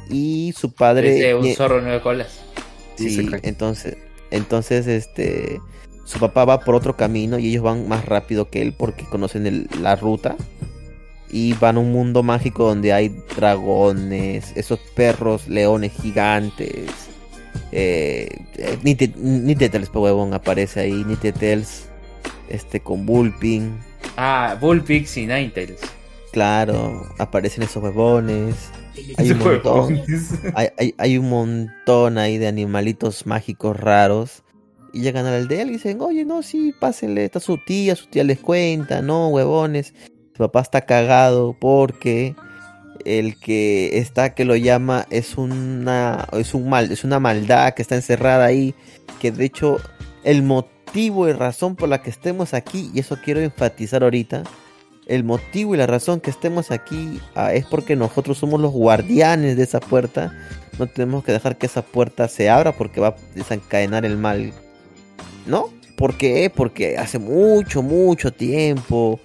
Y 0.10 0.54
su 0.56 0.74
padre... 0.74 1.12
Desde 1.12 1.36
un 1.36 1.54
zorro 1.56 1.82
nueve 1.82 2.02
colas. 2.02 2.42
Sí, 2.96 3.28
entonces, 3.42 3.98
entonces, 4.30 4.86
este, 4.86 5.60
su 6.06 6.20
papá 6.20 6.46
va 6.46 6.60
por 6.60 6.76
otro 6.76 6.96
camino 6.96 7.40
y 7.40 7.50
ellos 7.50 7.64
van 7.64 7.88
más 7.88 8.06
rápido 8.06 8.50
que 8.50 8.62
él 8.62 8.74
porque 8.78 9.06
conocen 9.06 9.48
el, 9.48 9.68
la 9.82 9.96
ruta. 9.96 10.36
Y 11.32 11.54
van 11.54 11.78
a 11.78 11.80
un 11.80 11.92
mundo 11.92 12.22
mágico 12.22 12.66
donde 12.66 12.94
hay 12.94 13.10
dragones, 13.36 14.52
esos 14.56 14.80
perros, 14.96 15.48
leones 15.48 15.92
gigantes. 15.94 16.92
Eh, 17.76 18.30
eh 18.58 18.78
ni, 18.84 18.94
te, 18.94 19.12
ni 19.18 19.56
Tetels, 19.56 19.90
huevón, 19.94 20.34
aparece 20.34 20.82
ahí. 20.82 21.04
Ni 21.06 21.16
Tetels, 21.16 21.88
este, 22.50 22.80
con 22.80 23.06
Bullpin. 23.06 23.78
Ah, 24.16 24.56
Bullpix 24.62 25.18
y 25.18 25.22
Ninetales. 25.22 25.80
Claro, 26.32 27.08
aparecen 27.18 27.64
esos 27.64 27.84
huevones. 27.84 28.56
Hay 29.18 29.32
un, 29.32 29.40
montón, 29.40 30.02
hay, 30.56 30.68
hay, 30.78 30.96
hay, 30.98 31.18
un 31.18 31.30
montón 31.30 32.20
ahí 32.20 32.38
de 32.38 32.48
animalitos 32.48 33.26
mágicos 33.26 33.80
raros. 33.80 34.44
Y 34.94 35.02
llegan 35.02 35.26
a 35.26 35.32
la 35.32 35.38
aldea 35.38 35.64
y 35.64 35.72
dicen, 35.72 36.00
oye, 36.02 36.24
no, 36.24 36.44
sí, 36.44 36.74
pásenle, 36.80 37.26
está 37.26 37.40
su 37.40 37.58
tía, 37.58 37.96
su 37.96 38.06
tía 38.06 38.24
les 38.24 38.40
cuenta, 38.40 39.02
no, 39.02 39.30
huevones. 39.30 39.96
Su 40.34 40.38
papá 40.38 40.62
está 40.62 40.82
cagado 40.82 41.56
porque 41.60 42.36
el 43.06 43.38
que 43.38 43.98
está 43.98 44.34
que 44.34 44.46
lo 44.46 44.56
llama 44.56 45.06
es 45.10 45.38
una 45.38 46.28
es 46.34 46.54
un 46.54 46.70
mal, 46.70 46.92
es 46.92 47.04
una 47.04 47.20
maldad 47.20 47.74
que 47.74 47.82
está 47.82 47.96
encerrada 47.96 48.46
ahí, 48.46 48.76
que 49.20 49.32
de 49.32 49.46
hecho 49.46 49.78
el 50.24 50.44
motivo 50.44 51.28
y 51.28 51.34
razón 51.34 51.76
por 51.76 51.90
la 51.90 52.02
que 52.02 52.10
estemos 52.10 52.54
aquí, 52.54 52.92
y 52.94 53.00
eso 53.00 53.18
quiero 53.24 53.42
enfatizar 53.42 54.04
ahorita, 54.04 54.44
el 55.08 55.24
motivo 55.24 55.76
y 55.76 55.78
la 55.78 55.88
razón 55.88 56.22
que 56.22 56.30
estemos 56.30 56.72
aquí 56.72 57.20
ah, 57.36 57.54
es 57.54 57.66
porque 57.66 57.96
nosotros 57.96 58.38
somos 58.38 58.62
los 58.62 58.72
guardianes 58.72 59.58
de 59.58 59.64
esa 59.64 59.80
puerta. 59.80 60.34
No 60.80 60.88
tenemos 60.88 61.24
que 61.24 61.34
dejar 61.34 61.58
que 61.58 61.66
esa 61.66 61.82
puerta 61.82 62.28
se 62.28 62.50
abra 62.50 62.72
porque 62.72 63.02
va 63.02 63.10
a 63.10 63.16
desencadenar 63.36 64.06
el 64.06 64.18
mal. 64.18 64.54
¿No? 65.46 65.70
¿Por 65.98 66.16
qué? 66.16 66.52
Porque 66.54 66.98
hace 66.98 67.20
mucho, 67.20 67.84
mucho 67.84 68.32
tiempo 68.32 69.20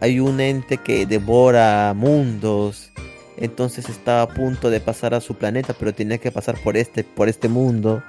hay 0.00 0.20
un 0.20 0.40
ente 0.40 0.78
que 0.78 1.06
devora 1.06 1.92
mundos. 1.94 2.90
Entonces 3.36 3.88
estaba 3.88 4.22
a 4.22 4.28
punto 4.28 4.70
de 4.70 4.80
pasar 4.80 5.14
a 5.14 5.20
su 5.20 5.34
planeta, 5.34 5.74
pero 5.78 5.92
tenía 5.92 6.18
que 6.18 6.30
pasar 6.30 6.56
por 6.62 6.76
este, 6.76 7.02
por 7.04 7.28
este 7.28 7.48
mundo. 7.48 8.02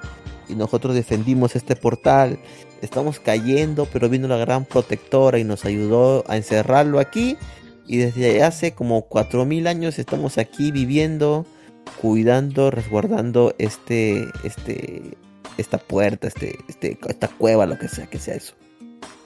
Y 0.48 0.54
nosotros 0.54 0.94
defendimos 0.94 1.56
este 1.56 1.74
portal 1.74 2.38
estamos 2.82 3.20
cayendo, 3.20 3.86
pero 3.92 4.08
vino 4.08 4.28
la 4.28 4.36
gran 4.36 4.64
protectora 4.64 5.38
y 5.38 5.44
nos 5.44 5.64
ayudó 5.64 6.24
a 6.28 6.36
encerrarlo 6.36 6.98
aquí. 6.98 7.36
Y 7.86 7.98
desde 7.98 8.42
hace 8.42 8.72
como 8.72 9.02
4000 9.02 9.66
años 9.66 9.98
estamos 9.98 10.38
aquí 10.38 10.72
viviendo, 10.72 11.46
cuidando, 12.00 12.70
resguardando 12.70 13.54
este, 13.58 14.26
este, 14.42 15.16
esta 15.56 15.78
puerta, 15.78 16.26
este, 16.26 16.58
este, 16.68 16.98
esta 17.08 17.28
cueva, 17.28 17.66
lo 17.66 17.78
que 17.78 17.88
sea 17.88 18.06
que 18.06 18.18
sea 18.18 18.34
eso. 18.34 18.54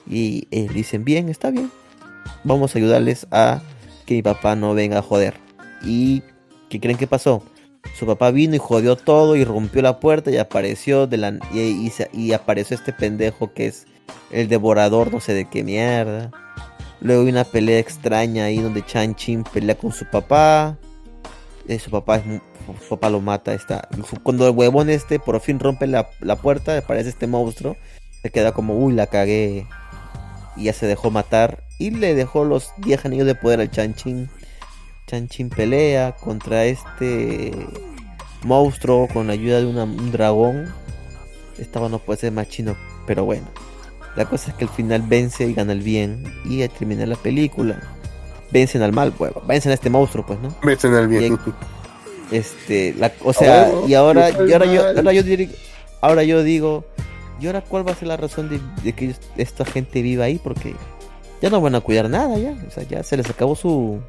Y 0.07 0.47
eh, 0.51 0.67
dicen, 0.73 1.03
bien, 1.03 1.29
está 1.29 1.51
bien. 1.51 1.71
Vamos 2.43 2.75
a 2.75 2.79
ayudarles 2.79 3.27
a 3.31 3.61
que 4.05 4.15
mi 4.15 4.21
papá 4.21 4.55
no 4.55 4.73
venga 4.73 4.99
a 4.99 5.01
joder. 5.01 5.35
¿Y 5.83 6.23
qué 6.69 6.79
creen 6.79 6.97
que 6.97 7.07
pasó? 7.07 7.43
Su 7.97 8.05
papá 8.05 8.31
vino 8.31 8.55
y 8.55 8.59
jodió 8.59 8.95
todo 8.95 9.35
y 9.35 9.43
rompió 9.43 9.81
la 9.81 9.99
puerta 9.99 10.31
y 10.31 10.37
apareció 10.37 11.07
de 11.07 11.17
la 11.17 11.39
y, 11.53 11.91
y, 12.13 12.33
apareció 12.33 12.75
este 12.75 12.93
pendejo 12.93 13.53
que 13.53 13.67
es 13.67 13.87
el 14.31 14.47
devorador, 14.47 15.11
no 15.11 15.19
sé 15.19 15.33
de 15.33 15.49
qué 15.49 15.63
mierda. 15.63 16.31
Luego 17.01 17.23
hay 17.23 17.29
una 17.29 17.43
pelea 17.43 17.79
extraña 17.79 18.45
ahí 18.45 18.59
donde 18.59 18.85
Chan 18.85 19.15
Chin 19.15 19.43
pelea 19.43 19.75
con 19.75 19.91
su 19.91 20.05
papá. 20.05 20.77
Eh, 21.67 21.79
su 21.79 21.89
papá 21.89 22.17
es, 22.17 22.23
su 22.83 22.89
papá 22.89 23.09
lo 23.09 23.19
mata. 23.19 23.53
Está. 23.53 23.87
Cuando 24.21 24.47
el 24.47 24.55
huevón 24.55 24.89
este 24.89 25.19
por 25.19 25.39
fin 25.39 25.59
rompe 25.59 25.87
la, 25.87 26.09
la 26.19 26.35
puerta, 26.35 26.77
aparece 26.77 27.09
este 27.09 27.25
monstruo. 27.25 27.75
Se 28.21 28.29
queda 28.29 28.51
como, 28.51 28.77
uy, 28.77 28.93
la 28.93 29.07
cagué. 29.07 29.65
Y 30.55 30.65
ya 30.65 30.73
se 30.73 30.85
dejó 30.85 31.11
matar. 31.11 31.63
Y 31.77 31.91
le 31.91 32.15
dejó 32.15 32.43
los 32.43 32.71
10 32.77 33.05
anillos 33.05 33.27
de 33.27 33.35
poder 33.35 33.61
al 33.61 33.71
Chan 33.71 33.95
Chin. 33.95 34.29
Chanchin 35.07 35.49
pelea 35.49 36.13
contra 36.13 36.65
este 36.65 37.51
monstruo 38.43 39.07
con 39.07 39.27
la 39.27 39.33
ayuda 39.33 39.59
de 39.59 39.65
un 39.65 40.11
dragón. 40.11 40.73
Esta 41.57 41.79
no 41.89 41.99
puede 41.99 42.19
ser 42.19 42.31
más 42.31 42.47
chino, 42.49 42.75
pero 43.05 43.25
bueno. 43.25 43.47
La 44.15 44.25
cosa 44.25 44.51
es 44.51 44.57
que 44.57 44.65
al 44.65 44.69
final 44.69 45.03
vence 45.07 45.45
y 45.45 45.53
gana 45.53 45.73
el 45.73 45.81
bien. 45.81 46.23
Y 46.45 46.61
al 46.63 46.69
terminar 46.69 47.07
la 47.07 47.15
película, 47.15 47.79
vencen 48.51 48.81
al 48.81 48.93
mal, 48.93 49.11
pues. 49.11 49.31
Vencen 49.47 49.71
a 49.71 49.75
este 49.75 49.89
monstruo, 49.89 50.25
pues, 50.25 50.39
¿no? 50.39 50.55
Vencen 50.63 50.93
al 50.93 51.07
bien. 51.07 51.37
este, 52.31 52.93
la, 52.97 53.11
o 53.23 53.33
sea, 53.33 53.69
oh, 53.73 53.87
y 53.87 53.93
ahora, 53.93 54.29
y 54.29 54.51
ahora 54.53 54.65
yo, 54.65 54.87
ahora 54.87 55.13
yo 55.13 55.23
digo, 55.23 55.53
ahora 56.01 56.23
yo 56.23 56.43
digo, 56.43 56.85
¿y 57.41 57.47
ahora 57.47 57.61
cuál 57.61 57.87
va 57.87 57.91
a 57.91 57.95
ser 57.95 58.07
la 58.07 58.17
razón 58.17 58.49
de, 58.49 58.59
de 58.83 58.93
que 58.93 59.15
esta 59.37 59.65
gente 59.65 60.01
viva 60.01 60.25
ahí? 60.25 60.39
Porque 60.41 60.75
ya 61.41 61.49
no 61.49 61.59
van 61.59 61.75
a 61.75 61.81
cuidar 61.81 62.09
nada, 62.09 62.37
ya. 62.37 62.55
O 62.67 62.71
sea, 62.71 62.83
ya 62.83 63.03
se 63.03 63.17
les 63.17 63.29
acabó 63.29 63.55
su, 63.55 63.99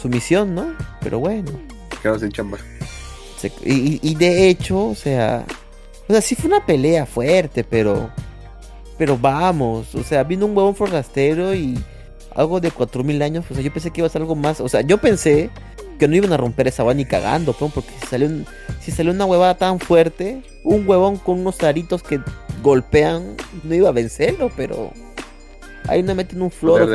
su 0.00 0.08
misión, 0.08 0.54
¿no? 0.54 0.74
Pero 1.00 1.20
bueno. 1.20 1.50
Quedamos 2.02 2.22
en 2.22 2.32
chamba. 2.32 2.58
y, 3.64 4.00
y, 4.02 4.14
de 4.16 4.48
hecho, 4.48 4.88
o 4.88 4.94
sea, 4.94 5.44
o 6.08 6.12
sea, 6.12 6.20
sí 6.20 6.34
fue 6.34 6.48
una 6.48 6.66
pelea 6.66 7.06
fuerte, 7.06 7.62
pero, 7.62 8.10
pero 8.98 9.16
vamos, 9.16 9.94
o 9.94 10.02
sea, 10.02 10.24
vino 10.24 10.46
un 10.46 10.56
huevón 10.56 10.74
forastero 10.74 11.54
y 11.54 11.78
algo 12.34 12.60
de 12.60 12.72
4000 12.72 13.22
años, 13.22 13.44
o 13.48 13.54
sea, 13.54 13.62
yo 13.62 13.72
pensé 13.72 13.90
que 13.90 14.00
iba 14.00 14.08
a 14.08 14.10
ser 14.10 14.22
algo 14.22 14.34
más, 14.34 14.60
o 14.60 14.68
sea, 14.68 14.80
yo 14.80 14.98
pensé 14.98 15.50
que 16.00 16.08
no 16.08 16.16
iban 16.16 16.32
a 16.32 16.36
romper 16.36 16.66
esa 16.66 16.82
vaina 16.82 16.98
ni 16.98 17.04
cagando, 17.04 17.52
porque 17.52 17.90
si 18.00 18.06
salió, 18.08 18.28
si 18.80 18.90
salió 18.90 19.12
una 19.12 19.24
huevada 19.24 19.56
tan 19.56 19.78
fuerte, 19.78 20.42
un 20.62 20.88
huevón 20.88 21.16
con 21.16 21.40
unos 21.40 21.62
aritos 21.62 22.02
que 22.02 22.20
golpean, 22.62 23.36
no 23.64 23.74
iba 23.74 23.88
a 23.88 23.92
vencerlo, 23.92 24.50
pero 24.56 24.92
ahí 25.88 26.02
no 26.02 26.14
meten 26.14 26.42
un 26.42 26.50
floro 26.50 26.86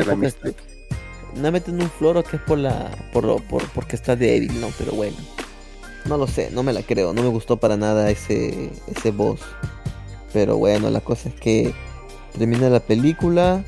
no 1.35 1.51
meten 1.51 1.81
un 1.81 1.89
floro 1.89 2.23
que 2.23 2.37
es 2.37 2.41
por 2.43 2.57
la 2.57 2.89
por, 3.11 3.43
por 3.43 3.67
porque 3.69 3.95
está 3.95 4.15
débil, 4.15 4.59
no, 4.59 4.69
pero 4.77 4.93
bueno. 4.93 5.17
No 6.05 6.17
lo 6.17 6.27
sé, 6.27 6.51
no 6.51 6.61
me 6.61 6.71
la 6.71 6.83
creo, 6.83 7.13
no 7.13 7.23
me 7.23 7.29
gustó 7.29 7.57
para 7.57 7.77
nada 7.77 8.09
ese 8.09 8.69
ese 8.87 9.11
boss. 9.11 9.41
Pero 10.31 10.57
bueno, 10.57 10.89
la 10.89 11.01
cosa 11.01 11.29
es 11.29 11.35
que 11.35 11.73
termina 12.37 12.69
la 12.69 12.79
película, 12.79 13.63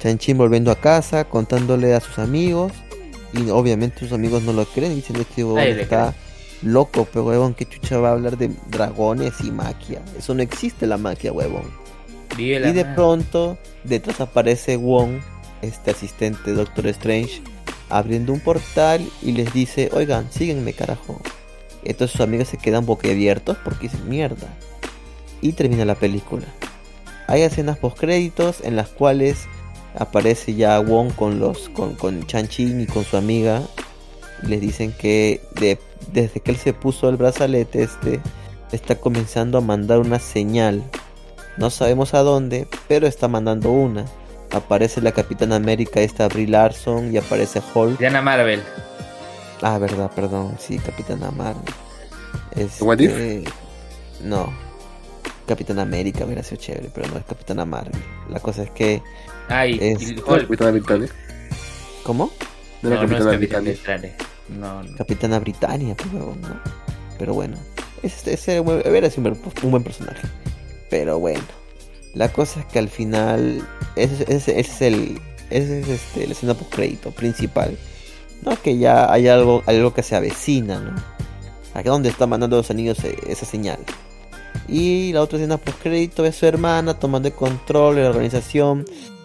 Chanchín 0.00 0.38
volviendo 0.38 0.70
a 0.70 0.76
casa, 0.76 1.24
contándole 1.24 1.94
a 1.94 2.00
sus 2.00 2.18
amigos 2.18 2.72
y 3.32 3.50
obviamente 3.50 4.00
sus 4.00 4.12
amigos 4.12 4.42
no 4.42 4.52
lo 4.52 4.64
creen, 4.64 4.94
dicen 4.94 5.16
que 5.24 5.80
está 5.80 6.14
loco, 6.62 7.06
pero 7.10 7.24
huevón, 7.24 7.54
que 7.54 7.66
chucha 7.66 7.98
va 7.98 8.10
a 8.10 8.12
hablar 8.12 8.36
de 8.36 8.50
dragones 8.68 9.40
y 9.40 9.50
magia. 9.50 10.02
Eso 10.18 10.34
no 10.34 10.42
existe 10.42 10.86
la 10.86 10.96
magia, 10.96 11.32
huevón. 11.32 11.70
y 12.38 12.52
de 12.54 12.84
pronto 12.94 13.58
detrás 13.84 14.20
aparece 14.20 14.76
Wong 14.76 15.20
este 15.62 15.90
asistente 15.90 16.52
Doctor 16.52 16.86
Strange 16.88 17.42
abriendo 17.88 18.32
un 18.32 18.40
portal 18.40 19.06
y 19.20 19.32
les 19.32 19.52
dice, 19.52 19.90
oigan, 19.92 20.30
síguenme 20.30 20.72
carajo. 20.72 21.20
Entonces 21.82 22.12
sus 22.12 22.20
amigos 22.20 22.48
se 22.48 22.58
quedan 22.58 22.86
boquiabiertos 22.86 23.56
porque 23.64 23.88
dicen 23.88 24.08
mierda. 24.08 24.48
Y 25.42 25.52
termina 25.52 25.84
la 25.84 25.94
película. 25.94 26.46
Hay 27.26 27.42
escenas 27.42 27.78
post 27.78 27.98
créditos 27.98 28.60
en 28.62 28.76
las 28.76 28.88
cuales 28.88 29.46
aparece 29.98 30.54
ya 30.54 30.78
Wong 30.78 31.12
con 31.12 31.40
los 31.40 31.68
con, 31.70 31.94
con 31.94 32.26
Chan 32.26 32.48
Chin 32.48 32.80
y 32.80 32.86
con 32.86 33.04
su 33.04 33.16
amiga. 33.16 33.62
Y 34.42 34.46
les 34.46 34.60
dicen 34.60 34.92
que 34.92 35.40
de, 35.54 35.78
desde 36.12 36.40
que 36.40 36.50
él 36.50 36.56
se 36.56 36.72
puso 36.72 37.08
el 37.08 37.16
brazalete 37.16 37.82
este 37.82 38.20
está 38.72 38.94
comenzando 38.96 39.58
a 39.58 39.60
mandar 39.60 39.98
una 39.98 40.18
señal 40.18 40.82
No 41.56 41.70
sabemos 41.70 42.14
a 42.14 42.20
dónde, 42.20 42.66
pero 42.88 43.06
está 43.06 43.28
mandando 43.28 43.70
una. 43.70 44.04
Aparece 44.52 45.00
la 45.00 45.12
Capitana 45.12 45.56
América, 45.56 46.00
esta 46.00 46.26
Brie 46.28 46.46
Larson, 46.46 47.12
y 47.12 47.18
aparece 47.18 47.60
Hulk. 47.74 47.98
Diana 47.98 48.22
Marvel. 48.22 48.62
Ah, 49.62 49.76
verdad, 49.78 50.10
perdón. 50.14 50.56
Sí, 50.58 50.78
Capitana 50.78 51.30
Marvel. 51.30 51.62
What 52.80 52.98
if? 53.00 53.10
Este, 53.10 53.44
No. 54.24 54.52
Capitana 55.46 55.82
América 55.82 56.24
hubiera 56.24 56.42
sido 56.42 56.60
chévere, 56.60 56.90
pero 56.94 57.08
no 57.08 57.18
es 57.18 57.24
Capitana 57.24 57.64
Marvel. 57.64 58.00
La 58.28 58.40
cosa 58.40 58.62
es 58.62 58.70
que. 58.70 59.02
Ay, 59.48 59.78
Es- 59.80 60.02
y 60.02 60.14
¿No 60.14 60.20
es 60.22 60.28
Hulk. 60.28 60.40
Capitana 60.42 60.70
Britannia? 60.70 61.08
¿Cómo? 62.04 62.30
¿No 62.82 62.88
No, 62.90 62.96
era 62.96 63.06
no 63.06 63.16
es 63.16 63.24
Capitana? 63.24 64.08
No. 64.58 64.82
Capitana 64.96 65.38
Britannia, 65.38 65.94
pues, 65.96 66.12
huevón, 66.12 66.40
¿no? 66.40 66.60
Pero 67.18 67.34
bueno. 67.34 67.56
Ese, 68.02 68.36
sido 68.36 68.62
un 68.62 69.70
buen, 69.70 69.82
personaje. 69.82 70.26
Pero 70.88 71.18
bueno. 71.18 71.44
La 72.14 72.32
cosa 72.32 72.60
es 72.60 72.66
que 72.66 72.78
al 72.78 72.88
final. 72.88 73.66
Ese, 73.96 74.24
es 74.58 74.82
el. 74.82 75.20
Este, 75.50 76.26
la 76.26 76.32
escena 76.32 76.54
post 76.54 76.74
crédito 76.74 77.10
principal. 77.10 77.76
No, 78.42 78.60
que 78.60 78.78
ya 78.78 79.12
hay 79.12 79.28
algo, 79.28 79.62
algo 79.66 79.92
que 79.92 80.02
se 80.02 80.16
avecina, 80.16 80.80
¿no? 80.80 80.94
¿A 81.74 81.82
dónde 81.82 82.08
está 82.08 82.26
mandando 82.26 82.56
los 82.56 82.70
anillos 82.70 83.04
eh, 83.04 83.16
esa 83.28 83.44
señal? 83.44 83.78
Y 84.66 85.12
la 85.12 85.22
otra 85.22 85.38
escena 85.38 85.58
post 85.58 85.82
crédito 85.82 86.24
es 86.24 86.36
su 86.36 86.46
hermana 86.46 86.94
tomando 86.94 87.28
el 87.28 87.34
control 87.34 87.96
de 87.96 88.02
la 88.02 88.10
organización 88.10 88.84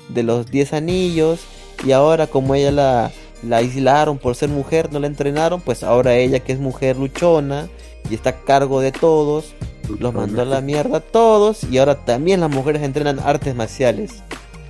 de 0.09 0.23
los 0.23 0.51
10 0.51 0.73
anillos. 0.73 1.41
Y 1.85 1.91
ahora, 1.91 2.27
como 2.27 2.55
ella 2.55 2.71
la, 2.71 3.11
la 3.43 3.57
aislaron 3.57 4.17
por 4.17 4.35
ser 4.35 4.49
mujer, 4.49 4.91
no 4.91 4.99
la 4.99 5.07
entrenaron, 5.07 5.61
pues 5.61 5.83
ahora 5.83 6.15
ella, 6.15 6.39
que 6.39 6.53
es 6.53 6.59
mujer 6.59 6.97
luchona 6.97 7.67
y 8.09 8.15
está 8.15 8.31
a 8.31 8.41
cargo 8.43 8.81
de 8.81 8.91
todos, 8.91 9.53
los 9.99 10.13
mandó 10.13 10.41
a 10.41 10.45
la 10.45 10.61
mierda 10.61 10.97
a 10.97 11.01
todos. 11.01 11.63
Y 11.63 11.77
ahora 11.77 12.05
también 12.05 12.41
las 12.41 12.49
mujeres 12.49 12.81
entrenan 12.83 13.19
artes 13.19 13.55
marciales. 13.55 14.23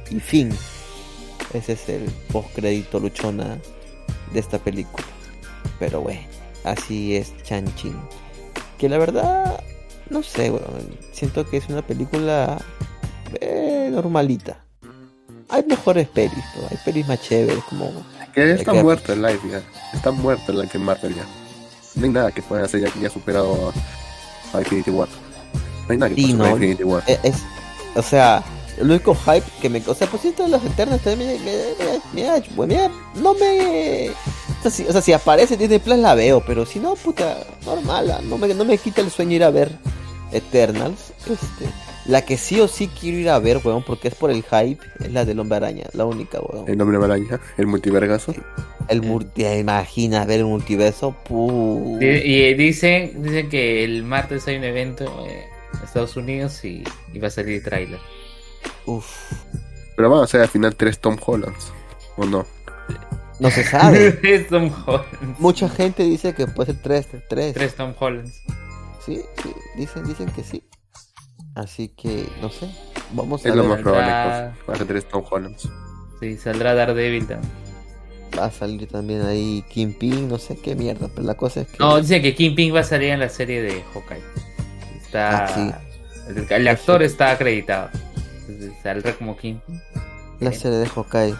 Y 0.10 0.20
fin. 0.20 0.52
Ese 1.54 1.74
es 1.74 1.90
el 1.90 2.04
post 2.32 2.50
crédito 2.54 3.00
luchona 3.00 3.58
de 4.34 4.40
esta 4.40 4.60
película. 4.60 5.06
Pero 5.80 6.02
bueno, 6.02 6.22
así 6.64 7.16
es 7.16 7.34
Chan-Chin. 7.44 7.96
Que 8.78 8.90
la 8.90 8.98
verdad, 8.98 9.64
no 10.10 10.22
sé, 10.22 10.52
weón. 10.52 10.98
Siento 11.12 11.50
que 11.50 11.58
es 11.58 11.70
una 11.70 11.82
película 11.82 12.58
eh, 13.40 13.90
normalita. 13.92 14.64
Hay 15.50 15.64
mejores 15.64 16.08
pelis, 16.10 16.44
¿no? 16.56 16.68
hay 16.70 16.78
pelis 16.84 17.08
más 17.08 17.22
chéveres, 17.22 17.64
como 17.66 17.92
Que 18.36 18.52
está 18.52 18.72
que- 18.74 18.84
muerto 18.84 19.14
el 19.14 19.22
live 19.22 19.40
ya. 19.50 19.62
Está 19.94 20.12
muerto 20.12 20.52
el 20.62 20.70
que 20.70 20.78
Marvel 20.78 21.16
ya. 21.16 21.26
No 21.96 22.06
hay 22.06 22.12
nada 22.12 22.32
que 22.32 22.42
pueda 22.42 22.66
hacer 22.66 22.82
ya 22.82 22.92
que 22.92 23.00
ya 23.00 23.08
ha 23.08 23.12
superado 23.12 23.74
a 24.54 24.60
Infinity 24.60 24.92
War. 24.92 25.08
No 25.88 25.92
hay 25.92 25.98
nada 25.98 26.14
que 26.14 26.22
Sí, 26.22 26.34
no. 26.34 26.50
Infinity 26.50 26.84
War. 26.84 27.04
Eh, 27.08 27.20
es, 27.24 27.36
o 27.96 28.02
sea, 28.02 28.44
el 28.78 28.90
único 28.90 29.16
hype 29.16 29.46
que 29.62 29.70
me, 29.70 29.82
o 29.88 29.96
sea, 29.96 30.08
pues 30.08 30.26
esto 30.26 30.44
de 30.44 30.50
las 30.50 30.64
eternas 30.66 31.00
también 31.02 31.42
me, 31.44 31.52
me, 31.52 32.24
me, 32.24 32.32
me 32.32 32.42
pues, 32.56 32.70
no 33.16 33.34
me, 33.36 34.10
o 34.10 34.62
sea, 34.62 34.72
si, 34.72 34.84
o 34.86 34.92
sea, 34.92 35.02
si 35.02 35.14
aparece 35.14 35.56
Disney 35.56 35.80
Plus 35.80 35.98
la 35.98 36.14
veo, 36.16 36.44
pero 36.46 36.66
si 36.66 36.80
no, 36.80 36.96
puta, 36.96 37.38
normal, 37.66 38.12
ah, 38.12 38.20
no 38.22 38.38
me, 38.38 38.54
no 38.54 38.66
me 38.66 38.78
quita 38.78 39.00
el 39.00 39.10
sueño 39.12 39.38
ir 39.38 39.44
a 39.46 39.50
ver 39.50 39.72
Eternals, 40.34 41.14
este, 41.22 41.72
la 42.06 42.24
que 42.24 42.38
sí 42.38 42.60
o 42.62 42.68
sí 42.68 42.88
quiero 42.88 43.18
ir 43.18 43.30
a 43.30 43.40
ver, 43.40 43.60
weón, 43.64 43.84
porque 43.84 44.10
es 44.10 44.16
por 44.16 44.30
el 44.30 44.44
hype, 44.44 44.80
es 45.00 45.12
la 45.12 45.26
del 45.26 45.40
Hombre 45.40 45.58
Araña, 45.58 45.86
la 45.94 46.06
única, 46.06 46.40
weón. 46.40 46.68
El 46.70 46.78
nombre 46.78 46.98
de 46.98 47.06
araña, 47.06 47.40
el 47.58 47.68
multivergazo. 47.68 48.34
El 48.88 49.02
multi, 49.02 49.46
imagina 49.46 50.26
ver 50.26 50.42
el 50.42 50.46
multiverso, 50.46 51.16
puh. 51.28 51.98
Y 52.00 52.54
dicen, 52.54 53.24
dicen 53.24 53.50
que 53.50 53.84
el 53.84 54.04
martes 54.04 54.48
hay 54.48 54.58
un 54.58 54.64
evento 54.64 55.06
eh, 55.28 55.46
en 55.74 55.84
Estados 55.84 56.16
Unidos 56.16 56.64
y, 56.64 56.84
y 57.12 57.20
va 57.20 57.28
a 57.28 57.32
salir 57.32 57.64
tráiler. 57.64 58.00
Uf, 58.86 59.32
Pero 59.96 60.10
van 60.10 60.24
a 60.24 60.28
ser 60.28 60.42
al 60.42 60.50
final 60.50 60.76
tres 60.76 61.00
Tom 61.00 61.18
Hollands. 61.26 61.72
¿O 62.18 62.26
no? 62.26 62.46
no 63.40 63.50
se 63.50 63.64
sabe. 63.64 64.20
es 64.24 64.48
Tom 64.48 64.72
Holland. 64.86 65.36
Mucha 65.40 65.68
gente 65.70 66.04
dice 66.04 66.34
que 66.34 66.48
puede 66.48 66.74
ser 66.74 66.82
tres, 66.82 67.08
tres. 67.28 67.54
Tres 67.54 67.76
Tom 67.76 67.94
Hollands. 68.00 68.44
Sí, 69.04 69.22
sí, 69.42 69.54
dicen, 69.76 70.06
dicen 70.06 70.30
que 70.30 70.44
sí. 70.44 70.64
Así 71.56 71.88
que, 71.90 72.28
no 72.42 72.50
sé, 72.50 72.70
vamos 73.14 73.46
a 73.46 73.50
Es 73.50 73.56
lo 73.56 73.62
ver. 73.64 73.72
más 73.72 73.80
probable. 73.82 74.12
Saldrá- 74.12 74.54
pues. 74.66 74.76
A 74.76 74.78
ser 74.78 74.88
tres 74.88 75.08
Tom 75.10 75.24
Hollands. 75.30 75.70
Sí, 76.20 76.38
saldrá 76.38 76.76
Daredevil 76.76 77.28
también. 77.28 77.52
Va 78.38 78.46
a 78.46 78.52
salir 78.52 78.88
también 78.90 79.22
ahí 79.22 79.64
Kingpin, 79.70 80.28
no 80.28 80.38
sé 80.38 80.58
qué 80.58 80.76
mierda, 80.76 81.08
pero 81.08 81.26
la 81.26 81.36
cosa 81.36 81.62
es 81.62 81.68
que... 81.68 81.78
No, 81.80 81.98
dicen 82.02 82.22
que 82.22 82.36
Kingpin 82.36 82.76
va 82.76 82.82
a 82.82 82.84
salir 82.84 83.10
en 83.12 83.22
la 83.22 83.30
serie 83.30 83.62
de 83.62 83.82
Hawkeye. 83.94 84.22
Está. 85.02 85.46
Ah, 85.46 85.48
sí. 85.48 85.72
el, 86.36 86.46
el 86.52 86.68
actor 86.68 87.02
está 87.04 87.32
acreditado. 87.32 87.90
Saldrá 88.84 89.14
como 89.14 89.38
Kingpin. 89.38 89.82
La 90.42 90.52
serie 90.52 90.80
de 90.80 90.88
Hawkeye. 90.88 91.36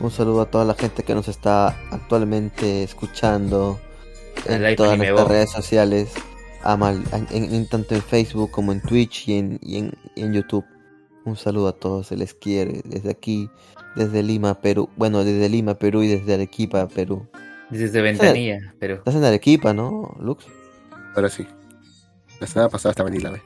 Un 0.00 0.10
saludo 0.10 0.40
a 0.42 0.46
toda 0.46 0.64
la 0.64 0.74
gente 0.74 1.04
que 1.04 1.14
nos 1.14 1.28
está 1.28 1.68
actualmente 1.92 2.82
escuchando 2.82 3.78
en 4.46 4.74
todas 4.74 4.96
nuestras 4.98 5.28
redes 5.28 5.50
sociales, 5.52 6.10
ama- 6.62 6.92
en, 6.92 7.26
en- 7.30 7.54
en- 7.54 7.68
tanto 7.68 7.94
en 7.94 8.02
Facebook 8.02 8.50
como 8.50 8.72
en 8.72 8.80
Twitch 8.80 9.28
y 9.28 9.34
en, 9.38 9.58
y 9.62 9.78
en, 9.78 9.92
y 10.14 10.22
en 10.22 10.32
YouTube. 10.34 10.64
Un 11.24 11.36
saludo 11.36 11.68
a 11.68 11.72
todos, 11.72 12.06
se 12.06 12.16
les 12.16 12.32
quiere 12.34 12.80
desde 12.84 13.10
aquí, 13.10 13.50
desde 13.94 14.22
Lima, 14.22 14.60
Perú. 14.60 14.88
Bueno, 14.96 15.22
desde 15.22 15.48
Lima, 15.48 15.74
Perú 15.74 16.02
y 16.02 16.08
desde 16.08 16.34
Arequipa, 16.34 16.88
Perú. 16.88 17.26
Desde 17.68 18.00
Ventanilla, 18.00 18.74
pero. 18.78 18.94
Estás 18.94 19.14
en 19.14 19.24
Arequipa, 19.24 19.72
¿no, 19.74 20.16
Lux? 20.18 20.46
Ahora 21.14 21.28
sí. 21.28 21.46
La 22.40 22.46
semana 22.46 22.68
pasada 22.70 22.92
estaba 22.92 23.10
en 23.10 23.16
Ilave. 23.16 23.42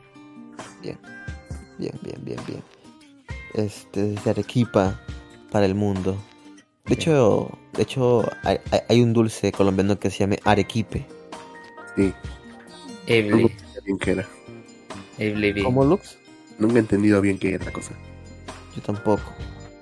Bien, 0.83 0.99
bien, 1.79 2.21
bien, 2.23 2.39
bien. 2.47 2.63
Este, 3.55 4.03
desde 4.03 4.31
Arequipa 4.31 5.01
para 5.51 5.67
el 5.67 5.75
mundo. 5.75 6.13
De 6.13 6.95
Bien. 6.95 7.01
hecho, 7.01 7.51
de 7.73 7.83
hecho 7.83 8.23
hay 8.89 9.03
un 9.03 9.13
dulce 9.13 9.51
colombiano 9.53 9.99
que 9.99 10.11
se 10.11 10.19
llama 10.19 10.37
arequipe. 10.45 11.07
Sí. 11.97 12.13
Entendí 13.07 13.53
bien 13.85 13.99
qué 13.99 14.11
era. 14.13 14.29
Evely 15.19 15.53
bien. 15.53 15.65
¿Cómo 15.67 15.85
Lux? 15.85 16.17
Nunca 16.59 16.77
he 16.77 16.81
entendido 16.81 17.21
bien 17.21 17.39
qué 17.39 17.55
era 17.55 17.65
la 17.65 17.73
cosa. 17.73 17.93
Yo 18.75 18.83
tampoco. 18.83 19.23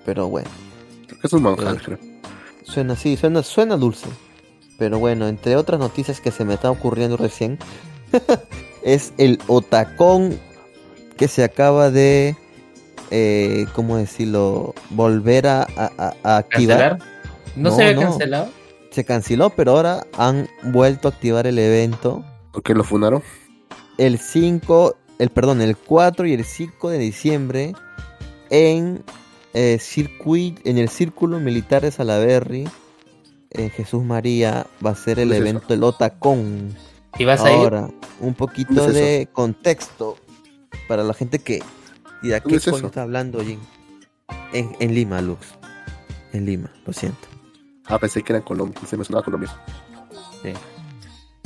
Pero 0.04 0.28
bueno, 0.28 0.48
Creo 1.06 1.20
que 1.20 1.26
es 1.26 1.32
un 1.32 1.42
manjar, 1.42 1.76
Eh. 1.76 1.80
creo. 1.84 1.98
suena 2.64 2.94
así, 2.94 3.16
suena, 3.16 3.42
suena 3.42 3.76
dulce. 3.76 4.08
Pero 4.78 4.98
bueno, 4.98 5.28
entre 5.28 5.56
otras 5.56 5.78
noticias 5.78 6.20
que 6.20 6.30
se 6.32 6.44
me 6.44 6.54
están 6.54 6.72
ocurriendo 6.72 7.16
recién, 7.16 7.58
es 8.82 9.12
el 9.18 9.38
otacón 9.46 10.38
que 11.16 11.28
se 11.28 11.44
acaba 11.44 11.90
de, 11.90 12.36
eh, 13.10 13.66
¿cómo 13.74 13.96
decirlo? 13.98 14.74
Volver 14.90 15.46
a, 15.46 15.62
a- 15.76 16.14
a 16.24 16.36
activar. 16.38 16.98
¿Cancelar? 16.98 16.98
¿No, 17.54 17.70
No, 17.70 17.76
se 17.76 17.82
había 17.84 17.94
no. 17.94 18.00
cancelado? 18.10 18.48
Se 18.90 19.04
canceló, 19.04 19.50
pero 19.50 19.72
ahora 19.76 20.06
han 20.18 20.48
vuelto 20.64 21.08
a 21.08 21.10
activar 21.12 21.46
el 21.46 21.58
evento 21.58 22.24
¿Por 22.52 22.62
qué 22.62 22.74
lo 22.74 22.84
fundaron? 22.84 23.22
el 23.98 24.18
5, 24.18 24.96
el 25.18 25.30
perdón, 25.30 25.60
el 25.60 25.76
4 25.76 26.26
y 26.26 26.32
el 26.32 26.44
5 26.44 26.90
de 26.90 26.98
diciembre 26.98 27.72
en 28.50 29.04
eh, 29.54 29.78
circuit, 29.80 30.58
en 30.66 30.78
el 30.78 30.88
Círculo 30.88 31.38
Militar 31.40 31.82
de 31.82 31.90
Salaberry. 31.90 32.68
En 33.50 33.70
Jesús 33.70 34.02
María 34.02 34.66
va 34.84 34.90
a 34.90 34.94
ser 34.94 35.18
el 35.18 35.28
¿Dónde 35.28 35.36
es 35.36 35.50
evento 35.50 35.66
del 35.68 35.84
Otacón. 35.84 36.74
¿Y 37.18 37.24
vas 37.24 37.44
a 37.44 37.52
ir? 37.52 37.58
Ahora, 37.58 37.90
un 38.20 38.34
poquito 38.34 38.72
¿Dónde 38.72 38.98
es 38.98 39.18
de 39.18 39.28
contexto 39.30 40.16
para 40.88 41.04
la 41.04 41.12
gente 41.12 41.38
que 41.38 41.62
dirá 42.22 42.40
¿Dónde 42.40 42.58
qué 42.58 42.70
es 42.70 42.74
coño 42.74 42.86
está 42.86 43.02
hablando 43.02 43.44
Jin? 43.44 43.60
En, 44.54 44.74
en 44.80 44.94
Lima, 44.94 45.20
Lux. 45.20 45.46
En 46.32 46.46
Lima, 46.46 46.72
lo 46.86 46.94
siento. 46.94 47.28
Ah, 47.84 47.98
pensé 47.98 48.22
que 48.22 48.32
era 48.32 48.38
en 48.38 48.44
Colombia. 48.44 48.80
Se 48.86 48.96
me 48.96 49.04
sonaba 49.04 49.22
Colombia. 49.22 49.54
Sí. 50.42 50.54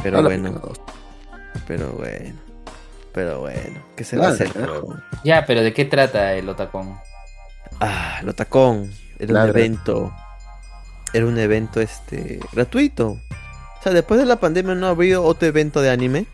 Pero 0.07 0.23
bueno, 0.23 0.63
pero 1.67 1.93
bueno. 1.95 2.35
Pero 3.13 3.41
bueno, 3.41 3.83
¿qué 3.97 4.05
se 4.05 4.17
va 4.17 4.27
a 4.27 4.31
hacer? 4.31 4.53
Ya, 5.25 5.45
pero 5.45 5.63
¿de 5.63 5.75
qué 5.75 5.85
trata 5.85 6.35
el 6.35 6.49
Otacón? 6.49 6.97
Ah, 7.81 8.19
el 8.23 8.29
Otacón. 8.29 8.93
Era 9.19 9.33
Ladra. 9.33 9.51
un 9.51 9.59
evento. 9.59 10.15
Era 11.13 11.27
un 11.27 11.37
evento 11.39 11.81
este 11.81 12.39
gratuito. 12.53 13.09
O 13.09 13.83
sea, 13.83 13.93
después 13.93 14.21
de 14.21 14.27
la 14.27 14.37
pandemia 14.39 14.77
no 14.77 14.87
ha 14.87 14.91
habido 14.91 15.25
otro 15.25 15.49
evento 15.49 15.81
de 15.81 15.91
anime. 15.91 16.27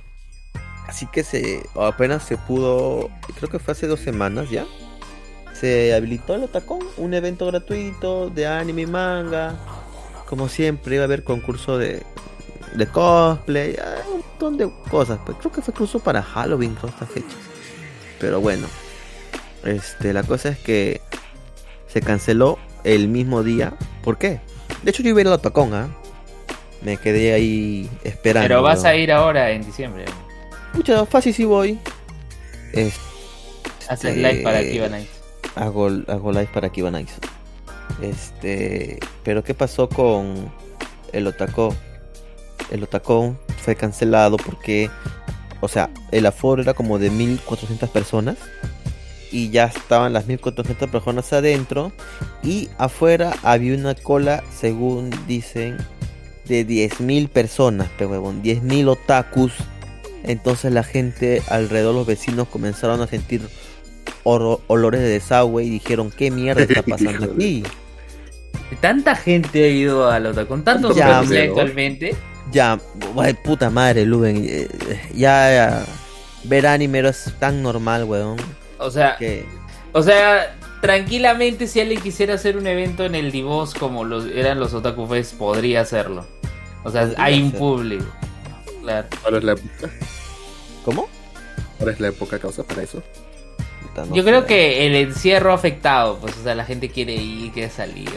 Así 0.87 1.07
que 1.07 1.25
se 1.25 1.63
apenas 1.75 2.25
se 2.25 2.37
pudo. 2.37 3.09
Creo 3.37 3.49
que 3.49 3.59
fue 3.59 3.73
hace 3.73 3.87
dos 3.87 4.01
semanas 4.01 4.51
ya. 4.51 4.67
Se 5.55 5.95
habilitó 5.95 6.35
el 6.35 6.43
Otacón, 6.43 6.81
un 6.99 7.15
evento 7.15 7.47
gratuito 7.47 8.29
de 8.29 8.47
anime 8.47 8.83
y 8.83 8.87
manga. 8.87 9.55
Como 10.29 10.49
siempre, 10.49 10.97
iba 10.97 11.05
a 11.05 11.07
haber 11.07 11.25
concurso 11.25 11.79
de, 11.79 12.03
de 12.75 12.87
cosplay, 12.87 13.77
ah, 13.83 14.03
un 14.07 14.21
montón 14.21 14.57
de 14.57 14.71
cosas. 14.91 15.19
Pues 15.25 15.39
creo 15.39 15.53
que 15.53 15.63
fue 15.63 15.73
incluso 15.73 15.99
para 16.01 16.23
Halloween, 16.23 16.75
todas 16.75 16.95
estas 16.95 17.09
fechas. 17.11 17.35
Pero 18.21 18.41
bueno, 18.41 18.67
este, 19.65 20.13
la 20.13 20.23
cosa 20.23 20.51
es 20.51 20.59
que 20.59 21.01
se 21.89 22.01
canceló 22.01 22.59
el 22.85 23.09
mismo 23.09 23.43
día. 23.43 23.75
¿Por 24.03 24.19
qué? 24.19 24.41
De 24.83 24.91
hecho, 24.91 25.03
yo 25.03 25.11
iba 25.11 25.19
a 25.19 25.21
ir 25.23 25.27
al 25.29 25.35
Otacón, 25.35 25.75
¿ah? 25.75 25.89
Me 26.83 26.97
quedé 26.97 27.33
ahí 27.33 27.89
esperando. 28.03 28.49
Pero 28.49 28.63
vas 28.63 28.85
a 28.85 28.95
ir 28.97 29.13
ahora 29.13 29.51
en 29.51 29.63
diciembre. 29.65 30.05
Pucha, 30.73 31.05
fácil 31.07 31.33
si 31.35 31.45
voy. 31.45 31.79
Es- 32.73 32.99
Haces 33.89 34.17
Este, 34.17 34.33
live 34.33 34.43
para 34.43 34.63
Kiva 34.63 34.89
Nights. 34.89 35.11
Hago, 35.55 35.89
hago 36.09 36.33
live 36.33 36.49
para 36.55 36.71
Kiva 36.71 36.91
Nights. 36.91 37.13
Este, 38.01 38.99
pero 39.23 39.45
¿qué 39.45 39.55
pasó 39.55 39.89
con 39.89 40.51
el 41.13 41.27
Otacón? 41.27 41.77
El 42.71 42.83
Otacón 42.83 43.39
fue 43.59 43.77
cancelado 43.77 44.37
porque, 44.37 44.91
o 45.61 45.69
sea, 45.69 45.91
el 46.11 46.27
aforo 46.27 46.63
era 46.63 46.75
como 46.75 46.99
de 46.99 47.11
1400 47.11 47.91
personas 47.91 48.37
y 49.31 49.51
ya 49.51 49.65
estaban 49.65 50.13
las 50.13 50.27
1400 50.27 50.91
personas 50.91 51.33
adentro 51.33 51.93
y 52.43 52.69
afuera 52.79 53.33
había 53.43 53.75
una 53.75 53.95
cola, 53.95 54.45
según 54.55 55.11
dicen, 55.27 55.79
de 56.47 56.67
10.000 56.67 57.29
personas, 57.29 57.89
pero 57.97 58.11
huevón, 58.11 58.43
10.000 58.43 58.89
otakus. 58.89 59.53
Entonces 60.25 60.73
la 60.73 60.85
gente 60.85 61.43
alrededor, 61.49 61.95
los 61.95 62.07
vecinos 62.07 62.47
comenzaron 62.49 63.01
a 63.01 63.07
sentir 63.07 63.43
olores 64.25 65.01
de 65.01 65.09
desagüe 65.09 65.65
y 65.65 65.71
dijeron, 65.71 66.13
¿qué 66.17 66.31
mierda 66.31 66.63
está 66.63 66.83
pasando 66.87 67.33
aquí? 67.33 67.65
Tanta 68.81 69.17
gente 69.17 69.65
ha 69.65 69.69
ido 69.69 70.11
a 70.11 70.19
los 70.19 70.39
con 70.47 70.65
tantos 70.65 70.97
Ya, 70.97 71.19
actualmente. 71.21 72.15
Ya, 72.53 72.79
puta 73.45 73.71
madre, 73.71 74.05
Luben. 74.05 74.45
eh, 74.49 74.69
Ya, 75.15 75.51
ya, 75.53 75.87
ver 76.45 76.67
anime 76.67 76.99
era 76.99 77.13
tan 77.39 77.63
normal, 77.63 78.05
weón. 78.05 78.37
O 78.79 78.91
sea, 78.91 79.17
Que 79.17 79.45
o 79.93 80.03
sea, 80.03 80.57
tranquilamente 80.81 81.67
si 81.67 81.81
alguien 81.81 82.01
quisiera 82.01 82.35
hacer 82.35 82.57
un 82.57 82.67
evento 82.67 83.05
en 83.05 83.15
el 83.15 83.31
Divos 83.31 83.75
como 83.75 84.05
los 84.05 84.27
eran 84.27 84.59
los 84.59 84.73
Otaku 84.75 85.07
Fest, 85.07 85.35
podría 85.35 85.83
hacerlo. 85.83 86.27
O 86.85 86.91
sea, 86.91 87.03
Podría 87.03 87.25
hay 87.25 87.43
un 87.43 87.51
ser. 87.51 87.59
público. 87.61 88.07
Claro. 88.83 89.09
Ahora 89.25 89.39
es 89.39 89.45
la 89.45 89.53
época. 89.53 89.91
¿Cómo? 90.85 91.09
Ahora 91.79 91.93
es 91.93 92.01
la 92.01 92.09
época 92.09 92.39
causa 92.39 92.65
para 92.65 92.83
eso. 92.83 93.03
Puta, 93.83 94.05
no 94.07 94.15
Yo 94.15 94.25
creo 94.25 94.47
que 94.47 94.87
el 94.87 94.97
encierro 94.97 95.53
ha 95.53 95.55
afectado, 95.55 96.19
pues, 96.19 96.37
o 96.39 96.43
sea, 96.43 96.55
la 96.55 96.65
gente 96.65 96.89
quiere 96.89 97.15
ir, 97.15 97.53
quiere 97.53 97.71
salir. 97.71 98.11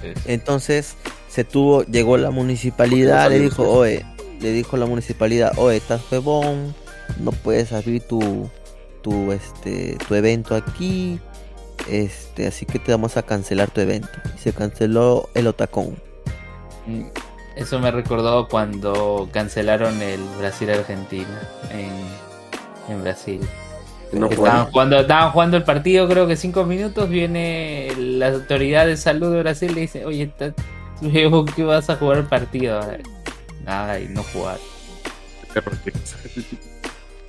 Pues. 0.00 0.16
Entonces 0.26 0.96
se 1.32 1.44
tuvo, 1.44 1.82
llegó 1.84 2.18
la 2.18 2.30
municipalidad, 2.30 3.30
le 3.30 3.38
dijo, 3.40 3.62
oye, 3.70 4.04
le 4.42 4.52
dijo 4.52 4.76
la 4.76 4.84
municipalidad, 4.84 5.52
oye, 5.56 5.78
estás 5.78 6.02
huevón, 6.12 6.74
no 7.18 7.32
puedes 7.32 7.72
abrir 7.72 8.02
tu, 8.02 8.50
tu, 9.00 9.32
este, 9.32 9.96
tu 10.06 10.14
evento 10.14 10.54
aquí, 10.54 11.18
este, 11.88 12.46
así 12.46 12.66
que 12.66 12.78
te 12.78 12.92
vamos 12.92 13.16
a 13.16 13.22
cancelar 13.22 13.70
tu 13.70 13.80
evento. 13.80 14.10
Y 14.36 14.38
se 14.40 14.52
canceló 14.52 15.30
el 15.34 15.46
Otacón. 15.46 15.96
Mm, 16.86 17.04
Eso 17.56 17.78
me 17.78 17.90
recordó 17.90 18.46
cuando 18.48 19.28
cancelaron 19.32 20.02
el 20.02 20.20
Brasil-Argentina 20.38 21.40
en, 21.70 22.92
en 22.94 23.02
Brasil. 23.02 23.40
No 24.12 24.26
estaban 24.28 24.66
jugando, 24.70 25.00
estaban 25.00 25.30
jugando 25.32 25.56
el 25.56 25.62
partido, 25.64 26.06
creo 26.06 26.26
que 26.26 26.36
cinco 26.36 26.64
minutos, 26.64 27.08
viene 27.08 27.88
la 27.96 28.28
autoridad 28.28 28.84
de 28.86 28.98
salud 28.98 29.32
de 29.32 29.38
Brasil 29.40 29.70
y 29.70 29.74
le 29.74 29.80
dice, 29.80 30.04
oye, 30.04 30.24
está- 30.24 30.52
luego 31.00 31.44
que 31.44 31.64
vas 31.64 31.88
a 31.90 31.96
jugar 31.96 32.18
el 32.18 32.26
partido. 32.26 32.80
ahora?". 32.80 32.98
Nada, 33.64 34.00
y 34.00 34.08
no 34.08 34.22
jugar. 34.22 34.58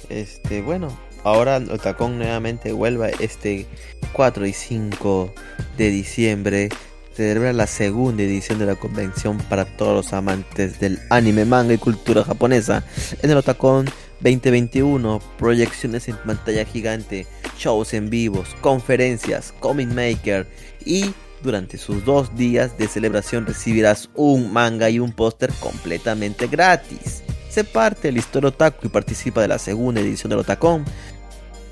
Este, 0.10 0.62
bueno, 0.62 0.96
ahora 1.24 1.62
Otacón 1.72 2.18
nuevamente 2.18 2.72
vuelve 2.72 3.14
este 3.20 3.68
4 4.14 4.46
y 4.46 4.54
5 4.54 5.34
de 5.78 5.90
diciembre. 5.90 6.70
Celebra 7.16 7.54
la 7.54 7.68
segunda 7.68 8.24
edición 8.24 8.58
de 8.58 8.66
la 8.66 8.76
convención 8.76 9.38
para 9.38 9.66
todos 9.66 9.96
los 9.96 10.14
amantes 10.14 10.80
del 10.80 11.00
anime, 11.10 11.46
manga 11.46 11.74
y 11.74 11.78
cultura 11.78 12.24
japonesa. 12.24 12.84
En 13.22 13.30
el 13.30 13.38
Otacón 13.38 13.86
2021, 14.22 15.22
proyecciones 15.38 16.08
en 16.08 16.18
pantalla 16.18 16.66
gigante, 16.66 17.28
shows 17.58 17.94
en 17.94 18.10
vivos, 18.10 18.56
conferencias, 18.62 19.54
comic 19.60 19.90
maker 19.90 20.48
y 20.86 21.14
durante 21.44 21.78
sus 21.78 22.04
dos 22.06 22.36
días 22.36 22.78
de 22.78 22.88
celebración 22.88 23.46
recibirás 23.46 24.10
un 24.16 24.52
manga 24.52 24.90
y 24.90 25.00
un 25.00 25.12
póster 25.12 25.52
completamente 25.60 26.48
gratis. 26.48 27.22
Se 27.50 27.64
parte 27.64 28.10
el 28.10 28.18
historia 28.18 28.50
otaku 28.50 28.88
y 28.88 28.90
participa 28.90 29.42
de 29.42 29.50
la 29.50 29.60
segunda 29.60 30.02
edición 30.02 30.32
del 30.32 30.40
Otacón, 30.40 30.86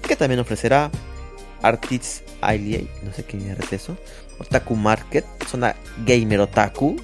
que 0.03 0.15
también 0.15 0.39
ofrecerá 0.39 0.91
Artists 1.63 2.23
Alley, 2.41 2.87
no 3.03 3.13
sé 3.13 3.23
qué 3.23 3.37
es 3.37 3.73
eso, 3.73 3.97
Otaku 4.37 4.75
Market, 4.75 5.25
zona 5.47 5.75
gamer 6.05 6.41
otaku, 6.41 6.97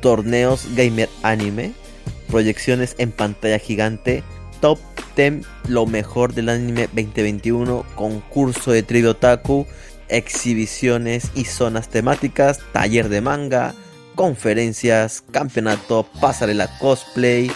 torneos 0.00 0.66
gamer 0.74 1.08
anime, 1.22 1.72
proyecciones 2.28 2.94
en 2.98 3.12
pantalla 3.12 3.58
gigante, 3.58 4.22
top 4.60 4.78
10 5.16 5.44
lo 5.68 5.86
mejor 5.86 6.34
del 6.34 6.48
anime 6.48 6.88
2021, 6.88 7.84
concurso 7.94 8.72
de 8.72 8.82
trivia 8.82 9.10
otaku, 9.10 9.66
exhibiciones 10.12 11.30
y 11.34 11.46
zonas 11.46 11.88
temáticas, 11.88 12.60
taller 12.72 13.08
de 13.08 13.20
manga, 13.20 13.74
conferencias, 14.14 15.24
campeonato, 15.32 16.06
pasarela 16.20 16.78
cosplay, 16.78 17.50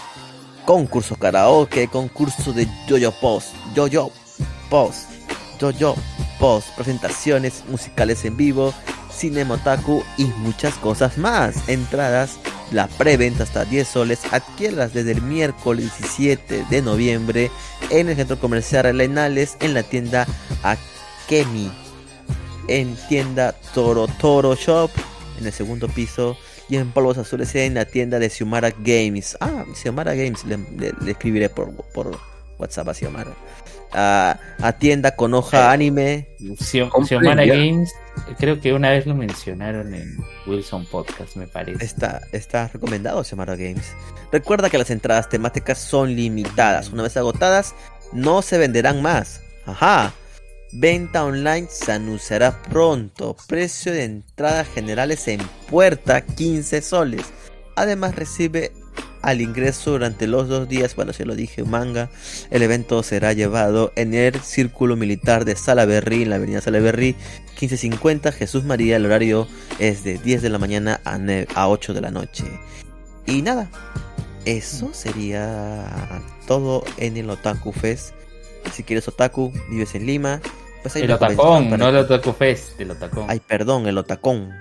concurso 0.65 1.17
karaoke, 1.17 1.89
concurso 1.89 2.53
de 2.53 2.67
Jojo 2.89 3.13
Post, 3.21 3.55
Jojo 3.77 4.11
Post, 4.71 5.11
Jojo 5.61 5.97
Post, 6.41 6.69
presentaciones 6.75 7.63
musicales 7.69 8.25
en 8.25 8.37
vivo, 8.37 8.75
cinema 9.11 9.55
otaku 9.55 10.03
y 10.17 10.25
muchas 10.25 10.75
cosas 10.75 11.19
más. 11.19 11.69
Entradas, 11.69 12.39
la 12.73 12.89
preventa 12.89 13.45
hasta 13.45 13.65
10 13.65 13.87
soles, 13.87 14.21
adquiérlas 14.33 14.93
desde 14.93 15.13
el 15.13 15.23
miércoles 15.23 15.93
17 15.99 16.67
de 16.69 16.83
noviembre 16.83 17.51
en 17.91 18.09
el 18.09 18.17
centro 18.17 18.39
comercial 18.39 18.87
Arenales, 18.87 19.57
en 19.61 19.75
la 19.75 19.83
tienda 19.83 20.27
Akemi, 20.63 21.71
en 22.69 22.97
tienda 23.09 23.55
Toro 23.75 24.07
Toro 24.09 24.55
Shop, 24.55 24.91
en 25.39 25.47
el 25.47 25.53
segundo 25.53 25.89
piso 25.89 26.37
y 26.69 26.77
en 26.77 26.91
polvos 26.91 27.19
azules 27.19 27.55
en 27.55 27.75
la 27.75 27.85
tienda 27.85 28.19
de 28.19 28.29
Xiomara 28.31 28.71
Games. 28.79 29.37
Ah, 29.41 29.65
Xiomara 29.75 30.15
Games, 30.15 30.45
le, 30.45 30.59
le- 30.79 30.93
le 31.01 31.11
escribiré 31.13 31.49
por, 31.49 31.73
por 31.93 32.19
WhatsApp 32.59 32.89
a 32.89 32.95
Xiomara. 32.95 33.31
Ah, 33.93 34.39
a 34.61 34.73
tienda 34.73 35.15
con 35.15 35.33
hoja 35.33 35.59
Eh, 35.71 35.75
anime. 35.75 36.29
Xiomara. 36.61 37.45
Games, 37.47 37.93
creo 38.39 38.61
que 38.61 38.73
una 38.73 38.91
vez 38.91 39.07
lo 39.07 39.15
mencionaron 39.15 39.95
en 39.95 40.17
Wilson 40.47 40.87
Podcast, 40.87 41.37
me 41.37 41.47
parece. 41.47 41.85
Está, 41.85 42.21
está 42.33 42.69
recomendado 42.69 43.23
Xiomara 43.23 43.55
Games. 43.57 43.93
Recuerda 44.33 44.71
que 44.71 44.79
las 44.79 44.91
entradas 44.91 45.29
temáticas 45.29 45.79
son 45.79 46.15
limitadas. 46.17 46.91
Una 46.91 47.05
vez 47.05 47.17
agotadas, 47.17 47.75
no 48.13 48.43
se 48.43 48.59
venderán 48.59 49.03
más. 49.03 49.41
Ajá. 49.67 50.13
Venta 50.73 51.25
online 51.25 51.69
se 51.71 51.93
anunciará 51.93 52.63
pronto. 52.63 53.37
Precio 53.47 53.93
de 53.93 54.05
entradas 54.05 54.69
generales 54.69 55.29
en 55.29 55.41
puerta 55.71 56.21
15 56.21 56.83
soles. 56.83 57.23
Además 57.77 58.15
recibe 58.17 58.73
al 59.23 59.41
ingreso 59.41 59.91
durante 59.91 60.29
los 60.29 60.49
dos 60.49 60.69
días, 60.69 60.95
bueno, 60.95 61.13
se 61.13 61.25
lo 61.25 61.35
dije, 61.35 61.65
manga. 61.65 62.11
El 62.51 62.63
evento 62.63 63.03
será 63.03 63.33
llevado 63.33 63.93
en 63.97 64.15
el 64.15 64.41
Círculo 64.41 64.95
Militar 64.97 65.45
de 65.45 65.57
Salaberry, 65.57 66.23
en 66.23 66.31
la 66.31 66.37
avenida 66.37 66.61
Salaberry, 66.61 67.17
1550 67.61 68.31
Jesús 68.33 68.65
María. 68.65 68.97
El 68.97 69.07
horario 69.07 69.49
es 69.79 70.05
de 70.05 70.19
10 70.19 70.43
de 70.43 70.51
la 70.51 70.59
mañana 70.59 71.01
a, 71.05 71.19
a 71.55 71.69
8 71.69 71.93
de 71.93 72.01
la 72.01 72.11
noche. 72.11 72.45
Y 73.27 73.43
nada, 73.43 73.69
eso 74.45 74.95
sería 74.95 76.23
todo 76.47 76.85
en 76.97 77.17
el 77.17 77.29
Otaku 77.29 77.73
Fest. 77.73 78.15
Si 78.73 78.83
quieres 78.83 79.09
Otaku, 79.09 79.53
vives 79.71 79.95
en 79.95 80.07
Lima. 80.07 80.41
Pues 80.83 80.97
El 80.97 81.11
Otacón, 81.11 81.71
no 81.71 81.89
el. 81.89 81.97
Otaku 81.97 82.33
Fest, 82.33 82.81
el 82.81 82.93
Otacón. 82.93 83.27
Ay, 83.29 83.41
perdón, 83.41 83.87
el 83.87 83.99
Otacón. 83.99 84.53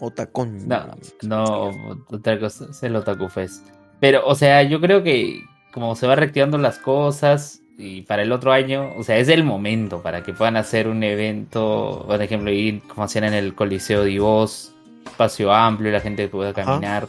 Otacón. 0.00 0.68
No, 0.68 0.96
no, 1.22 1.70
otra 2.08 2.38
cosa 2.38 2.66
es 2.70 2.82
el 2.82 2.96
Otaku 2.96 3.28
Fest. 3.28 3.66
Pero, 4.00 4.26
o 4.26 4.34
sea, 4.34 4.62
yo 4.62 4.80
creo 4.80 5.02
que 5.02 5.42
como 5.72 5.94
se 5.94 6.06
va 6.06 6.16
reactivando 6.16 6.58
las 6.58 6.78
cosas 6.78 7.60
y 7.78 8.02
para 8.02 8.22
el 8.22 8.32
otro 8.32 8.52
año, 8.52 8.92
o 8.96 9.02
sea, 9.02 9.18
es 9.18 9.28
el 9.28 9.44
momento 9.44 10.02
para 10.02 10.22
que 10.22 10.32
puedan 10.32 10.56
hacer 10.56 10.88
un 10.88 11.02
evento, 11.02 12.04
por 12.06 12.20
ejemplo, 12.20 12.50
ir 12.50 12.82
como 12.82 13.04
hacían 13.04 13.24
en 13.24 13.34
el 13.34 13.54
Coliseo 13.54 14.04
Divos, 14.04 14.72
espacio 15.06 15.52
amplio, 15.52 15.90
la 15.90 16.00
gente 16.00 16.28
pueda 16.28 16.50
Ajá. 16.50 16.64
caminar. 16.64 17.08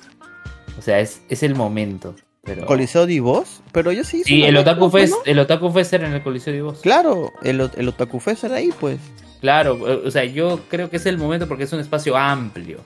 O 0.77 0.81
sea, 0.81 0.99
es, 0.99 1.21
es 1.29 1.43
el 1.43 1.55
momento. 1.55 2.15
Pero... 2.43 2.65
Coliseo 2.65 3.05
Divos, 3.05 3.61
pero 3.71 3.91
yo 3.91 4.03
sí. 4.03 4.23
Sí, 4.25 4.43
el 4.43 4.57
Otaku 4.57 4.85
¿no? 4.85 4.89
Fest, 4.91 5.13
el 5.25 5.37
Otaku 5.37 5.71
Fest 5.71 5.93
era 5.93 6.07
en 6.07 6.13
el 6.13 6.23
Coliseo 6.23 6.51
Divos. 6.53 6.79
Claro, 6.81 7.31
el, 7.43 7.69
el 7.75 7.87
Otaku 7.87 8.19
Fest 8.19 8.43
era 8.45 8.55
ahí, 8.55 8.71
pues. 8.79 8.97
Claro, 9.41 9.79
o 10.05 10.09
sea, 10.11 10.23
yo 10.25 10.59
creo 10.67 10.89
que 10.89 10.97
es 10.97 11.05
el 11.05 11.17
momento 11.17 11.47
porque 11.47 11.65
es 11.65 11.73
un 11.73 11.79
espacio 11.79 12.17
amplio, 12.17 12.79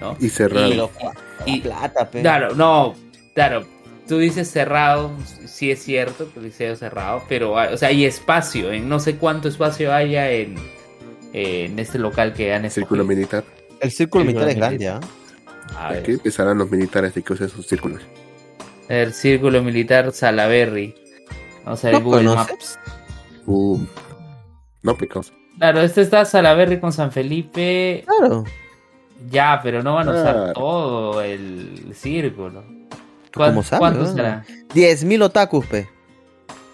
¿no? 0.00 0.16
Y 0.20 0.28
cerrado. 0.30 0.90
Y- 1.46 1.60
plata, 1.60 2.10
pe. 2.10 2.20
Claro, 2.22 2.54
no, 2.54 2.94
claro. 3.34 3.66
Tú 4.08 4.18
dices 4.18 4.50
cerrado, 4.50 5.10
sí 5.46 5.70
es 5.70 5.82
cierto, 5.82 6.28
el 6.36 6.42
liceo 6.44 6.76
cerrado, 6.76 7.22
pero 7.28 7.58
hay- 7.58 7.72
o 7.72 7.76
sea, 7.78 7.88
hay 7.88 8.04
espacio, 8.04 8.70
en 8.72 8.86
no 8.88 9.00
sé 9.00 9.16
cuánto 9.16 9.48
espacio 9.48 9.94
haya 9.94 10.30
en, 10.30 10.56
en 11.32 11.78
este 11.78 11.98
local 11.98 12.32
que 12.34 12.52
han 12.52 12.70
Círculo 12.70 13.02
escogido. 13.02 13.04
militar. 13.04 13.44
El 13.80 13.90
círculo 13.90 14.24
Círculo 14.24 14.24
militar 14.24 14.48
es 14.48 14.56
grande, 14.56 14.88
¿ah? 14.88 15.88
Ver, 15.90 15.98
Aquí 16.00 16.12
empezarán 16.12 16.58
los 16.58 16.70
militares 16.70 17.14
de 17.14 17.22
que 17.22 17.32
usen 17.32 17.48
sus 17.48 17.66
círculos. 17.66 18.02
El 18.94 19.12
círculo 19.12 19.62
militar 19.62 20.12
Salaberry. 20.12 20.94
Vamos 21.64 21.84
a 21.84 21.88
ver 21.88 21.98
¿No 21.98 22.04
Google 22.04 22.24
conoces? 22.26 22.50
Maps. 22.52 22.78
Uh, 23.46 23.78
No, 24.82 24.96
pecos. 24.96 25.32
Claro, 25.58 25.80
este 25.80 26.00
está 26.02 26.24
Salaberry 26.24 26.80
con 26.80 26.92
San 26.92 27.12
Felipe. 27.12 28.04
Claro. 28.18 28.44
Ya, 29.30 29.60
pero 29.62 29.82
no 29.82 29.94
van 29.94 30.08
a 30.08 30.12
usar 30.12 30.34
Claro. 30.34 30.52
todo 30.54 31.22
el 31.22 31.92
círculo. 31.94 32.62
¿Cómo 33.32 33.52
¿Cuán- 33.52 33.62
sabe, 33.64 33.80
¿Cuánto 33.80 34.06
será? 34.12 34.44
10.000 34.74 35.22
otakus, 35.22 35.64
pe. 35.66 35.88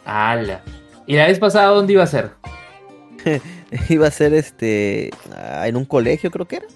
¡Hala! 0.05 0.63
¿Y 1.07 1.17
la 1.17 1.27
vez 1.27 1.39
pasada 1.39 1.67
dónde 1.69 1.93
iba 1.93 2.03
a 2.03 2.07
ser? 2.07 2.31
Iba 3.89 4.09
a 4.09 4.11
ser 4.11 4.35
este. 4.35 5.11
ah, 5.35 5.69
en 5.69 5.77
un 5.77 5.85
colegio, 5.85 6.31
creo 6.31 6.47
que 6.47 6.57
era. 6.57 6.67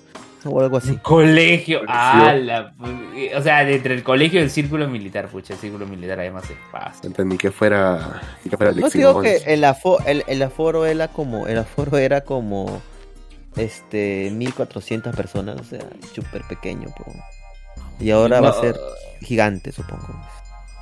O 0.45 0.61
algo 0.61 0.77
así. 0.77 0.97
Colegio. 0.99 1.83
Eh, 1.83 3.33
O 3.37 3.43
sea, 3.43 3.69
entre 3.69 3.95
el 3.95 4.03
colegio 4.03 4.41
y 4.41 4.43
el 4.45 4.51
círculo 4.51 4.89
militar. 4.89 5.29
Pucha, 5.29 5.55
el 5.55 5.61
círculo 5.61 5.87
militar 5.87 6.21
además 6.21 6.45
pasa. 6.71 7.01
Entonces, 7.05 7.27
ni 7.27 7.37
que 7.39 7.51
fuera. 7.51 8.21
Que 8.49 8.57
fuera 8.57 8.73
No 8.73 8.89
digo 8.89 9.21
que 9.21 9.37
el, 9.47 9.65
afo- 9.65 10.03
el, 10.07 10.25
el 10.27 10.43
aforo 10.43 10.87
era 10.87 11.09
como. 11.09 11.47
El 11.47 11.59
aforo 11.59 11.97
era 11.99 12.23
como. 12.23 12.83
Este. 13.57 14.31
1400 14.33 15.15
personas. 15.15 15.61
O 15.61 15.65
sea, 15.65 15.81
súper 16.15 16.43
pequeño. 16.43 16.89
Y 18.01 18.11
ahora 18.11 18.41
va 18.41 18.51
a 18.51 18.61
ser 18.61 18.77
gigante, 19.21 19.73
supongo. 19.73 20.09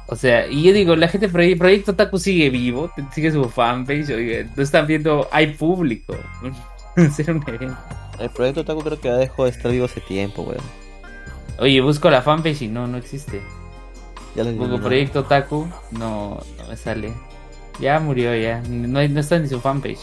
O 0.08 0.16
sea, 0.16 0.46
y 0.46 0.62
yo 0.62 0.72
digo, 0.72 0.96
la 0.96 1.08
gente 1.08 1.30
Proye- 1.30 1.56
Proyecto 1.56 1.94
Taku 1.94 2.18
sigue 2.18 2.50
vivo, 2.50 2.90
sigue 3.14 3.30
su 3.30 3.48
fanpage, 3.48 4.10
oiga, 4.10 4.46
no 4.54 4.62
están 4.62 4.86
viendo, 4.86 5.26
hay 5.30 5.54
público. 5.54 6.14
Hacer 6.96 7.30
un 7.30 7.42
evento. 7.46 7.76
El 8.22 8.30
proyecto 8.30 8.64
Taco 8.64 8.80
creo 8.82 9.00
que 9.00 9.08
ya 9.08 9.16
dejó 9.16 9.44
de 9.44 9.50
estar 9.50 9.70
vivo 9.70 9.84
hace 9.86 10.00
tiempo, 10.00 10.42
weón. 10.42 10.60
Oye, 11.58 11.80
busco 11.80 12.08
la 12.10 12.22
fanpage 12.22 12.62
y 12.62 12.68
no, 12.68 12.86
no 12.86 12.96
existe. 12.98 13.40
Ya 14.34 14.44
lo 14.44 14.50
Pongo 14.50 14.62
eliminaron. 14.64 14.80
Proyecto 14.82 15.24
Taku, 15.24 15.68
no, 15.90 16.40
no 16.58 16.68
me 16.68 16.76
sale. 16.76 17.12
Ya 17.80 17.98
murió, 18.00 18.34
ya. 18.34 18.60
No, 18.68 19.06
no 19.06 19.20
está 19.20 19.38
ni 19.38 19.48
su 19.48 19.60
fanpage. 19.60 20.00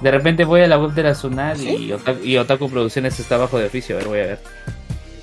De 0.00 0.10
repente 0.10 0.44
voy 0.44 0.62
a 0.62 0.66
la 0.66 0.78
web 0.78 0.92
de 0.92 1.02
la 1.04 1.14
Sunat 1.14 1.58
y, 1.60 1.92
Otaku, 1.92 2.24
y 2.24 2.36
Otaku 2.36 2.68
Producciones 2.70 3.18
está 3.20 3.36
bajo 3.36 3.58
de 3.58 3.66
oficio. 3.66 3.96
A 3.96 3.98
ver, 3.98 4.08
voy 4.08 4.18
a 4.20 4.26
ver. 4.26 4.40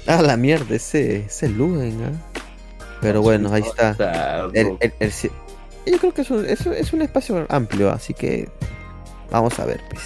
Ah, 0.07 0.21
la 0.21 0.37
mierda, 0.37 0.75
ese, 0.75 1.25
ese 1.25 1.49
Luden, 1.49 2.01
¿ah? 2.03 2.41
Pero 3.01 3.21
bueno, 3.21 3.51
ahí 3.53 3.61
está. 3.61 3.91
Está- 3.91 4.45
El, 4.53 4.77
el- 4.79 4.93
el 4.99 5.11
ci- 5.11 5.31
yo 5.85 5.97
creo 5.99 6.13
que 6.13 6.21
es 6.21 6.29
un, 6.31 6.45
es, 6.45 6.65
un- 6.65 6.73
es 6.73 6.91
un 6.93 7.01
espacio 7.01 7.45
amplio, 7.49 7.89
así 7.91 8.13
que 8.13 8.49
vamos 9.31 9.57
a 9.59 9.65
ver, 9.65 9.81
pues. 9.89 10.01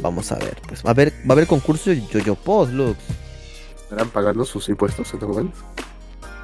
Vamos 0.00 0.30
a 0.32 0.36
ver, 0.36 0.56
pues. 0.66 0.84
Va 0.84 0.90
a 0.90 0.92
haber, 0.92 1.12
va 1.12 1.30
a 1.30 1.32
haber 1.32 1.46
concurso 1.46 1.90
de 1.90 2.04
Yoyo 2.06 2.34
Post, 2.34 2.72
Lux. 2.72 2.98
¿Estarán 3.82 4.08
pagando 4.10 4.44
sus 4.44 4.68
impuestos 4.68 5.12
en? 5.14 5.52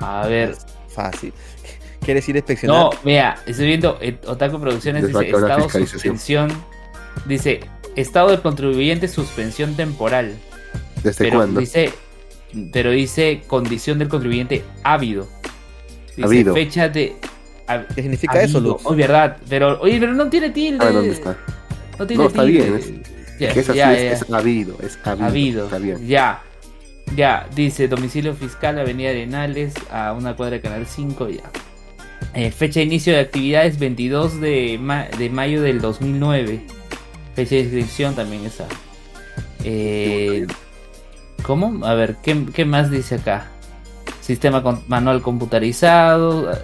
A 0.01 0.27
ver. 0.27 0.57
Fácil. 0.89 1.33
¿Quieres 2.01 2.29
ir 2.29 2.37
a 2.37 2.39
inspeccionar? 2.39 2.77
No, 2.79 2.91
vea, 3.05 3.37
estoy 3.47 3.67
viendo 3.67 3.99
eh, 4.01 4.19
Otaku 4.27 4.61
Producciones 4.61 5.03
Les 5.05 5.13
dice 5.13 5.31
estado 5.31 5.69
suspensión. 5.69 6.53
Dice 7.25 7.61
estado 7.97 8.29
del 8.31 8.43
contribuyente 8.43 9.09
suspensión 9.09 9.75
temporal. 9.75 10.37
¿Desde 11.03 11.25
pero 11.25 11.39
cuándo? 11.39 11.61
dice 11.61 11.93
pero 12.73 12.91
dice 12.91 13.43
condición 13.47 13.99
del 13.99 14.09
contribuyente 14.09 14.65
ávido. 14.83 15.27
Dice 16.09 16.23
Ávido. 16.25 16.55
fecha 16.55 16.89
de 16.89 17.17
a- 17.67 17.85
¿Qué 17.87 18.03
significa 18.03 18.41
eso. 18.41 18.61
Lux? 18.61 18.83
Oh, 18.85 18.95
verdad, 18.95 19.39
pero 19.49 19.81
oye, 19.81 19.99
pero 19.99 20.15
no 20.15 20.29
tiene 20.29 20.51
tilde. 20.51 20.85
¿dónde 20.93 21.11
está? 21.11 21.37
No 21.99 22.07
tiene 22.07 22.23
No, 22.23 22.29
está 22.29 22.45
tilde. 22.45 22.71
bien, 22.71 23.03
Ya, 23.39 23.53
Que 23.53 23.61
es 23.61 23.69
así, 23.71 23.81
es, 23.81 24.23
es 24.23 24.31
habido, 24.33 24.77
es 24.83 24.99
habido. 25.05 25.27
Habido. 25.27 25.65
Está 25.65 25.79
bien. 25.79 26.07
Ya. 26.07 26.43
Ya, 27.15 27.47
dice 27.55 27.87
domicilio 27.87 28.35
fiscal, 28.35 28.79
Avenida 28.79 29.11
Arenales, 29.11 29.75
a 29.93 30.13
una 30.13 30.35
cuadra 30.35 30.57
de 30.57 30.61
Canal 30.63 30.87
5, 30.87 31.29
ya. 31.29 31.43
Eh, 32.35 32.51
fecha 32.51 32.81
de 32.81 32.87
inicio 32.87 33.13
de 33.15 33.21
actividades 33.21 33.79
22 33.79 34.41
de, 34.41 34.79
ma- 34.81 35.07
de 35.17 35.31
mayo 35.31 35.63
del 35.63 35.81
2009. 35.81 36.61
Fecha 37.35 37.55
de 37.55 37.61
inscripción 37.61 38.15
también 38.15 38.45
esa. 38.45 38.67
Eh, 39.65 40.47
¿Cómo? 41.43 41.85
A 41.87 41.95
ver, 41.95 42.17
¿qué, 42.23 42.45
qué 42.53 42.65
más 42.65 42.91
dice 42.91 43.17
acá? 43.17 43.49
Sistema 44.21 44.63
con- 44.63 44.83
manual 44.89 45.23
computarizado. 45.23 46.53
eh, 46.53 46.57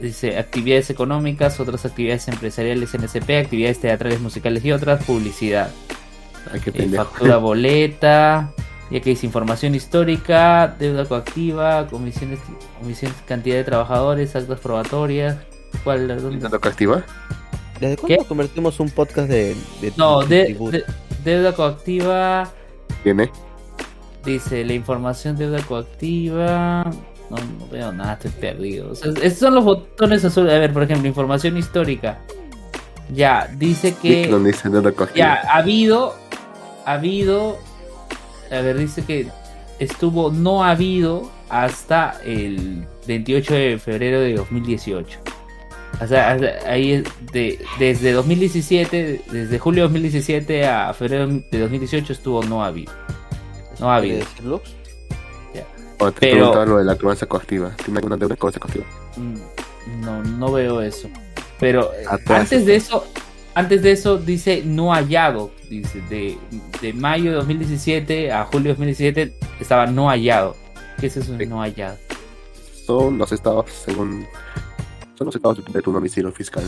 Dice 0.00 0.36
actividades 0.38 0.90
económicas, 0.90 1.60
otras 1.60 1.84
actividades 1.86 2.26
empresariales 2.28 2.92
NSP, 2.94 3.38
actividades 3.38 3.78
teatrales, 3.80 4.20
musicales 4.20 4.64
y 4.64 4.72
otras, 4.72 5.04
publicidad. 5.04 5.70
Ay, 6.52 6.60
qué 6.60 6.70
Eh, 6.70 6.72
pendejo. 6.72 7.04
factura 7.04 7.36
boleta, 7.38 8.52
ya 8.90 9.00
que 9.00 9.10
dice 9.10 9.26
información 9.26 9.74
histórica, 9.74 10.74
deuda 10.78 11.04
coactiva, 11.04 11.86
comisiones, 11.86 12.38
comisiones, 12.80 13.16
cantidad 13.26 13.56
de 13.56 13.64
trabajadores, 13.64 14.34
actas 14.36 14.60
probatorias. 14.60 15.36
¿Cuál? 15.82 16.06
dónde? 16.08 16.36
¿Está 16.36 16.50
toca 16.50 16.68
activa? 16.68 17.02
¿Desde 17.80 17.96
cuándo 17.96 18.18
¿Qué? 18.22 18.24
convertimos 18.28 18.78
un 18.80 18.88
podcast 18.90 19.28
de, 19.28 19.56
de 19.80 19.92
No, 19.96 20.22
de, 20.24 20.84
deuda 21.24 21.52
coactiva, 21.52 22.48
¿Tiene? 23.02 23.30
dice 24.24 24.64
la 24.64 24.72
información 24.74 25.36
deuda 25.36 25.60
coactiva. 25.62 26.84
No, 27.30 27.36
no 27.58 27.66
veo 27.70 27.90
nada, 27.92 28.12
estoy 28.14 28.30
perdido. 28.32 28.90
O 28.92 28.94
sea, 28.94 29.10
estos 29.22 29.38
son 29.38 29.54
los 29.56 29.64
botones 29.64 30.24
azules. 30.24 30.52
A 30.52 30.58
ver, 30.58 30.72
por 30.72 30.82
ejemplo, 30.84 31.08
información 31.08 31.56
histórica. 31.56 32.20
Ya, 33.12 33.48
dice 33.56 33.94
que. 34.00 34.24
Sí, 34.24 34.30
donde 34.30 34.52
dice 34.52 34.68
deuda 34.70 34.92
coactiva. 34.92 35.16
Ya, 35.42 35.50
ha 35.50 35.56
habido, 35.58 36.14
ha 36.23 36.23
habido, 36.86 37.58
a 38.50 38.60
ver, 38.60 38.78
dice 38.78 39.04
que 39.04 39.26
estuvo 39.78 40.30
no 40.30 40.64
ha 40.64 40.70
habido 40.70 41.30
hasta 41.48 42.18
el 42.24 42.86
28 43.06 43.54
de 43.54 43.78
febrero 43.78 44.20
de 44.20 44.34
2018. 44.34 45.18
O 46.00 46.06
sea, 46.08 46.36
ahí 46.66 46.92
es 46.92 47.04
de, 47.32 47.64
desde 47.78 48.12
2017, 48.12 49.22
desde 49.30 49.58
julio 49.60 49.82
de 49.84 49.88
2017 49.88 50.66
a 50.66 50.92
febrero 50.92 51.28
de 51.28 51.58
2018 51.60 52.12
estuvo 52.12 52.42
no 52.42 52.64
ha 52.64 52.66
habido. 52.68 52.92
No 53.78 53.92
ha 53.92 54.00
¿Quiere 54.00 54.22
habido. 54.38 54.62
Cuando 55.98 56.14
te 56.14 56.20
pero- 56.20 56.32
preguntaba 56.36 56.66
lo 56.66 56.78
de 56.78 56.84
la 56.84 56.96
cobranza 56.96 57.26
coactiva. 57.26 57.70
¿Tiene 57.76 57.98
alguna 57.98 58.16
deuda 58.16 58.34
de 58.34 58.38
cobranza 58.38 58.58
coactiva? 58.60 58.84
Mm, 59.16 60.00
No, 60.00 60.22
no 60.24 60.52
veo 60.52 60.80
eso. 60.80 61.08
Pero 61.60 61.92
eh, 61.94 62.04
Atrás 62.08 62.40
antes 62.40 62.66
de 62.66 62.74
eso, 62.76 63.06
antes 63.54 63.82
de 63.82 63.92
eso 63.92 64.18
dice 64.18 64.62
no 64.64 64.92
hallado. 64.92 65.50
Dice 65.70 66.00
de, 66.10 66.36
de 66.80 66.92
mayo 66.92 67.30
de 67.30 67.36
2017 67.36 68.32
a 68.32 68.44
julio 68.44 68.64
de 68.64 68.68
2017 68.70 69.34
estaba 69.60 69.86
no 69.86 70.08
hallado. 70.08 70.56
¿Qué 71.00 71.06
es 71.06 71.16
eso 71.16 71.32
de 71.32 71.44
Sí. 71.44 71.50
no 71.50 71.60
hallado? 71.60 71.96
Son 72.86 73.16
los 73.18 73.32
estados, 73.32 73.66
según. 73.84 74.26
Son 75.16 75.26
los 75.26 75.34
estados 75.36 75.64
de 75.64 75.82
tu 75.82 75.92
domicilio 75.92 76.30
fiscal. 76.32 76.64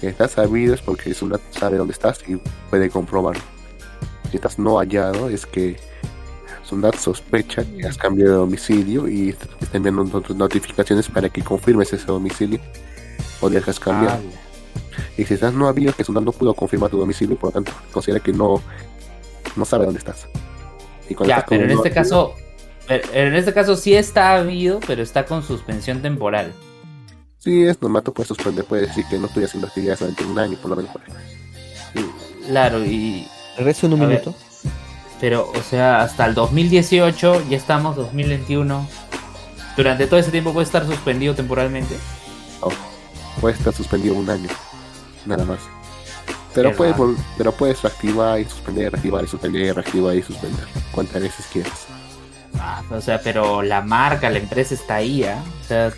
Si 0.00 0.06
estás 0.06 0.32
sabido 0.32 0.74
es 0.74 0.80
porque 0.82 1.14
Sunat 1.14 1.40
sabe 1.50 1.76
dónde 1.76 1.92
estás 1.92 2.20
y 2.28 2.36
puede 2.70 2.90
comprobarlo. 2.90 3.42
Si 4.30 4.36
estás 4.36 4.58
no 4.58 4.78
hallado 4.78 5.28
es 5.30 5.46
que 5.46 5.76
Sunat 6.64 6.96
sospecha 6.96 7.62
que 7.64 7.86
has 7.86 7.96
cambiado 7.98 8.32
de 8.32 8.36
domicilio 8.38 9.06
y 9.08 9.32
te 9.34 9.64
está 9.64 9.76
enviando 9.76 10.04
not- 10.04 10.30
notificaciones 10.30 11.08
para 11.08 11.28
que 11.28 11.42
confirmes 11.42 11.92
ese 11.92 12.06
domicilio 12.06 12.58
o 13.40 13.48
dejas 13.50 13.78
cambiar. 13.78 14.12
Ala. 14.14 14.22
Y 15.16 15.24
si 15.24 15.34
estás 15.34 15.52
no 15.54 15.68
habido 15.68 15.90
es 15.90 15.96
que 15.96 16.04
Sunat 16.04 16.22
no 16.24 16.32
pudo 16.32 16.54
confirmar 16.54 16.90
tu 16.90 16.98
domicilio, 16.98 17.36
por 17.36 17.48
lo 17.50 17.52
tanto 17.52 17.72
considera 17.92 18.20
que 18.20 18.32
no, 18.32 18.60
no 19.56 19.64
sabe 19.64 19.84
dónde 19.84 19.98
estás. 19.98 20.26
Y 21.08 21.14
Ya, 21.26 21.38
estás 21.38 21.44
pero 21.48 21.62
en 21.62 21.68
no 21.68 21.74
este 21.74 21.88
habido, 21.88 21.94
caso, 22.02 22.34
pero 22.86 23.08
en 23.12 23.34
este 23.34 23.52
caso 23.52 23.76
sí 23.76 23.94
está 23.94 24.34
habido, 24.36 24.80
pero 24.86 25.02
está 25.02 25.24
con 25.26 25.42
suspensión 25.42 26.02
temporal. 26.02 26.52
Sí, 27.38 27.62
es 27.64 27.80
normal, 27.82 28.02
tú 28.02 28.12
puedes 28.14 28.28
suspender, 28.28 28.64
puedes 28.64 28.88
decir 28.88 29.04
que 29.10 29.18
no 29.18 29.26
estoy 29.26 29.44
haciendo 29.44 29.66
actividades 29.68 30.00
durante 30.00 30.24
un 30.24 30.38
año, 30.38 30.56
por 30.58 30.70
lo 30.70 30.76
menos. 30.76 30.90
por 30.92 31.02
ahí. 31.02 31.08
Sí, 31.94 32.10
Claro, 32.48 32.84
y 32.84 33.26
Regresa 33.56 33.86
en 33.86 33.92
un 33.94 34.02
A 34.02 34.06
ver. 34.06 34.20
minuto. 34.20 34.34
pero 35.20 35.50
o 35.54 35.62
sea, 35.62 36.02
hasta 36.02 36.26
el 36.26 36.34
2018 36.34 37.48
ya 37.48 37.56
estamos 37.56 37.96
2021. 37.96 38.88
Durante 39.76 40.06
todo 40.06 40.18
ese 40.20 40.30
tiempo 40.30 40.52
puede 40.52 40.64
estar 40.66 40.86
suspendido 40.86 41.34
temporalmente. 41.34 41.96
no, 42.62 42.68
puede 43.44 43.56
estar 43.56 43.74
suspendido 43.74 44.14
un 44.14 44.30
año, 44.30 44.48
nada 45.26 45.44
más. 45.44 45.58
Pero 46.54 46.74
puedes, 46.74 46.96
raro. 46.96 47.14
pero 47.36 47.52
puedes 47.52 47.82
reactivar 47.82 48.40
y 48.40 48.46
suspender, 48.46 48.90
reactivar 48.90 49.22
y 49.22 49.26
suspender, 49.26 49.74
reactivar 49.74 50.16
y 50.16 50.22
suspender, 50.22 50.64
cuantas 50.92 51.20
veces 51.20 51.46
quieras. 51.52 51.86
Ah, 52.58 52.82
o 52.90 53.02
sea, 53.02 53.20
pero 53.22 53.60
la 53.60 53.82
marca, 53.82 54.30
la 54.30 54.38
empresa 54.38 54.72
está 54.72 54.94
ahí, 54.94 55.24
¿ah? 55.24 55.44
O 55.60 55.64
sea, 55.64 55.92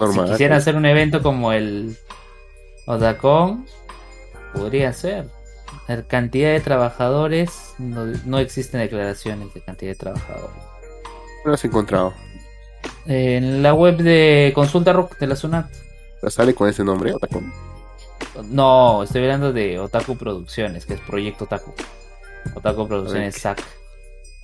Normal. 0.00 0.26
si 0.26 0.32
quisiera 0.32 0.56
hacer 0.56 0.74
un 0.74 0.84
evento 0.84 1.22
como 1.22 1.52
el 1.52 1.96
Otacon, 2.86 3.66
podría 4.52 4.92
ser. 4.92 5.28
La 5.86 6.02
cantidad 6.02 6.50
de 6.50 6.58
trabajadores, 6.58 7.74
no, 7.78 8.06
no 8.24 8.40
existen 8.40 8.80
declaraciones 8.80 9.54
de 9.54 9.60
cantidad 9.60 9.92
de 9.92 9.96
trabajadores. 9.96 10.56
No 11.44 11.50
lo 11.50 11.54
has 11.54 11.64
encontrado. 11.64 12.12
En 13.06 13.62
la 13.62 13.74
web 13.74 13.98
de 13.98 14.50
Consulta 14.56 14.92
Rock 14.92 15.18
de 15.18 15.28
la 15.28 15.36
SUNAT. 15.36 15.83
Sale 16.28 16.54
con 16.54 16.68
ese 16.68 16.84
nombre, 16.84 17.12
Otacon. 17.12 17.52
No, 18.50 19.02
estoy 19.02 19.22
hablando 19.22 19.52
de 19.52 19.78
Otaku 19.78 20.16
Producciones, 20.16 20.86
que 20.86 20.94
es 20.94 21.00
Proyecto 21.00 21.44
Otaku. 21.44 21.72
Otaku 22.54 22.88
Producciones. 22.88 23.36
SAC. 23.36 23.62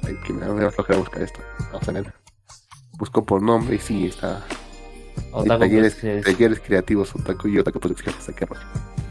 Ay, 0.04 0.16
que 0.26 0.32
me 0.32 0.46
me 0.46 0.62
da 0.62 0.70
flojera 0.70 0.98
buscar 0.98 1.22
esto. 1.22 1.40
Vamos 1.72 1.88
a 1.88 1.92
ver. 1.92 2.14
Busco 2.98 3.24
por 3.24 3.42
nombre 3.42 3.76
y 3.76 3.78
sí, 3.78 4.06
está. 4.06 4.44
Otaku 5.32 5.60
talleres, 5.60 6.00
talleres 6.00 6.60
creativos, 6.60 7.14
Otaku 7.14 7.48
y 7.48 7.58
Otaku 7.58 7.80
Producciones. 7.80 8.30
Qué 8.34 8.46
rollo. 8.46 8.62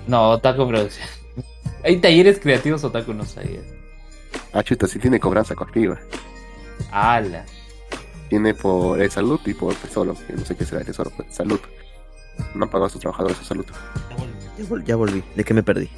No, 0.07 0.31
Otaku 0.31 0.67
Producciones. 0.67 1.19
Hay 1.83 1.97
talleres 1.97 2.39
creativos 2.39 2.83
otaku, 2.83 3.13
no 3.13 3.25
sabía. 3.25 3.61
Ah, 4.53 4.63
chuta, 4.63 4.87
sí 4.87 4.99
tiene 4.99 5.19
cobranza 5.19 5.55
coactiva. 5.55 5.99
Ala. 6.91 7.45
Tiene 8.29 8.53
por 8.53 9.01
el 9.01 9.09
salud 9.09 9.39
y 9.45 9.53
por 9.53 9.73
tesoro. 9.75 10.15
que 10.27 10.33
no 10.33 10.45
sé 10.45 10.55
qué 10.55 10.65
será 10.65 10.81
el 10.81 10.87
tesoro, 10.87 11.11
salud. 11.29 11.59
No 12.55 12.63
han 12.65 12.69
pagado 12.69 12.85
a 12.85 12.89
sus 12.89 13.01
trabajadores 13.01 13.37
su 13.37 13.43
salud. 13.45 13.65
Ya, 14.57 14.65
vol- 14.65 14.83
ya 14.83 14.95
volví. 14.95 15.23
¿De 15.35 15.43
qué 15.43 15.53
me 15.53 15.63
perdí? 15.63 15.89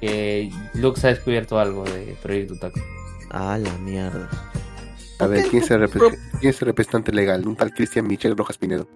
Que 0.00 0.50
Lux 0.74 1.04
ha 1.04 1.08
descubierto 1.08 1.58
algo 1.58 1.84
de 1.84 2.16
Proyecto 2.22 2.54
Otaku. 2.54 2.80
Ah, 3.30 3.58
la 3.58 3.72
mierda. 3.78 4.28
A 5.18 5.26
ver? 5.26 5.46
¿quién 5.48 5.62
es, 5.62 5.70
el 5.70 5.88
quién 5.88 6.10
es 6.50 6.60
el 6.62 6.66
representante 6.66 7.12
legal? 7.12 7.46
Un 7.46 7.54
tal 7.56 7.72
Cristian 7.74 8.06
Michel 8.06 8.36
Rojas 8.36 8.56
Pinedo. 8.58 8.88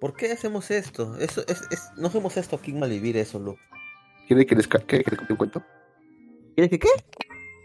¿Por 0.00 0.14
qué 0.14 0.32
hacemos 0.32 0.70
esto? 0.70 1.16
Eso 1.18 1.42
es, 1.48 1.62
es- 1.70 1.90
no 1.96 2.08
hacemos 2.08 2.36
esto 2.36 2.56
aquí 2.56 2.70
en 2.70 2.80
Malvivir, 2.80 3.16
eso, 3.16 3.38
Lu. 3.38 3.56
¿Quiere 4.28 4.46
que 4.46 4.54
les, 4.54 4.66
que 4.68 4.96
les 4.98 5.04
cuente 5.04 5.32
un 5.32 5.36
cuento? 5.36 5.62
¿Quieres 6.54 6.70
que 6.70 6.78
qué? 6.78 6.88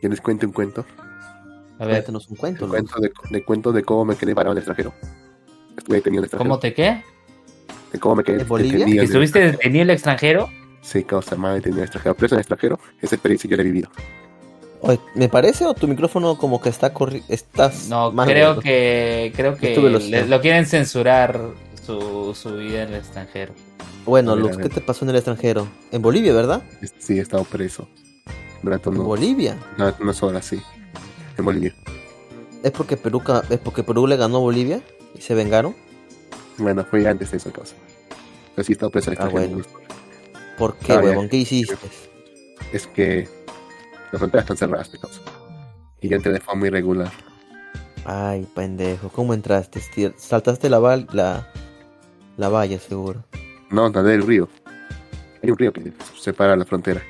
¿Que 0.02 0.10
les 0.10 0.22
cuente 0.22 0.46
un 0.46 0.52
cuento? 0.52 0.86
A 1.80 1.86
ver, 1.86 1.96
Cuéntanos 1.98 2.28
un 2.30 2.36
cuento, 2.38 2.66
Un 2.66 2.72
Lu. 2.72 2.76
cuento 2.78 3.00
de, 3.00 3.12
de 3.30 3.44
cuento 3.44 3.72
de 3.72 3.84
cómo 3.84 4.06
me 4.06 4.16
quedé 4.16 4.34
parado 4.34 4.54
en 4.54 4.58
el 4.58 4.62
extranjero. 4.64 4.94
Estuve 5.78 5.98
detenido 5.98 6.22
en 6.22 6.24
el 6.24 6.26
extranjero. 6.26 6.50
¿cómo 6.50 6.60
te 6.60 6.74
qué? 6.74 7.04
De 7.92 8.00
cómo 8.00 8.16
me 8.16 8.24
quedé 8.24 8.42
¿En 8.42 8.48
Bolivia? 8.48 8.80
detenido 8.80 9.02
¿Que 9.02 9.06
estuviste 9.06 9.40
detenido 9.40 9.84
en 9.84 9.90
el 9.90 9.94
extranjero? 9.94 10.50
Sí, 10.82 11.04
causa 11.04 11.36
más 11.36 11.56
detenido 11.56 11.78
en 11.78 11.84
el 11.84 11.86
extranjero. 11.86 12.16
Preso 12.16 12.36
en 12.36 12.38
el 12.38 12.42
extranjero. 12.42 12.80
Esa 13.02 13.16
experiencia 13.16 13.50
yo 13.50 13.56
la 13.58 13.62
he 13.64 13.66
vivido. 13.66 13.90
Oye, 14.82 15.00
¿Me 15.16 15.28
parece 15.28 15.66
o 15.66 15.74
tu 15.74 15.88
micrófono 15.88 16.38
como 16.38 16.62
que 16.62 16.70
está 16.70 16.94
corri 16.94 17.24
estás 17.30 17.88
No, 17.90 18.12
más 18.12 18.28
creo 18.30 18.60
que 18.60 19.34
creo 19.36 19.56
que 19.58 19.76
lo 20.28 20.40
quieren 20.42 20.66
censurar 20.68 21.42
su, 21.84 22.38
su 22.40 22.56
vida 22.58 22.84
en 22.84 22.90
el 22.90 22.96
extranjero. 22.96 23.54
Bueno, 24.06 24.36
Lux, 24.36 24.56
¿qué 24.58 24.70
te 24.70 24.80
pasó 24.80 25.04
en 25.04 25.10
el 25.10 25.16
extranjero? 25.18 25.68
En 25.92 26.02
Bolivia, 26.02 26.32
¿verdad? 26.34 26.62
Sí, 27.00 27.18
he 27.18 27.22
estado 27.22 27.44
preso. 27.44 27.88
Durante 28.62 28.90
En 28.90 28.96
unos, 28.96 29.08
Bolivia. 29.08 29.58
durante 29.78 30.04
unas 30.04 30.22
horas, 30.24 30.46
sí. 30.46 30.62
En 31.38 31.44
Bolivia. 31.44 31.74
¿Es 32.64 32.72
porque 32.72 32.98
Perú 32.98 33.22
es 33.50 33.60
porque 33.60 33.84
Perú 33.84 34.08
le 34.08 34.16
ganó 34.16 34.38
a 34.38 34.42
Bolivia 34.42 34.82
y 35.16 35.22
se 35.22 35.34
vengaron? 35.34 35.76
Bueno, 36.58 36.84
fue 36.86 37.08
antes 37.08 37.32
de 37.32 37.38
esa 37.38 37.52
cosa. 37.52 37.76
Pero 38.56 38.66
sí 38.66 38.72
he 38.72 38.74
estado 38.74 38.92
preso 38.92 39.12
en 39.12 39.18
el 39.18 39.24
Ah, 39.24 39.26
extranjero. 39.28 39.62
¿Por 40.58 40.76
qué, 40.78 40.94
Ah, 40.94 41.00
huevón? 41.02 41.30
¿Qué 41.30 41.38
hiciste? 41.38 41.76
Es 42.74 42.88
que 42.88 43.28
las 44.12 44.20
fronteras 44.20 44.44
están 44.46 44.58
cerradas, 44.58 44.92
de 44.92 45.00
causa. 45.00 45.22
Y 46.02 46.10
yo 46.10 46.16
entré 46.18 46.32
de 46.34 46.40
forma 46.40 46.68
irregular. 46.68 47.12
Ay, 48.06 48.48
pendejo, 48.56 49.10
¿cómo 49.10 49.34
entraste? 49.34 49.82
Saltaste 50.18 50.70
la, 50.70 50.80
val- 50.80 51.08
la, 51.12 51.52
la 52.38 52.50
valla, 52.50 52.80
seguro. 52.80 53.24
No, 53.70 53.90
nadé 53.90 54.16
el 54.16 54.24
río. 54.26 54.48
Hay 55.44 55.52
un 55.52 55.58
río 55.58 55.72
que 55.74 55.92
separa 56.20 56.56
la 56.56 56.66
frontera. 56.66 57.02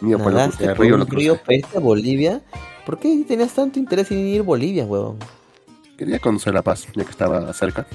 Mío 0.00 0.18
por 0.18 0.28
lo 0.32 0.38
¿Nadaste 0.38 0.56
crucé, 0.56 0.70
el 0.70 0.76
por 0.76 0.84
río 0.86 0.94
un 0.96 1.06
río 1.06 1.40
irte 1.48 1.76
a 1.76 1.80
Bolivia? 1.80 2.42
¿Por 2.84 2.98
qué 2.98 3.24
tenías 3.26 3.52
tanto 3.54 3.78
interés 3.78 4.10
en 4.10 4.18
ir 4.18 4.40
a 4.40 4.44
Bolivia, 4.44 4.84
huevón? 4.84 5.18
Quería 5.96 6.18
conocer 6.18 6.52
La 6.54 6.62
Paz, 6.62 6.86
ya 6.94 7.04
que 7.04 7.10
estaba 7.10 7.52
cerca. 7.52 7.86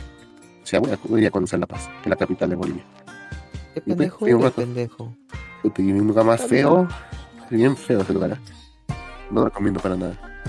O 0.68 0.70
sea, 0.70 0.82
voy 0.82 1.26
a, 1.26 1.32
conocer 1.32 1.60
La 1.60 1.66
Paz, 1.66 1.88
que 1.88 2.02
es 2.02 2.08
la 2.10 2.18
capital 2.18 2.50
de 2.50 2.58
Bolivia. 2.58 2.84
¿Qué 3.74 3.80
fui- 3.80 3.96
pendejo? 3.96 4.26
¿Qué 4.26 4.50
pendejo? 4.50 5.16
Puta, 5.64 5.82
Y 5.82 5.94
un 5.94 6.08
lugar 6.08 6.26
más 6.26 6.46
feo. 6.46 6.86
Bien 7.50 7.78
feo 7.78 8.02
ese 8.02 8.12
lugar. 8.12 8.32
¿eh? 8.32 8.38
No 9.32 9.40
lo 9.40 9.46
recomiendo 9.46 9.80
para 9.80 9.96
nada. 9.96 10.44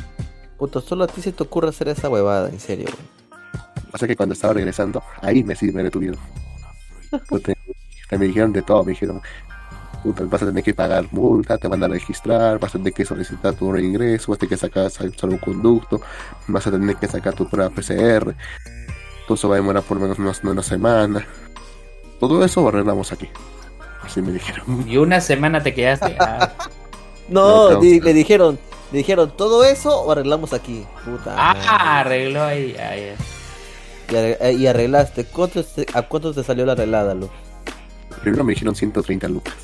Puto, 0.59 0.81
solo 0.81 1.05
a 1.05 1.07
ti 1.07 1.23
se 1.23 1.31
te 1.31 1.41
ocurre 1.45 1.69
hacer 1.69 1.87
esa 1.87 2.09
huevada, 2.09 2.49
en 2.49 2.59
serio, 2.59 2.87
güey. 2.87 3.41
Pasa 3.93 4.09
que 4.09 4.17
cuando 4.17 4.33
estaba 4.33 4.55
regresando, 4.55 5.05
ahí 5.23 5.45
me 5.45 5.55
sí 5.55 5.71
me 5.71 5.85
detuvieron. 5.85 6.19
Puta, 7.29 7.53
me 8.11 8.27
dijeron 8.27 8.53
de 8.53 8.63
todo, 8.63 8.83
me 8.83 8.91
dijeron, 8.91 9.23
puta, 10.03 10.25
vas 10.25 10.43
a 10.43 10.47
tener 10.47 10.65
que 10.65 10.75
pagar 10.75 11.07
multa, 11.13 11.59
te 11.59 11.69
van 11.69 11.85
a 11.85 11.87
registrar, 11.87 12.59
vas 12.59 12.75
a 12.75 12.79
tener 12.79 12.93
que 12.93 13.05
solicitar 13.05 13.55
tu 13.55 13.71
reingreso, 13.71 14.33
vas 14.33 14.39
a 14.39 14.41
tener 14.41 14.51
que 14.51 14.57
sacar 14.57 14.91
sal- 14.91 15.15
salvoconducto, 15.17 16.01
vas 16.49 16.67
a 16.67 16.73
tener 16.73 16.97
que 16.97 17.07
sacar 17.07 17.35
tu 17.35 17.49
prueba 17.49 17.71
PCR. 17.71 18.35
Todo 19.29 19.35
eso 19.37 19.49
va 19.49 19.55
a 19.55 19.59
demorar 19.59 19.83
por 19.85 19.99
lo 19.99 20.09
menos 20.09 20.19
una, 20.19 20.51
una 20.51 20.63
semana. 20.63 21.25
Todo 22.19 22.45
eso 22.45 22.63
lo 22.63 22.69
arreglamos 22.69 23.13
aquí. 23.13 23.29
Así 24.03 24.21
me 24.23 24.33
dijeron. 24.33 24.85
Y 24.89 24.97
una 24.97 25.21
semana 25.21 25.63
te 25.63 25.73
quedaste. 25.75 26.17
Ah, 26.19 26.51
No, 27.29 27.73
No, 27.73 27.81
di- 27.81 27.99
no. 28.01 28.07
le 28.07 28.15
dijeron, 28.15 28.59
le 28.91 28.99
dijeron, 28.99 29.31
¿todo 29.37 29.63
eso 29.63 30.01
o 30.01 30.11
arreglamos 30.11 30.55
aquí? 30.55 30.87
Puta. 31.05 31.35
ah, 31.37 32.01
arregló 32.01 32.43
ahí. 32.43 32.75
ah, 32.81 32.97
ya. 32.97 33.15
Y, 34.11 34.17
eh, 34.41 34.53
y 34.55 34.67
arreglaste. 34.67 35.27
¿Cuánto 35.27 35.63
te- 35.63 35.87
¿A 35.93 36.01
cuánto 36.03 36.33
te 36.33 36.43
salió 36.43 36.65
la 36.65 36.73
arreglada, 36.73 37.15
Lu? 37.15 37.29
Primero 38.23 38.43
me 38.45 38.55
dijeron 38.55 38.75
130 38.75 39.29
lucas, 39.29 39.55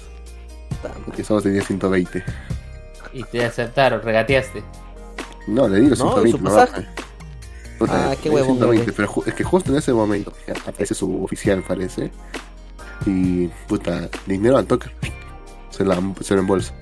porque 1.06 1.24
solo 1.24 1.40
tenía 1.40 1.62
120. 1.62 2.22
Y 3.14 3.22
te 3.24 3.44
aceptaron, 3.46 4.02
regateaste. 4.02 4.62
No, 5.46 5.66
le 5.68 5.80
digo 5.80 5.96
No, 5.96 6.12
120, 6.14 6.28
¿y 6.28 6.32
su 6.32 6.38
no 6.38 6.50
pasaje? 6.50 6.86
Puta, 7.78 8.10
Ah, 8.12 8.16
qué 8.22 8.28
le 8.28 8.36
di 8.36 8.42
huevón, 8.42 8.56
120, 8.58 8.84
bebé. 8.86 8.92
pero 8.96 9.22
es 9.26 9.34
que 9.34 9.44
justo 9.44 9.70
en 9.72 9.78
ese 9.78 9.92
momento 9.92 10.32
aparece 10.66 10.94
su 10.94 11.22
oficial, 11.24 11.62
parece. 11.66 12.10
Y 13.06 13.48
puta, 13.68 14.08
dinero 14.26 14.56
al 14.58 14.66
toque. 14.66 14.88
Se, 15.70 15.84
la, 15.84 16.00
se 16.20 16.34
lo 16.34 16.40
embolsa. 16.40 16.72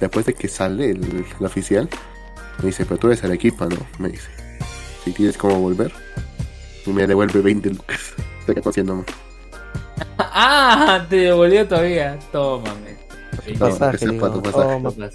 Después 0.00 0.26
de 0.26 0.34
que 0.34 0.48
sale 0.48 0.90
el, 0.90 1.26
el 1.38 1.46
oficial, 1.46 1.88
me 2.60 2.66
dice, 2.66 2.84
pero 2.86 2.98
tú 2.98 3.06
eres 3.08 3.22
el 3.24 3.32
equipo, 3.32 3.66
¿no? 3.66 3.76
Me 3.98 4.08
dice, 4.08 4.28
si 5.04 5.12
tienes 5.12 5.36
cómo 5.36 5.60
volver, 5.60 5.92
y 6.86 6.90
me 6.90 7.06
devuelve 7.06 7.40
20 7.40 7.70
lucas. 7.70 8.00
Estoy 8.40 8.54
conociéndome. 8.56 9.04
Ah, 10.18 11.06
te 11.08 11.16
devolvió 11.16 11.66
todavía. 11.66 12.18
Tómame. 12.30 12.96
Pasaje, 13.58 13.98
sea 13.98 14.10
digo, 14.10 14.20
para 14.20 14.34
tu 14.34 14.42
pasaje. 14.42 14.82
Toma, 14.82 15.10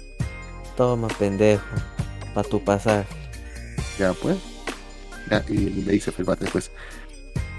toma, 0.76 1.08
pendejo. 1.08 1.62
Para 2.34 2.48
tu 2.48 2.62
pasaje. 2.64 3.06
Ya, 3.98 4.12
pues. 4.14 4.36
Ya, 5.30 5.44
y 5.48 5.84
me 5.86 5.92
dice 5.92 6.12
el 6.16 6.24
bate 6.24 6.44
después. 6.44 6.70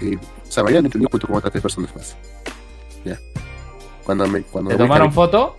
Y, 0.00 0.16
o 0.16 0.20
sea, 0.48 0.62
me 0.62 0.70
habían 0.70 0.84
entendido 0.84 1.08
junto 1.10 1.26
con 1.26 1.36
otras 1.36 1.52
tres 1.52 1.62
personas 1.62 1.94
más. 1.94 2.16
Ya. 3.04 3.18
Cuando 4.04 4.26
me. 4.26 4.42
Cuando 4.42 4.70
¿Te 4.70 4.76
me 4.76 4.84
tomaron 4.84 5.12
foto? 5.12 5.56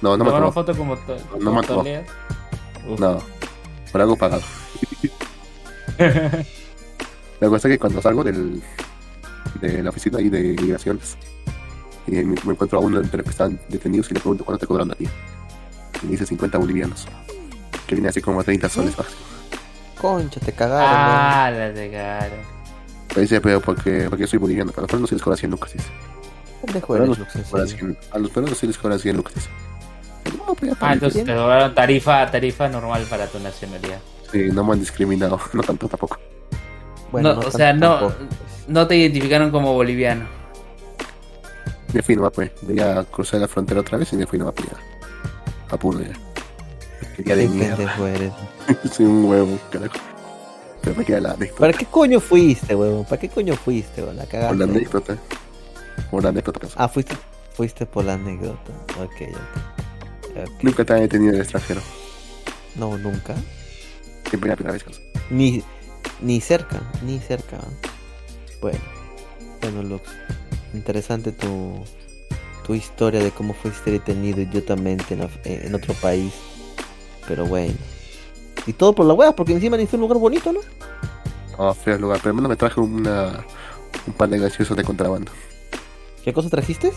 No, 0.00 0.16
no 0.16 0.18
¿Te 0.18 0.24
me 0.24 0.30
tomaron 0.30 0.52
foto 0.52 0.76
como, 0.76 0.96
to 0.96 1.16
No 1.40 1.52
me 1.52 1.62
tomó. 1.62 1.84
No, 2.98 3.22
por 3.92 4.00
algo 4.00 4.16
pagado. 4.16 4.42
La 7.40 7.48
cosa 7.48 7.68
es 7.68 7.74
que 7.74 7.78
cuando 7.78 8.02
salgo 8.02 8.24
del, 8.24 8.62
de 9.60 9.82
la 9.82 9.90
oficina 9.90 10.20
y 10.20 10.28
de 10.28 10.56
migraciones, 10.60 11.16
y 12.06 12.12
me, 12.12 12.24
me 12.24 12.52
encuentro 12.52 12.78
a 12.78 12.82
uno 12.82 13.00
entre 13.00 13.18
los 13.18 13.24
que 13.24 13.30
están 13.30 13.58
detenidos 13.68 14.10
y 14.10 14.14
le 14.14 14.20
pregunto 14.20 14.44
cuánto 14.44 14.60
te 14.60 14.66
cobran 14.66 14.90
a 14.90 14.94
ti. 14.94 15.06
Y 16.02 16.06
me 16.06 16.12
dice 16.12 16.26
50 16.26 16.58
bolivianos, 16.58 17.06
que 17.86 17.94
viene 17.94 18.08
así 18.08 18.20
como 18.20 18.40
a 18.40 18.44
30 18.44 18.68
soles 18.68 18.96
máximo. 18.96 19.33
Concha, 20.04 20.38
te 20.38 20.52
cagaron, 20.52 20.86
ah, 20.86 21.50
la 21.50 21.72
de 21.72 21.90
cara. 21.90 22.36
Me 23.16 23.22
dice, 23.22 23.40
pero 23.40 23.58
porque, 23.62 24.06
porque 24.10 24.26
soy 24.26 24.38
boliviano, 24.38 24.70
pero 24.70 24.80
a 24.80 24.82
los 24.82 24.90
peruanos 24.90 25.08
sí 25.08 25.14
les 25.14 25.22
cobran 25.22 25.38
100 25.38 25.50
lucas. 25.50 25.72
Dice. 25.72 25.88
weón. 25.88 26.66
Pendejo 26.66 26.92
Pero 26.92 27.04
eres, 27.04 27.18
no 27.18 27.24
Lux, 27.24 27.36
en 27.36 27.42
Cobran 27.44 27.68
serio. 27.68 27.86
100 27.86 27.98
a 28.12 28.18
los 28.18 28.30
peruanos 28.30 28.58
sí 28.58 28.66
les 28.66 28.76
cobran 28.78 28.98
100 28.98 29.16
lucas. 29.16 29.34
No, 30.36 30.54
pues 30.54 30.72
Ah, 30.80 30.92
entonces 30.92 31.24
te 31.24 31.34
cobraron 31.34 31.74
tarifa, 31.74 32.30
tarifa 32.30 32.68
normal 32.68 33.06
para 33.08 33.26
tu 33.28 33.38
nacionalidad. 33.38 33.98
Sí, 34.30 34.48
no 34.52 34.62
me 34.62 34.72
han 34.74 34.80
discriminado, 34.80 35.40
no 35.54 35.62
tanto 35.62 35.88
tampoco. 35.88 36.18
Bueno, 37.10 37.34
no, 37.34 37.40
no 37.40 37.48
o 37.48 37.50
sea, 37.50 37.72
no, 37.72 37.94
tampoco. 37.98 38.14
no 38.68 38.86
te 38.86 38.96
identificaron 38.96 39.50
como 39.50 39.72
boliviano. 39.72 40.26
Me 41.94 42.02
fui 42.02 42.14
nomás, 42.14 42.32
pues. 42.34 42.50
Ya 42.68 43.04
crucé 43.04 43.38
la 43.38 43.48
frontera 43.48 43.80
otra 43.80 43.96
vez 43.96 44.12
y 44.12 44.16
me 44.16 44.26
fui 44.26 44.38
nomás 44.38 44.52
pues, 44.54 44.68
ya. 44.68 44.76
A 45.74 45.78
Puno 45.78 46.00
ya. 46.00 46.12
Quería 47.16 47.36
de 47.36 47.48
pendejo 47.48 48.06
eres. 48.06 48.32
Soy 48.92 49.06
un 49.06 49.24
huevo, 49.24 49.58
carajo. 49.70 49.94
Pero 50.82 50.96
me 50.96 51.04
queda 51.04 51.20
la 51.20 51.30
anécdota. 51.32 51.60
¿Para 51.60 51.72
qué 51.72 51.86
coño 51.86 52.20
fuiste, 52.20 52.74
huevón? 52.74 53.04
¿Para 53.04 53.18
qué 53.20 53.28
coño 53.28 53.54
fuiste, 53.56 54.00
huevón? 54.02 54.16
La 54.16 54.24
Por 54.24 54.34
la 54.34 54.40
cagaste. 54.40 54.64
anécdota. 54.64 55.18
Por 56.10 56.22
la 56.22 56.28
anécdota. 56.30 56.60
pues. 56.60 56.72
Ah, 56.76 56.88
fuiste, 56.88 57.14
fuiste 57.54 57.86
por 57.86 58.04
la 58.04 58.14
anécdota. 58.14 58.72
Ok, 59.00 59.22
ok. 59.22 60.36
Ok. 60.48 60.62
Nunca 60.62 60.84
te 60.84 60.92
han 60.92 61.00
detenido 61.00 61.30
en 61.30 61.36
el 61.36 61.42
extranjero. 61.42 61.80
No, 62.76 62.98
nunca. 62.98 63.34
Siempre 64.28 64.50
la 64.50 64.56
primera 64.56 64.72
vez. 64.72 64.84
Ni, 65.30 65.62
ni 66.20 66.40
cerca, 66.40 66.80
ni 67.02 67.18
cerca. 67.20 67.58
Bueno, 68.60 68.78
bueno, 69.60 69.82
Lux. 69.82 70.02
Interesante 70.74 71.30
tu, 71.32 71.84
tu 72.66 72.74
historia 72.74 73.22
de 73.22 73.30
cómo 73.30 73.54
fuiste 73.54 73.90
detenido 73.92 74.40
idiotamente 74.40 75.14
en, 75.14 75.22
en 75.66 75.74
otro 75.74 75.94
país. 75.94 76.32
Pero 77.28 77.46
bueno. 77.46 77.74
Y 78.66 78.72
todo 78.72 78.94
por 78.94 79.06
la 79.06 79.14
wea, 79.14 79.32
porque 79.32 79.52
encima 79.52 79.76
ni 79.76 79.86
fue 79.86 79.96
un 79.98 80.02
lugar 80.02 80.18
bonito, 80.18 80.52
¿no? 80.52 80.60
Oh, 81.58 81.72
feo 81.74 81.98
lugar. 81.98 82.18
Pero 82.18 82.30
al 82.30 82.34
menos 82.36 82.48
me 82.48 82.56
traje 82.56 82.80
una, 82.80 83.44
un 84.06 84.12
par 84.14 84.28
de 84.28 84.38
gaseosos 84.38 84.76
de 84.76 84.84
contrabando. 84.84 85.30
¿Qué 86.24 86.32
cosa 86.32 86.48
trajiste? 86.48 86.92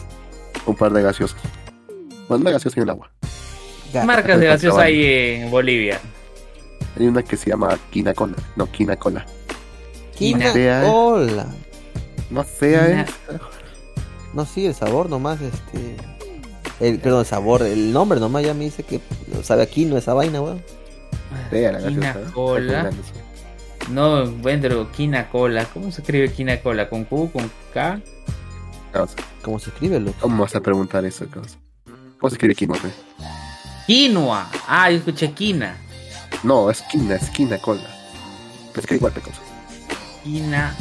Un 0.65 0.75
par 0.75 0.91
de 0.93 1.01
gaseosos. 1.01 1.37
Bueno, 2.27 2.41
una 2.41 2.51
gaseosa 2.51 2.79
y 2.79 2.83
un 2.83 2.89
agua. 2.89 3.11
Ga- 3.93 4.03
Marcas 4.05 4.39
de 4.39 4.45
gaseosa 4.47 4.81
hay 4.83 5.05
en 5.41 5.51
Bolivia. 5.51 5.99
Hay 6.97 7.07
una 7.07 7.21
que 7.23 7.37
se 7.37 7.49
llama 7.49 7.77
Quina 7.91 8.13
Cola. 8.13 8.35
No, 8.55 8.69
Quina 8.71 8.95
Cola. 8.97 9.25
Quina 10.17 10.51
Fea, 10.51 10.83
¿eh? 10.83 10.89
Cola. 10.89 11.45
Más 12.31 12.47
fea 12.47 12.87
Quina- 12.87 13.01
es. 13.03 13.11
No, 14.33 14.45
sí, 14.45 14.65
el 14.65 14.73
sabor 14.75 15.09
nomás, 15.09 15.39
este... 15.41 15.95
El, 16.79 16.99
perdón, 16.99 17.21
el 17.21 17.25
sabor, 17.25 17.63
el 17.63 17.91
nombre 17.91 18.19
nomás 18.19 18.43
ya 18.43 18.53
me 18.53 18.65
dice 18.65 18.83
que 18.83 19.01
sabe 19.43 19.63
aquí, 19.63 19.85
no 19.85 19.97
esa 19.97 20.13
vaina, 20.13 20.41
weón. 20.41 20.63
Quina 21.49 22.13
cola. 22.33 22.91
No, 23.89 24.29
bueno, 24.29 24.61
pero 24.61 24.91
quina 24.91 25.29
cola. 25.29 25.65
¿Cómo 25.65 25.91
se 25.91 26.01
escribe 26.01 26.31
quina 26.31 26.59
cola? 26.61 26.89
¿Con 26.89 27.05
Q? 27.05 27.31
¿Con 27.31 27.51
K? 27.73 28.01
¿Cómo 29.41 29.59
se 29.59 29.69
escribe, 29.69 29.99
loco? 29.99 30.17
¿Cómo 30.21 30.43
vas 30.43 30.55
a 30.55 30.61
preguntar 30.61 31.05
eso, 31.05 31.27
causa? 31.29 31.57
¿Cómo 32.19 32.29
se 32.29 32.35
escribe 32.35 32.55
quinoa? 32.55 32.77
Quinoa. 33.85 34.49
Ah, 34.67 34.89
yo 34.91 34.97
escuché 34.97 35.31
quina. 35.31 35.77
No, 36.43 36.69
esquina, 36.69 37.15
esquina, 37.15 37.57
cola. 37.59 37.81
Pero 38.73 38.81
es 38.81 38.87
que 38.87 38.95
igual 38.95 39.13
te 39.13 39.21
cosa. 39.21 39.39
Quina 40.23 40.75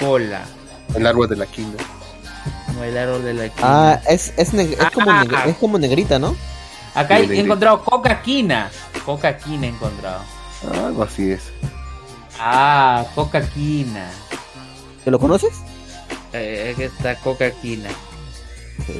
cola. 0.00 0.44
El 0.94 1.06
árbol 1.06 1.28
de 1.28 1.36
la 1.36 1.46
quina. 1.46 1.74
No, 2.74 2.84
el 2.84 2.96
árbol 2.96 3.24
de 3.24 3.34
la 3.34 3.48
quina. 3.48 3.62
Ah, 3.92 4.00
es, 4.08 4.32
es, 4.36 4.52
neg- 4.54 4.76
es, 4.78 4.90
como, 4.92 5.10
Ah. 5.10 5.24
neg- 5.24 5.46
es 5.46 5.56
como 5.56 5.78
negrita, 5.78 6.18
¿no? 6.18 6.36
Acá 6.94 7.18
he 7.18 7.38
encontrado 7.40 7.82
coca 7.84 8.22
quina. 8.22 8.70
Coca 9.04 9.36
quina 9.36 9.66
he 9.66 9.70
encontrado. 9.70 10.22
Algo 10.84 11.02
así 11.04 11.30
es. 11.32 11.42
Ah, 12.40 13.04
coca 13.14 13.40
quina. 13.50 14.10
¿Te 15.04 15.10
lo 15.10 15.18
conoces? 15.18 15.52
Eh, 16.32 16.72
aquí 16.74 16.82
está 16.84 17.16
coca 17.16 17.50
quina. 17.50 17.88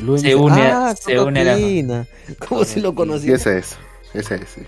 Luis 0.03 0.23
Se 0.23 0.35
une- 0.35 0.67
ah, 0.71 0.95
se 1.01 1.19
une 1.21 1.41
a 1.41 1.45
la-. 1.45 2.07
¿Cómo 2.49 2.65
si 2.65 2.81
lo 2.81 2.95
conocía? 2.95 3.35
ese 3.37 3.59
es. 3.59 3.77
Ese 4.15 4.37
es, 4.37 4.49
sí. 4.55 4.63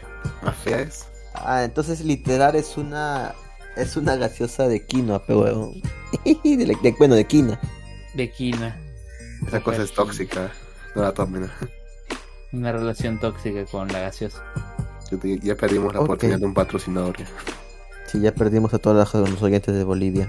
Ah, 1.34 1.64
entonces 1.64 2.00
literal 2.02 2.54
es 2.56 2.76
una 2.76 3.34
es 3.76 3.96
una 3.96 4.16
gaseosa 4.16 4.68
de 4.68 4.84
quinoa, 4.84 5.24
pe 5.24 5.34
huevón. 5.34 5.80
de, 6.44 6.66
la- 6.66 6.78
de- 6.82 6.94
bueno, 6.98 7.14
de 7.14 7.24
quina. 7.24 7.58
De 8.14 8.30
quina. 8.30 8.76
Esa 9.46 9.60
cosa 9.60 9.82
es 9.82 9.92
tóxica. 9.92 10.50
No 10.94 11.02
la 11.02 11.12
tomen. 11.12 11.48
Una 12.52 12.72
relación 12.72 13.18
tóxica 13.20 13.64
con 13.66 13.88
la 13.88 14.00
gaseosa. 14.00 14.44
Ya 15.42 15.54
perdimos 15.56 15.94
la 15.94 16.00
oportunidad 16.00 16.38
de 16.38 16.46
un 16.46 16.54
patrocinador. 16.54 17.16
Sí, 18.06 18.20
ya 18.20 18.32
perdimos 18.32 18.74
a 18.74 18.78
todos 18.78 19.14
los 19.14 19.42
oyentes 19.42 19.74
de 19.74 19.84
Bolivia. 19.84 20.28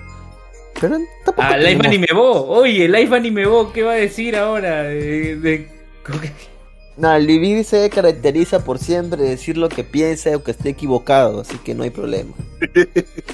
Pero 0.80 0.98
tampoco 1.26 1.42
Ah, 1.48 1.58
Life 1.58 1.68
tenemos- 1.78 1.86
Anime 1.88 2.08
Bo. 2.14 2.48
Oye, 2.48 2.88
Life 2.88 3.16
Anime 3.16 3.46
Bo, 3.46 3.72
¿qué 3.74 3.84
va 3.84 3.92
a 3.94 3.96
decir 3.96 4.36
ahora 4.36 4.84
de, 4.84 5.36
de 5.38 5.70
No, 6.98 7.14
el 7.16 7.26
Livir 7.26 7.64
se 7.66 7.90
caracteriza 7.90 8.64
por 8.64 8.78
siempre 8.78 9.24
decir 9.24 9.58
lo 9.58 9.70
que 9.70 9.84
piensa 9.84 10.36
o 10.36 10.44
que 10.44 10.52
esté 10.52 10.70
equivocado, 10.70 11.42
así 11.42 11.58
que 11.60 11.74
no 11.74 11.84
hay 11.84 11.90
problema. 11.90 12.34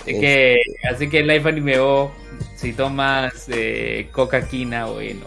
Así 0.02 0.18
que, 0.20 0.58
así 0.90 1.10
que 1.10 1.24
Life 1.24 1.48
Anime 1.50 1.80
Bo, 1.80 2.12
si 2.56 2.74
tomas 2.74 3.46
eh, 3.50 4.10
coca 4.14 4.48
quina, 4.48 4.86
bueno. 4.86 5.26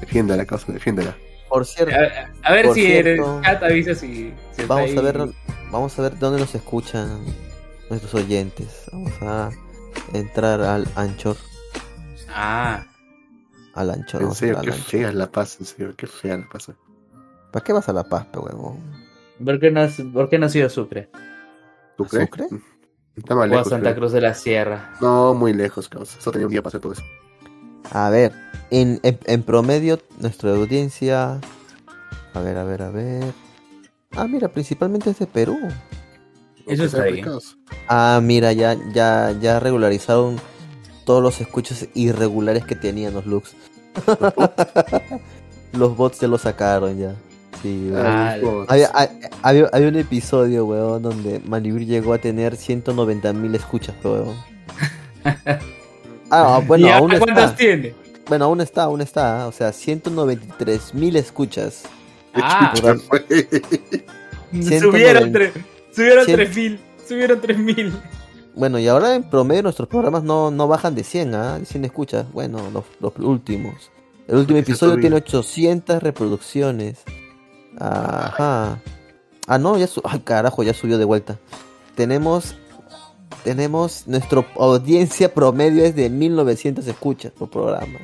Defiéndela, 0.00 0.46
causa, 0.46 0.72
defiéndela. 0.72 1.16
Por 1.48 1.66
cierto, 1.66 1.94
A, 1.94 2.30
a 2.42 2.52
ver 2.52 2.70
si 2.70 2.86
el 2.92 3.16
cierto, 3.16 3.40
chat 3.42 3.62
avisa 3.62 3.94
si, 3.94 4.34
si 4.52 4.64
está 4.64 4.66
vamos 4.66 4.96
a 4.96 5.00
ver 5.00 5.28
vamos 5.70 5.98
a 5.98 6.02
ver 6.02 6.18
dónde 6.18 6.40
nos 6.40 6.54
escuchan 6.54 7.24
nuestros 7.88 8.14
oyentes. 8.14 8.84
Vamos 8.92 9.12
a 9.22 9.50
entrar 10.12 10.60
al 10.60 10.88
Anchor, 10.94 11.36
Ah, 12.28 12.84
al 13.74 13.90
Anchor. 13.90 14.22
En 14.22 14.32
serio, 14.32 14.60
qué 14.60 14.70
al 14.70 14.72
Anchor. 14.72 14.84
fea 14.84 15.12
la 15.12 15.30
paz, 15.30 15.56
en 15.60 15.66
serio, 15.66 15.94
qué 15.96 16.06
fea 16.06 16.36
la 16.38 16.48
paz. 16.48 16.70
¿Para 17.50 17.64
qué 17.64 17.72
vas 17.72 17.88
a 17.88 17.92
La 17.92 18.04
Paz, 18.04 18.26
pe 18.26 18.38
huevón? 18.38 18.78
¿por 19.44 19.60
qué 19.60 19.70
no, 19.70 19.80
has- 19.80 20.02
por 20.12 20.28
qué 20.28 20.38
no 20.38 20.46
has 20.46 20.54
ido 20.56 20.66
a 20.66 20.70
Sucre? 20.70 21.08
¿Tú 21.96 22.04
crees? 22.04 22.26
¿Sucre? 22.28 22.46
Está 23.16 23.34
más 23.34 23.50
O 23.50 23.58
a. 23.58 23.64
Santa 23.64 23.90
creo. 23.90 23.96
Cruz 23.96 24.12
de 24.12 24.20
la 24.20 24.34
Sierra. 24.34 24.94
No, 25.00 25.34
muy 25.34 25.52
lejos, 25.52 25.88
causa. 25.88 26.20
Solo 26.20 26.32
tenía 26.32 26.46
un 26.46 26.52
día 26.52 26.62
para 26.62 26.68
hacer 26.68 26.80
todo 26.80 26.92
eso. 26.92 27.02
A 27.90 28.10
ver, 28.10 28.32
en, 28.70 29.00
en, 29.02 29.18
en 29.24 29.42
promedio, 29.42 29.98
nuestra 30.20 30.50
audiencia. 30.50 31.40
A 32.34 32.40
ver, 32.40 32.56
a 32.58 32.64
ver, 32.64 32.82
a 32.82 32.90
ver. 32.90 33.32
Ah, 34.12 34.26
mira, 34.28 34.48
principalmente 34.48 35.10
es 35.10 35.18
de 35.18 35.26
Perú. 35.26 35.58
Eso 36.66 36.84
está 36.84 37.04
bien. 37.04 37.26
Ah, 37.88 38.20
mira, 38.22 38.52
ya, 38.52 38.76
ya, 38.92 39.32
ya 39.40 39.58
regularizaron 39.58 40.36
todos 41.06 41.22
los 41.22 41.40
escuchos 41.40 41.88
irregulares 41.94 42.64
que 42.66 42.74
tenían 42.76 43.14
los 43.14 43.24
looks. 43.26 43.56
los 45.72 45.96
bots 45.96 46.20
ya 46.20 46.28
lo 46.28 46.38
sacaron 46.38 46.98
ya. 46.98 47.14
Sí. 47.62 47.90
Ah. 47.94 48.36
Había, 48.68 48.90
ha- 48.94 49.08
había, 49.42 49.68
había 49.72 49.88
un 49.88 49.96
episodio, 49.96 50.64
weón, 50.66 51.02
donde 51.02 51.40
Malibir 51.44 51.86
llegó 51.86 52.12
a 52.14 52.18
tener 52.18 52.54
190.000 52.56 53.54
escuchas, 53.56 53.94
weón. 54.04 54.36
Ah, 56.30 56.60
bueno, 56.66 56.86
¿Y 56.86 56.90
aún 56.90 57.08
cuántas 57.18 57.44
está. 57.52 57.56
tiene? 57.56 57.94
Bueno, 58.28 58.44
aún 58.44 58.60
está, 58.60 58.82
aún 58.82 59.00
está. 59.00 59.46
O 59.46 59.52
sea, 59.52 59.70
193.000 59.70 61.16
escuchas. 61.16 61.84
Ah, 62.34 62.74
subieron 62.76 63.00
190. 64.52 65.32
tres, 65.32 65.52
subieron 65.94 66.26
Cien- 66.26 66.34
tres 66.34 66.56
mil, 66.56 66.80
subieron 67.08 67.40
tres 67.40 67.58
mil. 67.58 67.92
Bueno, 68.54 68.78
y 68.78 68.88
ahora 68.88 69.14
en 69.14 69.22
promedio 69.22 69.62
nuestros 69.62 69.88
programas 69.88 70.22
no, 70.22 70.50
no 70.50 70.68
bajan 70.68 70.94
de 70.94 71.02
100, 71.04 71.34
¿ah? 71.34 71.58
De 71.58 71.64
100 71.64 71.84
escuchas. 71.86 72.30
Bueno, 72.32 72.58
los, 72.72 72.84
los 73.00 73.12
últimos. 73.18 73.90
El 74.26 74.36
último 74.36 74.58
episodio 74.58 74.98
tiene 75.00 75.16
800 75.16 76.02
reproducciones. 76.02 76.98
Ajá. 77.78 78.80
Ah, 79.46 79.58
no, 79.58 79.76
ya 79.78 79.86
su 79.86 80.00
Ay, 80.04 80.20
carajo, 80.20 80.62
ya 80.62 80.74
subió 80.74 80.98
de 80.98 81.04
vuelta. 81.04 81.38
Tenemos 81.94 82.54
tenemos 83.44 84.06
nuestra 84.06 84.44
audiencia 84.56 85.32
promedio 85.32 85.84
es 85.84 85.94
de 85.94 86.10
1900 86.10 86.86
escuchas 86.86 87.32
por 87.32 87.48
programa. 87.50 87.98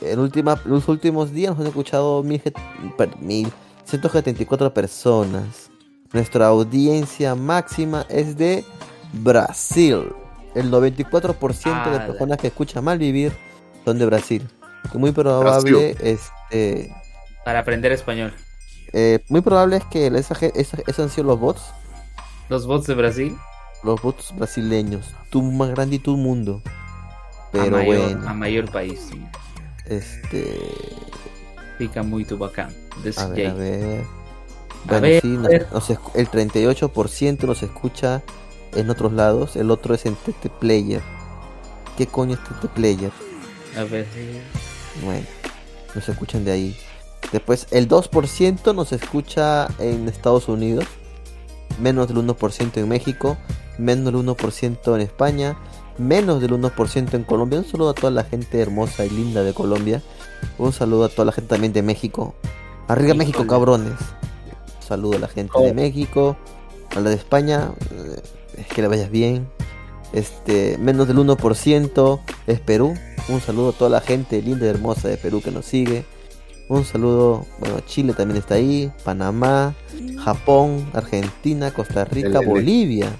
En 0.00 0.18
última, 0.18 0.60
los 0.64 0.88
últimos 0.88 1.32
días 1.32 1.50
nos 1.52 1.60
han 1.60 1.66
escuchado 1.68 2.22
mil, 2.22 2.40
get- 2.42 2.56
per- 2.96 3.16
mil- 3.20 3.52
174 3.84 4.72
personas. 4.74 5.70
Nuestra 6.12 6.46
audiencia 6.48 7.34
máxima 7.34 8.06
es 8.08 8.36
de 8.36 8.64
Brasil. 9.12 10.12
El 10.54 10.70
94% 10.70 11.90
de 11.92 12.00
personas 12.06 12.38
que 12.38 12.46
escuchan 12.48 12.82
Malvivir 12.84 13.32
son 13.84 13.98
de 13.98 14.06
Brasil. 14.06 14.48
Muy 14.94 15.12
probable 15.12 15.96
este 16.00 16.92
Para 17.44 17.60
aprender 17.60 17.92
español. 17.92 18.32
Eh, 18.98 19.18
muy 19.28 19.42
probable 19.42 19.76
es 19.76 19.84
que 19.84 20.06
esa, 20.06 20.34
esa- 20.54 20.78
esos 20.86 20.98
han 21.00 21.10
sido 21.10 21.24
los 21.28 21.38
bots, 21.38 21.62
Los 22.48 22.66
bots 22.66 22.86
de 22.86 22.94
Brasil. 22.94 23.36
los 23.82 24.00
bots 24.00 24.34
brasileños, 24.34 25.14
tu 25.30 25.42
más 25.42 25.70
grande 25.70 25.96
y 25.96 25.98
tu 25.98 26.16
mundo. 26.16 26.62
Pero 27.52 27.76
a 27.76 27.80
mayor, 27.80 27.98
bueno, 28.14 28.28
a 28.28 28.34
mayor 28.34 28.70
país. 28.72 29.00
sí. 29.10 29.22
este 29.86 30.60
Fica 31.78 32.02
muy 32.02 32.24
bacán. 32.24 32.74
Desde 33.04 33.20
A 33.20 33.28
ver, 33.28 33.46
a 33.48 33.54
ver. 33.54 34.00
A 34.00 34.88
Bueno, 34.88 35.02
ver, 35.02 35.20
sí, 35.22 35.36
a 35.36 35.40
ver. 35.48 35.66
nos 35.72 35.90
el 36.14 36.28
38% 36.30 37.46
nos 37.46 37.62
escucha 37.62 38.22
en 38.74 38.88
otros 38.90 39.12
lados, 39.12 39.56
el 39.56 39.70
otro 39.70 39.94
es 39.94 40.06
en 40.06 40.14
TT 40.16 40.48
Player. 40.58 41.02
¿Qué 41.98 42.06
coño 42.06 42.34
es 42.34 42.40
TT 42.44 42.68
Player? 42.74 43.12
A 43.76 43.84
ver. 43.84 44.06
Bueno, 45.04 45.26
nos 45.94 46.08
escuchan 46.08 46.44
de 46.44 46.52
ahí. 46.52 46.76
Después, 47.32 47.66
el 47.70 47.88
2% 47.88 48.74
nos 48.74 48.92
escucha 48.92 49.68
en 49.78 50.08
Estados 50.08 50.48
Unidos, 50.48 50.84
menos 51.80 52.08
del 52.08 52.18
1% 52.18 52.76
en 52.78 52.88
México, 52.88 53.36
menos 53.78 54.04
del 54.06 54.14
1% 54.16 54.94
en 54.94 55.00
España, 55.00 55.56
menos 55.98 56.40
del 56.40 56.52
1% 56.52 57.14
en 57.14 57.24
Colombia. 57.24 57.58
Un 57.58 57.64
saludo 57.66 57.90
a 57.90 57.94
toda 57.94 58.10
la 58.10 58.24
gente 58.24 58.60
hermosa 58.60 59.04
y 59.04 59.10
linda 59.10 59.42
de 59.42 59.52
Colombia. 59.54 60.02
Un 60.58 60.72
saludo 60.72 61.04
a 61.04 61.08
toda 61.08 61.24
la 61.26 61.32
gente 61.32 61.48
también 61.50 61.72
de 61.72 61.82
México. 61.82 62.34
Arriba. 62.88 63.14
México, 63.14 63.46
cabrones. 63.46 63.92
Un 63.92 64.86
saludo 64.86 65.16
a 65.16 65.20
la 65.20 65.28
gente 65.28 65.58
de 65.60 65.70
Oh. 65.70 65.74
México, 65.74 66.36
a 66.94 67.00
la 67.00 67.10
de 67.10 67.16
España. 67.16 67.72
eh, 67.90 68.20
Es 68.58 68.66
que 68.68 68.80
le 68.80 68.88
vayas 68.88 69.10
bien. 69.10 69.46
Este, 70.14 70.78
menos 70.78 71.06
del 71.08 71.18
1% 71.18 72.20
es 72.46 72.60
Perú. 72.60 72.94
Un 73.28 73.40
saludo 73.42 73.70
a 73.70 73.72
toda 73.72 73.90
la 73.90 74.00
gente 74.00 74.40
linda 74.40 74.64
y 74.64 74.68
hermosa 74.70 75.08
de 75.08 75.18
Perú 75.18 75.42
que 75.42 75.50
nos 75.50 75.66
sigue. 75.66 76.06
Un 76.68 76.84
saludo, 76.84 77.46
bueno, 77.60 77.80
Chile 77.86 78.12
también 78.12 78.38
está 78.38 78.54
ahí, 78.56 78.90
Panamá, 79.04 79.74
Japón, 80.24 80.84
Argentina, 80.94 81.70
Costa 81.72 82.04
Rica, 82.04 82.28
El- 82.28 82.36
el- 82.36 82.44
Bolivia. 82.46 83.10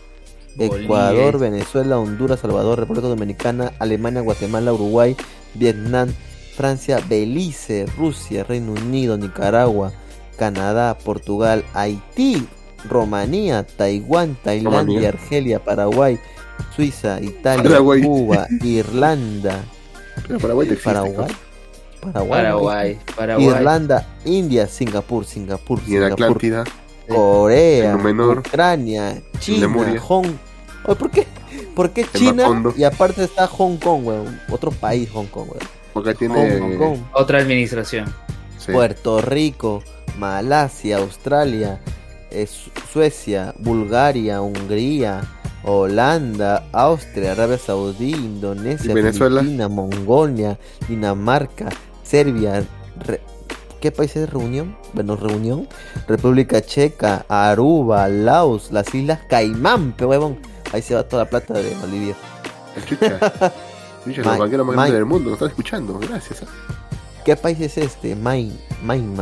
Ecuador, 0.59 1.39
Venezuela, 1.39 1.99
Honduras, 1.99 2.41
Salvador, 2.41 2.79
República 2.81 3.09
Dominicana, 3.09 3.73
Alemania, 3.79 4.23
Guatemala, 4.23 4.73
Uruguay, 4.73 5.15
Vietnam, 5.55 6.09
Francia, 6.57 6.99
Belice, 7.07 7.85
Rusia, 7.99 8.43
Reino 8.43 8.73
Unido, 8.73 9.19
Nicaragua, 9.19 9.93
Canadá, 10.39 10.97
Portugal, 10.97 11.63
Haití, 11.75 12.47
Rumanía, 12.89 13.67
Taiwán, 13.67 14.37
Tailandia. 14.43 15.11
Argelia, 15.11 15.63
Paraguay, 15.63 16.19
Suiza, 16.75 17.21
Italia, 17.21 17.63
Paraguay. 17.63 18.01
Cuba, 18.03 18.47
Irlanda, 18.63 19.63
Pero 20.27 20.39
Paraguay 20.41 20.69
existe. 20.69 20.91
Paraguay, 22.13 22.43
Paraguay. 22.43 22.99
Paraguay. 23.17 23.47
Irlanda, 23.47 24.07
India, 24.25 24.67
Singapur, 24.67 25.25
Singapur, 25.25 25.81
Y 25.87 25.91
Singapur, 25.93 26.13
Atlántida. 26.13 26.65
Corea, 27.09 27.93
en 27.93 28.03
Menor, 28.03 28.39
Ucrania, 28.39 29.23
China, 29.39 29.61
Lemuria. 29.61 30.01
Hong 30.01 30.27
Oye, 30.85 30.97
¿por 30.97 31.11
qué? 31.11 31.27
¿Por 31.75 31.91
qué 31.91 32.07
China? 32.13 32.63
Y 32.77 32.85
aparte 32.85 33.23
está 33.25 33.47
Hong 33.47 33.77
Kong, 33.77 34.07
weón. 34.07 34.41
Otro 34.51 34.71
país, 34.71 35.09
Hong 35.11 35.27
Kong, 35.27 35.49
weón. 35.49 35.69
Porque 35.93 36.15
tiene. 36.15 36.59
Hong 36.61 36.77
Kong. 36.77 36.99
Otra 37.13 37.39
administración. 37.39 38.07
Sí. 38.59 38.73
Puerto 38.73 39.21
Rico, 39.21 39.83
Malasia, 40.19 40.99
Australia, 40.99 41.81
eh, 42.31 42.47
Su- 42.47 42.71
Suecia, 42.93 43.55
Bulgaria, 43.59 44.41
Hungría, 44.43 45.23
Holanda, 45.65 46.65
Austria, 46.73 47.33
Arabia 47.33 47.59
Saudí, 47.59 48.13
Indonesia, 48.13 48.91
¿Y 48.91 48.95
Venezuela? 48.95 49.41
Filipinas, 49.41 49.71
Mongolia, 49.71 50.59
Dinamarca, 50.89 51.69
Serbia, 52.07 52.65
Re- 53.05 53.21
¿qué 53.81 53.91
país 53.91 54.15
es 54.17 54.31
Reunión? 54.31 54.77
Bueno, 54.93 55.17
Reunión, 55.17 55.69
República 56.07 56.61
Checa, 56.63 57.25
Aruba, 57.29 58.09
Laos, 58.09 58.71
las 58.71 58.95
Islas 58.95 59.21
Caimán, 59.29 59.93
pe 59.93 60.05
huevón. 60.05 60.39
Ahí 60.73 60.83
se 60.83 60.95
va 60.95 61.03
toda 61.03 61.25
la 61.25 61.31
plata 61.31 61.55
de 61.55 61.75
Bolivia. 61.77 62.15
Chucha. 62.89 63.19
Chucha, 64.05 64.23
los 64.23 64.39
banqueros 64.39 64.67
más 64.67 64.75
grandes 64.77 64.95
del 64.95 65.05
mundo, 65.05 65.31
nos 65.31 65.37
están 65.37 65.49
escuchando. 65.49 65.99
Gracias. 65.99 66.43
¿eh? 66.43 66.47
¿Qué 67.25 67.35
país 67.37 67.61
es 67.61 67.77
este? 67.79 68.15
Main, 68.15 68.57
Main, 68.83 69.17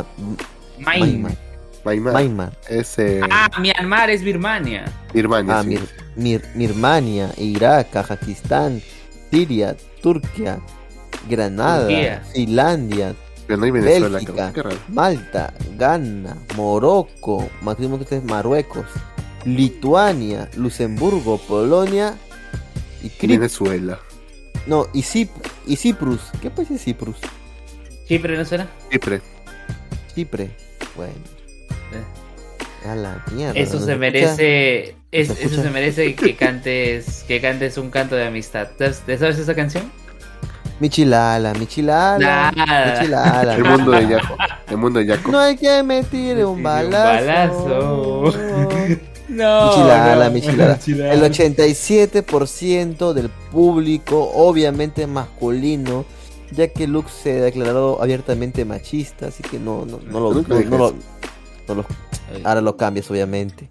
Main. 0.79 1.27
Es 2.69 2.97
eh, 2.99 3.21
Ah, 3.31 3.49
Myanmar 3.59 4.09
es 4.09 4.23
Birmania. 4.23 4.85
Birmania. 5.13 5.59
Ah, 5.59 5.63
sí, 5.63 5.69
Mir, 5.69 5.79
sí. 5.81 5.87
Mir- 6.15 6.53
Birmania, 6.55 7.31
Irak, 7.37 7.91
Kazajistán, 7.91 8.81
Siria, 9.31 9.75
Turquía, 10.01 10.59
Granada, 11.29 11.87
Turquía. 11.87 12.23
Finlandia, 12.33 13.15
Venezuela, 13.47 14.09
Bélgica. 14.09 14.53
Malta, 14.89 15.53
Ghana, 15.77 16.37
Morocco, 16.55 17.49
máximo 17.61 17.99
que 17.99 18.21
Marruecos, 18.21 18.85
Lituania, 19.45 20.49
Luxemburgo, 20.57 21.37
Polonia 21.37 22.15
y 23.03 23.27
Venezuela. 23.27 23.99
no, 24.65 24.87
y, 24.93 25.01
Cip- 25.03 25.29
y 25.67 25.75
Ciprus. 25.75 26.21
¿Qué 26.41 26.49
país 26.49 26.71
es 26.71 26.81
Ciprus? 26.83 27.17
Chipre, 28.07 28.37
¿no 28.37 28.45
será? 28.45 28.67
Chipre. 28.91 29.21
Chipre. 30.15 30.49
Bueno, 30.95 31.13
Eh. 31.91 32.87
a 32.89 32.95
la 32.95 33.23
mierda. 33.31 33.59
Eso 33.59 33.79
¿no 33.79 33.85
se 33.85 33.95
merece, 33.95 34.95
es- 35.11 35.27
¿Se 35.27 35.45
eso 35.45 35.61
se 35.61 35.69
merece 35.69 36.15
que 36.15 36.35
cantes, 36.35 37.23
que 37.27 37.41
cantes 37.41 37.77
un 37.77 37.89
canto 37.91 38.15
de 38.15 38.25
amistad. 38.25 38.69
¿Sabes, 38.77 38.99
¿te 39.01 39.17
sabes 39.17 39.37
esa 39.39 39.53
canción? 39.55 39.91
Michilala, 40.79 41.53
Michilala, 41.53 42.51
Nada. 42.55 42.91
Michilala. 42.99 43.55
El 43.55 43.63
mundo 43.63 43.91
de 43.91 44.07
Yaco. 44.07 44.37
El 44.69 44.77
mundo 44.77 44.99
de 44.99 45.05
Yaco. 45.05 45.31
No 45.31 45.39
hay 45.39 45.55
que 45.55 45.83
me 45.83 46.03
tire 46.03 46.43
un 46.45 46.57
Un 46.57 46.63
balazo. 46.63 48.23
balazo. 48.23 48.33
No. 49.27 49.69
Michilala, 49.69 50.25
no, 50.25 50.31
michilala. 50.31 50.75
michilala. 50.77 51.13
El 51.13 51.21
87% 51.23 53.13
del 53.13 53.29
público, 53.51 54.31
obviamente 54.35 55.07
masculino, 55.07 56.05
ya 56.51 56.67
que 56.67 56.85
Lux 56.87 57.11
se 57.11 57.33
declaró 57.41 58.01
abiertamente 58.01 58.63
machista, 58.65 59.27
así 59.27 59.41
que 59.41 59.57
no, 59.59 59.83
no, 59.85 59.99
no 60.05 60.19
lo, 60.19 60.33
no, 60.43 60.59
no 60.59 60.93
no 61.67 61.73
lo- 61.75 61.85
ahora 62.43 62.61
lo 62.61 62.77
cambias, 62.77 63.09
obviamente. 63.09 63.67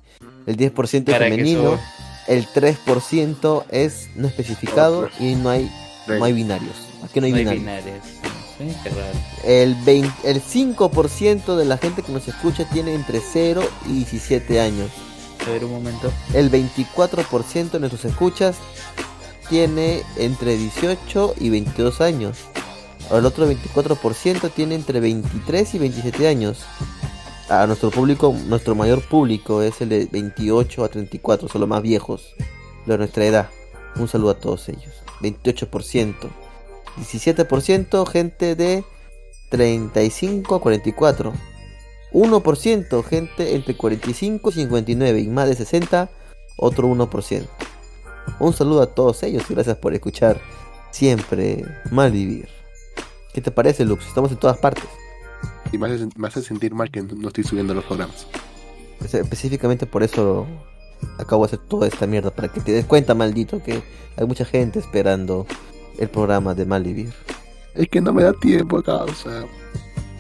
El 0.47 0.57
10% 0.57 1.05
Para 1.05 1.19
que 1.27 1.31
femenino, 1.31 1.79
el 2.27 2.47
3% 2.49 3.65
es 3.71 4.09
no 4.17 4.27
especificado 4.27 5.09
y 5.21 5.37
no 5.37 5.51
hay, 5.51 5.71
no 6.07 6.25
hay 6.25 6.33
binarios. 6.33 6.77
Aquí 7.03 7.21
no 7.21 7.27
hay 7.27 7.33
no 7.33 7.39
hay 7.39 7.59
binarios. 7.59 7.85
binarios. 7.85 8.05
Sí, 8.59 8.77
qué 8.83 8.91
raro. 8.91 9.19
El, 9.45 9.75
20 9.75 10.31
el 10.31 10.43
5% 10.43 11.57
de 11.57 11.65
la 11.65 11.79
gente 11.79 12.03
que 12.03 12.13
nos 12.13 12.29
escucha 12.29 12.69
tiene 12.69 12.95
entre 12.95 13.21
0 13.21 13.63
y 13.87 13.93
17 13.95 14.61
años. 14.61 14.91
A 15.47 15.51
ver 15.51 15.65
un 15.65 15.73
momento. 15.73 16.13
El 16.33 16.51
24% 16.51 17.71
de 17.73 17.81
nuestros 17.81 18.05
escuchas 18.05 18.57
tiene 19.49 20.03
entre 20.17 20.57
18 20.57 21.35
y 21.41 21.51
22 21.51 22.01
años. 22.01 22.39
El 23.11 23.27
otro 23.27 23.51
24% 23.51 24.51
tiene 24.53 24.77
entre 24.77 25.01
23 25.01 25.75
y 25.75 25.79
27 25.79 26.29
años. 26.29 26.65
A 27.51 27.67
nuestro 27.67 27.91
público, 27.91 28.35
nuestro 28.47 28.75
mayor 28.75 29.03
público 29.03 29.61
es 29.61 29.81
el 29.83 29.91
de 29.91 30.09
28 30.11 30.85
a 30.85 30.89
34, 30.89 31.49
son 31.49 31.61
los 31.61 31.69
más 31.69 31.83
viejos 31.83 32.35
de 32.87 32.97
nuestra 32.97 33.27
edad. 33.27 33.51
Un 33.97 34.09
saludo 34.09 34.31
a 34.31 34.39
todos 34.39 34.69
ellos. 34.71 35.04
28%. 35.21 36.15
17% 36.97 38.07
gente 38.07 38.55
de 38.55 38.85
35 39.51 40.55
a 40.57 40.61
44. 40.61 41.33
1% 42.13 43.05
gente 43.05 43.55
entre 43.57 43.77
45 43.77 44.51
y 44.51 44.53
59 44.53 45.21
y 45.21 45.27
más 45.29 45.49
de 45.49 45.57
60, 45.57 46.09
otro 46.57 46.89
1%. 46.89 47.47
Un 48.39 48.53
saludo 48.53 48.83
a 48.83 48.87
todos 48.95 49.23
ellos 49.25 49.43
y 49.51 49.55
gracias 49.55 49.77
por 49.79 49.95
escuchar 49.95 50.41
siempre 50.93 51.65
mal 51.91 52.13
vivir. 52.13 52.49
¿Qué 53.33 53.41
te 53.41 53.51
parece, 53.51 53.85
Lux? 53.85 54.07
Estamos 54.07 54.31
en 54.31 54.39
todas 54.39 54.59
partes. 54.59 54.85
Y 55.73 55.79
me 55.79 55.89
hace, 55.89 56.07
me 56.17 56.29
hace 56.29 56.41
sentir 56.43 56.73
mal 56.73 56.91
que 56.91 57.03
no 57.03 57.27
estoy 57.29 57.43
subiendo 57.43 57.75
los 57.75 57.85
programas. 57.85 58.27
Es- 59.05 59.15
Específicamente 59.15 59.87
por 59.87 60.05
eso 60.05 60.47
acabo 61.19 61.45
de 61.45 61.55
hacer 61.55 61.59
toda 61.69 61.87
esta 61.87 62.07
mierda, 62.07 62.31
para 62.31 62.49
que 62.49 62.61
te 62.61 62.73
des 62.73 62.85
cuenta, 62.85 63.15
maldito, 63.15 63.63
que 63.63 63.83
hay 64.17 64.27
mucha 64.27 64.45
gente 64.45 64.79
esperando 64.79 65.47
el 65.99 66.09
programa 66.09 66.55
de 66.55 66.65
mal 66.67 66.83
vivir. 66.83 67.13
Es 67.75 67.89
que 67.89 68.01
no 68.01 68.13
me 68.13 68.23
da 68.23 68.33
tiempo 68.33 68.79
acá, 68.79 69.05
o 69.05 69.15
sea. 69.15 69.45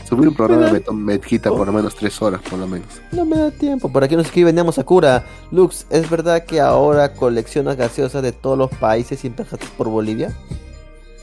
Subir 0.08 0.28
un 0.28 0.34
programa 0.34 0.70
me, 0.70 0.80
to- 0.80 0.92
me 0.92 1.18
quita 1.18 1.48
por 1.48 1.66
lo 1.66 1.72
menos 1.72 1.94
tres 1.94 2.20
horas, 2.20 2.40
por 2.42 2.58
lo 2.58 2.66
menos. 2.66 2.86
No 3.10 3.24
me 3.24 3.38
da 3.38 3.50
tiempo. 3.50 3.90
Por 3.90 4.04
aquí 4.04 4.14
nos 4.16 4.26
escribe 4.26 4.52
Nemo 4.52 4.70
Sakura. 4.70 5.24
Lux, 5.50 5.86
¿es 5.88 6.10
verdad 6.10 6.44
que 6.44 6.60
ahora 6.60 7.14
coleccionas 7.14 7.76
gaseosas 7.76 8.22
de 8.22 8.32
todos 8.32 8.58
los 8.58 8.70
países 8.70 9.24
y 9.24 9.28
empezaste 9.28 9.66
por 9.78 9.88
Bolivia? 9.88 10.30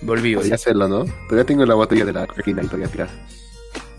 Volví. 0.01 0.35
Podría 0.35 0.55
hacerlo, 0.55 0.87
¿no? 0.87 1.05
Pero 1.29 1.41
ya 1.41 1.45
tengo 1.45 1.63
la 1.63 1.75
botella 1.75 2.05
de 2.05 2.11
la 2.13 2.25
cocaína 2.25 2.63
y 2.63 2.65
todavía 2.65 2.87
tirar. 2.87 3.09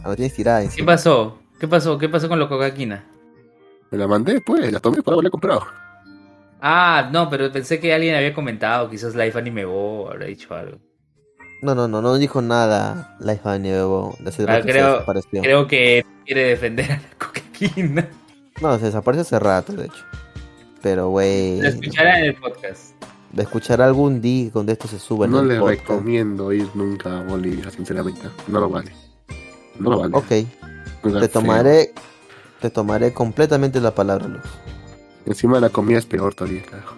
Ah, 0.03 0.09
lo 0.09 0.17
tienes 0.17 0.35
tirada 0.35 0.69
¿Qué 0.69 0.83
pasó? 0.83 1.39
¿Qué 1.61 1.69
pasó? 1.69 1.97
¿Qué 1.97 2.09
pasó 2.09 2.29
con 2.29 2.41
la 2.41 2.49
cocaína? 2.49 3.05
Me 3.93 3.99
la 3.99 4.09
mandé, 4.09 4.41
pues, 4.41 4.73
la 4.73 4.81
tomé 4.81 5.03
para 5.03 5.15
haberla 5.15 5.31
comprado. 5.31 5.65
Ah, 6.61 7.09
no, 7.13 7.29
pero 7.29 7.51
pensé 7.53 7.79
que 7.81 7.93
alguien 7.93 8.15
había 8.15 8.33
comentado, 8.33 8.89
quizás 8.89 9.15
Life 9.15 9.39
Anime 9.39 9.65
Bo 9.65 10.09
habrá 10.11 10.27
dicho 10.27 10.55
algo. 10.55 10.79
No, 11.63 11.75
no, 11.75 11.87
no, 11.87 12.03
no 12.03 12.17
dijo 12.17 12.43
nada 12.43 13.17
Life 13.21 13.43
Anime 13.49 13.79
hace 14.27 14.45
Ah, 14.49 14.61
creo- 14.63 14.93
desapareció. 14.95 15.43
Creo 15.43 15.67
que 15.67 16.05
quiere 16.25 16.45
defender 16.45 16.91
a 16.93 16.97
la 16.97 17.03
cocaína. 17.19 18.09
No, 18.61 18.79
se 18.79 18.87
desapareció 18.87 19.23
hace 19.23 19.39
rato, 19.39 19.73
de 19.73 19.87
hecho. 19.87 20.05
Pero, 20.83 21.09
güey, 21.11 21.61
Lo 21.61 21.69
escuchará 21.69 22.19
en 22.19 22.25
el 22.27 22.35
podcast. 22.37 22.95
de 23.33 23.43
escuchar 23.43 23.81
algún 23.83 24.21
día 24.21 24.51
cuando 24.53 24.73
esto 24.73 24.89
se 24.89 24.99
suba 24.99 25.27
en 25.27 25.33
no 25.33 25.41
el 25.41 25.49
le 25.49 25.59
podcast. 25.59 25.81
recomiendo 25.81 26.53
ir 26.53 26.69
nunca 26.75 27.21
a 27.21 27.23
Bolivia, 27.23 27.71
sinceramente. 27.71 28.23
No 28.49 28.61
lo 28.61 28.69
vale. 28.69 28.93
No 29.79 29.91
lo 29.91 29.99
vale. 30.01 30.17
Ok, 30.17 30.27
te 30.29 30.47
feo. 31.85 32.03
Te 32.63 32.71
tomaré 32.71 33.13
completamente 33.13 33.81
la 33.81 33.95
palabra, 33.95 34.29
Lux. 34.29 34.49
Encima 35.27 35.61
la 35.61 35.69
comida 35.69 35.99
es 35.99 36.07
peor 36.07 36.35
todavía, 36.35 36.63
carajo. 36.63 36.95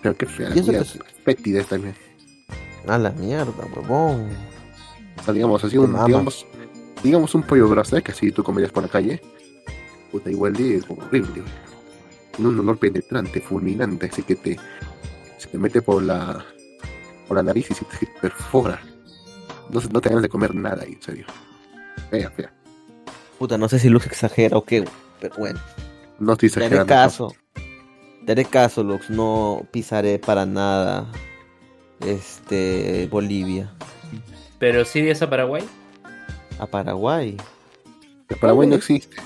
Pero 0.00 0.16
qué 0.16 0.26
fea 0.26 0.50
Y 0.54 0.60
eso 0.60 0.98
Fétida 1.24 1.62
también. 1.64 1.94
A 2.86 2.96
la 2.96 3.10
mierda, 3.10 3.52
huevón. 3.76 4.28
O 5.18 5.22
sea, 5.22 5.34
digamos, 5.34 5.62
así 5.64 5.76
un, 5.76 5.92
digamos, 6.06 6.46
digamos 7.02 7.34
un 7.34 7.42
pollo 7.42 7.68
brasa 7.68 8.00
que 8.00 8.12
así 8.12 8.30
tú 8.30 8.42
comerías 8.42 8.72
por 8.72 8.84
la 8.84 8.88
calle. 8.88 9.20
Puta, 10.10 10.30
igual 10.30 10.54
de 10.54 10.82
horrible. 10.88 11.40
güey. 11.42 11.52
Tiene 12.34 12.50
un 12.50 12.60
olor 12.60 12.78
penetrante, 12.78 13.40
fulminante, 13.40 14.06
así 14.06 14.22
que 14.22 14.36
te 14.36 14.56
se 15.36 15.48
te 15.48 15.58
mete 15.58 15.82
por 15.82 16.02
la 16.02 16.44
por 17.26 17.36
la 17.36 17.42
nariz 17.42 17.70
y 17.70 17.74
se 17.74 17.84
te 17.84 18.06
perfora. 18.20 18.80
No, 19.70 19.80
no 19.92 20.00
te 20.00 20.08
ganas 20.08 20.22
de 20.22 20.28
comer 20.28 20.54
nada 20.54 20.82
ahí, 20.82 20.92
en 20.92 21.02
serio. 21.02 21.26
Fea, 22.10 22.30
fea. 22.30 22.52
Puta, 23.38 23.56
no 23.56 23.68
sé 23.68 23.78
si 23.78 23.88
Lux 23.88 24.06
exagera 24.06 24.56
o 24.56 24.64
qué, 24.64 24.84
pero 25.20 25.34
bueno. 25.36 25.60
No 26.18 26.32
estoy 26.32 26.50
Te 26.50 26.64
haré 26.64 26.66
exagerando. 26.76 26.86
caso. 26.86 27.34
Te 28.26 28.32
haré 28.32 28.44
caso, 28.44 28.82
Lux. 28.82 29.10
No 29.10 29.66
pisaré 29.70 30.18
para 30.18 30.46
nada 30.46 31.06
este 32.06 33.08
Bolivia. 33.10 33.72
Pero 34.58 34.84
sí 34.84 34.98
irías 35.00 35.22
a 35.22 35.30
Paraguay. 35.30 35.64
A 36.58 36.66
Paraguay. 36.66 37.36
Paraguay 38.40 38.68
no 38.68 38.74
existe. 38.76 39.16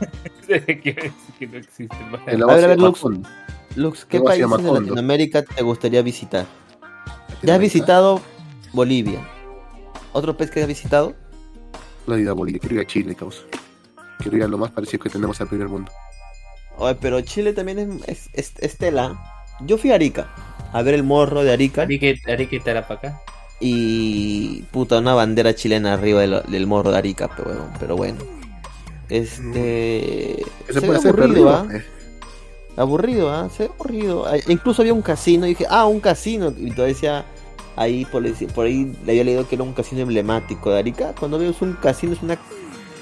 Quiero 0.46 0.64
decir 0.66 1.12
que 1.38 1.46
no 1.46 1.58
existe 1.58 1.96
En 1.96 2.10
Paraguay. 2.10 2.36
la 2.38 2.44
A 2.44 2.46
ver, 2.46 2.46
base 2.46 2.64
a 2.64 2.68
ver, 2.68 2.76
de 2.78 2.82
Lux. 2.82 3.02
Lux, 3.76 4.04
¿qué 4.04 4.20
países 4.20 4.50
de. 4.62 4.72
Latinoamérica 4.72 5.42
te 5.42 5.62
gustaría 5.62 6.02
visitar? 6.02 6.46
Ya 7.42 7.54
has 7.54 7.60
visitado 7.60 8.20
Bolivia. 8.72 9.20
¿Otro 10.12 10.36
país 10.36 10.50
que 10.50 10.62
has 10.62 10.68
visitado? 10.68 11.14
No 12.06 12.14
he 12.14 12.20
ido 12.20 12.30
a 12.30 12.34
Bolivia, 12.34 12.60
quiero 12.60 12.76
ir 12.76 12.80
a 12.82 12.86
Chile, 12.86 13.14
causa. 13.14 13.42
Quiero 14.24 14.38
ir 14.38 14.42
a 14.44 14.48
lo 14.48 14.58
más 14.58 14.70
parecido 14.72 15.02
que 15.04 15.10
tenemos 15.10 15.40
al 15.40 15.48
primer 15.48 15.68
mundo. 15.68 15.92
Oye, 16.78 16.96
pero 17.00 17.20
Chile 17.20 17.52
también 17.52 17.78
es, 17.78 17.88
es, 18.08 18.30
es- 18.32 18.52
es 18.58 18.76
tela. 18.78 19.16
Yo 19.60 19.78
fui 19.78 19.92
a 19.92 19.94
Arica 19.94 20.26
a 20.72 20.82
ver 20.82 20.94
el 20.94 21.04
morro 21.04 21.44
de 21.44 21.52
Arica 21.52 21.82
Arique, 21.82 22.18
Arique 22.26 22.58
Tarapacá. 22.58 23.20
y 23.60 24.62
puta 24.72 24.98
una 24.98 25.14
bandera 25.14 25.54
chilena 25.54 25.92
arriba 25.94 26.22
del, 26.22 26.42
del 26.48 26.66
morro 26.66 26.90
de 26.90 26.98
Arica, 26.98 27.28
pero 27.36 27.44
bueno, 27.50 27.70
pero 27.78 27.96
bueno. 27.96 28.18
Este 29.08 30.44
¿Qué 30.66 30.72
se 30.72 30.80
puede 30.82 30.98
hacer 30.98 31.10
aburrido, 31.10 31.28
perdido? 31.34 31.50
¿ah? 31.50 31.68
Eh, 31.72 31.84
Aburrido, 32.76 33.30
¿ah? 33.30 33.48
Se 33.56 33.64
ve 33.64 33.70
aburrido. 33.78 34.26
Ah, 34.26 34.36
Incluso 34.48 34.82
había 34.82 34.94
un 34.94 35.02
casino 35.02 35.46
y 35.46 35.50
dije, 35.50 35.66
ah, 35.70 35.86
un 35.86 36.00
casino. 36.00 36.52
Y 36.56 36.70
todavía 36.72 36.94
decía, 36.94 37.24
ahí 37.76 38.04
por, 38.06 38.24
ahí- 38.24 38.48
por 38.52 38.66
ahí 38.66 38.92
le 39.04 39.12
había 39.12 39.24
leído 39.24 39.46
que 39.48 39.54
era 39.54 39.62
un 39.64 39.72
casino 39.74 40.00
emblemático 40.02 40.70
de 40.72 40.78
Arica. 40.80 41.14
Cuando 41.18 41.38
veo 41.38 41.50
es 41.50 41.62
un 41.62 41.74
casino, 41.74 42.14
es 42.14 42.22
una 42.22 42.36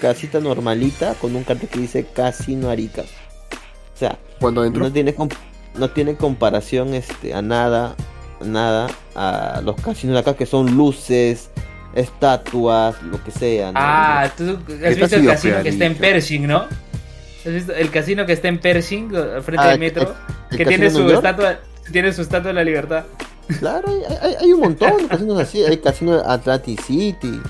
casita 0.03 0.41
normalita 0.41 1.15
con 1.15 1.35
un 1.37 1.45
cartel 1.45 1.69
que 1.69 1.79
dice 1.79 2.05
Casino 2.13 2.69
Arica. 2.69 3.03
O 3.03 3.99
sea, 3.99 4.19
Cuando 4.41 4.65
entro, 4.65 4.83
no 4.85 4.93
tiene 4.93 5.15
comp- 5.17 5.37
no 5.79 5.89
tiene 5.91 6.17
comparación 6.17 6.93
este 6.93 7.33
a 7.33 7.41
nada, 7.41 7.95
nada 8.45 8.89
a 9.15 9.61
los 9.65 9.77
casinos 9.81 10.15
de 10.15 10.21
acá 10.21 10.35
que 10.35 10.45
son 10.45 10.77
luces, 10.77 11.51
estatuas, 11.95 13.01
lo 13.03 13.23
que 13.23 13.31
sea. 13.31 13.73
¿no? 13.73 13.79
Ah, 13.81 14.29
tú 14.37 14.59
has 14.85 14.97
visto 14.97 15.17
el 15.17 15.27
casino 15.27 15.63
que 15.63 15.69
está 15.69 15.85
en. 15.87 15.95
Pershing, 15.95 16.47
¿no? 16.47 16.67
¿Has 17.47 17.53
visto 17.53 17.73
el 17.75 17.91
casino 17.91 18.27
que 18.27 18.33
está 18.33 18.49
en 18.49 18.59
Pershing, 18.59 19.15
al 19.15 19.43
frente 19.43 19.65
Ah, 19.65 19.69
del 19.71 19.79
metro? 19.79 20.15
¿el 20.51 20.57
Que 20.59 20.67
tiene 20.67 20.91
su 20.91 21.09
estatua, 21.11 21.59
tiene 21.93 22.13
su 22.13 22.23
estatua 22.23 22.49
de 22.49 22.55
la 22.55 22.65
libertad. 22.65 23.05
Claro, 23.59 23.89
hay, 23.89 24.17
hay- 24.21 24.35
hay 24.41 24.53
un 24.53 24.61
montón 24.61 24.97
de 24.99 25.07
casinos 25.09 25.39
así. 25.41 25.65
Hay 25.65 25.79
casino 25.79 26.17
de 26.19 26.23
Atlantic 26.27 26.81
City. 26.83 27.41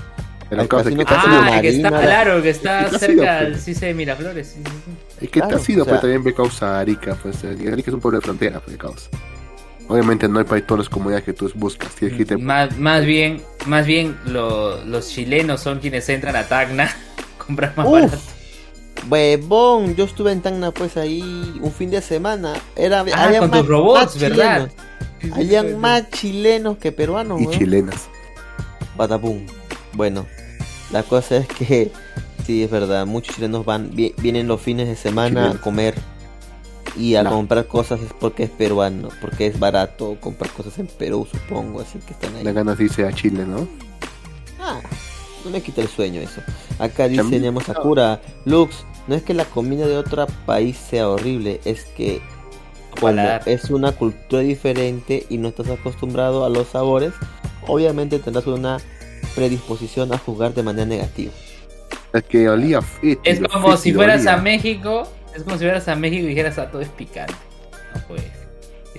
Pero 0.55 0.61
el 0.63 0.67
causa, 0.69 0.83
casino 0.85 1.05
¿qué 1.05 1.13
que? 1.13 1.15
Ah, 1.55 1.61
que 1.61 1.69
está, 1.69 1.89
claro, 1.89 2.41
que 2.41 2.49
está 2.49 2.83
¿Qué 2.83 2.89
te 2.89 2.95
has 2.95 3.01
cerca 3.01 3.39
pues? 3.49 3.63
CICE 3.65 3.85
de 3.87 3.93
Miraflores. 3.93 4.47
sí, 4.47 4.61
sí. 4.63 4.91
Es 5.15 5.19
que 5.19 5.27
te 5.27 5.47
Claro, 5.47 5.57
has 5.57 5.69
ido, 5.69 5.81
o 5.81 5.85
sea- 5.85 5.91
pues 5.93 6.01
también 6.01 6.23
ve 6.23 6.33
causa 6.33 6.79
Arica, 6.79 7.17
pues 7.21 7.43
Arica 7.43 7.71
es 7.89 7.93
un 7.93 7.99
pueblo 8.01 8.19
de 8.19 8.23
frontera, 8.25 8.59
pues 8.59 8.77
causa. 8.77 9.09
Obviamente 9.87 10.27
no 10.29 10.39
hay 10.39 10.45
para 10.45 10.65
todas 10.65 10.79
las 10.85 10.89
comunidades 10.89 11.25
que 11.25 11.33
tú 11.33 11.51
buscas, 11.55 11.93
tienes 11.95 12.15
que 12.15 12.21
irte 12.23 12.37
Más, 12.37 12.77
más 12.77 13.03
bien, 13.05 13.41
más 13.65 13.85
bien 13.85 14.17
lo- 14.25 14.83
los 14.85 15.09
chilenos 15.09 15.59
son 15.61 15.79
quienes 15.79 16.07
entran 16.09 16.35
a 16.37 16.43
Tacna 16.47 16.89
comprar 17.45 17.73
más 17.75 17.85
Uf. 17.87 17.91
barato. 17.93 18.17
Huevón, 19.09 19.95
yo 19.95 20.05
estuve 20.05 20.31
en 20.31 20.41
Tacna 20.41 20.71
pues 20.71 20.95
ahí 20.97 21.57
un 21.61 21.71
fin 21.71 21.89
de 21.91 22.01
semana. 22.01 22.53
Era, 22.75 22.99
Ah, 23.13 23.25
había 23.25 23.39
con 23.39 23.49
más- 23.49 23.59
tus 23.59 23.67
robots, 23.67 23.99
más 24.15 24.19
¿verdad? 24.19 24.69
chilenos. 25.21 25.37
Habían 25.37 25.79
más 25.79 26.09
chilenos 26.11 26.77
que 26.77 26.91
peruanos, 26.91 27.41
y 27.41 27.45
weón. 27.45 27.59
chilenas. 27.59 28.07
Patapum. 28.95 29.45
Bueno, 29.93 30.25
la 30.93 31.03
cosa 31.03 31.35
es 31.37 31.47
que 31.47 31.91
sí, 32.45 32.63
es 32.63 32.71
verdad, 32.71 33.05
muchos 33.05 33.35
chilenos 33.35 33.65
van 33.65 33.89
vi- 33.93 34.13
vienen 34.19 34.47
los 34.47 34.61
fines 34.61 34.87
de 34.87 34.95
semana 34.95 35.51
a 35.51 35.57
comer 35.59 35.95
y 36.95 37.15
a 37.15 37.23
No. 37.23 37.31
comprar 37.31 37.65
cosas 37.67 37.99
es 38.01 38.13
porque 38.19 38.43
es 38.43 38.49
peruano, 38.51 39.09
porque 39.19 39.47
es 39.47 39.59
barato 39.59 40.15
comprar 40.21 40.51
cosas 40.51 40.77
en 40.79 40.87
Perú, 40.87 41.27
supongo, 41.29 41.81
así 41.81 41.99
que 41.99 42.13
están 42.13 42.35
ahí. 42.35 42.43
La 42.43 42.51
ganas 42.53 42.77
dice 42.77 43.05
a 43.05 43.11
Chile, 43.11 43.45
¿no? 43.45 43.67
Ah, 44.61 44.79
no 45.43 45.49
me 45.51 45.59
quita 45.61 45.81
el 45.81 45.87
sueño 45.89 46.21
eso. 46.21 46.41
Acá 46.79 47.07
dice 47.07 47.39
Nemo 47.39 47.59
Sakura, 47.61 48.21
Lux, 48.45 48.85
no 49.07 49.15
es 49.15 49.23
que 49.23 49.33
la 49.33 49.45
comida 49.45 49.87
de 49.87 49.97
otro 49.97 50.27
país 50.45 50.77
sea 50.77 51.09
horrible, 51.09 51.59
es 51.65 51.83
que 51.85 52.21
Paladar. 53.01 53.41
es 53.47 53.71
una 53.71 53.91
cultura 53.93 54.41
diferente 54.43 55.25
y 55.29 55.37
no 55.39 55.47
estás 55.49 55.69
acostumbrado 55.69 56.45
a 56.45 56.49
los 56.49 56.67
sabores, 56.67 57.11
obviamente 57.67 58.19
tendrás 58.19 58.45
una 58.45 58.77
predisposición 59.35 60.13
a 60.13 60.17
jugar 60.17 60.53
de 60.53 60.63
manera 60.63 60.85
negativa. 60.85 61.31
Es 62.13 62.23
que 62.23 62.47
olía 62.49 62.81
fétido, 62.81 63.21
Es 63.23 63.39
como 63.51 63.75
si 63.77 63.93
fueras 63.93 64.21
olía. 64.21 64.33
a 64.33 64.37
México, 64.37 65.07
es 65.35 65.43
como 65.43 65.57
si 65.57 65.63
fueras 65.63 65.87
a 65.87 65.95
México 65.95 66.23
y 66.23 66.27
dijeras 66.27 66.57
a 66.59 66.69
todo 66.69 66.81
es 66.81 66.89
picante. 66.89 67.33
No 67.93 68.01
puedes. 68.07 68.31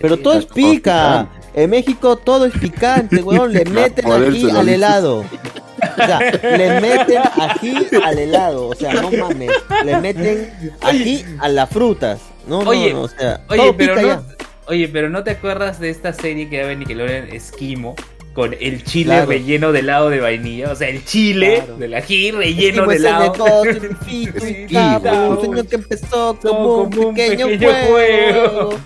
Pero 0.01 0.16
todo 0.19 0.39
es 0.39 0.47
pica. 0.47 1.28
En 1.55 1.70
México 1.70 2.16
todo 2.16 2.47
es 2.47 2.52
picante, 2.59 3.23
weón. 3.23 3.52
Le 3.52 3.65
meten 3.70 4.05
lo 4.09 4.15
al 4.15 4.69
helado. 4.69 5.20
O 5.20 5.97
sea, 5.97 6.19
le 6.20 6.81
meten 6.81 7.23
ají 7.40 7.86
al 8.02 8.19
helado. 8.19 8.69
O 8.69 8.74
sea, 8.74 8.93
no 8.94 9.11
mames. 9.11 9.51
Le 9.85 10.01
meten 10.01 10.52
ají 10.81 11.24
a 11.39 11.48
las 11.48 11.70
frutas. 11.70 12.20
No, 12.48 12.62
no, 12.62 12.70
Oye, 12.70 12.93
no, 12.93 13.02
o 13.02 13.09
sea, 13.09 13.40
Oye, 13.48 13.61
todo 13.62 13.77
pero 13.77 13.94
pica 13.94 14.02
no, 14.02 14.09
ya. 14.09 14.23
oye, 14.66 14.89
pero 14.89 15.09
no 15.09 15.24
te 15.24 15.31
acuerdas 15.31 15.78
de 15.81 15.90
esta 15.90 16.12
serie 16.12 16.48
que 16.51 16.59
era 16.59 16.69
de 16.69 16.77
Nickelodeon 16.77 17.28
Esquimo 17.31 17.94
con 18.35 18.55
el 18.61 18.82
chile 18.85 19.15
Claro. 19.15 19.27
relleno 19.31 19.73
de 19.73 19.78
helado 19.81 20.11
de 20.11 20.20
vainilla, 20.20 20.73
o 20.73 20.74
sea, 20.77 20.89
el 20.89 21.05
chile 21.05 21.56
Claro. 21.65 21.77
del 21.77 21.94
ají 21.94 22.31
relleno 22.32 22.69
Esquimo 22.69 22.90
de 22.90 22.97
helado. 22.97 23.32
un 23.62 23.69
Esquimo. 23.69 25.40
sueño 25.40 25.65
que 25.69 25.77
empezó 25.77 26.39
como, 26.43 26.90
Como 26.90 27.09
un 27.09 27.15
pequeño, 27.15 27.47
pequeño 27.47 27.73
juego. 27.73 27.86
juego. 27.93 28.78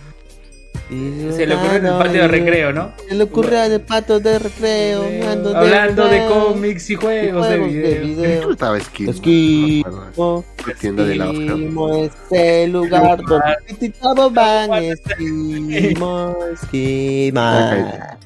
Y 0.90 1.32
Se 1.36 1.46
le 1.46 1.54
ocurrió 1.54 1.76
en 1.76 1.84
el 1.86 1.92
patio 1.98 2.22
de 2.22 2.28
recreo, 2.28 2.72
¿no? 2.72 2.92
Se 3.06 3.14
le 3.14 3.24
ocurrió 3.24 3.62
en 3.64 3.72
el 3.72 3.80
patio 3.82 4.20
de 4.20 4.38
recreo. 4.38 5.04
ando 5.30 5.54
Hablando 5.54 6.08
de 6.08 6.18
juegos, 6.20 6.44
cómics 6.52 6.88
y 6.90 6.94
juegos 6.94 7.48
de 7.48 7.56
juegos 7.58 7.72
de 7.72 7.78
video. 7.82 8.02
¿En 8.02 8.16
video. 8.16 8.46
qué 8.46 8.52
estaba 8.52 8.78
Esquimo? 8.78 9.10
Esquimo. 9.10 10.44
La 10.66 10.74
tienda 10.74 11.04
de 11.04 11.16
la 11.16 11.24
Esquimo 11.26 11.94
es 12.04 12.12
el 12.30 12.72
lugar 12.72 13.18
donde 13.22 13.54
Tititabo 13.66 14.30
van. 14.30 14.70
Esquimo, 14.82 16.36
esquima. 16.54 18.18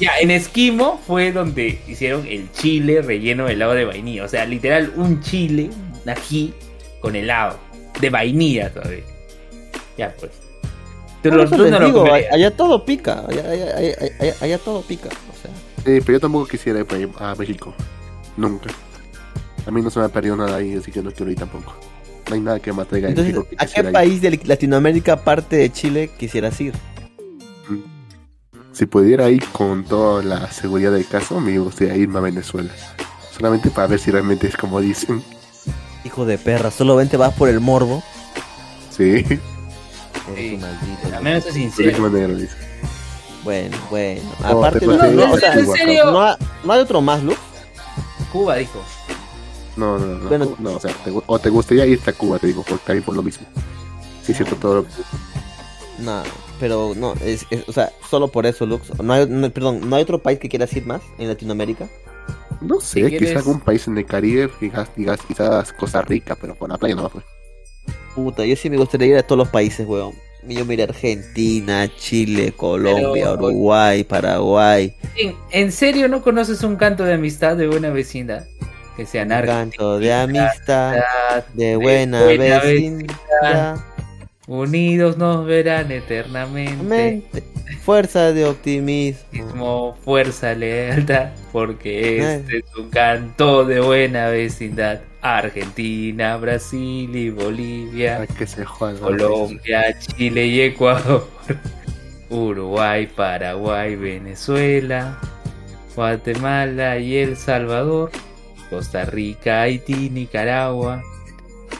Ya, 0.00 0.12
en 0.20 0.30
Esquimo 0.30 1.00
fue 1.06 1.30
donde 1.32 1.78
hicieron 1.86 2.26
el 2.26 2.50
chile 2.52 3.00
relleno 3.02 3.46
de 3.46 3.52
helado 3.52 3.74
de 3.74 3.84
vainilla. 3.84 4.24
O 4.24 4.28
sea, 4.28 4.44
literal, 4.44 4.92
un 4.96 5.20
chile, 5.22 5.70
un 6.04 6.10
ají 6.10 6.52
con 7.00 7.14
helado. 7.16 7.58
De 8.00 8.10
vainilla 8.10 8.72
todavía. 8.72 9.04
Ya, 9.96 10.12
pues. 10.18 10.32
Tú, 11.22 11.28
Por 11.30 11.34
lo- 11.38 11.44
eso 11.44 11.56
tú 11.56 11.62
les 11.62 11.70
no 11.72 11.78
lo 11.78 11.86
digo, 11.86 12.04
allá 12.12 12.50
todo 12.50 12.84
pica. 12.84 13.24
Allá, 13.28 13.48
allá- 13.50 13.76
allá- 13.76 13.96
allá- 14.20 14.34
allá 14.40 14.58
todo 14.58 14.82
pica. 14.82 15.08
O 15.08 15.42
sea, 15.42 15.50
Sí, 15.84 16.00
pero 16.00 16.12
yo 16.14 16.20
tampoco 16.20 16.46
quisiera 16.46 16.80
ir 16.80 16.86
a 17.18 17.34
México. 17.34 17.74
Nunca. 18.36 18.70
A 19.66 19.70
mí 19.70 19.80
no 19.80 19.90
se 19.90 19.98
me 20.00 20.06
ha 20.06 20.08
perdido 20.08 20.36
nada 20.36 20.56
ahí, 20.56 20.74
así 20.74 20.90
que 20.90 21.02
no 21.02 21.12
quiero 21.12 21.30
ir 21.30 21.38
tampoco. 21.38 21.74
No 22.28 22.34
hay 22.34 22.40
nada 22.40 22.58
que 22.58 22.72
me 22.72 22.82
atraiga 22.82 23.08
entonces, 23.10 23.36
¿a 23.58 23.66
qué 23.66 23.80
ir. 23.80 23.92
país 23.92 24.20
de 24.22 24.40
Latinoamérica, 24.44 25.12
aparte 25.14 25.56
de 25.56 25.70
Chile, 25.70 26.10
quisieras 26.18 26.58
ir? 26.60 26.74
Si 28.74 28.86
pudiera 28.86 29.30
ir 29.30 29.44
con 29.50 29.84
toda 29.84 30.22
la 30.22 30.50
seguridad 30.50 30.90
del 30.92 31.06
caso, 31.06 31.40
me 31.40 31.56
gustaría 31.58 31.96
irme 31.96 32.18
a 32.18 32.22
Venezuela. 32.22 32.70
Solamente 33.34 33.70
para 33.70 33.86
ver 33.86 33.98
si 34.00 34.10
realmente 34.10 34.48
es 34.48 34.56
como 34.56 34.80
dicen. 34.80 35.22
Hijo 36.04 36.24
de 36.26 36.38
perra, 36.38 36.70
solamente 36.70 37.16
vas 37.16 37.32
por 37.34 37.48
el 37.48 37.60
morbo. 37.60 38.02
Sí, 38.90 39.24
Eres 39.24 39.40
Sí. 40.36 40.54
un 40.54 40.60
maldito. 40.60 41.16
Al 41.16 41.22
menos 41.22 41.38
es 41.46 41.54
de 41.54 41.60
sincero. 41.60 42.10
Bueno, 43.44 43.76
bueno. 43.90 44.22
No, 44.40 44.46
Aparte, 44.48 44.80
te 44.80 44.86
no, 44.86 44.96
no, 45.12 45.32
o 45.32 45.38
sea, 45.38 45.52
en 45.54 45.70
serio. 45.72 46.10
no 46.10 46.22
ha- 46.22 46.38
no 46.64 46.72
hay 46.72 46.80
otro 46.80 47.00
más, 47.00 47.22
Lux. 47.22 47.38
Cuba 48.32 48.56
dijo. 48.56 48.82
No, 49.76 49.98
no, 49.98 50.06
no. 50.06 50.28
Bueno. 50.28 50.56
no, 50.58 50.70
o 50.72 50.80
sea, 50.80 50.92
te, 51.04 51.12
o 51.26 51.38
te 51.38 51.50
gustaría 51.50 51.84
irte 51.86 52.10
a 52.10 52.14
Cuba, 52.14 52.38
te 52.38 52.46
digo, 52.48 52.62
por, 52.62 52.78
también 52.78 53.04
por 53.04 53.14
lo 53.14 53.22
mismo. 53.22 53.46
Sí, 54.24 54.32
es 54.32 54.38
cierto, 54.38 54.56
todo 54.56 54.74
lo 54.76 54.86
No, 55.98 56.22
pero 56.60 56.92
no, 56.96 57.14
es, 57.24 57.46
es- 57.50 57.68
o 57.68 57.72
sea, 57.72 57.90
solo 58.08 58.28
por 58.28 58.46
eso, 58.46 58.66
Lux. 58.66 58.90
No 59.02 59.12
hay, 59.12 59.26
no, 59.28 59.50
perdón, 59.50 59.88
¿no 59.88 59.96
hay 59.96 60.02
otro 60.02 60.18
país 60.22 60.38
que 60.38 60.48
quieras 60.48 60.72
ir 60.76 60.86
más 60.86 61.02
en 61.18 61.28
Latinoamérica? 61.28 61.88
No 62.60 62.80
sé, 62.80 63.00
Si 63.00 63.06
quizás 63.06 63.18
quieres- 63.18 63.36
algún 63.36 63.60
país 63.60 63.86
en 63.88 63.98
el 63.98 64.06
Caribe, 64.06 64.48
quizás, 64.58 64.88
quizás, 64.90 65.20
quizás 65.26 65.72
Costa 65.72 66.02
Rica, 66.02 66.36
pero 66.40 66.54
por 66.54 66.68
la 66.70 66.78
playa 66.78 66.94
no 66.94 67.08
fue. 67.10 67.22
Puta, 68.14 68.44
yo 68.46 68.54
sí 68.56 68.70
me 68.70 68.76
gustaría 68.76 69.08
ir 69.08 69.16
a 69.16 69.22
todos 69.22 69.38
los 69.38 69.48
países, 69.48 69.86
weón. 69.86 70.12
Yo 70.46 70.64
miré 70.66 70.82
Argentina, 70.82 71.90
Chile, 71.96 72.52
Colombia, 72.52 73.24
Pero- 73.30 73.46
Uruguay, 73.46 74.04
Paraguay. 74.04 74.94
¿En, 75.16 75.34
en 75.50 75.72
serio 75.72 76.06
no 76.08 76.22
conoces 76.22 76.62
un 76.62 76.76
canto 76.76 77.02
de 77.04 77.14
amistad 77.14 77.56
de 77.56 77.66
buena 77.66 77.90
vecindad? 77.90 78.46
Que 78.96 79.06
sea 79.06 79.24
narco. 79.24 79.50
Canto 79.50 79.98
de 79.98 80.12
amistad, 80.12 80.96
de 81.54 81.76
buena, 81.76 82.22
buena 82.24 82.58
vecindad. 82.60 83.76
Unidos 84.46 85.16
nos 85.16 85.46
verán 85.46 85.90
eternamente. 85.90 86.82
Mente, 86.84 87.42
Fuerza 87.82 88.32
de 88.32 88.44
optimismo. 88.44 89.24
Mismo 89.32 89.96
fuerza, 90.04 90.54
lealtad, 90.54 91.30
porque 91.52 92.36
este 92.36 92.58
es 92.58 92.76
un 92.76 92.90
canto 92.90 93.64
de 93.64 93.80
buena 93.80 94.28
vecindad. 94.28 95.00
Argentina, 95.22 96.36
Brasil 96.36 97.16
y 97.16 97.30
Bolivia, 97.30 98.26
que 98.26 98.46
se 98.46 98.66
juega. 98.66 99.00
Colombia, 99.00 99.98
Chile 99.98 100.46
y 100.46 100.60
Ecuador, 100.60 101.26
Uruguay, 102.28 103.06
Paraguay, 103.06 103.96
Venezuela, 103.96 105.18
Guatemala 105.96 106.98
y 106.98 107.16
El 107.16 107.38
Salvador, 107.38 108.10
Costa 108.68 109.06
Rica, 109.06 109.62
Haití, 109.62 110.10
Nicaragua, 110.10 111.02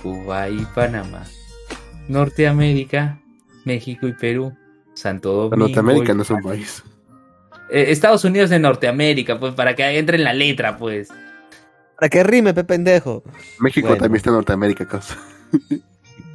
Cuba 0.03 0.49
y 0.49 0.65
Panamá, 0.75 1.27
Norteamérica, 2.09 3.19
México 3.65 4.07
y 4.07 4.13
Perú, 4.13 4.55
Santo 4.95 5.33
Domingo. 5.33 5.57
Norteamérica 5.57 6.13
y- 6.13 6.15
no 6.17 6.23
es 6.23 6.31
un 6.31 6.43
país. 6.43 6.83
Eh, 7.71 7.87
Estados 7.89 8.25
Unidos 8.25 8.51
de 8.51 8.59
Norteamérica, 8.59 9.39
pues 9.41 9.55
para 9.55 9.75
que 9.75 9.99
entre 9.99 10.17
en 10.19 10.25
la 10.25 10.33
letra, 10.35 10.77
pues. 10.77 11.09
Para 11.99 12.09
que 12.09 12.23
rime, 12.23 12.53
pe 12.53 12.65
pendejo. 12.65 13.23
México 13.61 13.89
Bueno. 13.89 14.03
también 14.03 14.17
está 14.17 14.31
en 14.31 14.37
Norteamérica, 14.37 14.87
causa. 14.87 15.17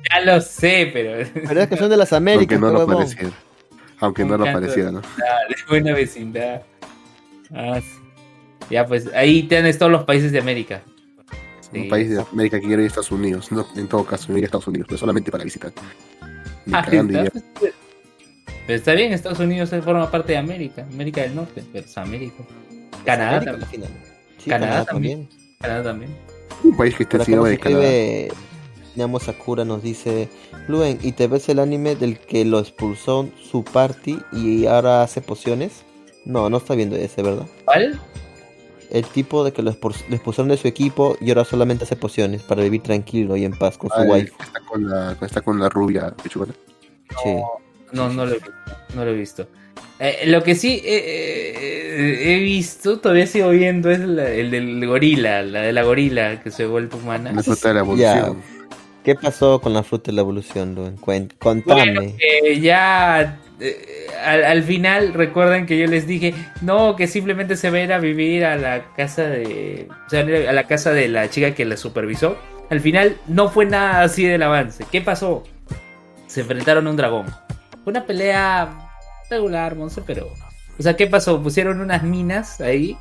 Ya 0.09 0.21
lo 0.25 0.41
sé, 0.41 0.89
pero 0.91 1.29
Pero 1.47 1.61
es 1.61 1.67
que 1.67 1.77
son 1.77 1.89
de 1.89 1.97
las 1.97 2.11
Aunque 2.13 2.31
Américas, 2.31 2.59
no 2.59 2.67
pe 2.71 2.73
lo 2.79 2.87
pareciera. 2.87 3.29
Aunque 3.99 4.25
no 4.25 4.37
lo 4.37 4.45
pareciera, 4.45 4.91
¿no? 4.91 5.01
de 5.01 5.55
buena 5.67 5.93
vecindad. 5.93 6.61
Ah, 7.53 7.79
sí. 7.81 7.99
Ya, 8.69 8.85
pues 8.85 9.09
ahí 9.13 9.43
tienes 9.43 9.77
todos 9.77 9.91
los 9.91 10.03
países 10.05 10.31
de 10.31 10.39
América. 10.39 10.81
Sí. 11.71 11.81
Un 11.81 11.89
país 11.89 12.09
de 12.09 12.21
América 12.31 12.59
que 12.59 12.67
quiere 12.67 12.83
ir 12.83 12.87
a 12.87 12.89
Estados 12.89 13.11
Unidos. 13.11 13.51
No, 13.51 13.65
en 13.75 13.87
todo 13.87 14.03
caso, 14.03 14.35
ir 14.35 14.43
a 14.43 14.45
Estados 14.45 14.67
Unidos, 14.67 14.87
pero 14.87 14.97
solamente 14.97 15.31
para 15.31 15.43
visitar. 15.43 15.71
Ah, 16.71 16.81
está, 16.81 17.31
pero 18.69 18.77
está 18.77 18.93
bien, 18.93 19.13
Estados 19.13 19.39
Unidos 19.39 19.71
forma 19.83 20.11
parte 20.11 20.33
de 20.33 20.37
América, 20.37 20.85
América 20.93 21.21
del 21.21 21.33
Norte, 21.33 21.63
pero 21.73 21.85
es 21.85 21.97
América. 21.97 22.43
Canadá 23.03 23.37
América, 23.37 23.51
también. 23.51 23.63
al 23.63 23.69
final. 23.69 23.89
Sí, 24.37 24.49
Canadá 24.49 24.71
Canadá, 24.71 24.85
también. 24.85 25.27
también. 25.27 25.57
Canadá 25.59 25.83
también. 25.83 26.11
Un 26.63 26.77
país 26.77 26.95
que 26.95 27.03
acá 27.03 27.17
encima 27.17 27.49
de 27.49 27.57
Canadá. 27.57 27.83
escribe 27.87 28.33
Namo 28.95 29.19
Sakura 29.19 29.65
nos 29.65 29.81
dice 29.81 30.29
Luen, 30.67 30.99
¿y 31.01 31.13
te 31.13 31.27
ves 31.27 31.49
el 31.49 31.59
anime 31.59 31.95
del 31.95 32.19
que 32.19 32.45
lo 32.45 32.59
expulsó 32.59 33.27
su 33.41 33.63
party 33.63 34.19
y 34.31 34.67
ahora 34.67 35.01
hace 35.01 35.21
pociones? 35.21 35.83
No, 36.25 36.49
no 36.49 36.57
está 36.57 36.75
viendo 36.75 36.95
ese, 36.95 37.23
¿verdad? 37.23 37.47
¿Cuál? 37.65 37.99
El 38.89 39.05
tipo 39.05 39.43
de 39.43 39.53
que 39.53 39.61
lo, 39.61 39.71
expul- 39.71 40.03
lo 40.09 40.15
expulsaron 40.15 40.49
de 40.49 40.57
su 40.57 40.67
equipo 40.67 41.15
y 41.21 41.29
ahora 41.29 41.45
solamente 41.45 41.83
hace 41.83 41.95
pociones 41.95 42.41
para 42.41 42.63
vivir 42.63 42.81
tranquilo 42.81 43.35
y 43.37 43.45
en 43.45 43.53
paz 43.53 43.77
con 43.77 43.89
su 43.91 44.01
wife. 44.01 44.31
está 44.39 44.59
con 44.61 44.89
la, 44.89 45.11
está 45.21 45.41
con 45.41 45.59
la 45.59 45.69
rubia 45.69 46.13
pechugona. 46.23 46.53
Sí. 47.23 47.35
No, 47.91 48.09
no 48.09 48.25
lo 48.25 48.31
he 48.31 48.35
visto. 48.35 48.51
No 48.95 49.05
lo 49.05 49.11
he 49.11 49.15
visto. 49.15 49.47
Eh, 49.99 50.23
lo 50.27 50.41
que 50.43 50.55
sí 50.55 50.81
eh, 50.85 51.53
eh, 51.55 52.35
he 52.35 52.39
visto, 52.39 52.99
todavía 52.99 53.27
sigo 53.27 53.49
viendo, 53.49 53.91
es 53.91 53.99
la- 53.99 54.29
el 54.29 54.49
del 54.49 54.85
gorila, 54.87 55.43
la 55.43 55.61
de 55.61 55.73
la 55.73 55.83
gorila 55.83 56.41
que 56.41 56.49
se 56.51 56.65
vuelve 56.65 56.95
humana. 56.95 57.31
La 57.31 57.43
fruta 57.43 57.67
de 57.67 57.73
la 57.75 57.79
Ya. 57.95 58.17
evolución. 58.17 58.59
¿Qué 59.03 59.15
pasó 59.15 59.59
con 59.61 59.73
la 59.73 59.83
fruta 59.83 60.11
de 60.11 60.15
la 60.15 60.21
evolución, 60.21 60.75
Luen? 60.75 60.97
Cuen- 60.97 61.31
contame. 61.39 61.93
Bueno, 61.93 62.13
ya 62.61 63.39
eh, 63.59 64.07
al, 64.23 64.43
al 64.45 64.63
final 64.63 65.13
recuerdan 65.13 65.65
que 65.65 65.77
yo 65.77 65.87
les 65.87 66.07
dije, 66.07 66.33
no, 66.61 66.95
que 66.95 67.07
simplemente 67.07 67.55
se 67.57 67.69
va 67.69 67.77
a 67.77 67.81
ir 67.81 67.93
a 67.93 67.99
vivir 67.99 68.45
a 68.45 68.55
la 68.55 68.93
casa 68.95 69.23
de, 69.23 69.87
o 70.05 70.09
sea, 70.09 70.21
a 70.21 70.53
la 70.53 70.67
casa 70.67 70.91
de 70.91 71.07
la 71.07 71.29
chica 71.29 71.53
que 71.53 71.65
la 71.65 71.77
supervisó. 71.77 72.37
Al 72.69 72.81
final 72.81 73.17
no 73.27 73.49
fue 73.49 73.65
nada 73.65 74.03
así 74.03 74.25
del 74.25 74.43
avance. 74.43 74.85
¿Qué 74.91 75.01
pasó? 75.01 75.43
Se 76.27 76.41
enfrentaron 76.41 76.85
a 76.85 76.89
un 76.91 76.95
dragón. 76.97 77.25
Fue 77.83 77.91
una 77.91 78.05
pelea 78.05 78.69
regular, 79.29 79.75
monstruo, 79.75 80.05
pero, 80.05 80.27
o 80.77 80.83
sea, 80.83 80.95
¿qué 80.95 81.07
pasó? 81.07 81.41
Pusieron 81.41 81.79
unas 81.81 82.03
minas 82.03 82.61
ahí, 82.61 82.95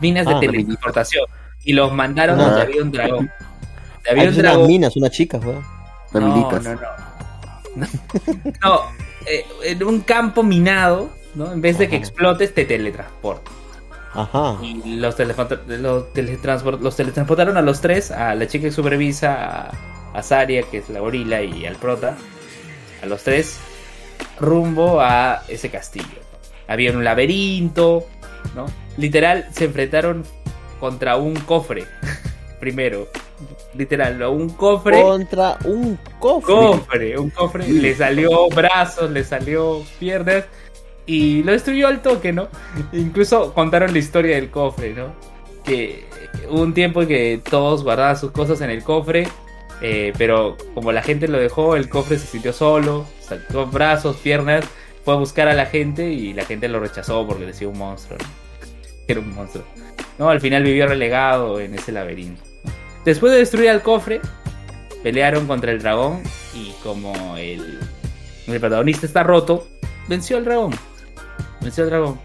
minas 0.00 0.26
de 0.26 0.34
Ah. 0.34 0.40
teletransportación 0.40 1.24
y 1.64 1.72
los 1.72 1.92
mandaron 1.92 2.38
Ah. 2.40 2.44
donde 2.44 2.62
había 2.62 2.82
un 2.82 2.92
dragón. 2.92 3.18
Donde 3.18 4.08
Ah, 4.08 4.10
había 4.12 4.28
un 4.30 4.36
dragón. 4.36 4.66
mina, 4.68 4.86
es 4.88 4.96
una 4.96 5.10
chica, 5.10 5.38
weón. 5.38 5.64
Mamilitas. 6.12 6.62
No, 6.64 6.74
no, 6.74 6.80
no. 7.76 7.86
No, 8.62 8.80
eh, 9.26 9.44
en 9.64 9.82
un 9.84 10.00
campo 10.00 10.42
minado, 10.42 11.10
¿no? 11.34 11.52
En 11.52 11.60
vez 11.60 11.78
de 11.78 11.88
que 11.88 11.96
Ajá. 11.96 12.04
explotes, 12.04 12.54
te 12.54 12.64
teletransporta. 12.64 13.50
Ajá. 14.14 14.58
Y 14.62 14.96
los, 14.96 15.18
los, 15.18 16.12
teletranspor- 16.14 16.78
los 16.80 16.96
teletransportaron 16.96 17.56
a 17.56 17.62
los 17.62 17.80
tres, 17.80 18.10
a 18.10 18.34
la 18.34 18.46
chica 18.46 18.64
que 18.64 18.72
supervisa, 18.72 19.70
a, 19.70 19.72
a 20.14 20.22
Saria, 20.22 20.62
que 20.64 20.78
es 20.78 20.88
la 20.90 21.00
gorila, 21.00 21.42
y 21.42 21.64
al 21.64 21.76
prota, 21.76 22.16
a 23.02 23.06
los 23.06 23.22
tres, 23.22 23.58
rumbo 24.38 25.00
a 25.00 25.42
ese 25.48 25.70
castillo. 25.70 26.20
Había 26.68 26.92
un 26.92 27.04
laberinto, 27.04 28.06
¿no? 28.54 28.66
Literal, 28.98 29.48
se 29.52 29.64
enfrentaron 29.64 30.24
contra 30.78 31.16
un 31.16 31.34
cofre, 31.36 31.86
primero. 32.60 33.08
Literal, 33.74 34.22
un 34.24 34.50
cofre 34.50 35.00
Contra 35.00 35.58
un 35.64 35.98
cofre. 36.18 36.54
cofre, 36.54 37.18
un 37.18 37.30
cofre, 37.30 37.68
le 37.68 37.94
salió 37.94 38.48
brazos, 38.48 39.10
le 39.10 39.24
salió 39.24 39.82
piernas 39.98 40.44
y 41.06 41.42
lo 41.42 41.52
destruyó 41.52 41.88
al 41.88 42.02
toque, 42.02 42.32
¿no? 42.32 42.48
Incluso 42.92 43.52
contaron 43.54 43.92
la 43.92 43.98
historia 43.98 44.36
del 44.36 44.50
cofre, 44.50 44.94
¿no? 44.94 45.12
Que 45.64 46.04
hubo 46.48 46.62
un 46.62 46.74
tiempo 46.74 47.02
en 47.02 47.08
que 47.08 47.40
todos 47.48 47.82
guardaban 47.82 48.16
sus 48.16 48.30
cosas 48.30 48.60
en 48.60 48.70
el 48.70 48.82
cofre, 48.82 49.26
eh, 49.80 50.12
pero 50.16 50.56
como 50.74 50.92
la 50.92 51.02
gente 51.02 51.28
lo 51.28 51.38
dejó, 51.38 51.76
el 51.76 51.88
cofre 51.88 52.18
se 52.18 52.26
sintió 52.26 52.52
solo, 52.52 53.06
sacó 53.20 53.66
brazos, 53.66 54.16
piernas, 54.16 54.64
fue 55.04 55.14
a 55.14 55.16
buscar 55.16 55.48
a 55.48 55.54
la 55.54 55.66
gente 55.66 56.10
y 56.10 56.32
la 56.32 56.44
gente 56.44 56.68
lo 56.68 56.78
rechazó 56.78 57.26
porque 57.26 57.46
decía 57.46 57.68
un 57.68 57.78
monstruo, 57.78 58.18
¿no? 58.18 58.26
Era 59.08 59.20
un 59.20 59.34
monstruo. 59.34 59.64
No, 60.18 60.28
al 60.28 60.40
final 60.40 60.62
vivió 60.62 60.86
relegado 60.86 61.58
en 61.58 61.74
ese 61.74 61.90
laberinto. 61.90 62.51
Después 63.04 63.32
de 63.32 63.38
destruir 63.38 63.70
al 63.70 63.82
cofre, 63.82 64.20
pelearon 65.02 65.46
contra 65.46 65.72
el 65.72 65.80
dragón 65.80 66.22
y 66.54 66.72
como 66.82 67.36
el, 67.36 67.80
el 68.46 68.60
protagonista 68.60 69.06
está 69.06 69.22
roto, 69.22 69.66
venció 70.08 70.36
al 70.36 70.44
dragón. 70.44 70.72
Venció 71.60 71.84
al 71.84 71.90
dragón. 71.90 72.20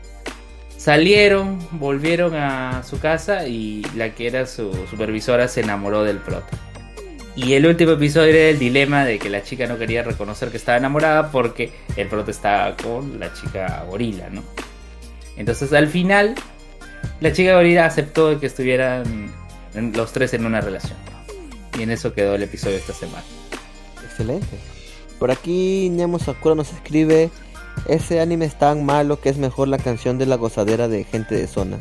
Salieron, 0.78 1.60
volvieron 1.72 2.36
a 2.36 2.84
su 2.84 3.00
casa 3.00 3.48
y 3.48 3.84
la 3.96 4.14
que 4.14 4.28
era 4.28 4.46
su 4.46 4.72
supervisora 4.90 5.48
se 5.48 5.62
enamoró 5.62 6.04
del 6.04 6.18
prota. 6.18 6.58
Y 7.36 7.54
el 7.54 7.68
último 7.68 7.92
episodio 7.92 8.34
era 8.34 8.50
el 8.50 8.60
dilema 8.60 9.06
de 9.06 9.20
que 9.20 9.30
la 9.30 9.44
chica 9.44 9.68
no 9.68 9.78
quería 9.78 10.02
reconocer 10.02 10.50
que 10.50 10.58
estaba 10.58 10.78
enamorada 10.78 11.32
porque 11.32 11.72
el 11.96 12.08
prota 12.08 12.32
estaba 12.32 12.76
con 12.76 13.20
la 13.20 13.32
chica 13.34 13.84
gorila, 13.88 14.30
¿no? 14.30 14.44
Entonces 15.36 15.72
al 15.74 15.88
final 15.88 16.36
la 17.20 17.32
chica 17.34 17.54
gorila 17.54 17.86
aceptó 17.86 18.40
que 18.40 18.48
estuvieran 18.48 19.32
los 19.82 20.12
tres 20.12 20.34
en 20.34 20.46
una 20.46 20.62
relación. 20.62 20.98
Y 21.78 21.84
en 21.84 21.92
eso 21.92 22.14
quedó 22.14 22.36
el 22.36 22.44
episodio 22.44 22.74
de 22.76 22.80
esta 22.82 22.94
semana. 22.94 23.24
Excelente. 24.04 24.58
Por 25.20 25.32
aquí 25.32 25.90
Nemo 25.92 26.20
Sakura 26.20 26.56
nos 26.56 26.72
escribe, 26.74 27.30
ese 27.88 28.20
anime 28.20 28.46
es 28.46 28.58
tan 28.58 28.86
malo 28.86 29.20
que 29.20 29.30
es 29.30 29.38
mejor 29.38 29.68
la 29.68 29.78
canción 29.78 30.18
de 30.18 30.26
la 30.26 30.36
gozadera 30.36 30.88
de 30.88 31.04
gente 31.04 31.36
de 31.36 31.48
zona. 31.48 31.78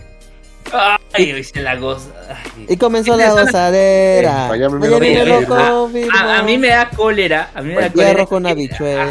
Ay, 1.12 1.32
hoy 1.32 1.44
se 1.44 1.62
la 1.62 1.76
goza. 1.76 2.08
Ay. 2.28 2.66
Y 2.70 2.76
comenzó 2.76 3.12
Gente 3.12 3.24
la 3.24 3.30
de 3.30 3.30
zona. 3.38 3.44
gozadera. 3.44 4.48
Me 4.48 4.78
me 4.78 4.88
lo 5.24 5.36
A- 5.54 5.70
confirmo. 5.70 6.12
A, 6.16 6.38
a 6.38 6.42
mí 6.42 6.58
me 6.58 6.68
da 6.68 6.90
cólera. 6.90 7.50
A 7.54 7.62
mí 7.62 7.72
me 7.74 7.80
da 7.82 7.92
cólera. 7.92 8.26
con. 8.26 8.46
A 8.46 8.54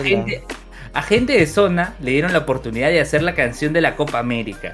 gente, 0.04 0.44
a 0.94 1.02
gente 1.02 1.34
de 1.34 1.48
zona 1.48 1.96
le 2.02 2.12
dieron 2.12 2.34
la 2.34 2.40
oportunidad 2.40 2.90
de 2.90 3.00
hacer 3.00 3.24
la 3.24 3.34
canción 3.36 3.72
de 3.74 3.82
la 3.82 3.96
Copa 3.96 4.20
América. 4.20 4.74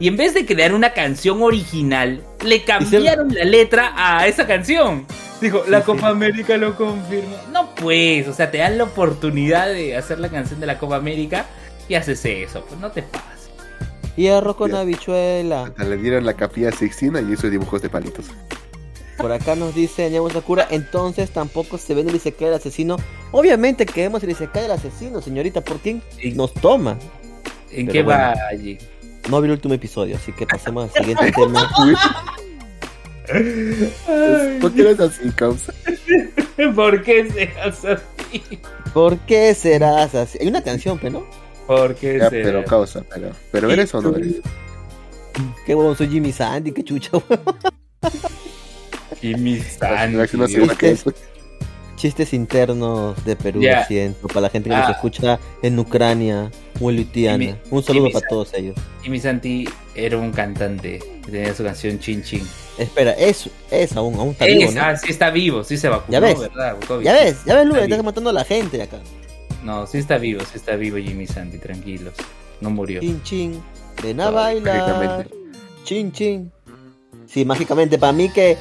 Y 0.00 0.08
en 0.08 0.16
vez 0.16 0.34
de 0.34 0.46
crear 0.46 0.74
una 0.74 0.92
canción 0.94 1.42
original, 1.42 2.22
le 2.44 2.64
cambiaron 2.64 3.32
la 3.34 3.44
letra 3.44 3.92
a 3.94 4.26
esa 4.26 4.46
canción. 4.46 5.06
Dijo, 5.40 5.62
la 5.68 5.82
Copa. 5.82 6.08
América 6.08 6.56
lo 6.56 6.74
confirma. 6.74 7.36
No 7.52 7.74
pues, 7.74 8.26
o 8.26 8.32
sea, 8.32 8.50
te 8.50 8.58
dan 8.58 8.78
la 8.78 8.84
oportunidad 8.84 9.68
de 9.68 9.96
hacer 9.96 10.18
la 10.18 10.28
canción 10.30 10.58
de 10.58 10.66
la 10.66 10.78
Copa 10.78 10.96
América 10.96 11.46
y 11.88 11.94
haces 11.94 12.24
eso. 12.24 12.64
Pues 12.66 12.80
no 12.80 12.90
te 12.90 13.02
pases. 13.02 13.50
Hierro 14.16 14.56
con 14.56 14.70
Ya. 14.72 14.80
habichuela. 14.80 15.64
Hasta 15.64 15.84
le 15.84 15.96
dieron 15.98 16.24
la 16.26 16.34
capilla 16.34 16.72
Sixtina 16.72 17.20
y 17.20 17.32
esos 17.34 17.50
dibujos 17.50 17.80
de 17.82 17.88
palitos. 17.90 18.26
Por 19.18 19.32
acá 19.32 19.54
nos 19.54 19.74
dice 19.74 20.08
Nemo 20.08 20.30
Sakura, 20.30 20.66
entonces 20.70 21.30
tampoco 21.30 21.76
se 21.76 21.92
ve 21.94 22.00
el 22.00 22.14
Isekai 22.14 22.46
del 22.48 22.56
asesino. 22.56 22.96
Obviamente 23.32 23.84
queremos 23.84 24.22
el 24.22 24.30
Isekai 24.30 24.62
del 24.62 24.72
asesino, 24.72 25.20
señorita, 25.20 25.60
¿por 25.60 25.78
quién 25.78 26.02
¿En, 26.18 26.36
nos 26.38 26.54
toma? 26.54 26.96
en 27.70 27.86
pero 27.86 27.92
qué 27.92 28.02
bueno. 28.02 28.18
va 28.18 28.34
allí? 28.50 28.78
No 29.28 29.40
vi 29.40 29.46
el 29.46 29.52
último 29.52 29.74
episodio, 29.74 30.16
así 30.16 30.32
que 30.32 30.46
pasemos 30.46 30.84
al 30.84 31.02
siguiente 31.02 31.32
tema. 31.36 31.70
¿Por 34.60 34.72
qué 34.72 34.80
eres 34.82 35.00
así, 35.00 35.30
causa? 35.30 35.72
¿Por 36.74 37.02
qué 37.02 37.30
seas 37.30 37.84
así? 37.84 38.42
¿Por 38.92 39.18
qué 39.20 39.54
serás 39.54 40.14
así? 40.14 40.38
Hay 40.40 40.48
una 40.48 40.62
canción, 40.62 40.98
pero 40.98 41.20
¿no? 41.20 41.26
¿Por 41.66 41.94
qué 41.94 42.18
Ya, 42.18 42.30
serás 42.30 42.46
pero 42.46 42.64
causa, 42.64 43.04
pero, 43.14 43.30
pero 43.52 43.70
eres 43.70 43.94
o 43.94 44.02
no 44.02 44.16
eres. 44.16 44.36
Qué 45.64 45.74
huevón, 45.74 45.96
soy 45.96 46.08
Jimmy 46.08 46.32
Sandy, 46.32 46.72
qué 46.72 46.82
chucha, 46.82 47.10
huevón. 47.12 47.56
Jimmy 49.20 49.60
Sandy. 49.60 50.16
Chistes 52.00 52.32
internos 52.32 53.22
de 53.24 53.36
Perú, 53.36 53.60
lo 53.62 53.84
siento, 53.86 54.26
para 54.28 54.40
la 54.42 54.48
gente 54.50 54.70
que 54.70 54.74
Ah. 54.74 54.80
nos 54.80 54.90
escucha 54.96 55.38
en 55.62 55.78
Ucrania 55.78 56.50
o 56.80 56.90
en 56.90 56.96
Lutiana. 56.96 57.58
Un 57.70 57.82
saludo 57.82 58.10
para 58.10 58.26
todos 58.26 58.54
ellos. 58.54 58.74
Jimmy 59.02 59.20
Santi 59.20 59.68
era 59.94 60.16
un 60.16 60.32
cantante 60.32 60.98
tenía 61.30 61.54
su 61.54 61.62
canción 61.62 61.98
Chin 62.00 62.22
Chin. 62.22 62.44
Espera, 62.78 63.12
es, 63.12 63.48
es 63.70 63.94
aún, 63.96 64.14
aún 64.16 64.30
está 64.30 64.46
vivo, 64.46 64.62
Es- 64.62 64.74
¿no? 64.74 64.82
Ah, 64.82 64.96
sí 64.96 65.10
está 65.12 65.30
vivo, 65.30 65.62
sí 65.62 65.76
se 65.76 65.88
vacunó, 65.88 66.10
Ya 66.12 66.20
ves. 66.20 66.40
¿verdad? 66.40 66.76
COVID. 66.88 67.04
Ya 67.04 67.12
ves, 67.12 67.44
ya 67.44 67.54
ves, 67.54 67.64
Lula, 67.66 67.76
Está 67.78 67.84
estás 67.84 67.98
vivo. 67.98 68.02
matando 68.04 68.30
a 68.30 68.32
la 68.32 68.44
gente 68.44 68.82
acá. 68.82 68.96
No, 69.62 69.86
sí 69.86 69.98
está 69.98 70.16
vivo, 70.18 70.40
sí 70.40 70.52
está 70.56 70.76
vivo 70.76 70.96
Jimmy 70.96 71.26
Santi, 71.26 71.58
tranquilos. 71.58 72.14
No 72.62 72.70
murió. 72.70 73.00
Chin 73.00 73.22
chin, 73.22 73.62
ven 74.02 74.20
a 74.20 74.26
No, 74.26 74.32
bailar. 74.32 75.28
chin. 75.84 76.50
Sí, 77.26 77.44
mágicamente, 77.44 77.98
para 77.98 78.12
mí 78.12 78.28
que. 78.30 78.56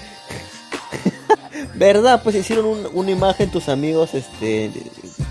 ¿Verdad? 1.79 2.21
Pues 2.23 2.35
hicieron 2.35 2.65
un- 2.65 2.89
una 2.93 3.09
imagen 3.11 3.49
tus 3.49 3.69
amigos 3.69 4.13
este 4.13 4.69
de- 4.69 4.83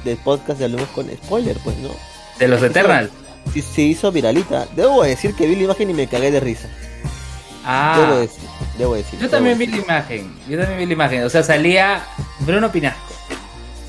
del 0.05 0.17
podcast 0.17 0.59
de 0.59 0.65
Hablemos 0.65 0.89
con 0.91 1.09
Spoiler, 1.11 1.57
pues, 1.63 1.77
¿no? 1.79 1.91
De 2.39 2.49
los 2.49 2.63
Eternal. 2.63 3.11
Sí, 3.53 3.63
se 3.63 3.83
hizo 3.83 4.11
viralita. 4.11 4.67
Debo 4.75 5.03
decir 5.05 5.35
que 5.35 5.47
vi 5.47 5.57
la 5.57 5.63
imagen 5.65 5.91
y 5.91 5.95
me 5.95 6.07
cagué 6.07 6.31
de 6.31 6.41
risa. 6.41 6.69
Debo 6.69 7.65
Ah, 7.65 8.17
decir, 8.21 8.41
debo 8.79 8.95
decir. 8.95 9.15
yo 9.15 9.19
debo 9.27 9.31
también 9.31 9.59
vi 9.59 9.67
la 9.67 9.77
imagen. 9.77 10.35
Yo 10.49 10.59
también 10.59 10.79
vi 10.79 10.87
la 10.87 10.93
imagen. 10.95 11.23
O 11.25 11.31
sea, 11.31 11.43
salía 11.43 12.07
Bruno 12.41 12.73
Pinasco. 12.73 13.15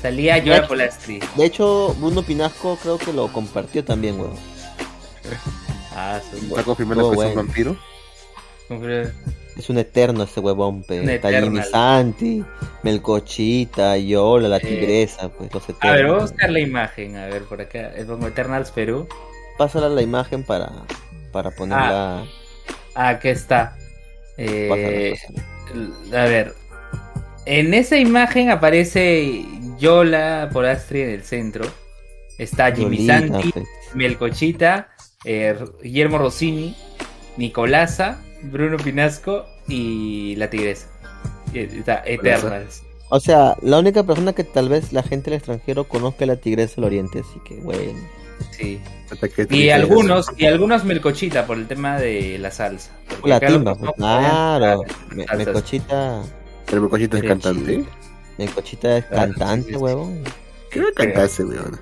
Salía 0.02 0.36
hecho- 0.38 0.66
Polastri. 0.68 1.20
De 1.36 1.44
hecho, 1.44 1.94
Bruno 1.98 2.22
Pinasco 2.22 2.78
creo 2.82 2.98
que 2.98 3.12
lo 3.12 3.28
compartió 3.32 3.84
también, 3.84 4.18
weón. 4.20 4.34
Ah, 5.94 6.20
¿Está 6.48 6.62
confirmando 6.62 7.08
Oh, 7.08 7.10
que 7.12 7.18
es 7.22 7.26
un 7.30 7.34
vampiro? 7.36 7.76
Es 9.60 9.68
un 9.68 9.76
eterno 9.76 10.22
ese 10.22 10.40
huevón, 10.40 10.82
pe. 10.84 11.14
Eternal. 11.16 11.62
Santi, 11.64 12.42
Melcochita, 12.82 13.98
Yola, 13.98 14.48
la 14.48 14.56
Eh. 14.56 14.60
tigresa, 14.60 15.28
pues 15.28 15.52
los 15.52 15.62
eternos. 15.68 15.84
A 15.84 15.92
ver, 15.96 16.06
vamos 16.06 16.22
a 16.22 16.26
buscar 16.28 16.50
la 16.50 16.60
imagen. 16.60 17.16
A 17.18 17.26
ver, 17.26 17.42
por 17.42 17.60
acá. 17.60 17.92
Es 17.94 18.06
como 18.06 18.26
Eternals 18.26 18.70
Perú. 18.70 19.06
Pásala 19.58 19.90
la 19.90 20.00
imagen 20.00 20.44
para, 20.44 20.72
para 21.30 21.50
ponerla. 21.50 22.24
Ah, 22.94 23.08
aquí 23.10 23.28
está. 23.28 23.76
Eh, 24.38 25.14
pásala, 25.18 25.42
pásala. 25.74 26.22
a 26.22 26.24
ver, 26.26 26.54
En 27.44 27.74
esa 27.74 27.98
imagen 27.98 28.50
aparece 28.50 29.44
Yola 29.78 30.48
Polastri 30.54 31.02
en 31.02 31.10
el 31.10 31.22
centro. 31.22 31.66
Está 32.38 32.72
Jimmy 32.74 33.06
Yolita, 33.06 33.18
Santi, 33.28 33.52
pues. 33.52 33.66
Melcochita, 33.94 34.88
eh, 35.26 35.54
Guillermo 35.82 36.16
Rossini, 36.16 36.74
Nicolasa, 37.36 38.22
Bruno 38.42 38.76
Pinasco 38.76 39.44
y 39.68 40.34
la 40.36 40.48
Tigresa. 40.50 40.86
Y 41.52 41.58
Está 41.60 42.02
Eternals. 42.06 42.82
O 43.08 43.18
sea, 43.18 43.56
la 43.62 43.78
única 43.80 44.04
persona 44.04 44.32
que 44.32 44.44
tal 44.44 44.68
vez 44.68 44.92
la 44.92 45.02
gente 45.02 45.30
del 45.30 45.38
extranjero 45.38 45.84
conozca 45.84 46.24
es 46.24 46.28
la 46.28 46.36
Tigresa 46.36 46.76
del 46.76 46.84
Oriente, 46.84 47.20
así 47.20 47.40
que 47.44 47.56
bueno. 47.56 47.98
Sí. 48.52 48.80
Y 49.50 49.68
algunos, 49.70 50.26
y 50.38 50.46
algunos 50.46 50.84
Melcochita 50.84 51.44
por 51.46 51.58
el 51.58 51.66
tema 51.66 51.98
de 51.98 52.38
la 52.38 52.50
salsa. 52.50 52.92
La 53.24 53.40
timba, 53.40 53.74
pues, 53.74 53.90
claro. 53.96 54.82
Me. 55.10 55.26
Melcochita, 55.36 56.22
Pero 56.66 56.82
mi 56.82 56.88
cochito 56.88 57.16
es 57.16 57.22
cantante. 57.24 57.84
Melcochita 58.38 58.98
es 58.98 59.04
Claro, 59.06 59.32
cantante, 59.34 59.66
sí, 59.66 59.70
sí. 59.74 59.76
huevón. 59.76 60.22
¿Qué 60.70 60.80
va 60.80 60.88
a 60.88 60.92
cantarse, 60.92 61.44
weón? 61.44 61.80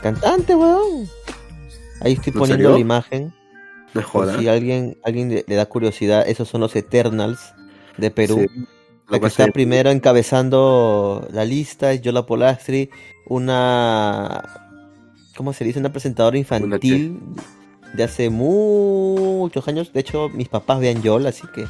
Cantante, 0.00 0.54
huevón. 0.54 1.08
Ahí 2.00 2.12
estoy 2.12 2.32
¿En 2.32 2.38
poniendo 2.38 2.62
serio? 2.62 2.72
la 2.74 2.78
imagen. 2.78 3.34
No 3.94 4.00
Por 4.00 4.04
joda. 4.04 4.38
si 4.38 4.48
alguien, 4.48 4.98
alguien 5.04 5.28
le, 5.30 5.44
le 5.46 5.54
da 5.54 5.66
curiosidad, 5.66 6.28
esos 6.28 6.48
son 6.48 6.60
los 6.60 6.74
Eternals 6.76 7.54
de 7.96 8.10
Perú. 8.10 8.46
Sí. 8.52 8.64
La 9.08 9.20
que 9.20 9.26
está 9.26 9.46
primero 9.48 9.90
encabezando 9.90 11.28
la 11.30 11.44
lista 11.44 11.92
es 11.92 12.00
Yola 12.00 12.24
Polastri, 12.24 12.88
una. 13.26 14.42
¿Cómo 15.36 15.52
se 15.52 15.64
dice? 15.64 15.78
Una 15.78 15.92
presentadora 15.92 16.38
infantil 16.38 17.20
de 17.92 18.02
hace 18.02 18.30
muchos 18.30 19.68
años. 19.68 19.92
De 19.92 20.00
hecho, 20.00 20.30
mis 20.30 20.48
papás 20.48 20.80
vean 20.80 21.02
Yola, 21.02 21.28
así 21.28 21.46
que 21.54 21.66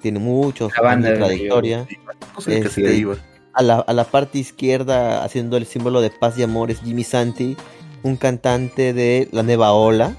tiene 0.00 0.18
muchos 0.18 0.72
años 0.82 1.04
de 1.04 1.16
trayectoria. 1.16 1.86
Este. 2.46 3.06
A 3.54 3.62
la, 3.62 3.80
a 3.80 3.92
la 3.92 4.04
parte 4.04 4.38
izquierda, 4.38 5.22
haciendo 5.24 5.58
el 5.58 5.66
símbolo 5.66 6.00
de 6.00 6.08
paz 6.08 6.38
y 6.38 6.42
amor, 6.42 6.70
es 6.70 6.80
Jimmy 6.80 7.04
Santi, 7.04 7.54
un 8.02 8.16
cantante 8.16 8.94
de 8.94 9.28
la 9.30 9.42
nueva 9.42 9.72
ola. 9.72 10.16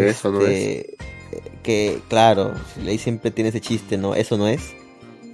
Que 0.00 0.08
eso 0.10 0.30
no 0.32 0.40
Este, 0.42 0.96
Que, 1.62 2.00
claro, 2.08 2.54
ahí 2.86 2.98
siempre 2.98 3.30
tiene 3.30 3.50
ese 3.50 3.60
chiste, 3.60 3.96
¿no? 3.96 4.14
Eso 4.14 4.36
no 4.36 4.46
es. 4.48 4.74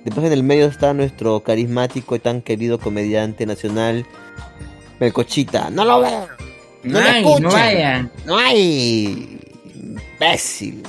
Después 0.05 0.27
en 0.27 0.33
el 0.33 0.43
medio 0.43 0.67
está 0.67 0.95
nuestro 0.95 1.41
carismático 1.41 2.17
y 2.17 2.21
tan 2.21 2.41
querido 2.41 2.79
comediante 2.79 3.45
nacional, 3.47 4.07
Melcochita. 4.99 5.71
¡No 5.71 5.85
lo 5.85 6.01
veo! 6.01 6.29
No, 6.85 6.99
No 7.01 7.07
hay, 7.07 7.23
escuchan. 7.25 8.11
no. 8.25 8.35
¡No 8.35 8.39
hay! 8.39 9.39
¡Imbécil! 9.75 10.83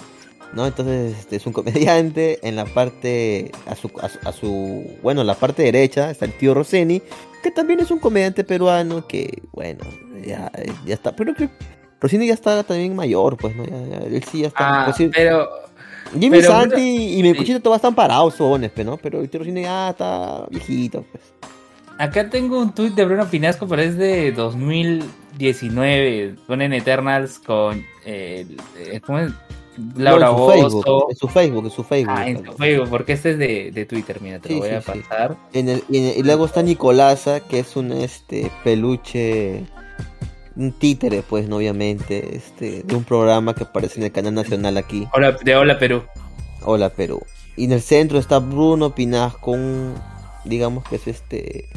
¿No? 0.53 0.65
Entonces 0.67 1.17
este, 1.19 1.35
es 1.37 1.45
un 1.45 1.53
comediante. 1.53 2.39
En 2.47 2.55
la 2.55 2.65
parte, 2.65 3.51
a 3.65 3.75
su, 3.75 3.89
a, 4.01 4.09
su, 4.09 4.19
a 4.25 4.31
su- 4.31 4.97
bueno, 5.01 5.21
en 5.21 5.27
la 5.27 5.35
parte 5.35 5.63
derecha 5.63 6.11
está 6.11 6.25
el 6.25 6.33
tío 6.37 6.53
Roseni, 6.53 7.01
que 7.43 7.51
también 7.51 7.79
es 7.79 7.91
un 7.91 7.99
comediante 7.99 8.43
peruano 8.43 9.07
que, 9.07 9.41
bueno, 9.51 9.79
ya, 10.25 10.51
ya 10.85 10.93
está. 10.93 11.15
Pero 11.15 11.33
creo 11.33 11.49
Roseni 12.01 12.27
ya 12.27 12.33
está 12.33 12.63
también 12.63 12.95
mayor, 12.95 13.37
pues, 13.37 13.55
¿no? 13.55 13.63
Ya, 13.63 13.99
ya- 13.99 14.05
él 14.05 14.23
sí 14.23 14.41
ya 14.41 14.47
está. 14.47 14.81
Ah, 14.81 14.85
pues, 14.85 14.97
sí, 14.97 15.09
pero 15.13 15.47
Jimmy 16.13 16.39
pero- 16.39 16.51
Santi 16.51 17.17
y 17.19 17.23
Melcochita 17.23 17.59
todos 17.59 17.75
están 17.77 17.95
parados, 17.95 18.33
sobones, 18.35 18.71
pues, 18.73 18.85
¿no? 18.85 18.97
Pero 18.97 19.21
el 19.21 19.29
tío 19.29 19.43
ya 19.43 19.91
está 19.91 20.45
viejito, 20.49 21.05
pues. 21.11 21.23
acá 21.97 22.29
tengo 22.31 22.59
un 22.59 22.73
tuit 22.73 22.95
de 22.95 23.05
Bruno 23.05 23.27
Pinasco, 23.29 23.67
pero 23.67 23.83
es 23.83 23.95
de 23.97 24.31
2019. 25.37 26.35
Ponen 26.47 26.73
Eternals 26.73 27.39
con 27.39 27.85
eh, 28.05 28.45
eh, 28.77 28.99
¿cómo 29.05 29.19
es? 29.19 29.31
Laura 29.95 30.27
No, 30.27 30.51
en 30.53 30.69
su 30.69 30.81
Facebook, 30.81 31.05
en 31.11 31.15
su 31.15 31.27
Facebook, 31.29 31.65
en 31.65 31.71
su 31.71 31.83
Facebook. 31.83 32.13
Ah, 32.17 32.27
en 32.27 32.43
tu 32.43 32.51
Facebook, 32.53 32.89
porque 32.89 33.13
este 33.13 33.31
es 33.31 33.37
de, 33.37 33.71
de 33.71 33.85
Twitter, 33.85 34.17
mira, 34.21 34.39
te 34.39 34.49
Sí, 34.49 34.55
lo 34.55 34.59
voy 34.61 34.69
sí, 34.69 34.75
a 34.75 34.81
sí. 34.81 34.91
pasar. 34.99 35.37
En 35.53 35.69
el- 35.69 35.83
y, 35.89 35.97
en 35.97 36.03
el- 36.07 36.17
y 36.17 36.23
luego 36.23 36.45
está 36.45 36.61
Nicolasa, 36.61 37.39
que 37.39 37.59
es 37.59 37.75
un 37.77 37.91
este 37.93 38.51
peluche, 38.65 39.63
un 40.55 40.71
títere, 40.73 41.23
pues, 41.23 41.47
¿no? 41.47 41.57
obviamente, 41.57 42.35
este, 42.35 42.83
de 42.83 42.95
un 42.95 43.03
programa 43.03 43.55
que 43.55 43.63
aparece 43.63 43.99
en 43.99 44.05
el 44.05 44.11
canal 44.11 44.33
nacional 44.33 44.77
aquí, 44.77 45.07
Hola, 45.13 45.37
de 45.41 45.55
Hola 45.55 45.79
Perú. 45.79 46.03
Hola 46.63 46.89
Perú. 46.89 47.21
Y 47.55 47.65
en 47.65 47.73
el 47.73 47.81
centro 47.81 48.19
está 48.19 48.39
Bruno 48.39 48.93
Pinasco, 48.93 49.51
un, 49.51 49.95
digamos 50.45 50.83
que 50.83 50.95
es 50.97 51.07
este, 51.07 51.69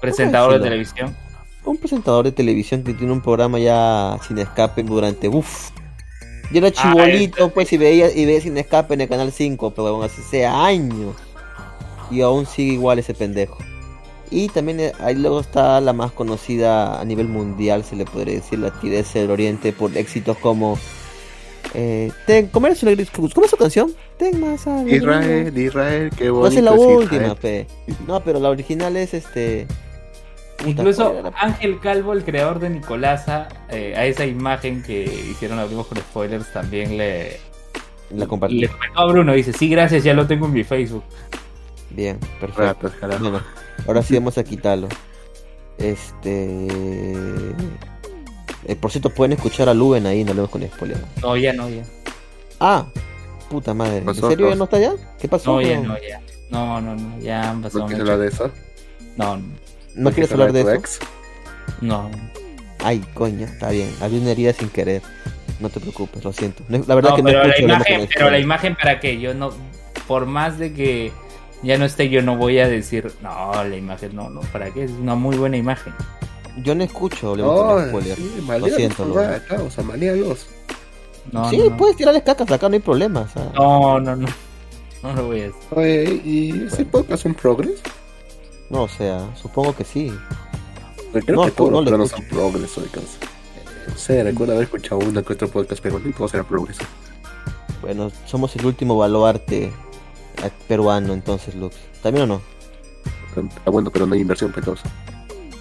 Presentador 0.00 0.54
de 0.54 0.60
televisión. 0.60 1.16
un 1.64 1.78
presentador 1.78 2.24
de 2.24 2.32
televisión 2.32 2.82
que 2.84 2.94
tiene 2.94 3.12
un 3.12 3.22
programa 3.22 3.58
ya 3.58 4.18
sin 4.26 4.38
escape 4.38 4.82
durante, 4.82 5.28
uff. 5.28 5.70
Yo 6.52 6.58
era 6.58 6.70
chibolito, 6.70 7.48
pues, 7.50 7.72
y 7.72 7.78
veía, 7.78 8.12
y 8.14 8.26
veía 8.26 8.40
sin 8.40 8.56
escape 8.58 8.94
en 8.94 9.00
el 9.00 9.08
canal 9.08 9.32
5, 9.32 9.72
pero 9.74 10.02
así 10.02 10.20
hace 10.20 10.44
años. 10.44 11.16
Y 12.10 12.20
aún 12.20 12.44
sigue 12.44 12.74
igual 12.74 12.98
ese 12.98 13.14
pendejo. 13.14 13.56
Y 14.30 14.48
también 14.48 14.80
eh, 14.80 14.92
ahí 15.00 15.14
luego 15.14 15.40
está 15.40 15.80
la 15.80 15.92
más 15.92 16.12
conocida 16.12 17.00
a 17.00 17.04
nivel 17.04 17.28
mundial, 17.28 17.84
se 17.84 17.94
le 17.96 18.04
podría 18.04 18.34
decir, 18.34 18.58
la 18.58 18.70
Tigresa 18.70 19.18
del 19.18 19.30
Oriente, 19.30 19.72
por 19.72 19.96
éxitos 19.96 20.36
como... 20.38 20.78
Eh, 21.72 22.10
ten, 22.26 22.48
¿cómo, 22.48 22.66
era 22.66 22.76
su, 22.76 22.86
¿Cómo 23.34 23.44
es 23.44 23.50
su 23.50 23.56
canción? 23.56 23.92
Ten 24.16 24.38
más 24.40 24.66
alegría. 24.66 24.96
Israel, 24.98 25.58
Israel, 25.58 26.10
qué 26.16 26.26
No, 26.26 26.34
bonito. 26.34 26.48
esa 26.50 26.58
es 26.58 26.64
la 26.64 26.74
es 26.74 26.78
última, 26.80 27.22
Israel. 27.22 27.36
pe. 27.40 27.66
No, 28.06 28.20
pero 28.22 28.38
la 28.40 28.50
original 28.50 28.96
es 28.96 29.14
este... 29.14 29.66
Incluso 30.66 31.04
¿cuál 31.06 31.16
era 31.18 31.30
la- 31.30 31.36
Ángel 31.40 31.80
Calvo, 31.80 32.12
el 32.12 32.24
creador 32.24 32.60
de 32.60 32.70
Nicolasa, 32.70 33.48
eh, 33.70 33.94
a 33.96 34.06
esa 34.06 34.24
imagen 34.24 34.82
que 34.82 35.02
hicieron 35.30 35.58
abrimos 35.58 35.86
con 35.88 35.98
spoilers, 35.98 36.52
también 36.52 36.96
le, 36.96 37.38
La 38.10 38.26
compartí. 38.26 38.60
le 38.60 38.68
comentó 38.68 39.00
a 39.00 39.06
Bruno. 39.06 39.32
Dice: 39.32 39.52
Sí, 39.52 39.68
gracias, 39.68 40.04
ya 40.04 40.14
lo 40.14 40.26
tengo 40.28 40.46
en 40.46 40.52
mi 40.52 40.62
Facebook. 40.62 41.02
Bien, 41.94 42.18
perfecto. 42.40 42.62
Ratas, 42.62 42.92
carajo. 42.92 43.22
Bueno, 43.22 43.40
ahora 43.86 44.02
sí 44.02 44.14
vamos 44.14 44.36
a 44.38 44.44
quitarlo. 44.44 44.88
Este. 45.78 46.66
eh, 48.66 48.76
por 48.80 48.90
cierto, 48.90 49.10
pueden 49.10 49.32
escuchar 49.32 49.68
a 49.68 49.74
Luben 49.74 50.06
ahí, 50.06 50.24
no 50.24 50.30
hablemos 50.30 50.50
con 50.50 50.62
spoiler. 50.62 50.98
No, 51.22 51.36
ya 51.36 51.52
no, 51.52 51.68
ya. 51.68 51.82
Ah, 52.60 52.86
puta 53.50 53.74
madre. 53.74 53.98
¿En 53.98 54.14
serio 54.14 54.48
ya 54.50 54.54
no 54.56 54.64
está 54.64 54.76
allá? 54.76 54.92
¿Qué 55.18 55.28
pasó? 55.28 55.52
No, 55.54 55.62
ya 55.62 55.80
no, 55.80 55.94
ya. 55.98 56.20
No, 56.50 56.80
no, 56.80 56.94
no, 56.94 57.18
ya 57.20 57.50
han 57.50 57.62
pasado 57.62 57.80
¿No 57.80 57.86
quieres 57.88 58.00
hablar 58.02 58.18
de 58.18 58.28
eso? 58.28 58.50
No, 59.16 59.36
no, 59.36 59.44
¿No 59.96 60.10
quieres 60.12 60.32
hablar 60.32 60.52
de 60.52 60.60
eso? 60.60 60.72
ex? 60.72 60.98
no. 61.80 62.10
Ay, 62.80 63.02
coña, 63.14 63.46
está 63.46 63.70
bien. 63.70 63.90
Había 64.02 64.20
una 64.20 64.32
herida 64.32 64.52
sin 64.52 64.68
querer. 64.68 65.00
No 65.58 65.70
te 65.70 65.80
preocupes, 65.80 66.22
lo 66.22 66.32
siento. 66.34 66.62
La 66.68 66.94
verdad 66.94 67.10
No, 67.10 67.16
que 67.16 67.22
no 67.22 67.28
pero, 67.28 67.44
la 67.44 67.58
imagen, 67.58 68.08
pero 68.12 68.30
la 68.30 68.38
imagen 68.38 68.74
para 68.76 69.00
que 69.00 69.18
yo 69.18 69.32
no, 69.32 69.50
por 70.06 70.26
más 70.26 70.58
de 70.58 70.74
que 70.74 71.10
ya 71.64 71.78
no 71.78 71.84
esté, 71.84 72.08
yo 72.08 72.22
no 72.22 72.36
voy 72.36 72.58
a 72.58 72.68
decir, 72.68 73.10
no, 73.22 73.52
la 73.64 73.76
imagen 73.76 74.14
no, 74.14 74.30
no, 74.30 74.40
¿para 74.52 74.70
qué? 74.70 74.84
Es 74.84 74.90
una 74.92 75.14
muy 75.14 75.36
buena 75.36 75.56
imagen. 75.56 75.92
Yo 76.58 76.74
no 76.74 76.84
escucho 76.84 77.30
hablemos 77.30 77.54
No, 77.60 77.66
con 77.74 77.88
spoiler. 77.88 78.16
sí, 78.16 78.34
Lo 78.36 78.42
malíalos, 78.44 78.76
siento, 78.76 79.04
papá, 79.08 79.26
Luben. 79.26 79.42
causa, 79.48 79.82
malíalos. 79.82 80.46
No, 81.32 81.50
sí, 81.50 81.56
no, 81.58 81.70
no. 81.70 81.76
puedes 81.76 81.96
tirarles 81.96 82.22
cacas 82.22 82.50
acá, 82.50 82.68
no 82.68 82.74
hay 82.74 82.80
problema. 82.80 83.20
o 83.22 83.28
sea. 83.28 83.50
No, 83.54 83.98
no, 84.00 84.14
no. 84.16 84.28
No 85.02 85.12
lo 85.14 85.26
voy 85.26 85.42
a 85.42 85.48
hacer. 85.48 85.78
Oye, 85.78 86.20
¿y 86.24 86.66
ese 86.66 86.84
podcast 86.84 87.24
un 87.26 87.34
progress? 87.34 87.80
No, 88.70 88.82
o 88.84 88.88
sea, 88.88 89.28
supongo 89.34 89.74
que 89.74 89.84
sí. 89.84 90.12
Creo 91.12 91.36
No, 91.36 91.44
que 91.44 91.50
todos 91.52 91.70
no 91.70 91.76
los 91.78 91.84
le 91.84 91.90
peruanos 91.90 92.10
son 92.10 92.24
progress. 92.28 92.78
No 93.88 93.96
sé, 93.96 94.22
recuerdo 94.24 94.52
haber 94.54 94.64
escuchado 94.64 94.98
uno 94.98 95.22
que 95.22 95.32
otro 95.34 95.48
podcast 95.48 95.82
peruano 95.82 96.08
y 96.08 96.12
todos 96.12 96.32
eran 96.34 96.46
progress. 96.46 96.78
Bueno, 97.82 98.10
somos 98.26 98.54
el 98.56 98.64
último 98.66 98.96
baluarte 98.96 99.70
peruano, 100.52 101.12
entonces, 101.12 101.54
Lux. 101.54 101.76
¿También 102.02 102.24
o 102.24 102.34
no? 102.34 102.40
Está 103.56 103.70
bueno, 103.70 103.90
pero 103.90 104.06
no 104.06 104.14
hay 104.14 104.20
inversión, 104.20 104.52
causa. 104.52 104.88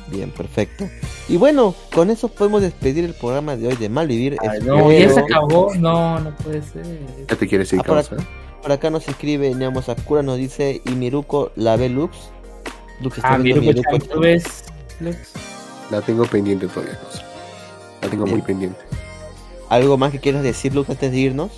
Bien, 0.10 0.30
perfecto. 0.32 0.88
Y 1.28 1.38
bueno, 1.38 1.74
con 1.94 2.10
eso 2.12 2.28
podemos 2.28 2.62
despedir 2.62 3.04
el 3.06 3.14
programa 3.16 3.56
de 3.56 3.68
hoy 3.70 3.76
de 3.76 3.90
Malvivir. 3.90 4.38
Ay, 4.42 4.60
no, 4.62 4.92
Espero- 4.92 5.00
ya 5.00 5.14
se 5.14 5.20
acabó. 5.22 5.74
No, 5.76 6.20
no 6.20 6.36
puede 6.36 6.62
ser. 6.62 6.86
¿Qué 7.28 7.36
te 7.36 7.48
quieres 7.48 7.70
decir, 7.70 7.80
Ah, 7.84 7.88
para- 7.88 8.04
causa? 8.04 8.24
Por 8.62 8.72
acá 8.72 8.90
nos 8.90 9.08
escribe 9.08 9.54
Neamo 9.56 9.82
Sakura, 9.82 10.22
nos 10.22 10.38
dice, 10.38 10.82
y 10.86 10.92
Miruko 10.92 11.52
la 11.56 11.76
ve 11.78 11.90
Lux. 11.90 12.16
Lux 13.02 13.18
está 13.18 13.34
Ah, 13.34 13.38
viendo 13.38 13.62
Miruko 13.62 13.90
Miruko 13.92 14.06
Chan, 14.06 14.14
¿tú 14.16 14.20
ves? 14.22 14.44
Lex? 15.00 15.18
La 15.90 16.02
tengo 16.02 16.26
pendiente 16.26 16.68
todavía, 16.68 16.98
causa. 17.00 17.24
La 18.02 18.10
tengo 18.10 18.26
Bien. 18.26 18.38
muy 18.38 18.46
pendiente. 18.46 18.80
¿Algo 19.70 19.98
más 19.98 20.12
que 20.12 20.20
quieras 20.20 20.44
decir, 20.44 20.76
Lux, 20.76 20.90
antes 20.90 21.12
de 21.12 21.18
irnos? 21.18 21.52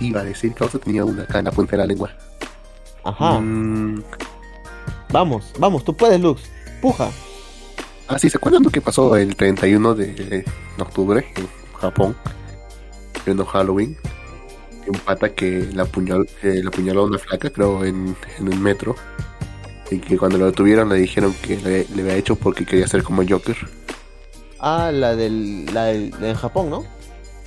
Iba 0.00 0.20
a 0.20 0.24
decir, 0.24 0.52
causa 0.54 0.78
tenía 0.78 1.04
una 1.04 1.22
acá 1.22 1.38
en 1.38 1.46
la 1.46 1.52
punta 1.52 1.72
de 1.72 1.78
la 1.78 1.86
lengua. 1.86 2.10
Ajá, 3.04 3.38
Mm, 3.40 4.02
vamos, 5.12 5.52
vamos, 5.58 5.84
tú 5.84 5.94
puedes, 5.96 6.20
Lux. 6.20 6.42
Puja. 6.82 7.10
Ah, 8.08 8.18
sí, 8.18 8.30
¿se 8.30 8.36
acuerdan 8.36 8.62
lo 8.62 8.70
que 8.70 8.80
pasó 8.80 9.16
el 9.16 9.34
31 9.34 9.94
de 9.94 10.44
octubre 10.78 11.26
en 11.36 11.48
Japón? 11.80 12.16
En 13.26 13.44
Halloween. 13.44 13.96
Un 14.86 14.98
pata 15.00 15.30
que 15.30 15.68
la, 15.72 15.82
eh, 16.42 16.60
la 16.62 16.68
apuñaló 16.68 17.00
a 17.02 17.04
una 17.06 17.18
flaca, 17.18 17.50
creo, 17.50 17.84
en, 17.84 18.16
en 18.38 18.48
un 18.48 18.62
metro. 18.62 18.94
Y 19.90 19.98
que 19.98 20.16
cuando 20.16 20.38
lo 20.38 20.46
detuvieron 20.46 20.88
le 20.88 20.96
dijeron 20.96 21.34
que 21.42 21.56
le, 21.56 21.86
le 21.94 22.02
había 22.02 22.14
hecho 22.16 22.36
porque 22.36 22.64
quería 22.64 22.86
ser 22.86 23.02
como 23.02 23.22
Joker. 23.28 23.56
Ah, 24.60 24.90
la 24.92 25.16
del, 25.16 25.66
la 25.74 25.84
del, 25.86 26.10
de 26.12 26.30
en 26.30 26.36
Japón, 26.36 26.70
¿no? 26.70 26.84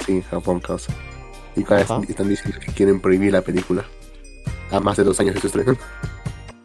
Sí, 0.05 0.13
en 0.13 0.21
Japón, 0.23 0.59
causa. 0.59 0.93
Y 1.55 1.63
cada 1.63 1.81
vez 1.81 2.09
están 2.09 2.29
diciendo 2.29 2.59
que 2.59 2.71
quieren 2.73 2.99
prohibir 2.99 3.33
la 3.33 3.41
película. 3.41 3.85
A 4.71 4.79
más 4.79 4.97
de 4.97 5.03
dos 5.03 5.19
años 5.19 5.35
de 5.35 5.41
su 5.41 5.47
estreno. 5.47 5.75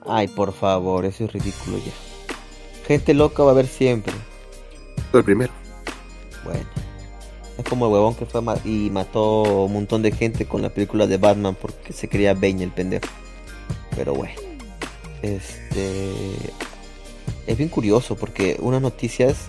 Ay, 0.06 0.28
por 0.28 0.52
favor, 0.52 1.04
eso 1.06 1.24
es 1.24 1.32
ridículo 1.32 1.78
ya. 1.78 1.92
Gente 2.86 3.14
loca 3.14 3.42
va 3.42 3.50
a 3.50 3.52
haber 3.52 3.66
siempre. 3.66 4.12
El 5.12 5.24
primero. 5.24 5.52
Bueno. 6.44 6.60
Es 7.56 7.64
como 7.64 7.86
el 7.86 7.92
huevón 7.92 8.14
que 8.14 8.26
fue 8.26 8.42
ma- 8.42 8.58
y 8.64 8.90
mató 8.90 9.64
un 9.64 9.72
montón 9.72 10.02
de 10.02 10.10
gente 10.12 10.44
con 10.44 10.60
la 10.60 10.68
película 10.70 11.06
de 11.06 11.16
Batman 11.16 11.56
porque 11.60 11.92
se 11.92 12.08
quería 12.08 12.34
Bane 12.34 12.64
el 12.64 12.70
pendejo. 12.72 13.06
Pero 13.96 14.14
bueno. 14.14 14.34
Este. 15.22 16.12
Es 17.46 17.56
bien 17.56 17.68
curioso 17.70 18.16
porque 18.16 18.56
unas 18.60 18.82
noticias 18.82 19.46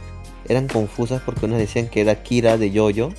eran 0.47 0.67
confusas 0.67 1.21
porque 1.25 1.45
unas 1.45 1.57
decían 1.57 1.89
que 1.89 2.01
era 2.01 2.23
Kira 2.23 2.57
de 2.57 2.69
Jojo 2.71 3.13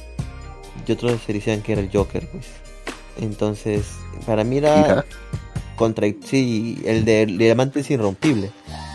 y 0.87 0.93
otros 0.93 1.21
se 1.25 1.33
decían 1.33 1.63
que 1.63 1.73
era 1.73 1.81
el 1.81 1.91
Joker, 1.93 2.27
pues. 2.29 2.47
Entonces, 3.21 3.87
para 4.27 4.45
mí 4.45 4.59
era 4.59 5.05
contra 5.77 6.07
sí, 6.25 6.79
el 6.85 7.05
de 7.05 7.23
el 7.23 7.39
diamante 7.39 7.81
es 7.81 7.91
irrompible. 7.91 8.51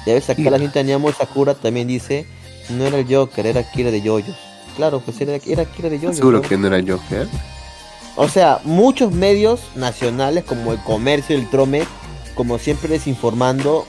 Ya 0.05 0.13
ves, 0.13 0.29
acá 0.29 0.49
la 0.49 0.59
gente 0.59 0.73
teníamos 0.73 1.15
Sakura 1.15 1.53
también 1.53 1.87
dice, 1.87 2.25
no 2.69 2.85
era 2.85 2.99
el 2.99 3.13
Joker, 3.13 3.45
era 3.45 3.69
Kira 3.71 3.91
de 3.91 4.01
Yoyos. 4.01 4.35
Claro, 4.75 4.99
pues 4.99 5.19
era, 5.21 5.35
era 5.45 5.65
Kira 5.65 5.89
de 5.89 5.99
Yoyos. 5.99 6.17
Seguro 6.17 6.41
¿no? 6.41 6.47
que 6.47 6.57
no 6.57 6.67
era 6.67 6.79
Joker. 6.79 7.27
O 8.15 8.27
sea, 8.27 8.59
muchos 8.63 9.11
medios 9.11 9.61
nacionales 9.75 10.43
como 10.43 10.73
el 10.73 10.79
comercio, 10.79 11.35
el 11.35 11.49
trome, 11.49 11.83
como 12.35 12.57
siempre 12.57 12.89
desinformando, 12.89 13.85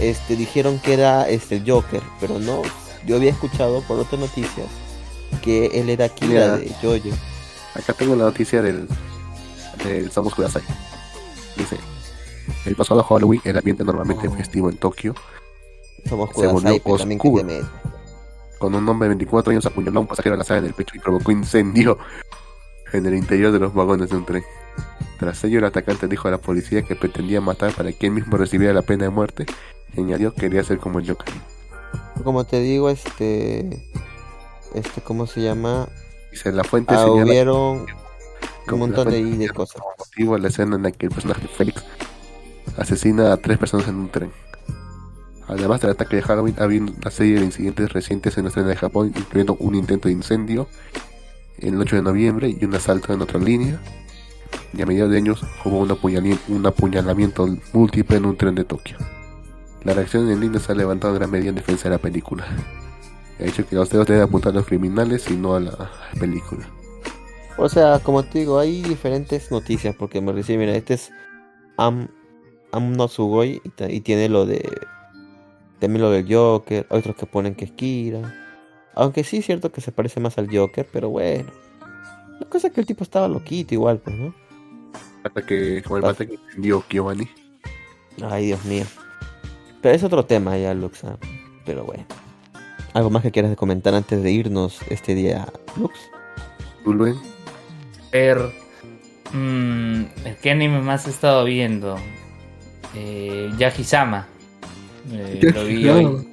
este 0.00 0.36
dijeron 0.36 0.78
que 0.78 0.94
era 0.94 1.28
este 1.28 1.56
el 1.56 1.70
Joker, 1.70 2.02
pero 2.20 2.38
no, 2.38 2.62
yo 3.06 3.16
había 3.16 3.30
escuchado 3.30 3.82
por 3.82 3.98
otras 3.98 4.20
noticias 4.20 4.66
que 5.42 5.66
él 5.66 5.88
era 5.90 6.08
Kira 6.08 6.56
de 6.56 6.72
Yoyo. 6.82 7.12
Acá 7.74 7.92
tengo 7.92 8.16
la 8.16 8.24
noticia 8.24 8.62
del, 8.62 8.88
del 9.84 10.10
Samus 10.10 10.34
Kudasai. 10.34 10.62
Dice: 11.56 11.76
El 12.64 12.74
pasado 12.76 13.02
Halloween, 13.04 13.40
el 13.44 13.56
ambiente 13.56 13.84
normalmente 13.84 14.28
Oh. 14.28 14.32
festivo 14.32 14.70
en 14.70 14.76
Tokio, 14.76 15.14
Somos 16.08 16.30
Se 16.34 16.46
volvió 16.46 16.74
oscuro. 16.84 17.44
te 17.46 17.62
con 18.58 18.74
un 18.74 18.88
hombre 18.88 19.08
de 19.08 19.14
24 19.14 19.52
años 19.52 19.66
apuñaló 19.66 19.98
a 19.98 20.02
un 20.02 20.06
pasajero 20.08 20.34
a 20.34 20.38
la 20.38 20.44
sala 20.44 20.60
en 20.60 20.66
el 20.66 20.74
pecho 20.74 20.96
y 20.96 20.98
provocó 20.98 21.30
incendio 21.30 21.96
en 22.92 23.06
el 23.06 23.14
interior 23.14 23.52
de 23.52 23.60
los 23.60 23.72
vagones 23.72 24.10
de 24.10 24.16
un 24.16 24.24
tren. 24.24 24.42
Tras 25.18 25.42
ello, 25.44 25.58
el 25.58 25.64
atacante 25.64 26.08
dijo 26.08 26.26
a 26.28 26.32
la 26.32 26.38
policía 26.38 26.82
que 26.82 26.96
pretendía 26.96 27.40
matar 27.40 27.72
para 27.72 27.92
que 27.92 28.06
él 28.06 28.12
mismo 28.12 28.36
recibiera 28.36 28.72
la 28.72 28.82
pena 28.82 29.04
de 29.04 29.10
muerte 29.10 29.46
y 29.94 30.00
añadió 30.00 30.32
que 30.34 30.40
quería 30.42 30.64
ser 30.64 30.78
como 30.78 30.98
el 30.98 31.08
Joker. 31.08 31.34
Como 32.24 32.44
te 32.44 32.60
digo, 32.60 32.88
este, 32.90 33.88
este, 34.78 35.00
¿cómo 35.00 35.26
se 35.26 35.42
llama? 35.42 35.88
Dice, 36.30 36.52
la 36.52 36.64
fuente 36.64 36.94
Ah, 36.94 37.04
señala 37.04 37.24
hubieron 37.24 37.86
un 38.70 38.78
montón 38.78 39.10
de, 39.10 39.22
de 39.24 39.48
cosas. 39.50 39.82
motivo 39.98 40.36
la 40.38 40.48
escena 40.48 40.76
en 40.76 40.82
la 40.82 40.92
que 40.92 41.06
el 41.06 41.12
personaje 41.12 41.48
Félix 41.48 41.84
asesina 42.76 43.32
a 43.32 43.36
tres 43.38 43.58
personas 43.58 43.88
en 43.88 43.96
un 43.96 44.08
tren. 44.10 44.30
Además 45.46 45.80
del 45.80 45.92
ataque 45.92 46.16
de 46.16 46.22
Halloween, 46.22 46.54
ha 46.58 46.64
habido 46.64 46.86
una 46.94 47.10
serie 47.10 47.38
de 47.38 47.44
incidentes 47.46 47.92
recientes 47.92 48.36
en 48.36 48.44
la 48.44 48.50
escena 48.50 48.66
de 48.68 48.76
Japón, 48.76 49.12
incluyendo 49.16 49.56
un 49.60 49.74
intento 49.74 50.08
de 50.08 50.12
incendio 50.14 50.68
el 51.58 51.80
8 51.80 51.96
de 51.96 52.02
noviembre 52.02 52.54
y 52.60 52.64
un 52.64 52.74
asalto 52.74 53.12
en 53.14 53.22
otra 53.22 53.40
línea. 53.40 53.80
Y 54.74 54.82
a 54.82 54.86
mediados 54.86 55.10
de 55.10 55.16
años 55.18 55.42
hubo 55.64 55.78
un 55.78 56.66
apuñalamiento 56.66 57.48
múltiple 57.72 58.18
en 58.18 58.26
un 58.26 58.36
tren 58.36 58.54
de 58.54 58.64
Tokio. 58.64 58.96
La 59.84 59.94
reacción 59.94 60.30
en 60.30 60.40
línea 60.40 60.60
se 60.60 60.72
ha 60.72 60.74
levantado 60.74 61.14
en 61.14 61.20
gran 61.20 61.30
medida 61.30 61.48
en 61.48 61.54
defensa 61.54 61.84
de 61.84 61.90
la 61.90 61.98
película. 61.98 62.46
Ha 63.40 63.44
dicho 63.44 63.66
que 63.66 63.76
los 63.76 63.88
dedos 63.90 64.06
deben 64.06 64.22
apuntar 64.22 64.52
a 64.52 64.56
los 64.56 64.66
criminales 64.66 65.30
y 65.30 65.36
no 65.36 65.54
a 65.54 65.60
la 65.60 65.90
película. 66.18 66.68
O 67.56 67.68
sea, 67.68 67.98
como 68.00 68.22
te 68.22 68.40
digo, 68.40 68.58
hay 68.58 68.82
diferentes 68.82 69.50
noticias 69.50 69.94
porque 69.96 70.20
me 70.20 70.32
recibe, 70.32 70.58
mira, 70.58 70.76
este 70.76 70.94
es 70.94 71.10
Am, 71.76 72.08
Am 72.72 72.92
no 72.92 73.08
Sugoi 73.08 73.60
y, 73.88 74.00
tiene 74.00 74.28
lo 74.28 74.46
de 74.46 74.68
también 75.80 76.02
lo 76.02 76.10
del 76.10 76.32
Joker, 76.32 76.86
otros 76.90 77.16
que 77.16 77.26
ponen 77.26 77.54
que 77.54 77.64
es 77.64 77.72
Kira. 77.72 78.34
Aunque 78.94 79.22
sí 79.22 79.38
es 79.38 79.46
cierto 79.46 79.70
que 79.70 79.80
se 79.80 79.92
parece 79.92 80.18
más 80.18 80.38
al 80.38 80.48
Joker, 80.54 80.86
pero 80.92 81.08
bueno. 81.08 81.50
La 82.40 82.48
cosa 82.48 82.68
es 82.68 82.72
que 82.72 82.80
el 82.80 82.86
tipo 82.86 83.04
estaba 83.04 83.28
loquito 83.28 83.74
igual, 83.74 83.98
pues, 83.98 84.16
¿no? 84.16 84.34
Hasta 85.24 85.44
que, 85.44 85.82
como 85.82 85.96
el 85.96 86.02
bate 86.02 86.26
que 86.26 86.34
encendió 86.34 86.84
Giovanni. 86.88 87.28
Ay, 88.22 88.46
Dios 88.46 88.64
mío. 88.64 88.84
Pero 89.80 89.94
es 89.94 90.02
otro 90.02 90.24
tema 90.24 90.56
ya, 90.58 90.74
Lux. 90.74 91.04
ah, 91.04 91.16
Pero 91.64 91.84
bueno. 91.84 92.04
¿Algo 92.94 93.10
más 93.10 93.22
que 93.22 93.30
quieras 93.30 93.54
comentar 93.56 93.94
antes 93.94 94.22
de 94.22 94.30
irnos 94.30 94.80
este 94.88 95.14
día, 95.14 95.46
Lux? 95.76 95.94
¿Tú, 96.84 96.92
Luen? 96.94 97.16
ver. 98.12 98.38
mm, 99.32 100.02
¿Qué 100.42 100.50
anime 100.50 100.80
más 100.80 101.06
he 101.06 101.10
estado 101.10 101.44
viendo? 101.44 101.96
Eh, 102.94 103.50
Yagisama. 103.58 104.26
Eh, 105.12 105.40
lo 105.54 105.64
vi 105.64 105.88
hoy. 105.88 106.28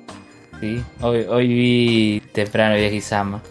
Sí, 0.61 0.84
hoy, 1.02 1.26
hoy 1.27 1.48
vi 1.48 2.22
temprano 2.32 2.77
Yagisama. 2.77 3.41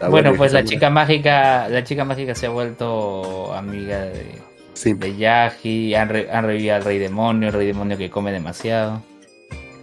Ah, 0.00 0.08
bueno, 0.08 0.34
pues 0.36 0.52
la 0.52 0.64
chica 0.64 0.90
mágica, 0.90 1.68
la 1.68 1.82
chica 1.82 2.04
mágica 2.04 2.34
se 2.34 2.46
ha 2.46 2.50
vuelto 2.50 3.52
amiga 3.54 4.00
de, 4.02 4.26
Sí, 4.74 4.92
de 4.92 5.16
Yagi, 5.16 5.94
han, 5.94 6.08
re- 6.08 6.30
han 6.30 6.44
revivido 6.44 6.74
al 6.76 6.84
rey 6.84 6.98
demonio, 6.98 7.48
el 7.48 7.54
rey 7.54 7.66
demonio 7.66 7.96
que 7.96 8.10
come 8.10 8.30
demasiado. 8.32 9.02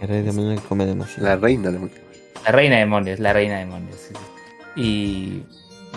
El 0.00 0.08
rey 0.08 0.22
demonio 0.22 0.56
que 0.60 0.66
come 0.68 0.86
demasiado. 0.86 1.28
la 1.28 1.36
reina 1.36 1.70
de 1.70 1.78
La 2.44 2.50
reina 2.52 2.74
de 2.76 2.80
demonios, 2.82 3.18
la 3.20 3.32
reina 3.32 3.54
de 3.54 3.60
demonios. 3.66 3.96
sí, 3.96 4.14
sí. 4.14 4.20
Y, 4.74 5.44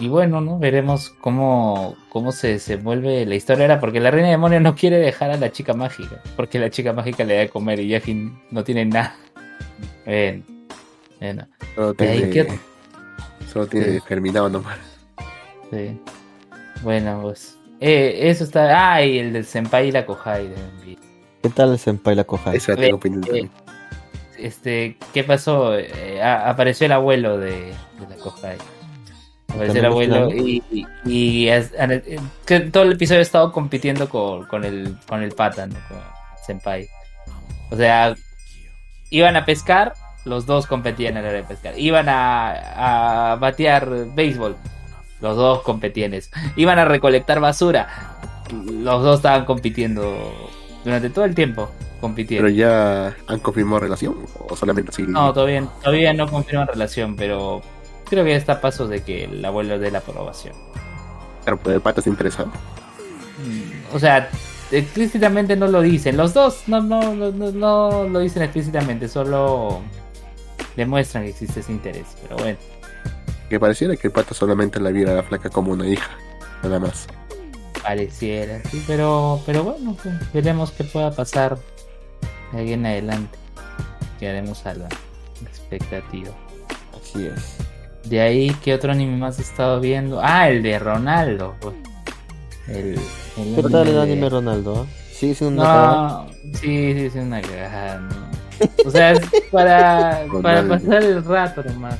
y 0.03 0.07
bueno, 0.09 0.41
¿no? 0.41 0.59
Veremos 0.59 1.09
cómo, 1.22 1.95
cómo 2.09 2.31
se, 2.31 2.59
se 2.59 2.76
vuelve 2.76 3.26
la 3.26 3.35
historia 3.35 3.63
ahora, 3.65 3.80
porque 3.80 3.99
la 3.99 4.11
reina 4.11 4.27
de 4.27 4.34
demonios 4.34 4.61
no 4.61 4.76
quiere 4.76 4.97
dejar 4.97 5.31
a 5.31 5.38
la 5.38 5.51
chica 5.51 5.73
mágica, 5.73 6.22
porque 6.35 6.59
la 6.59 6.69
chica 6.69 6.91
mágica 6.93 7.23
le 7.23 7.35
da 7.35 7.39
de 7.41 7.49
comer 7.49 7.80
y 7.80 7.88
Yagi 7.89 8.31
no 8.51 8.63
tiene 8.63 8.85
nada. 8.85 9.15
Bueno, 10.05 10.43
bueno, 11.19 11.47
Solo 11.76 11.95
¿Y 11.99 12.03
ahí 12.03 12.30
tiene, 12.30 12.47
qué? 12.47 12.59
solo 13.51 13.65
tiene 13.67 13.85
Sí. 13.93 13.99
germinado 14.07 14.49
nomás. 14.49 14.77
sí. 15.72 15.99
Bueno, 16.84 17.19
pues. 17.23 17.57
eh, 17.80 18.19
eso 18.30 18.43
está. 18.43 18.93
Ah, 18.93 19.03
y 19.03 19.17
el 19.17 19.34
del 19.34 19.45
Senpai 19.45 19.88
y 19.88 19.91
la 19.91 20.05
Kohai. 20.05 20.47
de- 20.49 20.97
¿Qué 21.41 21.49
tal 21.49 21.72
el 21.72 21.80
Senpai 21.80 22.15
la 22.15 22.23
coja? 22.23 22.53
Esa 22.53 22.73
Eh, 22.73 22.76
tengo 22.77 22.99
pendiente 22.99 23.30
eh, 23.30 23.41
también. 23.49 23.51
Este, 24.38 24.98
¿qué 25.14 25.24
pasó? 25.24 25.78
Eh, 25.78 26.22
a- 26.22 26.49
apareció 26.49 26.86
el 26.86 26.91
abuelo 26.91 27.38
de, 27.38 27.52
de 27.99 28.07
la 28.10 28.16
Kohai. 28.18 28.57
Apareció 29.48 29.80
el 29.80 29.82
¿También 29.90 30.14
abuelo 30.14 30.32
y, 30.32 30.64
y, 30.72 30.86
y 31.06 31.48
es- 31.49 31.74
an- 31.80 31.91
eh, 31.91 32.20
que 32.45 32.60
todo 32.62 32.84
el 32.84 32.94
episodio 32.94 33.20
he 33.20 33.24
estado 33.24 33.52
compitiendo 33.52 34.10
con, 34.10 34.45
con 34.45 34.64
el 34.66 34.98
con 35.07 35.24
el 35.24 35.32
pata, 35.32 35.68
¿no? 35.68 35.76
Con 35.88 35.99
Senpai. 36.45 36.88
O 37.72 37.76
sea, 37.76 38.16
iban 39.10 39.36
a 39.36 39.45
pescar, 39.45 39.94
los 40.26 40.45
dos 40.45 40.68
competían 40.68 41.18
a 41.18 41.22
la 41.22 41.30
hora 41.30 41.38
de 41.38 41.44
pescar. 41.44 41.78
Iban 41.80 42.10
a, 42.10 43.32
a 43.32 43.36
batear 43.38 43.88
béisbol, 44.14 44.56
los 45.22 45.38
dos 45.38 45.62
competían 45.62 46.14
en 46.14 46.20
eso. 46.20 46.32
Iban 46.56 46.80
a 46.80 46.86
recolectar 46.86 47.40
basura, 47.40 47.88
los 48.52 49.03
dos 49.03 49.18
estaban 49.18 49.45
compitiendo 49.45 50.52
durante 50.86 51.10
todo 51.10 51.26
el 51.26 51.36
tiempo, 51.36 51.70
compitiendo. 51.99 52.45
Pero 52.45 52.56
ya 52.56 53.14
han 53.28 53.40
confirmado 53.40 53.82
relación 53.82 54.16
o 54.48 54.56
solamente 54.56 54.91
así. 54.91 55.03
No, 55.03 55.34
todavía, 55.34 55.68
todavía 55.82 56.14
no 56.14 56.30
confirman 56.30 56.68
relación, 56.68 57.16
pero 57.18 57.62
creo 58.10 58.24
que 58.24 58.32
ya 58.32 58.38
está 58.38 58.53
a 58.53 58.62
pasos 58.62 58.88
de 58.90 59.02
que 59.03 59.26
el 59.26 59.44
abuelo 59.44 59.78
dé 59.80 59.91
la 59.91 59.98
aprobación. 59.98 60.53
Claro, 61.44 61.60
pero 61.62 61.76
el 61.76 61.82
pata 61.82 61.99
está 61.99 62.10
interesado. 62.10 62.48
Mm, 62.48 63.95
O 63.95 63.99
sea, 63.99 64.30
explícitamente 64.72 65.56
no 65.56 65.68
lo 65.68 65.82
dicen. 65.82 66.16
Los 66.18 66.34
dos 66.34 66.64
no, 66.68 66.82
no, 66.82 67.14
no, 67.16 67.32
no, 67.32 67.52
no 67.52 68.07
lo 68.07 68.20
dicen 68.20 68.44
explícitamente, 68.44 69.07
solo 69.07 69.82
demuestran 70.76 71.24
que 71.24 71.30
existe 71.32 71.60
ese 71.62 71.72
interés. 71.72 72.06
Pero 72.22 72.38
bueno, 72.38 72.57
Que 73.49 73.60
pareciera 73.60 73.95
que 73.95 74.07
el 74.07 74.14
pata 74.14 74.34
solamente 74.34 74.80
la 74.80 74.91
viera 74.91 75.12
a 75.12 75.16
la 75.16 75.24
flaca 75.24 75.49
como 75.49 75.72
una 75.72 75.88
hija. 75.88 76.12
Nada 76.64 76.80
más. 76.80 77.07
Pareciera, 77.86 78.62
sí, 78.72 78.84
pero, 78.88 79.41
pero 79.45 79.64
bueno, 79.64 79.95
pues, 80.02 80.16
veremos 80.34 80.72
qué 80.72 80.84
pueda 80.84 81.12
pasar 81.12 81.57
de 82.52 82.60
ahí 82.60 82.74
en 82.74 82.86
adelante. 82.86 83.38
Quedaremos 84.20 84.66
a 84.66 84.74
la 84.74 84.88
expectativa. 85.44 86.32
Así 86.99 87.28
es. 87.28 87.57
De 88.10 88.22
ahí, 88.22 88.56
¿qué 88.64 88.74
otro 88.74 88.91
anime 88.91 89.18
más 89.18 89.40
he 89.40 89.41
estado 89.44 89.80
viendo? 89.80 90.20
Ah, 90.24 90.49
el 90.49 90.64
de 90.64 90.80
Ronaldo. 90.80 91.56
pues. 91.60 91.76
El, 92.68 92.95
el 93.38 93.56
¿Qué 93.56 93.62
tal 93.64 93.88
el 93.88 93.95
de- 93.95 94.02
anime 94.02 94.30
Ronaldo? 94.30 94.88
Sí, 95.12 95.32
es 95.32 95.41
una 95.41 95.64
cagada. 95.64 95.98
No, 95.98 96.28
sí, 96.56 96.94
sí, 96.94 97.06
es 97.06 97.16
una 97.16 97.41
cagada. 97.41 97.99
no. 97.99 98.26
O 98.86 98.90
sea, 98.90 99.12
es 99.12 99.22
para, 99.52 100.26
para 100.41 100.68
pasar 100.68 101.03
el 101.03 101.24
rato 101.24 101.64
nomás. 101.64 101.99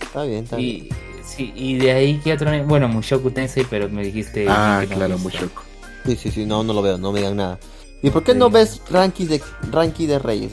Está 0.00 0.22
bien, 0.24 0.44
está 0.44 0.56
bien. 0.56 0.88
Y, 1.36 1.42
sí, 1.46 1.52
y 1.54 1.78
de 1.78 1.92
ahí, 1.92 2.20
¿qué 2.22 2.32
otro 2.32 2.48
anime? 2.48 2.64
Bueno, 2.64 2.88
Mushoku 2.88 3.30
Tensei, 3.30 3.64
pero 3.68 3.88
me 3.88 4.02
dijiste. 4.02 4.46
ah, 4.48 4.80
que 4.82 4.94
no 4.94 4.96
claro, 4.96 5.16
choco. 5.30 5.62
Sí, 6.04 6.16
sí, 6.16 6.30
sí, 6.30 6.46
no, 6.46 6.62
no 6.62 6.72
lo 6.72 6.82
veo, 6.82 6.98
no 6.98 7.12
me 7.12 7.20
digan 7.20 7.36
nada. 7.36 7.58
¿Y 8.02 8.10
por 8.10 8.22
qué 8.22 8.34
no 8.34 8.50
ves 8.50 8.80
ranking 8.90 9.26
de 9.26 9.42
ranking 9.70 10.06
de 10.06 10.18
Reyes? 10.18 10.52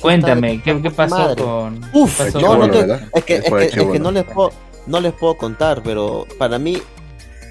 Cuéntame, 0.00 0.60
¿qué, 0.62 0.80
qué 0.82 0.90
pasó 0.90 1.14
madre. 1.16 1.42
con.? 1.42 1.80
Uf, 1.92 2.18
pasó 2.18 2.40
no, 2.40 2.48
con- 2.48 2.58
no 2.60 2.70
te- 2.70 2.80
es 3.14 3.24
que, 3.24 3.34
es 3.36 3.44
que, 3.44 3.64
es 3.66 3.72
que 3.92 3.98
no 3.98 4.10
les 4.10 4.24
puedo, 4.24 4.50
no 4.86 5.00
les 5.00 5.12
puedo 5.12 5.36
contar, 5.36 5.82
pero 5.84 6.26
para 6.38 6.58
mí 6.58 6.78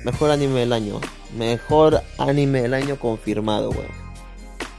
mejor 0.04 0.32
anime 0.32 0.62
del 0.62 0.74
año, 0.74 1.00
mejor 1.38 2.02
anime 2.18 2.62
del 2.64 2.74
año 2.74 2.98
confirmado, 2.98 3.70
weón. 3.70 3.86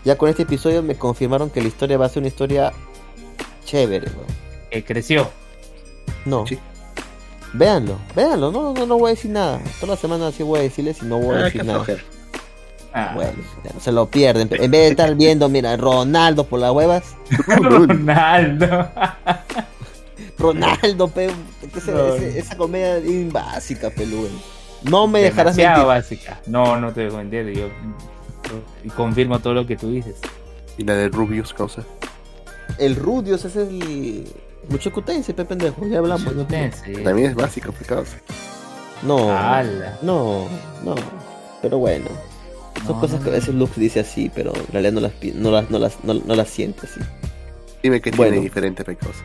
Ya 0.05 0.17
con 0.17 0.29
este 0.29 0.43
episodio 0.43 0.83
me 0.83 0.97
confirmaron 0.97 1.49
que 1.51 1.63
la 1.63 1.69
historia 1.69 1.97
va 1.97 2.07
a 2.07 2.09
ser 2.09 2.19
una 2.21 2.29
historia 2.29 2.73
chévere, 3.65 4.09
weón. 4.11 4.27
Que 4.71 4.85
creció. 4.85 5.31
No. 6.25 6.47
Sí. 6.47 6.59
Véanlo, 7.53 7.99
véanlo, 8.15 8.53
no, 8.53 8.73
no, 8.75 8.87
no 8.87 8.99
voy 8.99 9.11
a 9.11 9.15
decir 9.15 9.31
nada. 9.31 9.61
Toda 9.81 9.95
la 9.95 10.01
semana 10.01 10.31
sí 10.31 10.43
voy 10.43 10.61
a 10.61 10.63
decirles 10.63 10.99
y 11.03 11.07
no 11.07 11.19
voy 11.19 11.35
a 11.37 11.39
Ah, 11.41 11.43
decir 11.45 11.65
nada. 11.65 11.85
Ah, 12.93 13.13
Bueno, 13.15 13.33
ya 13.65 13.73
no 13.73 13.81
se 13.81 13.93
lo 13.93 14.07
pierden. 14.07 14.49
En 14.53 14.71
vez 14.71 14.81
de 14.83 14.89
estar 14.89 15.15
viendo, 15.15 15.49
mira, 15.49 15.77
Ronaldo 15.77 16.45
por 16.45 16.61
las 16.61 16.73
huevas. 16.73 17.15
Ronaldo. 17.47 18.89
Ronaldo, 20.39 21.09
pe, 21.09 21.31
que 21.73 21.81
se- 21.81 21.93
No. 21.93 22.15
ese- 22.15 22.39
esa 22.39 22.57
comedia 22.57 22.97
es 22.97 23.33
básica, 23.33 23.91
peludo. 23.91 24.29
No 24.83 25.07
me 25.07 25.21
dejarás 25.21 25.57
Demasiado 25.57 25.87
mentir. 25.89 26.03
básica. 26.03 26.41
No, 26.47 26.81
no 26.81 26.93
te 26.93 27.03
dejo 27.03 27.19
mentir. 27.19 27.53
Yo, 27.53 27.67
y 28.83 28.89
confirmo 28.89 29.39
todo 29.41 29.55
lo 29.55 29.67
que 29.67 29.77
tú 29.77 29.91
dices. 29.91 30.17
Y 30.79 30.85
la 30.85 30.95
de 30.95 31.09
Rubius, 31.09 31.53
causa. 31.53 31.83
El 32.79 32.97
Rudios 32.97 33.45
es 33.45 33.57
el 33.57 34.27
mucho 34.71 34.93
cutense, 34.93 35.35
pe 35.35 35.45
pendejo, 35.45 35.87
ya 35.87 35.99
hablamos. 35.99 36.33
Chutense. 36.33 36.93
También 37.03 37.31
es 37.31 37.35
básico, 37.35 37.73
causa. 37.87 38.17
No, 39.03 39.31
Ala. 39.37 39.99
no, 40.03 40.47
no. 40.85 40.95
Pero 41.63 41.79
bueno, 41.79 42.07
son 42.87 42.95
No, 42.97 43.01
cosas 43.01 43.21
que 43.23 43.29
a 43.29 43.33
veces 43.33 43.55
Lux 43.55 43.77
dice 43.77 44.01
así, 44.01 44.31
pero 44.35 44.53
en 44.55 44.67
realidad 44.73 44.93
no 44.93 45.01
las 45.01 45.13
no 45.35 45.51
las 45.51 45.71
no 45.71 45.79
las 45.79 46.05
no, 46.05 46.15
no 46.15 46.35
las 46.35 46.49
siente 46.49 46.83
así. 46.87 47.01
Dime 47.83 48.01
qué 48.01 48.11
Bueno. 48.11 48.33
tiene 48.33 48.45
diferente, 48.45 48.85
causa. 48.85 49.25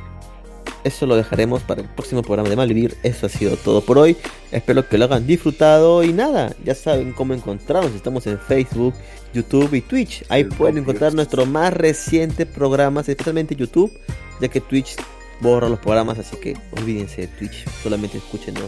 Eso 0.85 1.07
lo 1.07 1.15
dejaremos 1.15 1.63
para 1.63 1.81
el 1.81 1.89
próximo 1.89 2.21
programa 2.21 2.47
de 2.47 2.55
Malvivir. 2.55 2.95
Eso 3.01 3.25
ha 3.25 3.29
sido 3.29 3.57
todo 3.57 3.81
por 3.81 3.97
hoy. 3.97 4.15
Espero 4.51 4.87
que 4.87 4.99
lo 4.99 5.05
hayan 5.05 5.25
disfrutado 5.25 6.03
y 6.03 6.13
nada, 6.13 6.53
ya 6.63 6.75
saben 6.75 7.11
cómo 7.11 7.33
encontrarnos. 7.33 7.93
Estamos 7.95 8.27
en 8.27 8.37
Facebook, 8.39 8.93
YouTube 9.33 9.73
y 9.73 9.81
Twitch. 9.81 10.23
Ahí 10.29 10.41
El 10.43 10.49
pueden 10.49 10.77
encontrar 10.77 11.15
nuestros 11.15 11.47
más 11.47 11.73
recientes 11.73 12.45
programas, 12.45 13.09
especialmente 13.09 13.55
YouTube, 13.55 13.91
ya 14.39 14.47
que 14.47 14.61
Twitch 14.61 14.95
borra 15.41 15.69
los 15.69 15.79
programas, 15.79 16.17
así 16.19 16.35
que 16.37 16.55
olvídense 16.77 17.21
de 17.21 17.27
Twitch. 17.27 17.65
Solamente 17.83 18.17
escúchenos 18.17 18.63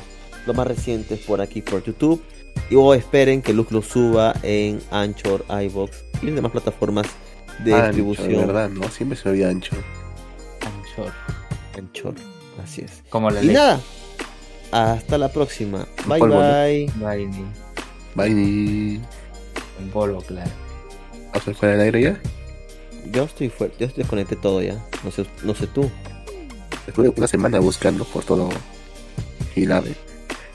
los 0.45 0.55
más 0.55 0.67
recientes 0.67 1.19
por 1.19 1.41
aquí 1.41 1.61
por 1.61 1.83
YouTube. 1.83 2.23
Y 2.69 2.75
o 2.75 2.93
esperen 2.93 3.41
que 3.41 3.53
Lux 3.53 3.71
lo 3.71 3.81
suba 3.81 4.33
en 4.43 4.81
Anchor, 4.91 5.45
iBox 5.47 6.03
y 6.21 6.27
en 6.29 6.35
demás 6.35 6.51
plataformas 6.51 7.05
de 7.63 7.73
Ancho, 7.73 7.85
distribución. 7.87 8.29
de 8.29 8.35
verdad, 8.37 8.69
¿no? 8.69 8.89
Siempre 8.89 9.17
se 9.17 9.29
había 9.29 9.49
ancho. 9.49 9.75
Anchor. 10.61 11.13
Anchor, 11.77 12.15
así 12.63 12.81
es. 12.81 13.03
Como 13.09 13.29
la 13.29 13.41
Y 13.43 13.47
ley. 13.47 13.55
nada, 13.55 13.79
hasta 14.71 15.17
la 15.17 15.29
próxima. 15.31 15.87
Bye 16.07 16.19
polvo, 16.19 16.35
¿no? 16.35 16.41
bye. 16.41 16.91
Bye, 16.97 17.29
Bye. 18.15 18.95
En 19.79 19.89
polvo, 19.93 20.21
claro. 20.21 20.49
¿Vamos 21.33 21.47
a 21.47 21.53
fuera 21.53 21.75
del 21.77 21.81
aire 21.85 22.01
ya? 22.01 22.21
Yo 23.11 23.23
estoy 23.23 23.49
fuerte, 23.49 23.85
yo 23.87 23.93
desconecté 23.95 24.35
todo 24.35 24.61
ya. 24.61 24.83
No 25.03 25.11
sé, 25.11 25.25
no 25.43 25.53
sé 25.53 25.67
tú. 25.67 25.89
Estuve 26.87 27.09
una 27.15 27.27
semana 27.27 27.59
buscando 27.59 28.03
por 28.05 28.23
todo 28.23 28.49
Hilave. 29.55 29.95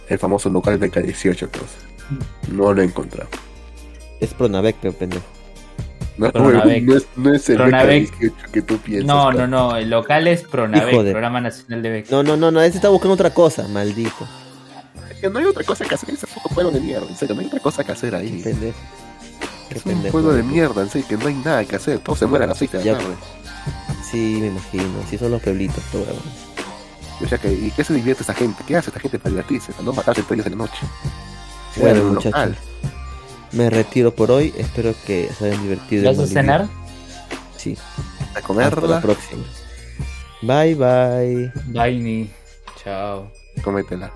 El 0.08 0.18
famoso 0.18 0.48
local 0.50 0.78
de 0.80 0.90
K18, 0.90 1.50
causa. 1.50 1.76
No 2.50 2.72
lo 2.72 2.82
he 2.82 2.84
encontrado. 2.84 3.28
Es 4.20 4.34
Pronavec, 4.34 4.76
pero 4.80 4.92
pendejo. 4.94 5.24
No, 6.18 6.30
Pronavec. 6.30 6.82
no 6.84 6.96
es, 6.96 7.06
no 7.16 7.34
es 7.34 7.48
el 7.48 7.56
Pronavec. 7.56 8.10
BK18 8.18 8.50
que 8.52 8.62
tú 8.62 8.78
piensas. 8.78 9.06
No, 9.06 9.32
no, 9.32 9.46
no. 9.46 9.76
El 9.76 9.90
local 9.90 10.26
es 10.28 10.42
Pronavec, 10.42 10.92
Hijo 10.92 11.02
de- 11.02 11.10
Programa 11.12 11.40
Nacional 11.40 11.82
de 11.82 11.90
Becas. 11.90 12.10
No, 12.12 12.22
no, 12.22 12.36
no, 12.36 12.50
no, 12.50 12.60
ese 12.60 12.76
está 12.76 12.88
buscando 12.88 13.14
otra 13.14 13.30
cosa, 13.30 13.66
maldito. 13.68 14.26
Es 15.10 15.18
que 15.20 15.30
no 15.30 15.38
hay 15.38 15.46
otra 15.46 15.64
cosa 15.64 15.84
que 15.84 15.94
hacer 15.94 16.10
ese 16.10 16.26
puto 16.26 16.48
pueblo 16.54 16.70
de 16.72 16.80
mierda. 16.80 17.06
En 17.08 17.16
serio, 17.16 17.34
no 17.34 17.40
hay 17.40 17.46
otra 17.46 17.60
cosa 17.60 17.84
que 17.84 17.92
hacer 17.92 18.14
ahí. 18.14 18.40
Pendejo. 18.42 18.78
Qué 19.70 19.78
Es 19.78 19.86
un 19.86 19.92
pendejo. 19.92 20.32
de 20.32 20.42
mierda, 20.42 20.82
en 20.82 20.90
serio, 20.90 21.06
que 21.08 21.16
no 21.16 21.26
hay 21.28 21.34
nada 21.34 21.64
que 21.64 21.76
hacer. 21.76 21.98
Todos 22.00 22.18
se 22.18 22.26
mueren 22.26 22.44
a 22.48 22.52
las 22.52 22.58
6 22.58 22.72
de 22.72 22.78
la 22.78 22.84
Ya. 22.84 22.92
tarde. 22.98 23.14
Sí, 24.12 24.36
me 24.40 24.46
imagino. 24.48 24.84
Sí 25.10 25.18
son 25.18 25.32
los 25.32 25.42
pueblitos, 25.42 25.82
todo. 25.90 26.04
O 27.24 27.26
sea, 27.26 27.38
que, 27.38 27.52
¿y 27.52 27.72
qué 27.74 27.82
se 27.82 27.94
divierte 27.94 28.22
esta 28.22 28.34
gente? 28.34 28.62
¿Qué 28.66 28.76
hace 28.76 28.90
esta 28.90 29.00
gente 29.00 29.18
para 29.18 29.30
divertirse? 29.30 29.72
Para 29.72 29.84
no 29.84 29.92
matarse 29.92 30.20
entre 30.20 30.34
ellos 30.36 30.46
en 30.46 30.52
la 30.52 30.58
noche. 30.58 30.78
Se 31.74 31.80
Bueno, 31.80 32.04
muchachos. 32.04 32.26
local. 32.26 32.56
Me 33.52 33.70
retiro 33.70 34.14
por 34.14 34.30
hoy. 34.30 34.52
Espero 34.56 34.94
que 35.06 35.30
se 35.38 35.46
hayan 35.46 35.62
divertido. 35.62 36.10
¿Vas 36.10 36.18
a 36.18 36.26
cenar? 36.26 36.68
Sí. 37.56 37.76
A 38.34 38.38
Hasta 38.38 38.80
la 38.86 39.00
próxima. 39.00 39.44
Bye 40.42 40.74
bye. 40.74 41.52
Bye, 41.66 41.98
ni. 41.98 42.30
Chao. 42.82 43.30
cómetela. 43.62 44.12